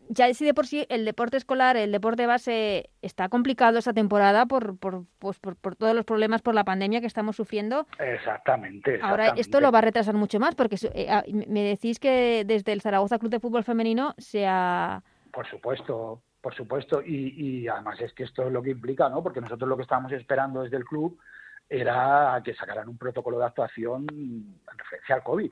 ya 0.09 0.33
si 0.33 0.43
de 0.43 0.53
por 0.53 0.67
sí 0.67 0.85
el 0.89 1.05
deporte 1.05 1.37
escolar, 1.37 1.77
el 1.77 1.93
deporte 1.93 2.25
base 2.25 2.89
está 3.01 3.29
complicado 3.29 3.79
esta 3.79 3.93
temporada 3.93 4.45
por, 4.45 4.77
por, 4.77 5.05
pues, 5.19 5.39
por, 5.39 5.55
todos 5.77 5.95
los 5.95 6.03
problemas 6.03 6.41
por 6.41 6.53
la 6.53 6.65
pandemia 6.65 6.99
que 6.99 7.07
estamos 7.07 7.37
sufriendo. 7.37 7.87
Exactamente. 7.97 8.99
Ahora 9.01 9.29
esto 9.37 9.61
lo 9.61 9.71
va 9.71 9.79
a 9.79 9.83
retrasar 9.83 10.15
mucho 10.15 10.37
más 10.37 10.53
porque 10.53 10.75
eh, 10.93 11.07
ah, 11.09 11.23
me 11.47 11.63
decís 11.63 11.97
que 11.97 12.43
desde 12.45 12.73
el 12.73 12.81
Zaragoza 12.81 13.19
Club 13.19 13.31
de 13.31 13.39
Fútbol 13.39 13.63
Femenino 13.63 14.15
se 14.17 14.45
ha... 14.45 15.01
Por 15.31 15.47
supuesto, 15.47 16.21
por 16.45 16.53
supuesto. 16.53 17.01
Y, 17.01 17.33
y 17.63 17.67
además 17.67 17.99
es 18.01 18.13
que 18.13 18.21
esto 18.21 18.45
es 18.45 18.51
lo 18.51 18.61
que 18.61 18.69
implica, 18.69 19.09
¿no? 19.09 19.23
Porque 19.23 19.41
nosotros 19.41 19.67
lo 19.67 19.75
que 19.75 19.81
estábamos 19.81 20.11
esperando 20.11 20.61
desde 20.61 20.77
el 20.77 20.85
club 20.85 21.19
era 21.67 22.39
que 22.45 22.53
sacaran 22.53 22.87
un 22.87 22.99
protocolo 22.99 23.39
de 23.39 23.45
actuación 23.45 24.05
en 24.11 24.77
referencia 24.77 25.15
al 25.15 25.23
COVID. 25.23 25.51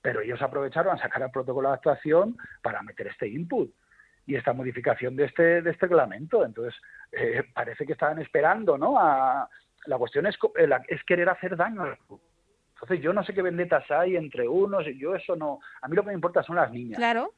Pero 0.00 0.22
ellos 0.22 0.40
aprovecharon 0.40 0.96
sacar 0.96 1.20
el 1.20 1.30
protocolo 1.30 1.68
de 1.68 1.74
actuación 1.74 2.38
para 2.62 2.82
meter 2.82 3.08
este 3.08 3.28
input 3.28 3.74
y 4.24 4.34
esta 4.34 4.54
modificación 4.54 5.16
de 5.16 5.26
este, 5.26 5.60
de 5.60 5.70
este 5.70 5.86
reglamento. 5.86 6.46
Entonces, 6.46 6.80
eh, 7.12 7.42
parece 7.52 7.84
que 7.84 7.92
estaban 7.92 8.18
esperando, 8.18 8.78
¿no? 8.78 8.98
A, 8.98 9.46
la 9.84 9.98
cuestión 9.98 10.24
es, 10.24 10.38
eh, 10.56 10.70
es 10.88 11.04
querer 11.04 11.28
hacer 11.28 11.58
daño 11.58 11.82
al 11.82 11.98
club. 11.98 12.22
Entonces, 12.72 13.02
yo 13.02 13.12
no 13.12 13.22
sé 13.22 13.34
qué 13.34 13.42
vendetas 13.42 13.84
hay 13.90 14.16
entre 14.16 14.48
unos, 14.48 14.86
y 14.88 14.98
yo 14.98 15.14
eso 15.14 15.36
no. 15.36 15.60
A 15.82 15.88
mí 15.88 15.94
lo 15.94 16.02
que 16.02 16.08
me 16.08 16.14
importa 16.14 16.42
son 16.42 16.56
las 16.56 16.72
niñas. 16.72 16.96
Claro 16.96 17.34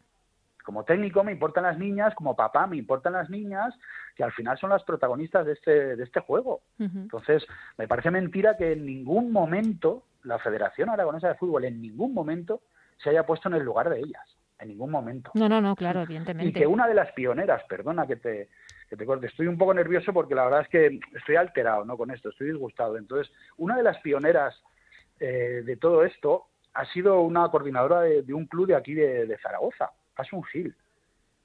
como 0.64 0.84
técnico 0.84 1.22
me 1.22 1.32
importan 1.32 1.64
las 1.64 1.78
niñas, 1.78 2.14
como 2.14 2.34
papá 2.34 2.66
me 2.66 2.76
importan 2.76 3.12
las 3.12 3.30
niñas, 3.30 3.74
que 4.16 4.24
al 4.24 4.32
final 4.32 4.58
son 4.58 4.70
las 4.70 4.82
protagonistas 4.82 5.46
de 5.46 5.52
este, 5.52 5.96
de 5.96 6.02
este 6.02 6.20
juego. 6.20 6.62
Entonces, 6.78 7.46
me 7.76 7.86
parece 7.86 8.10
mentira 8.10 8.56
que 8.56 8.72
en 8.72 8.86
ningún 8.86 9.30
momento 9.30 10.04
la 10.24 10.38
Federación 10.38 10.88
Aragonesa 10.88 11.28
de 11.28 11.34
Fútbol, 11.34 11.66
en 11.66 11.82
ningún 11.82 12.14
momento, 12.14 12.62
se 12.96 13.10
haya 13.10 13.26
puesto 13.26 13.48
en 13.48 13.56
el 13.56 13.62
lugar 13.62 13.90
de 13.90 13.98
ellas. 13.98 14.24
En 14.58 14.68
ningún 14.68 14.90
momento. 14.90 15.32
No, 15.34 15.48
no, 15.48 15.60
no, 15.60 15.76
claro, 15.76 16.02
evidentemente. 16.02 16.48
Y 16.48 16.52
que 16.52 16.66
una 16.66 16.88
de 16.88 16.94
las 16.94 17.12
pioneras, 17.12 17.62
perdona 17.68 18.06
que 18.06 18.16
te, 18.16 18.48
que 18.88 18.96
te 18.96 19.04
corte, 19.04 19.26
estoy 19.26 19.48
un 19.48 19.58
poco 19.58 19.74
nervioso 19.74 20.14
porque 20.14 20.34
la 20.34 20.44
verdad 20.44 20.62
es 20.62 20.68
que 20.68 21.00
estoy 21.14 21.36
alterado 21.36 21.84
¿no? 21.84 21.98
con 21.98 22.10
esto, 22.10 22.30
estoy 22.30 22.46
disgustado. 22.46 22.96
Entonces, 22.96 23.30
una 23.58 23.76
de 23.76 23.82
las 23.82 23.98
pioneras 23.98 24.58
eh, 25.20 25.62
de 25.64 25.76
todo 25.76 26.04
esto 26.04 26.46
ha 26.72 26.86
sido 26.86 27.20
una 27.20 27.48
coordinadora 27.50 28.00
de, 28.00 28.32
un 28.32 28.46
club 28.46 28.68
de 28.68 28.76
aquí 28.76 28.94
de 28.94 29.38
Zaragoza 29.42 29.90
pasa 30.14 30.36
un 30.36 30.44
gil. 30.44 30.74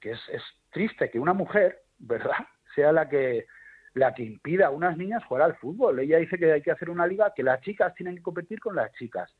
Que 0.00 0.12
es, 0.12 0.20
es 0.32 0.42
triste 0.70 1.10
que 1.10 1.18
una 1.18 1.32
mujer, 1.32 1.82
¿verdad?, 1.98 2.46
sea 2.74 2.92
la 2.92 3.08
que 3.08 3.46
la 3.94 4.14
que 4.14 4.22
impida 4.22 4.68
a 4.68 4.70
unas 4.70 4.96
niñas 4.96 5.24
jugar 5.24 5.42
al 5.42 5.56
fútbol. 5.56 5.98
Ella 5.98 6.18
dice 6.18 6.38
que 6.38 6.52
hay 6.52 6.62
que 6.62 6.70
hacer 6.70 6.90
una 6.90 7.08
liga 7.08 7.32
que 7.34 7.42
las 7.42 7.60
chicas 7.60 7.94
tienen 7.94 8.16
que 8.16 8.22
competir 8.22 8.60
con 8.60 8.76
las 8.76 8.92
chicas. 8.92 9.34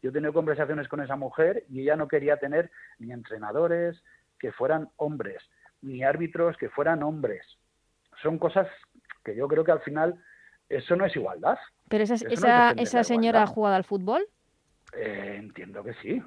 Yo 0.00 0.10
he 0.10 0.12
tenido 0.12 0.32
conversaciones 0.32 0.86
con 0.86 1.00
esa 1.00 1.16
mujer 1.16 1.64
y 1.68 1.80
ella 1.80 1.96
no 1.96 2.06
quería 2.06 2.36
tener 2.36 2.70
ni 2.98 3.12
entrenadores 3.12 4.00
que 4.38 4.52
fueran 4.52 4.90
hombres, 4.96 5.42
ni 5.82 6.04
árbitros 6.04 6.56
que 6.56 6.68
fueran 6.68 7.02
hombres. 7.02 7.44
Son 8.22 8.38
cosas 8.38 8.68
que 9.24 9.34
yo 9.34 9.48
creo 9.48 9.64
que 9.64 9.72
al 9.72 9.80
final 9.80 10.22
eso 10.68 10.94
no 10.94 11.06
es 11.06 11.16
igualdad. 11.16 11.58
¿Pero 11.88 12.04
esa, 12.04 12.14
esa, 12.14 12.70
esa 12.72 13.02
señora 13.02 13.42
ha 13.42 13.46
jugado 13.46 13.74
al 13.74 13.84
fútbol? 13.84 14.24
Eh, 14.92 15.34
entiendo 15.38 15.82
que 15.82 15.94
sí 15.94 16.22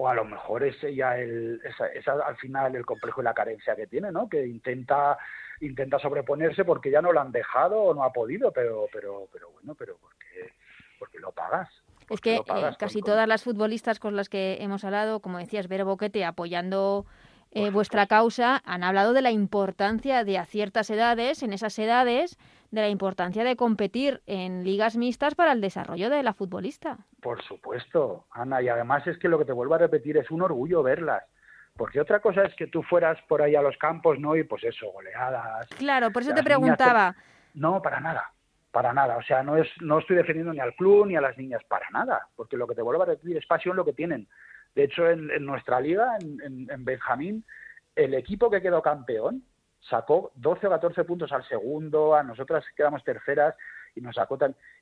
o 0.00 0.08
a 0.08 0.14
lo 0.14 0.24
mejor 0.24 0.64
es 0.64 0.80
ya 0.96 1.18
el, 1.18 1.60
esa, 1.62 2.12
al 2.12 2.36
final 2.38 2.74
el 2.74 2.86
complejo 2.86 3.20
y 3.20 3.24
la 3.24 3.34
carencia 3.34 3.76
que 3.76 3.86
tiene, 3.86 4.10
¿no? 4.10 4.30
Que 4.30 4.46
intenta 4.46 5.18
intenta 5.60 5.98
sobreponerse 5.98 6.64
porque 6.64 6.90
ya 6.90 7.02
no 7.02 7.12
lo 7.12 7.20
han 7.20 7.30
dejado 7.30 7.82
o 7.82 7.92
no 7.92 8.02
ha 8.02 8.10
podido, 8.10 8.50
pero 8.50 8.86
pero 8.90 9.28
pero 9.30 9.50
bueno, 9.50 9.74
pero 9.74 9.98
porque 10.00 10.54
porque 10.98 11.18
lo 11.18 11.32
pagas. 11.32 11.68
Es 12.08 12.22
que 12.22 12.36
eh, 12.36 12.70
casi 12.78 13.02
todas 13.02 13.28
las 13.28 13.44
futbolistas 13.44 14.00
con 14.00 14.16
las 14.16 14.30
que 14.30 14.56
hemos 14.62 14.84
hablado, 14.84 15.20
como 15.20 15.36
decías, 15.36 15.68
Vero 15.68 15.84
Boquete 15.84 16.24
apoyando 16.24 17.04
eh, 17.50 17.68
vuestra 17.70 18.06
causa, 18.06 18.62
han 18.64 18.82
hablado 18.82 19.12
de 19.12 19.20
la 19.20 19.32
importancia 19.32 20.24
de 20.24 20.38
a 20.38 20.46
ciertas 20.46 20.88
edades, 20.88 21.42
en 21.42 21.52
esas 21.52 21.78
edades, 21.78 22.38
de 22.70 22.80
la 22.80 22.88
importancia 22.88 23.44
de 23.44 23.56
competir 23.56 24.22
en 24.26 24.64
ligas 24.64 24.96
mixtas 24.96 25.34
para 25.34 25.52
el 25.52 25.60
desarrollo 25.60 26.10
de 26.10 26.22
la 26.22 26.34
futbolista. 26.34 26.98
Por 27.20 27.42
supuesto, 27.42 28.26
Ana, 28.30 28.62
y 28.62 28.68
además 28.68 29.06
es 29.06 29.18
que 29.18 29.28
lo 29.28 29.38
que 29.38 29.44
te 29.44 29.52
vuelvo 29.52 29.74
a 29.74 29.78
repetir 29.78 30.16
es 30.16 30.30
un 30.30 30.42
orgullo 30.42 30.82
verlas. 30.82 31.24
Porque 31.76 32.00
otra 32.00 32.20
cosa 32.20 32.42
es 32.42 32.54
que 32.56 32.66
tú 32.66 32.82
fueras 32.82 33.18
por 33.28 33.42
ahí 33.42 33.54
a 33.54 33.62
los 33.62 33.76
campos, 33.78 34.18
¿no? 34.18 34.36
Y 34.36 34.44
pues 34.44 34.64
eso, 34.64 34.90
goleadas. 34.92 35.66
Claro, 35.78 36.10
por 36.10 36.22
eso 36.22 36.34
te 36.34 36.42
preguntaba. 36.42 37.16
No, 37.54 37.80
para 37.80 38.00
nada, 38.00 38.32
para 38.70 38.92
nada. 38.92 39.16
O 39.16 39.22
sea, 39.22 39.42
no, 39.42 39.56
es, 39.56 39.68
no 39.80 39.98
estoy 39.98 40.16
defendiendo 40.16 40.52
ni 40.52 40.60
al 40.60 40.74
club 40.74 41.06
ni 41.06 41.16
a 41.16 41.20
las 41.20 41.38
niñas, 41.38 41.62
para 41.64 41.88
nada. 41.90 42.28
Porque 42.36 42.56
lo 42.56 42.66
que 42.66 42.74
te 42.74 42.82
vuelvo 42.82 43.02
a 43.02 43.06
repetir 43.06 43.36
es 43.36 43.46
pasión 43.46 43.76
lo 43.76 43.84
que 43.84 43.92
tienen. 43.92 44.28
De 44.74 44.84
hecho, 44.84 45.08
en, 45.08 45.44
nuestra 45.44 45.80
liga, 45.80 46.16
en, 46.20 46.68
en 46.70 46.84
Benjamín, 46.84 47.44
el 47.96 48.14
equipo 48.14 48.50
que 48.50 48.62
quedó 48.62 48.82
campeón 48.82 49.42
sacó 49.88 50.32
12 50.36 50.66
o 50.66 50.70
14 50.70 51.04
puntos 51.04 51.32
al 51.32 51.46
segundo, 51.48 52.14
a 52.14 52.22
nosotras 52.22 52.64
quedamos 52.76 53.02
terceras 53.04 53.54
y 53.94 54.00
nos 54.00 54.14
sacó 54.14 54.38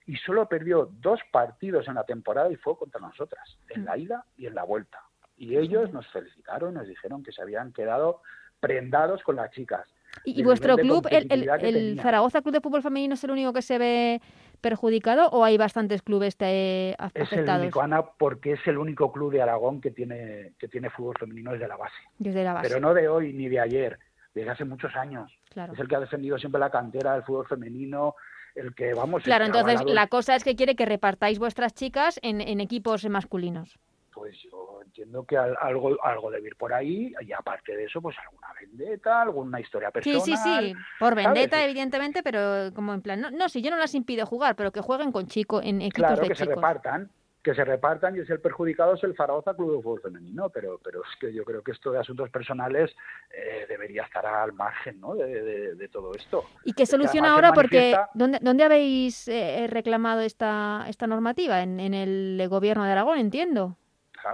Y 0.07 0.17
solo 0.17 0.49
perdió 0.49 0.91
dos 1.01 1.21
partidos 1.31 1.89
en 1.89 1.95
la 1.95 2.05
temporada 2.05 2.51
y 2.51 2.57
fue 2.57 2.77
contra 2.77 3.01
nosotras, 3.01 3.57
en 3.71 3.85
la 3.85 3.97
ida 3.97 4.25
y 4.37 4.47
en 4.47 4.55
la 4.55 4.65
vuelta. 4.65 5.03
Y 5.37 5.57
ellos 5.57 5.93
nos 5.93 6.07
felicitaron, 6.09 6.75
nos 6.75 6.87
dijeron 6.87 7.23
que 7.23 7.33
se 7.33 7.43
habían 7.43 7.73
quedado 7.73 8.23
prendados 8.61 9.23
con 9.23 9.37
las 9.37 9.51
chicas. 9.53 9.87
¿Y, 10.25 10.43
vuestro 10.43 10.77
club, 10.77 11.07
el, 11.11 11.49
el, 11.61 12.01
Zaragoza 12.01 12.41
Club 12.41 12.55
de 12.55 12.61
Fútbol 12.61 12.83
Femenino, 12.83 13.15
es 13.15 13.23
el 13.23 13.31
único 13.31 13.53
que 13.53 13.63
se 13.63 13.79
ve 13.79 14.21
perjudicado 14.61 15.29
o 15.29 15.45
hay 15.45 15.59
bastantes 15.59 16.03
clubes 16.03 16.35
afectados? 16.35 17.33
Es 17.33 17.33
el 17.33 17.49
único, 17.49 17.83
Ana, 17.83 18.03
porque 18.03 18.53
es 18.53 18.67
el 18.67 18.79
único 18.79 19.13
club 19.13 19.33
de 19.33 19.43
Aragón 19.43 19.81
que 19.81 19.91
tiene, 19.91 20.55
que 20.59 20.67
tiene 20.67 20.91
fútbol 20.91 21.15
femenino 21.21 21.53
desde 21.53 21.69
la 21.69 21.77
base. 21.77 21.97
Desde 22.19 22.43
la 22.43 22.55
base. 22.55 22.69
Pero 22.69 22.81
no 22.81 22.95
de 22.95 23.09
hoy 23.09 23.33
ni 23.33 23.49
de 23.49 23.61
ayer 23.61 23.99
desde 24.35 24.51
hace 24.51 24.65
muchos 24.65 24.95
años. 24.97 25.33
Es 25.51 25.79
el 25.79 25.89
que 25.89 25.97
ha 25.97 26.01
defendido 26.01 26.39
siempre 26.39 26.61
la 26.61 26.71
cantera 26.71 27.15
del 27.15 27.25
fútbol 27.25 27.47
femenino, 27.47 28.15
el 28.55 28.75
que 28.75 28.95
vamos... 28.95 29.23
Claro, 29.23 29.45
entonces 29.45 29.85
la 29.85 30.07
cosa 30.09 30.35
es 30.35 30.45
que 30.45 30.57
quiere 30.57 30.77
que 30.77 30.87
repartáis 30.87 31.39
vuestras 31.39 31.75
chicas 31.75 32.19
en, 32.23 32.61
equipos 32.61 33.09
masculinos. 33.09 33.79
Pues 34.13 34.37
yo 34.43 34.81
entiendo 34.85 35.25
que 35.25 35.37
algo, 35.37 35.97
algo 36.03 36.31
debe 36.31 36.49
ir 36.49 36.57
por 36.57 36.73
ahí 36.73 37.13
y 37.21 37.33
aparte 37.33 37.77
de 37.77 37.85
eso, 37.85 38.03
pues 38.03 38.17
alguna 38.19 38.49
vendetta, 38.61 39.23
alguna 39.23 39.61
historia 39.61 39.93
personal. 39.93 40.21
Sí, 40.23 40.37
sí, 40.37 40.43
sí, 40.43 40.75
por 40.99 41.15
vendetta 41.15 41.65
evidentemente, 41.65 42.25
pero 42.25 42.75
como 42.75 42.95
en 42.95 43.03
plan, 43.03 43.21
no, 43.21 43.31
no, 43.31 43.49
si 43.49 43.63
yo 43.63 43.71
no 43.71 43.77
las 43.77 43.95
impido 43.95 44.27
jugar, 44.27 44.57
pero 44.57 44.73
que 44.73 44.81
jueguen 44.81 45.13
con 45.13 45.29
chicos 45.29 45.63
en 45.65 45.83
equipos 45.83 46.09
claro, 46.09 46.23
de 46.23 46.29
que 46.29 46.35
se 46.35 46.47
repartan, 46.47 47.13
que 47.49 47.55
se 47.55 47.65
repartan 47.65 48.15
y 48.15 48.19
es 48.19 48.29
el 48.29 48.41
perjudicado 48.41 48.93
es 48.93 49.03
el 49.05 49.17
Zaragoza 49.17 49.55
Club 49.55 49.77
de 49.77 49.83
Fútbol 49.83 50.03
Femenino, 50.03 50.51
pero, 50.51 50.79
pero 50.85 51.01
es 51.03 51.19
que 51.19 51.33
yo 51.33 51.45
creo 51.45 51.63
que 51.63 51.73
esto 51.73 51.91
de 51.91 51.99
asuntos 51.99 52.29
personales 52.29 52.95
eh, 53.31 53.65
debería 53.67 54.03
estar 54.03 54.27
al 54.27 54.53
margen 54.53 55.01
¿no? 55.01 55.15
de, 55.15 55.89
todo 55.91 56.13
esto. 56.13 56.45
¿Y 56.65 56.75
qué 56.75 56.85
soluciona 56.85 57.33
ahora? 57.33 57.55
Porque 57.55 57.97
¿dónde, 58.13 58.39
¿dónde 58.43 58.65
habéis 58.65 59.29
eh, 59.29 59.67
reclamado 59.67 60.21
esta, 60.21 60.85
esta 60.89 61.07
normativa? 61.07 61.63
¿En, 61.63 61.81
¿En 61.81 61.95
el 61.95 62.47
gobierno 62.51 62.85
de 62.85 62.93
Aragón, 62.93 63.19
entiendo? 63.19 63.79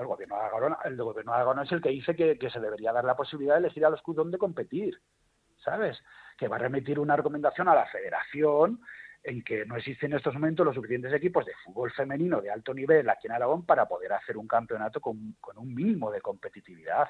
el 0.01 0.07
gobierno 0.07 0.37
de 0.37 0.43
Aragón, 0.43 0.77
el 0.85 0.97
gobierno 0.97 1.31
de 1.31 1.37
Aragón 1.37 1.61
es 1.61 1.71
el 1.71 1.81
que 1.81 1.91
dice 1.91 2.17
que, 2.17 2.51
se 2.51 2.59
debería 2.59 2.93
dar 2.93 3.05
la 3.05 3.15
posibilidad 3.15 3.55
de 3.55 3.61
elegir 3.61 3.87
a 3.87 3.91
los 3.91 4.03
clubes 4.03 4.17
donde 4.17 4.39
competir, 4.39 5.01
¿sabes? 5.65 6.03
Que 6.37 6.49
va 6.49 6.57
a 6.57 6.61
remitir 6.61 6.99
una 6.99 7.15
recomendación 7.15 7.69
a 7.69 7.77
la 7.77 7.87
federación 7.87 8.81
en 9.25 9.43
que 9.43 9.65
no 9.65 9.77
existen 9.77 10.13
en 10.13 10.19
estos 10.19 10.35
momentos 10.35 10.67
los 10.67 10.75
suficientes 10.75 11.13
equipos 11.13 11.45
de 11.47 11.53
fútbol 11.65 11.91
femenino 11.93 12.41
de 12.41 12.51
alto 12.51 12.75
nivel 12.75 13.09
aquí 13.09 13.27
en 13.27 13.33
Aragón 13.33 13.65
para 13.65 13.89
poder 13.89 14.13
hacer 14.13 14.37
un 14.37 14.47
campeonato 14.47 15.01
con 15.01 15.35
un 15.57 15.75
mínimo 15.75 16.11
de 16.11 16.21
competitividad. 16.21 17.09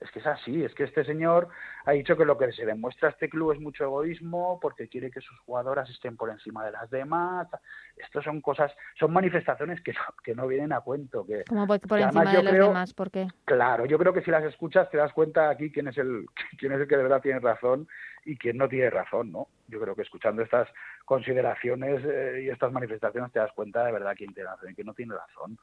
Es 0.00 0.10
que 0.10 0.18
es 0.18 0.26
así, 0.26 0.64
es 0.64 0.74
que 0.74 0.84
este 0.84 1.04
señor 1.04 1.48
ha 1.86 1.92
dicho 1.92 2.16
que 2.16 2.24
lo 2.24 2.36
que 2.36 2.52
se 2.52 2.66
demuestra 2.66 3.08
a 3.08 3.12
este 3.12 3.28
club 3.28 3.52
es 3.52 3.60
mucho 3.60 3.84
egoísmo 3.84 4.58
porque 4.60 4.88
quiere 4.88 5.10
que 5.10 5.20
sus 5.20 5.38
jugadoras 5.40 5.88
estén 5.88 6.16
por 6.16 6.30
encima 6.30 6.64
de 6.64 6.72
las 6.72 6.90
demás. 6.90 7.48
Estas 7.96 8.24
son 8.24 8.40
cosas, 8.40 8.72
son 8.98 9.12
manifestaciones 9.12 9.80
que 9.82 9.92
no, 9.92 10.00
que 10.22 10.34
no 10.34 10.46
vienen 10.46 10.72
a 10.72 10.80
cuento. 10.80 11.24
Que, 11.24 11.44
¿Cómo 11.48 11.66
por, 11.66 11.98
encima 11.98 12.32
de 12.32 12.42
las 12.42 12.52
demás? 12.52 12.92
¿Por 12.92 13.10
qué? 13.10 13.28
Claro, 13.44 13.86
yo 13.86 13.98
creo 13.98 14.12
que 14.12 14.22
si 14.22 14.30
las 14.30 14.44
escuchas 14.44 14.90
te 14.90 14.98
das 14.98 15.12
cuenta 15.12 15.48
aquí 15.48 15.70
quién 15.70 15.88
es 15.88 15.96
el, 15.96 16.26
quién 16.58 16.72
es 16.72 16.80
el 16.80 16.88
que 16.88 16.96
de 16.96 17.02
verdad 17.02 17.22
tiene 17.22 17.40
razón 17.40 17.88
y 18.24 18.36
quién 18.36 18.58
no 18.58 18.68
tiene 18.68 18.90
razón, 18.90 19.32
¿no? 19.32 19.48
Yo 19.68 19.80
creo 19.80 19.94
que 19.94 20.02
escuchando 20.02 20.42
estas 20.42 20.68
consideraciones 21.04 22.02
eh, 22.04 22.42
y 22.44 22.50
estas 22.50 22.72
manifestaciones 22.72 23.32
te 23.32 23.38
das 23.38 23.52
cuenta 23.52 23.84
de 23.84 23.92
verdad 23.92 24.14
quién 24.16 24.34
tiene 24.34 24.50
razón 24.50 24.70
y 24.70 24.74
quién 24.74 24.86
no 24.86 24.94
tiene 24.94 25.14
razón 25.14 25.58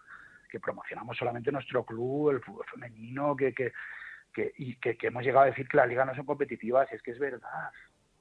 que 0.49 0.59
promocionamos 0.59 1.17
solamente 1.17 1.51
nuestro 1.51 1.85
club, 1.85 2.31
el 2.31 2.41
fútbol 2.41 2.65
femenino, 2.69 3.35
que, 3.35 3.53
que, 3.53 3.71
que, 4.33 4.53
y 4.57 4.75
que, 4.75 4.97
hemos 5.01 5.23
llegado 5.23 5.43
a 5.43 5.49
decir 5.49 5.67
que 5.67 5.77
las 5.77 5.87
ligas 5.87 6.05
no 6.05 6.15
son 6.15 6.25
competitivas, 6.25 6.87
y 6.91 6.95
es 6.95 7.01
que 7.01 7.11
es 7.11 7.19
verdad, 7.19 7.71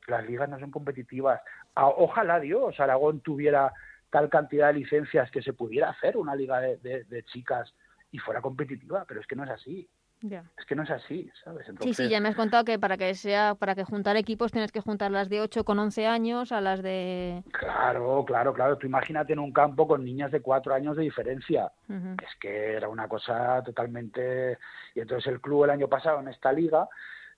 las 0.07 0.27
ligas 0.27 0.49
no 0.49 0.59
son 0.59 0.71
competitivas. 0.71 1.41
ojalá 1.75 2.41
Dios, 2.41 2.79
Aragón 2.81 3.21
tuviera 3.21 3.73
tal 4.11 4.29
cantidad 4.29 4.69
de 4.69 4.81
licencias 4.81 5.31
que 5.31 5.43
se 5.43 5.53
pudiera 5.53 5.91
hacer 5.91 6.17
una 6.17 6.35
liga 6.35 6.61
de 6.61 7.25
chicas 7.33 7.73
y 8.11 8.19
fuera 8.19 8.41
competitiva, 8.41 9.05
pero 9.07 9.21
es 9.21 9.27
que 9.27 9.37
no 9.37 9.45
es 9.45 9.51
así. 9.51 9.89
Es 10.23 10.67
que 10.67 10.75
no 10.75 10.83
es 10.83 10.91
así, 10.91 11.31
¿sabes? 11.43 11.67
Sí, 11.81 11.95
sí, 11.95 12.09
ya 12.09 12.21
me 12.21 12.29
has 12.29 12.37
contado 12.37 12.65
que 12.65 12.79
para 12.79 12.99
que 12.99 13.15
sea 13.15 13.55
para 13.55 13.75
que 13.75 13.85
juntar 13.85 14.17
equipos 14.17 14.53
tienes 14.53 14.71
que 14.71 14.81
juntar 14.81 15.11
las 15.11 15.31
de 15.31 15.41
8 15.41 15.65
con 15.65 15.79
11 15.79 16.07
años 16.07 16.53
a 16.53 16.61
las 16.61 16.83
de... 16.83 17.43
Claro, 17.53 18.25
claro, 18.27 18.53
claro. 18.53 18.77
Tú 18.77 18.87
imagínate 18.87 19.33
en 19.33 19.39
un 19.39 19.53
campo 19.53 19.89
con 19.89 20.05
niñas 20.05 20.31
de 20.31 20.43
4 20.43 20.75
años 20.75 20.97
de 20.97 21.05
diferencia. 21.05 21.73
Es 21.89 22.39
que 22.39 22.75
era 22.75 22.89
una 22.89 23.09
cosa 23.09 23.63
totalmente... 23.65 24.59
Y 24.95 25.01
entonces 25.01 25.33
el 25.33 25.41
club 25.41 25.65
el 25.65 25.71
año 25.71 25.89
pasado 25.89 26.21
en 26.21 26.29
esta 26.29 26.53
liga 26.53 26.89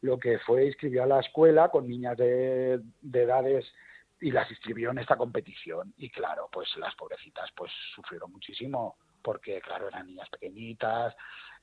lo 0.01 0.19
que 0.19 0.41
fue 0.41 0.67
inscribió 0.67 1.05
a 1.05 1.07
la 1.07 1.21
escuela 1.21 1.69
con 1.69 1.87
niñas 1.87 2.17
de, 2.17 2.81
de 3.01 3.23
edades 3.23 3.65
y 4.21 4.33
las 4.33 4.51
inscribió 4.51 4.91
en 4.91 4.99
esta 4.99 5.17
competición. 5.17 5.95
Y 5.97 6.11
claro, 6.11 6.49
pues 6.51 6.69
las 6.77 6.95
pobrecitas 6.97 7.51
pues 7.57 7.71
sufrieron 7.95 8.33
muchísimo 8.33 8.97
porque 9.23 9.61
claro, 9.61 9.89
eran 9.89 10.07
niñas 10.09 10.29
pequeñitas, 10.29 11.15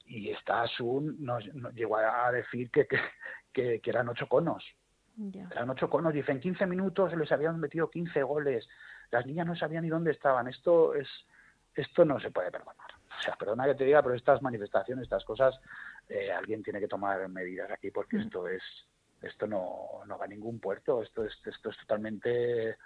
y 0.09 0.31
esta 0.31 0.63
Asun 0.63 1.17
nos, 1.19 1.45
llegó 1.75 1.97
a 1.97 2.31
decir 2.31 2.69
que, 2.71 2.87
que, 3.53 3.79
que, 3.79 3.89
eran 3.89 4.09
ocho 4.09 4.27
conos. 4.27 4.65
Eran 5.51 5.69
ocho 5.69 5.89
conos. 5.89 6.13
Dice, 6.13 6.31
en 6.31 6.39
15 6.39 6.65
minutos 6.65 7.15
les 7.15 7.31
habían 7.31 7.59
metido 7.59 7.89
15 7.89 8.23
goles. 8.23 8.67
Las 9.11 9.25
niñas 9.25 9.45
no 9.45 9.55
sabían 9.55 9.83
ni 9.83 9.89
dónde 9.89 10.11
estaban. 10.11 10.47
Esto 10.47 10.95
es 10.95 11.07
esto 11.75 12.03
no 12.03 12.19
se 12.19 12.31
puede 12.31 12.51
perdonar. 12.51 12.75
O 13.17 13.21
sea, 13.21 13.35
perdona 13.35 13.65
que 13.65 13.75
te 13.75 13.85
diga, 13.85 14.01
pero 14.01 14.15
estas 14.15 14.41
manifestaciones, 14.41 15.03
estas 15.03 15.23
cosas, 15.23 15.55
eh, 16.07 16.31
alguien 16.31 16.63
tiene 16.63 16.79
que 16.79 16.87
tomar 16.87 17.27
medidas 17.29 17.69
aquí 17.71 17.91
porque 17.91 18.17
mm. 18.17 18.21
esto 18.21 18.47
es 18.47 18.63
esto 19.21 19.47
no, 19.47 20.01
no 20.07 20.17
va 20.17 20.25
a 20.25 20.27
ningún 20.27 20.59
puerto. 20.59 21.03
Esto 21.03 21.25
es, 21.25 21.33
esto 21.45 21.69
es 21.69 21.77
totalmente 21.77 22.77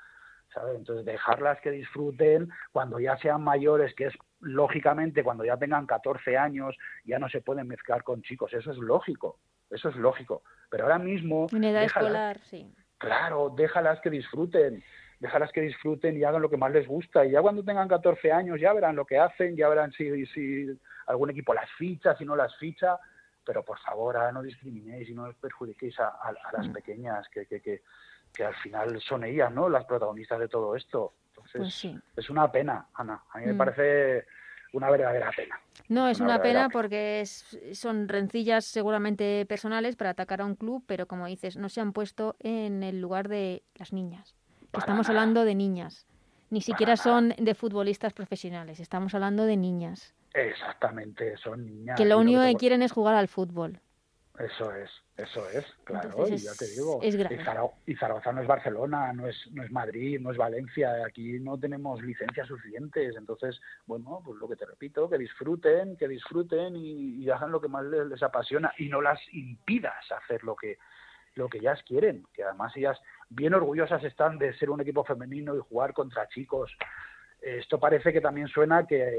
entonces, 0.75 1.05
dejarlas 1.05 1.59
que 1.61 1.71
disfruten 1.71 2.49
cuando 2.71 2.99
ya 2.99 3.17
sean 3.17 3.43
mayores, 3.43 3.93
que 3.95 4.05
es 4.05 4.13
lógicamente 4.39 5.23
cuando 5.23 5.45
ya 5.45 5.57
tengan 5.57 5.85
14 5.85 6.37
años, 6.37 6.75
ya 7.05 7.19
no 7.19 7.29
se 7.29 7.41
pueden 7.41 7.67
mezclar 7.67 8.03
con 8.03 8.21
chicos, 8.21 8.53
eso 8.53 8.71
es 8.71 8.77
lógico, 8.77 9.39
eso 9.69 9.89
es 9.89 9.95
lógico. 9.95 10.43
Pero 10.69 10.83
ahora 10.83 10.99
mismo... 10.99 11.47
En 11.51 11.63
edad 11.63 11.83
escolar, 11.83 12.39
sí. 12.39 12.73
Claro, 12.97 13.53
déjalas 13.55 13.99
que 14.01 14.09
disfruten, 14.09 14.83
déjalas 15.19 15.51
que 15.51 15.61
disfruten 15.61 16.17
y 16.17 16.23
hagan 16.23 16.41
lo 16.41 16.49
que 16.49 16.57
más 16.57 16.71
les 16.71 16.87
gusta. 16.87 17.25
Y 17.25 17.31
ya 17.31 17.41
cuando 17.41 17.63
tengan 17.63 17.87
14 17.87 18.31
años 18.31 18.59
ya 18.59 18.73
verán 18.73 18.95
lo 18.95 19.05
que 19.05 19.17
hacen, 19.17 19.55
ya 19.55 19.67
verán 19.69 19.91
si, 19.91 20.25
si 20.27 20.67
algún 21.07 21.29
equipo 21.29 21.53
las 21.53 21.69
ficha, 21.77 22.15
si 22.15 22.25
no 22.25 22.35
las 22.35 22.55
ficha. 22.57 22.97
Pero 23.45 23.63
por 23.63 23.77
favor, 23.79 24.15
ahora 24.15 24.31
no 24.31 24.41
discriminéis 24.41 25.09
y 25.09 25.13
no 25.13 25.31
perjudiquéis 25.33 25.99
a, 25.99 26.33
las 26.53 26.69
mm. 26.69 26.71
pequeñas, 26.71 27.27
que, 27.29 27.45
que, 27.45 27.61
que 27.61 27.81
que 28.33 28.43
al 28.43 28.55
final 28.55 28.99
son 29.01 29.23
ellas, 29.23 29.51
¿no? 29.51 29.69
Las 29.69 29.85
protagonistas 29.85 30.39
de 30.39 30.47
todo 30.47 30.75
esto. 30.75 31.13
Entonces, 31.29 31.61
pues 31.81 32.25
es 32.25 32.29
una 32.29 32.51
pena, 32.51 32.87
Ana. 32.95 33.23
A 33.31 33.39
mí 33.39 33.45
me 33.45 33.53
mm. 33.53 33.57
parece 33.57 34.25
una 34.73 34.89
verdadera 34.89 35.31
pena. 35.35 35.59
No, 35.87 36.07
es 36.07 36.19
una, 36.19 36.41
pena, 36.41 36.69
porque 36.69 37.23
son 37.73 38.07
rencillas 38.07 38.65
seguramente 38.65 39.45
personales 39.45 39.95
para 39.95 40.11
atacar 40.11 40.41
a 40.41 40.45
un 40.45 40.55
club, 40.55 40.83
pero 40.87 41.07
como 41.07 41.27
dices, 41.27 41.57
no 41.57 41.69
se 41.69 41.81
han 41.81 41.93
puesto 41.93 42.35
en 42.39 42.83
el 42.83 42.99
lugar 42.99 43.27
de 43.27 43.63
las 43.75 43.93
niñas. 43.93 44.35
Estamos 44.73 45.07
hablando 45.09 45.45
de 45.45 45.55
niñas. 45.55 46.07
Ni 46.49 46.61
siquiera 46.61 46.97
son 46.97 47.33
de 47.37 47.55
futbolistas 47.55 48.13
profesionales, 48.13 48.79
estamos 48.79 49.13
hablando 49.15 49.45
de 49.45 49.57
niñas. 49.57 50.13
Exactamente, 50.33 51.37
son 51.37 51.65
niñas. 51.65 51.97
Que 51.97 52.05
lo 52.05 52.17
único 52.17 52.41
que 52.41 52.55
quieren 52.55 52.81
es 52.81 52.91
jugar 52.91 53.15
al 53.15 53.27
fútbol. 53.27 53.79
Eso 54.39 54.73
es, 54.73 54.89
eso 55.15 55.47
es, 55.49 55.63
claro, 55.83 56.27
y 56.27 56.37
ya 56.37 56.53
te 56.57 56.65
digo. 56.65 56.99
Y, 57.03 57.95
Zaragoza 57.95 58.31
no 58.31 58.41
es 58.41 58.47
Barcelona, 58.47 59.13
no 59.13 59.27
es, 59.27 59.35
no 59.51 59.61
es 59.61 59.71
Madrid, 59.71 60.19
no 60.19 60.31
es 60.31 60.37
Valencia, 60.37 61.05
aquí 61.05 61.39
no 61.39 61.59
tenemos 61.59 62.01
licencias 62.01 62.47
suficientes, 62.47 63.15
entonces, 63.15 63.61
bueno, 63.85 64.23
pues 64.25 64.39
lo 64.39 64.49
que 64.49 64.55
te 64.55 64.65
repito, 64.65 65.07
que 65.07 65.19
disfruten, 65.19 65.95
que 65.97 66.07
disfruten 66.07 66.75
y, 66.75 67.29
hagan 67.29 67.51
lo 67.51 67.61
que 67.61 67.67
más 67.67 67.85
les, 67.85 68.23
apasiona 68.23 68.73
y 68.79 68.89
no 68.89 69.01
las 69.01 69.19
impidas 69.33 70.11
hacer 70.11 70.43
lo 70.43 70.55
que, 70.55 70.79
lo 71.35 71.47
que 71.47 71.59
ellas 71.59 71.83
quieren, 71.83 72.25
que 72.33 72.43
además 72.43 72.75
ellas 72.75 72.99
bien 73.29 73.53
orgullosas 73.53 74.03
están 74.03 74.39
de 74.39 74.57
ser 74.57 74.71
un 74.71 74.81
equipo 74.81 75.03
femenino 75.03 75.55
y 75.55 75.59
jugar 75.59 75.93
contra 75.93 76.27
chicos. 76.29 76.75
Esto 77.39 77.79
parece 77.79 78.11
que 78.11 78.21
también 78.21 78.47
suena 78.47 78.87
que 78.87 79.15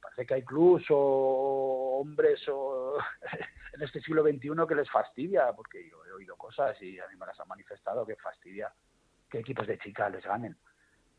parece 0.00 0.26
que 0.26 0.34
hay 0.34 0.42
clubs 0.42 0.84
o 0.90 1.98
hombres 2.00 2.40
o 2.48 2.98
en 3.72 3.82
este 3.82 4.00
siglo 4.00 4.22
XXI 4.22 4.66
que 4.68 4.74
les 4.74 4.90
fastidia, 4.90 5.52
porque 5.54 5.88
yo 5.88 6.04
he 6.04 6.12
oído 6.12 6.36
cosas 6.36 6.80
y 6.82 6.98
a 6.98 7.06
mí 7.08 7.16
me 7.16 7.26
las 7.26 7.38
han 7.40 7.48
manifestado 7.48 8.06
que 8.06 8.16
fastidia 8.16 8.72
que 9.30 9.38
equipos 9.38 9.66
de 9.66 9.78
chicas 9.78 10.12
les 10.12 10.24
ganen. 10.24 10.56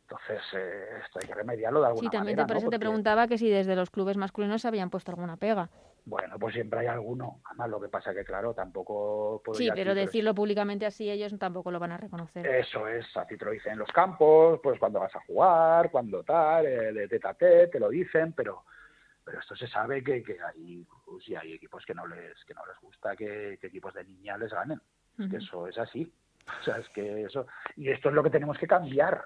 Entonces, 0.03 0.41
eh, 0.53 0.99
esto 1.03 1.19
hay 1.21 1.27
que 1.27 1.33
remediarlo 1.33 1.79
de 1.79 1.87
alguna 1.87 2.03
manera. 2.03 2.11
Sí, 2.11 2.17
también 2.17 2.37
te, 2.37 2.45
por 2.45 2.57
eso 2.57 2.69
te 2.69 2.79
preguntaba 2.79 3.27
que 3.27 3.37
si 3.37 3.49
desde 3.49 3.75
los 3.75 3.89
clubes 3.89 4.17
masculinos 4.17 4.61
se 4.61 4.67
habían 4.67 4.89
puesto 4.89 5.11
alguna 5.11 5.37
pega. 5.37 5.69
Bueno, 6.05 6.37
pues 6.37 6.53
siempre 6.53 6.81
hay 6.81 6.87
alguno. 6.87 7.39
Además, 7.45 7.69
lo 7.69 7.79
que 7.79 7.87
pasa 7.87 8.13
que, 8.13 8.25
claro, 8.25 8.53
tampoco 8.53 9.41
Sí, 9.53 9.69
pero 9.73 9.95
decirlo 9.95 10.35
públicamente 10.35 10.85
así 10.85 11.09
ellos 11.09 11.33
tampoco 11.39 11.71
lo 11.71 11.79
van 11.79 11.93
a 11.93 11.97
reconocer. 11.97 12.45
Eso 12.45 12.87
es, 12.87 13.05
así 13.15 13.37
te 13.37 13.45
lo 13.45 13.51
dicen 13.51 13.73
en 13.73 13.79
los 13.79 13.91
campos, 13.91 14.59
pues 14.61 14.77
cuando 14.77 14.99
vas 14.99 15.15
a 15.15 15.21
jugar, 15.21 15.89
cuando 15.89 16.21
tal, 16.23 16.65
eh, 16.65 16.91
de 16.91 17.07
tete 17.07 17.27
a 17.27 17.33
te 17.33 17.79
lo 17.79 17.89
dicen, 17.89 18.33
pero 18.33 18.65
pero 19.23 19.39
esto 19.39 19.55
se 19.55 19.67
sabe 19.67 20.03
que, 20.03 20.21
que 20.23 20.37
hay 20.41 20.85
pues, 21.05 21.25
hay 21.39 21.53
equipos 21.53 21.85
que 21.85 21.93
no 21.93 22.05
les 22.07 22.43
que 22.45 22.53
no 22.53 22.65
les 22.65 22.79
gusta 22.79 23.15
que, 23.15 23.53
equipos 23.53 23.93
de 23.93 24.03
niña 24.03 24.37
les 24.37 24.51
ganen. 24.51 24.81
Que 25.29 25.37
eso 25.37 25.67
es 25.67 25.77
así. 25.77 26.11
O 26.61 26.63
sea 26.63 26.77
es 26.77 26.89
que 26.89 27.23
eso 27.23 27.47
y 27.77 27.89
esto 27.89 28.09
es 28.09 28.15
lo 28.15 28.23
que 28.23 28.29
tenemos 28.29 28.57
que 28.57 28.67
cambiar 28.67 29.23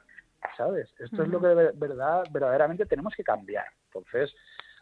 sabes 0.55 0.93
esto 0.99 1.23
es 1.23 1.29
lo 1.29 1.41
que 1.41 1.47
de 1.47 1.71
verdad 1.73 2.23
verdaderamente 2.31 2.85
tenemos 2.85 3.13
que 3.15 3.23
cambiar. 3.23 3.65
Entonces 3.85 4.35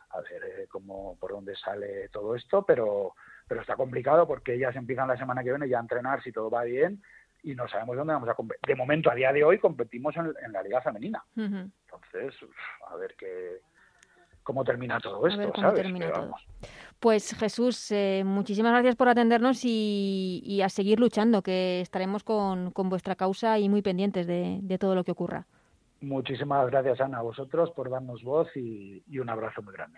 a 0.09 0.21
ver 0.21 0.43
eh, 0.43 0.67
cómo 0.69 1.17
por 1.19 1.31
dónde 1.31 1.55
sale 1.55 2.09
todo 2.09 2.35
esto 2.35 2.63
pero 2.65 3.13
pero 3.47 3.61
está 3.61 3.75
complicado 3.75 4.27
porque 4.27 4.55
ellas 4.55 4.75
empiezan 4.75 5.07
la 5.07 5.17
semana 5.17 5.43
que 5.43 5.51
viene 5.51 5.69
ya 5.69 5.77
a 5.77 5.81
entrenar 5.81 6.21
si 6.23 6.31
todo 6.31 6.49
va 6.49 6.63
bien 6.63 7.01
y 7.43 7.53
no 7.53 7.67
sabemos 7.67 7.95
dónde 7.95 8.13
vamos 8.13 8.29
a 8.29 8.33
competir. 8.33 8.61
De 8.65 8.75
momento, 8.75 9.11
a 9.11 9.13
día 9.15 9.31
de 9.31 9.43
hoy, 9.43 9.59
competimos 9.59 10.15
en, 10.17 10.51
la 10.51 10.63
liga 10.63 10.81
femenina. 10.81 11.23
Entonces, 11.35 12.33
a 12.87 12.95
ver 12.95 13.15
qué, 13.15 13.61
cómo 14.45 14.63
termina 14.63 14.99
todo 14.99 15.27
esto, 15.27 15.51
¿sabes? 15.59 15.88
Pues 16.99 17.35
Jesús, 17.38 17.91
eh, 17.91 18.23
muchísimas 18.26 18.72
gracias 18.72 18.95
por 18.95 19.09
atendernos 19.09 19.61
y, 19.65 20.61
a 20.63 20.69
seguir 20.69 20.99
luchando, 20.99 21.41
que 21.41 21.81
estaremos 21.81 22.23
con, 22.23 22.72
vuestra 22.73 23.15
causa 23.15 23.59
y 23.59 23.67
muy 23.67 23.81
pendientes 23.81 24.26
de, 24.27 24.77
todo 24.80 24.95
lo 24.95 25.03
que 25.03 25.11
ocurra. 25.11 25.45
Muchísimas 25.99 26.67
gracias, 26.67 27.01
Ana, 27.01 27.17
a 27.17 27.22
vosotros 27.23 27.72
por 27.72 27.89
darnos 27.89 28.23
voz 28.23 28.47
y 28.55 29.19
un 29.19 29.30
abrazo 29.30 29.61
muy 29.61 29.73
grande. 29.73 29.95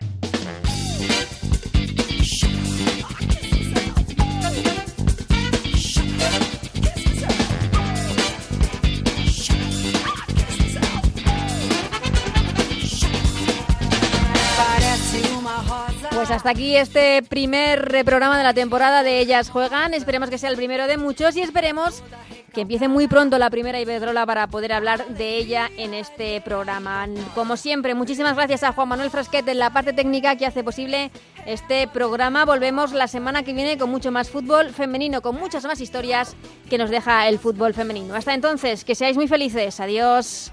Pues 16.28 16.36
hasta 16.36 16.50
aquí 16.50 16.76
este 16.76 17.22
primer 17.22 18.04
programa 18.04 18.36
de 18.36 18.44
la 18.44 18.52
temporada 18.52 19.02
de 19.02 19.18
Ellas 19.18 19.48
Juegan. 19.48 19.94
Esperemos 19.94 20.28
que 20.28 20.36
sea 20.36 20.50
el 20.50 20.56
primero 20.56 20.86
de 20.86 20.98
muchos 20.98 21.34
y 21.36 21.40
esperemos 21.40 22.02
que 22.52 22.60
empiece 22.60 22.86
muy 22.86 23.08
pronto 23.08 23.38
la 23.38 23.48
primera 23.48 23.80
Iberdrola 23.80 24.26
para 24.26 24.46
poder 24.48 24.74
hablar 24.74 25.06
de 25.08 25.38
ella 25.38 25.70
en 25.78 25.94
este 25.94 26.42
programa. 26.42 27.08
Como 27.34 27.56
siempre, 27.56 27.94
muchísimas 27.94 28.36
gracias 28.36 28.62
a 28.62 28.72
Juan 28.72 28.88
Manuel 28.88 29.08
Frasquet 29.08 29.48
en 29.48 29.58
la 29.58 29.72
parte 29.72 29.94
técnica 29.94 30.36
que 30.36 30.44
hace 30.44 30.62
posible 30.62 31.10
este 31.46 31.88
programa. 31.88 32.44
Volvemos 32.44 32.92
la 32.92 33.08
semana 33.08 33.42
que 33.42 33.54
viene 33.54 33.78
con 33.78 33.88
mucho 33.88 34.12
más 34.12 34.28
fútbol 34.28 34.74
femenino, 34.74 35.22
con 35.22 35.34
muchas 35.34 35.64
más 35.64 35.80
historias 35.80 36.36
que 36.68 36.76
nos 36.76 36.90
deja 36.90 37.26
el 37.26 37.38
fútbol 37.38 37.72
femenino. 37.72 38.14
Hasta 38.14 38.34
entonces, 38.34 38.84
que 38.84 38.94
seáis 38.94 39.16
muy 39.16 39.28
felices. 39.28 39.80
Adiós. 39.80 40.52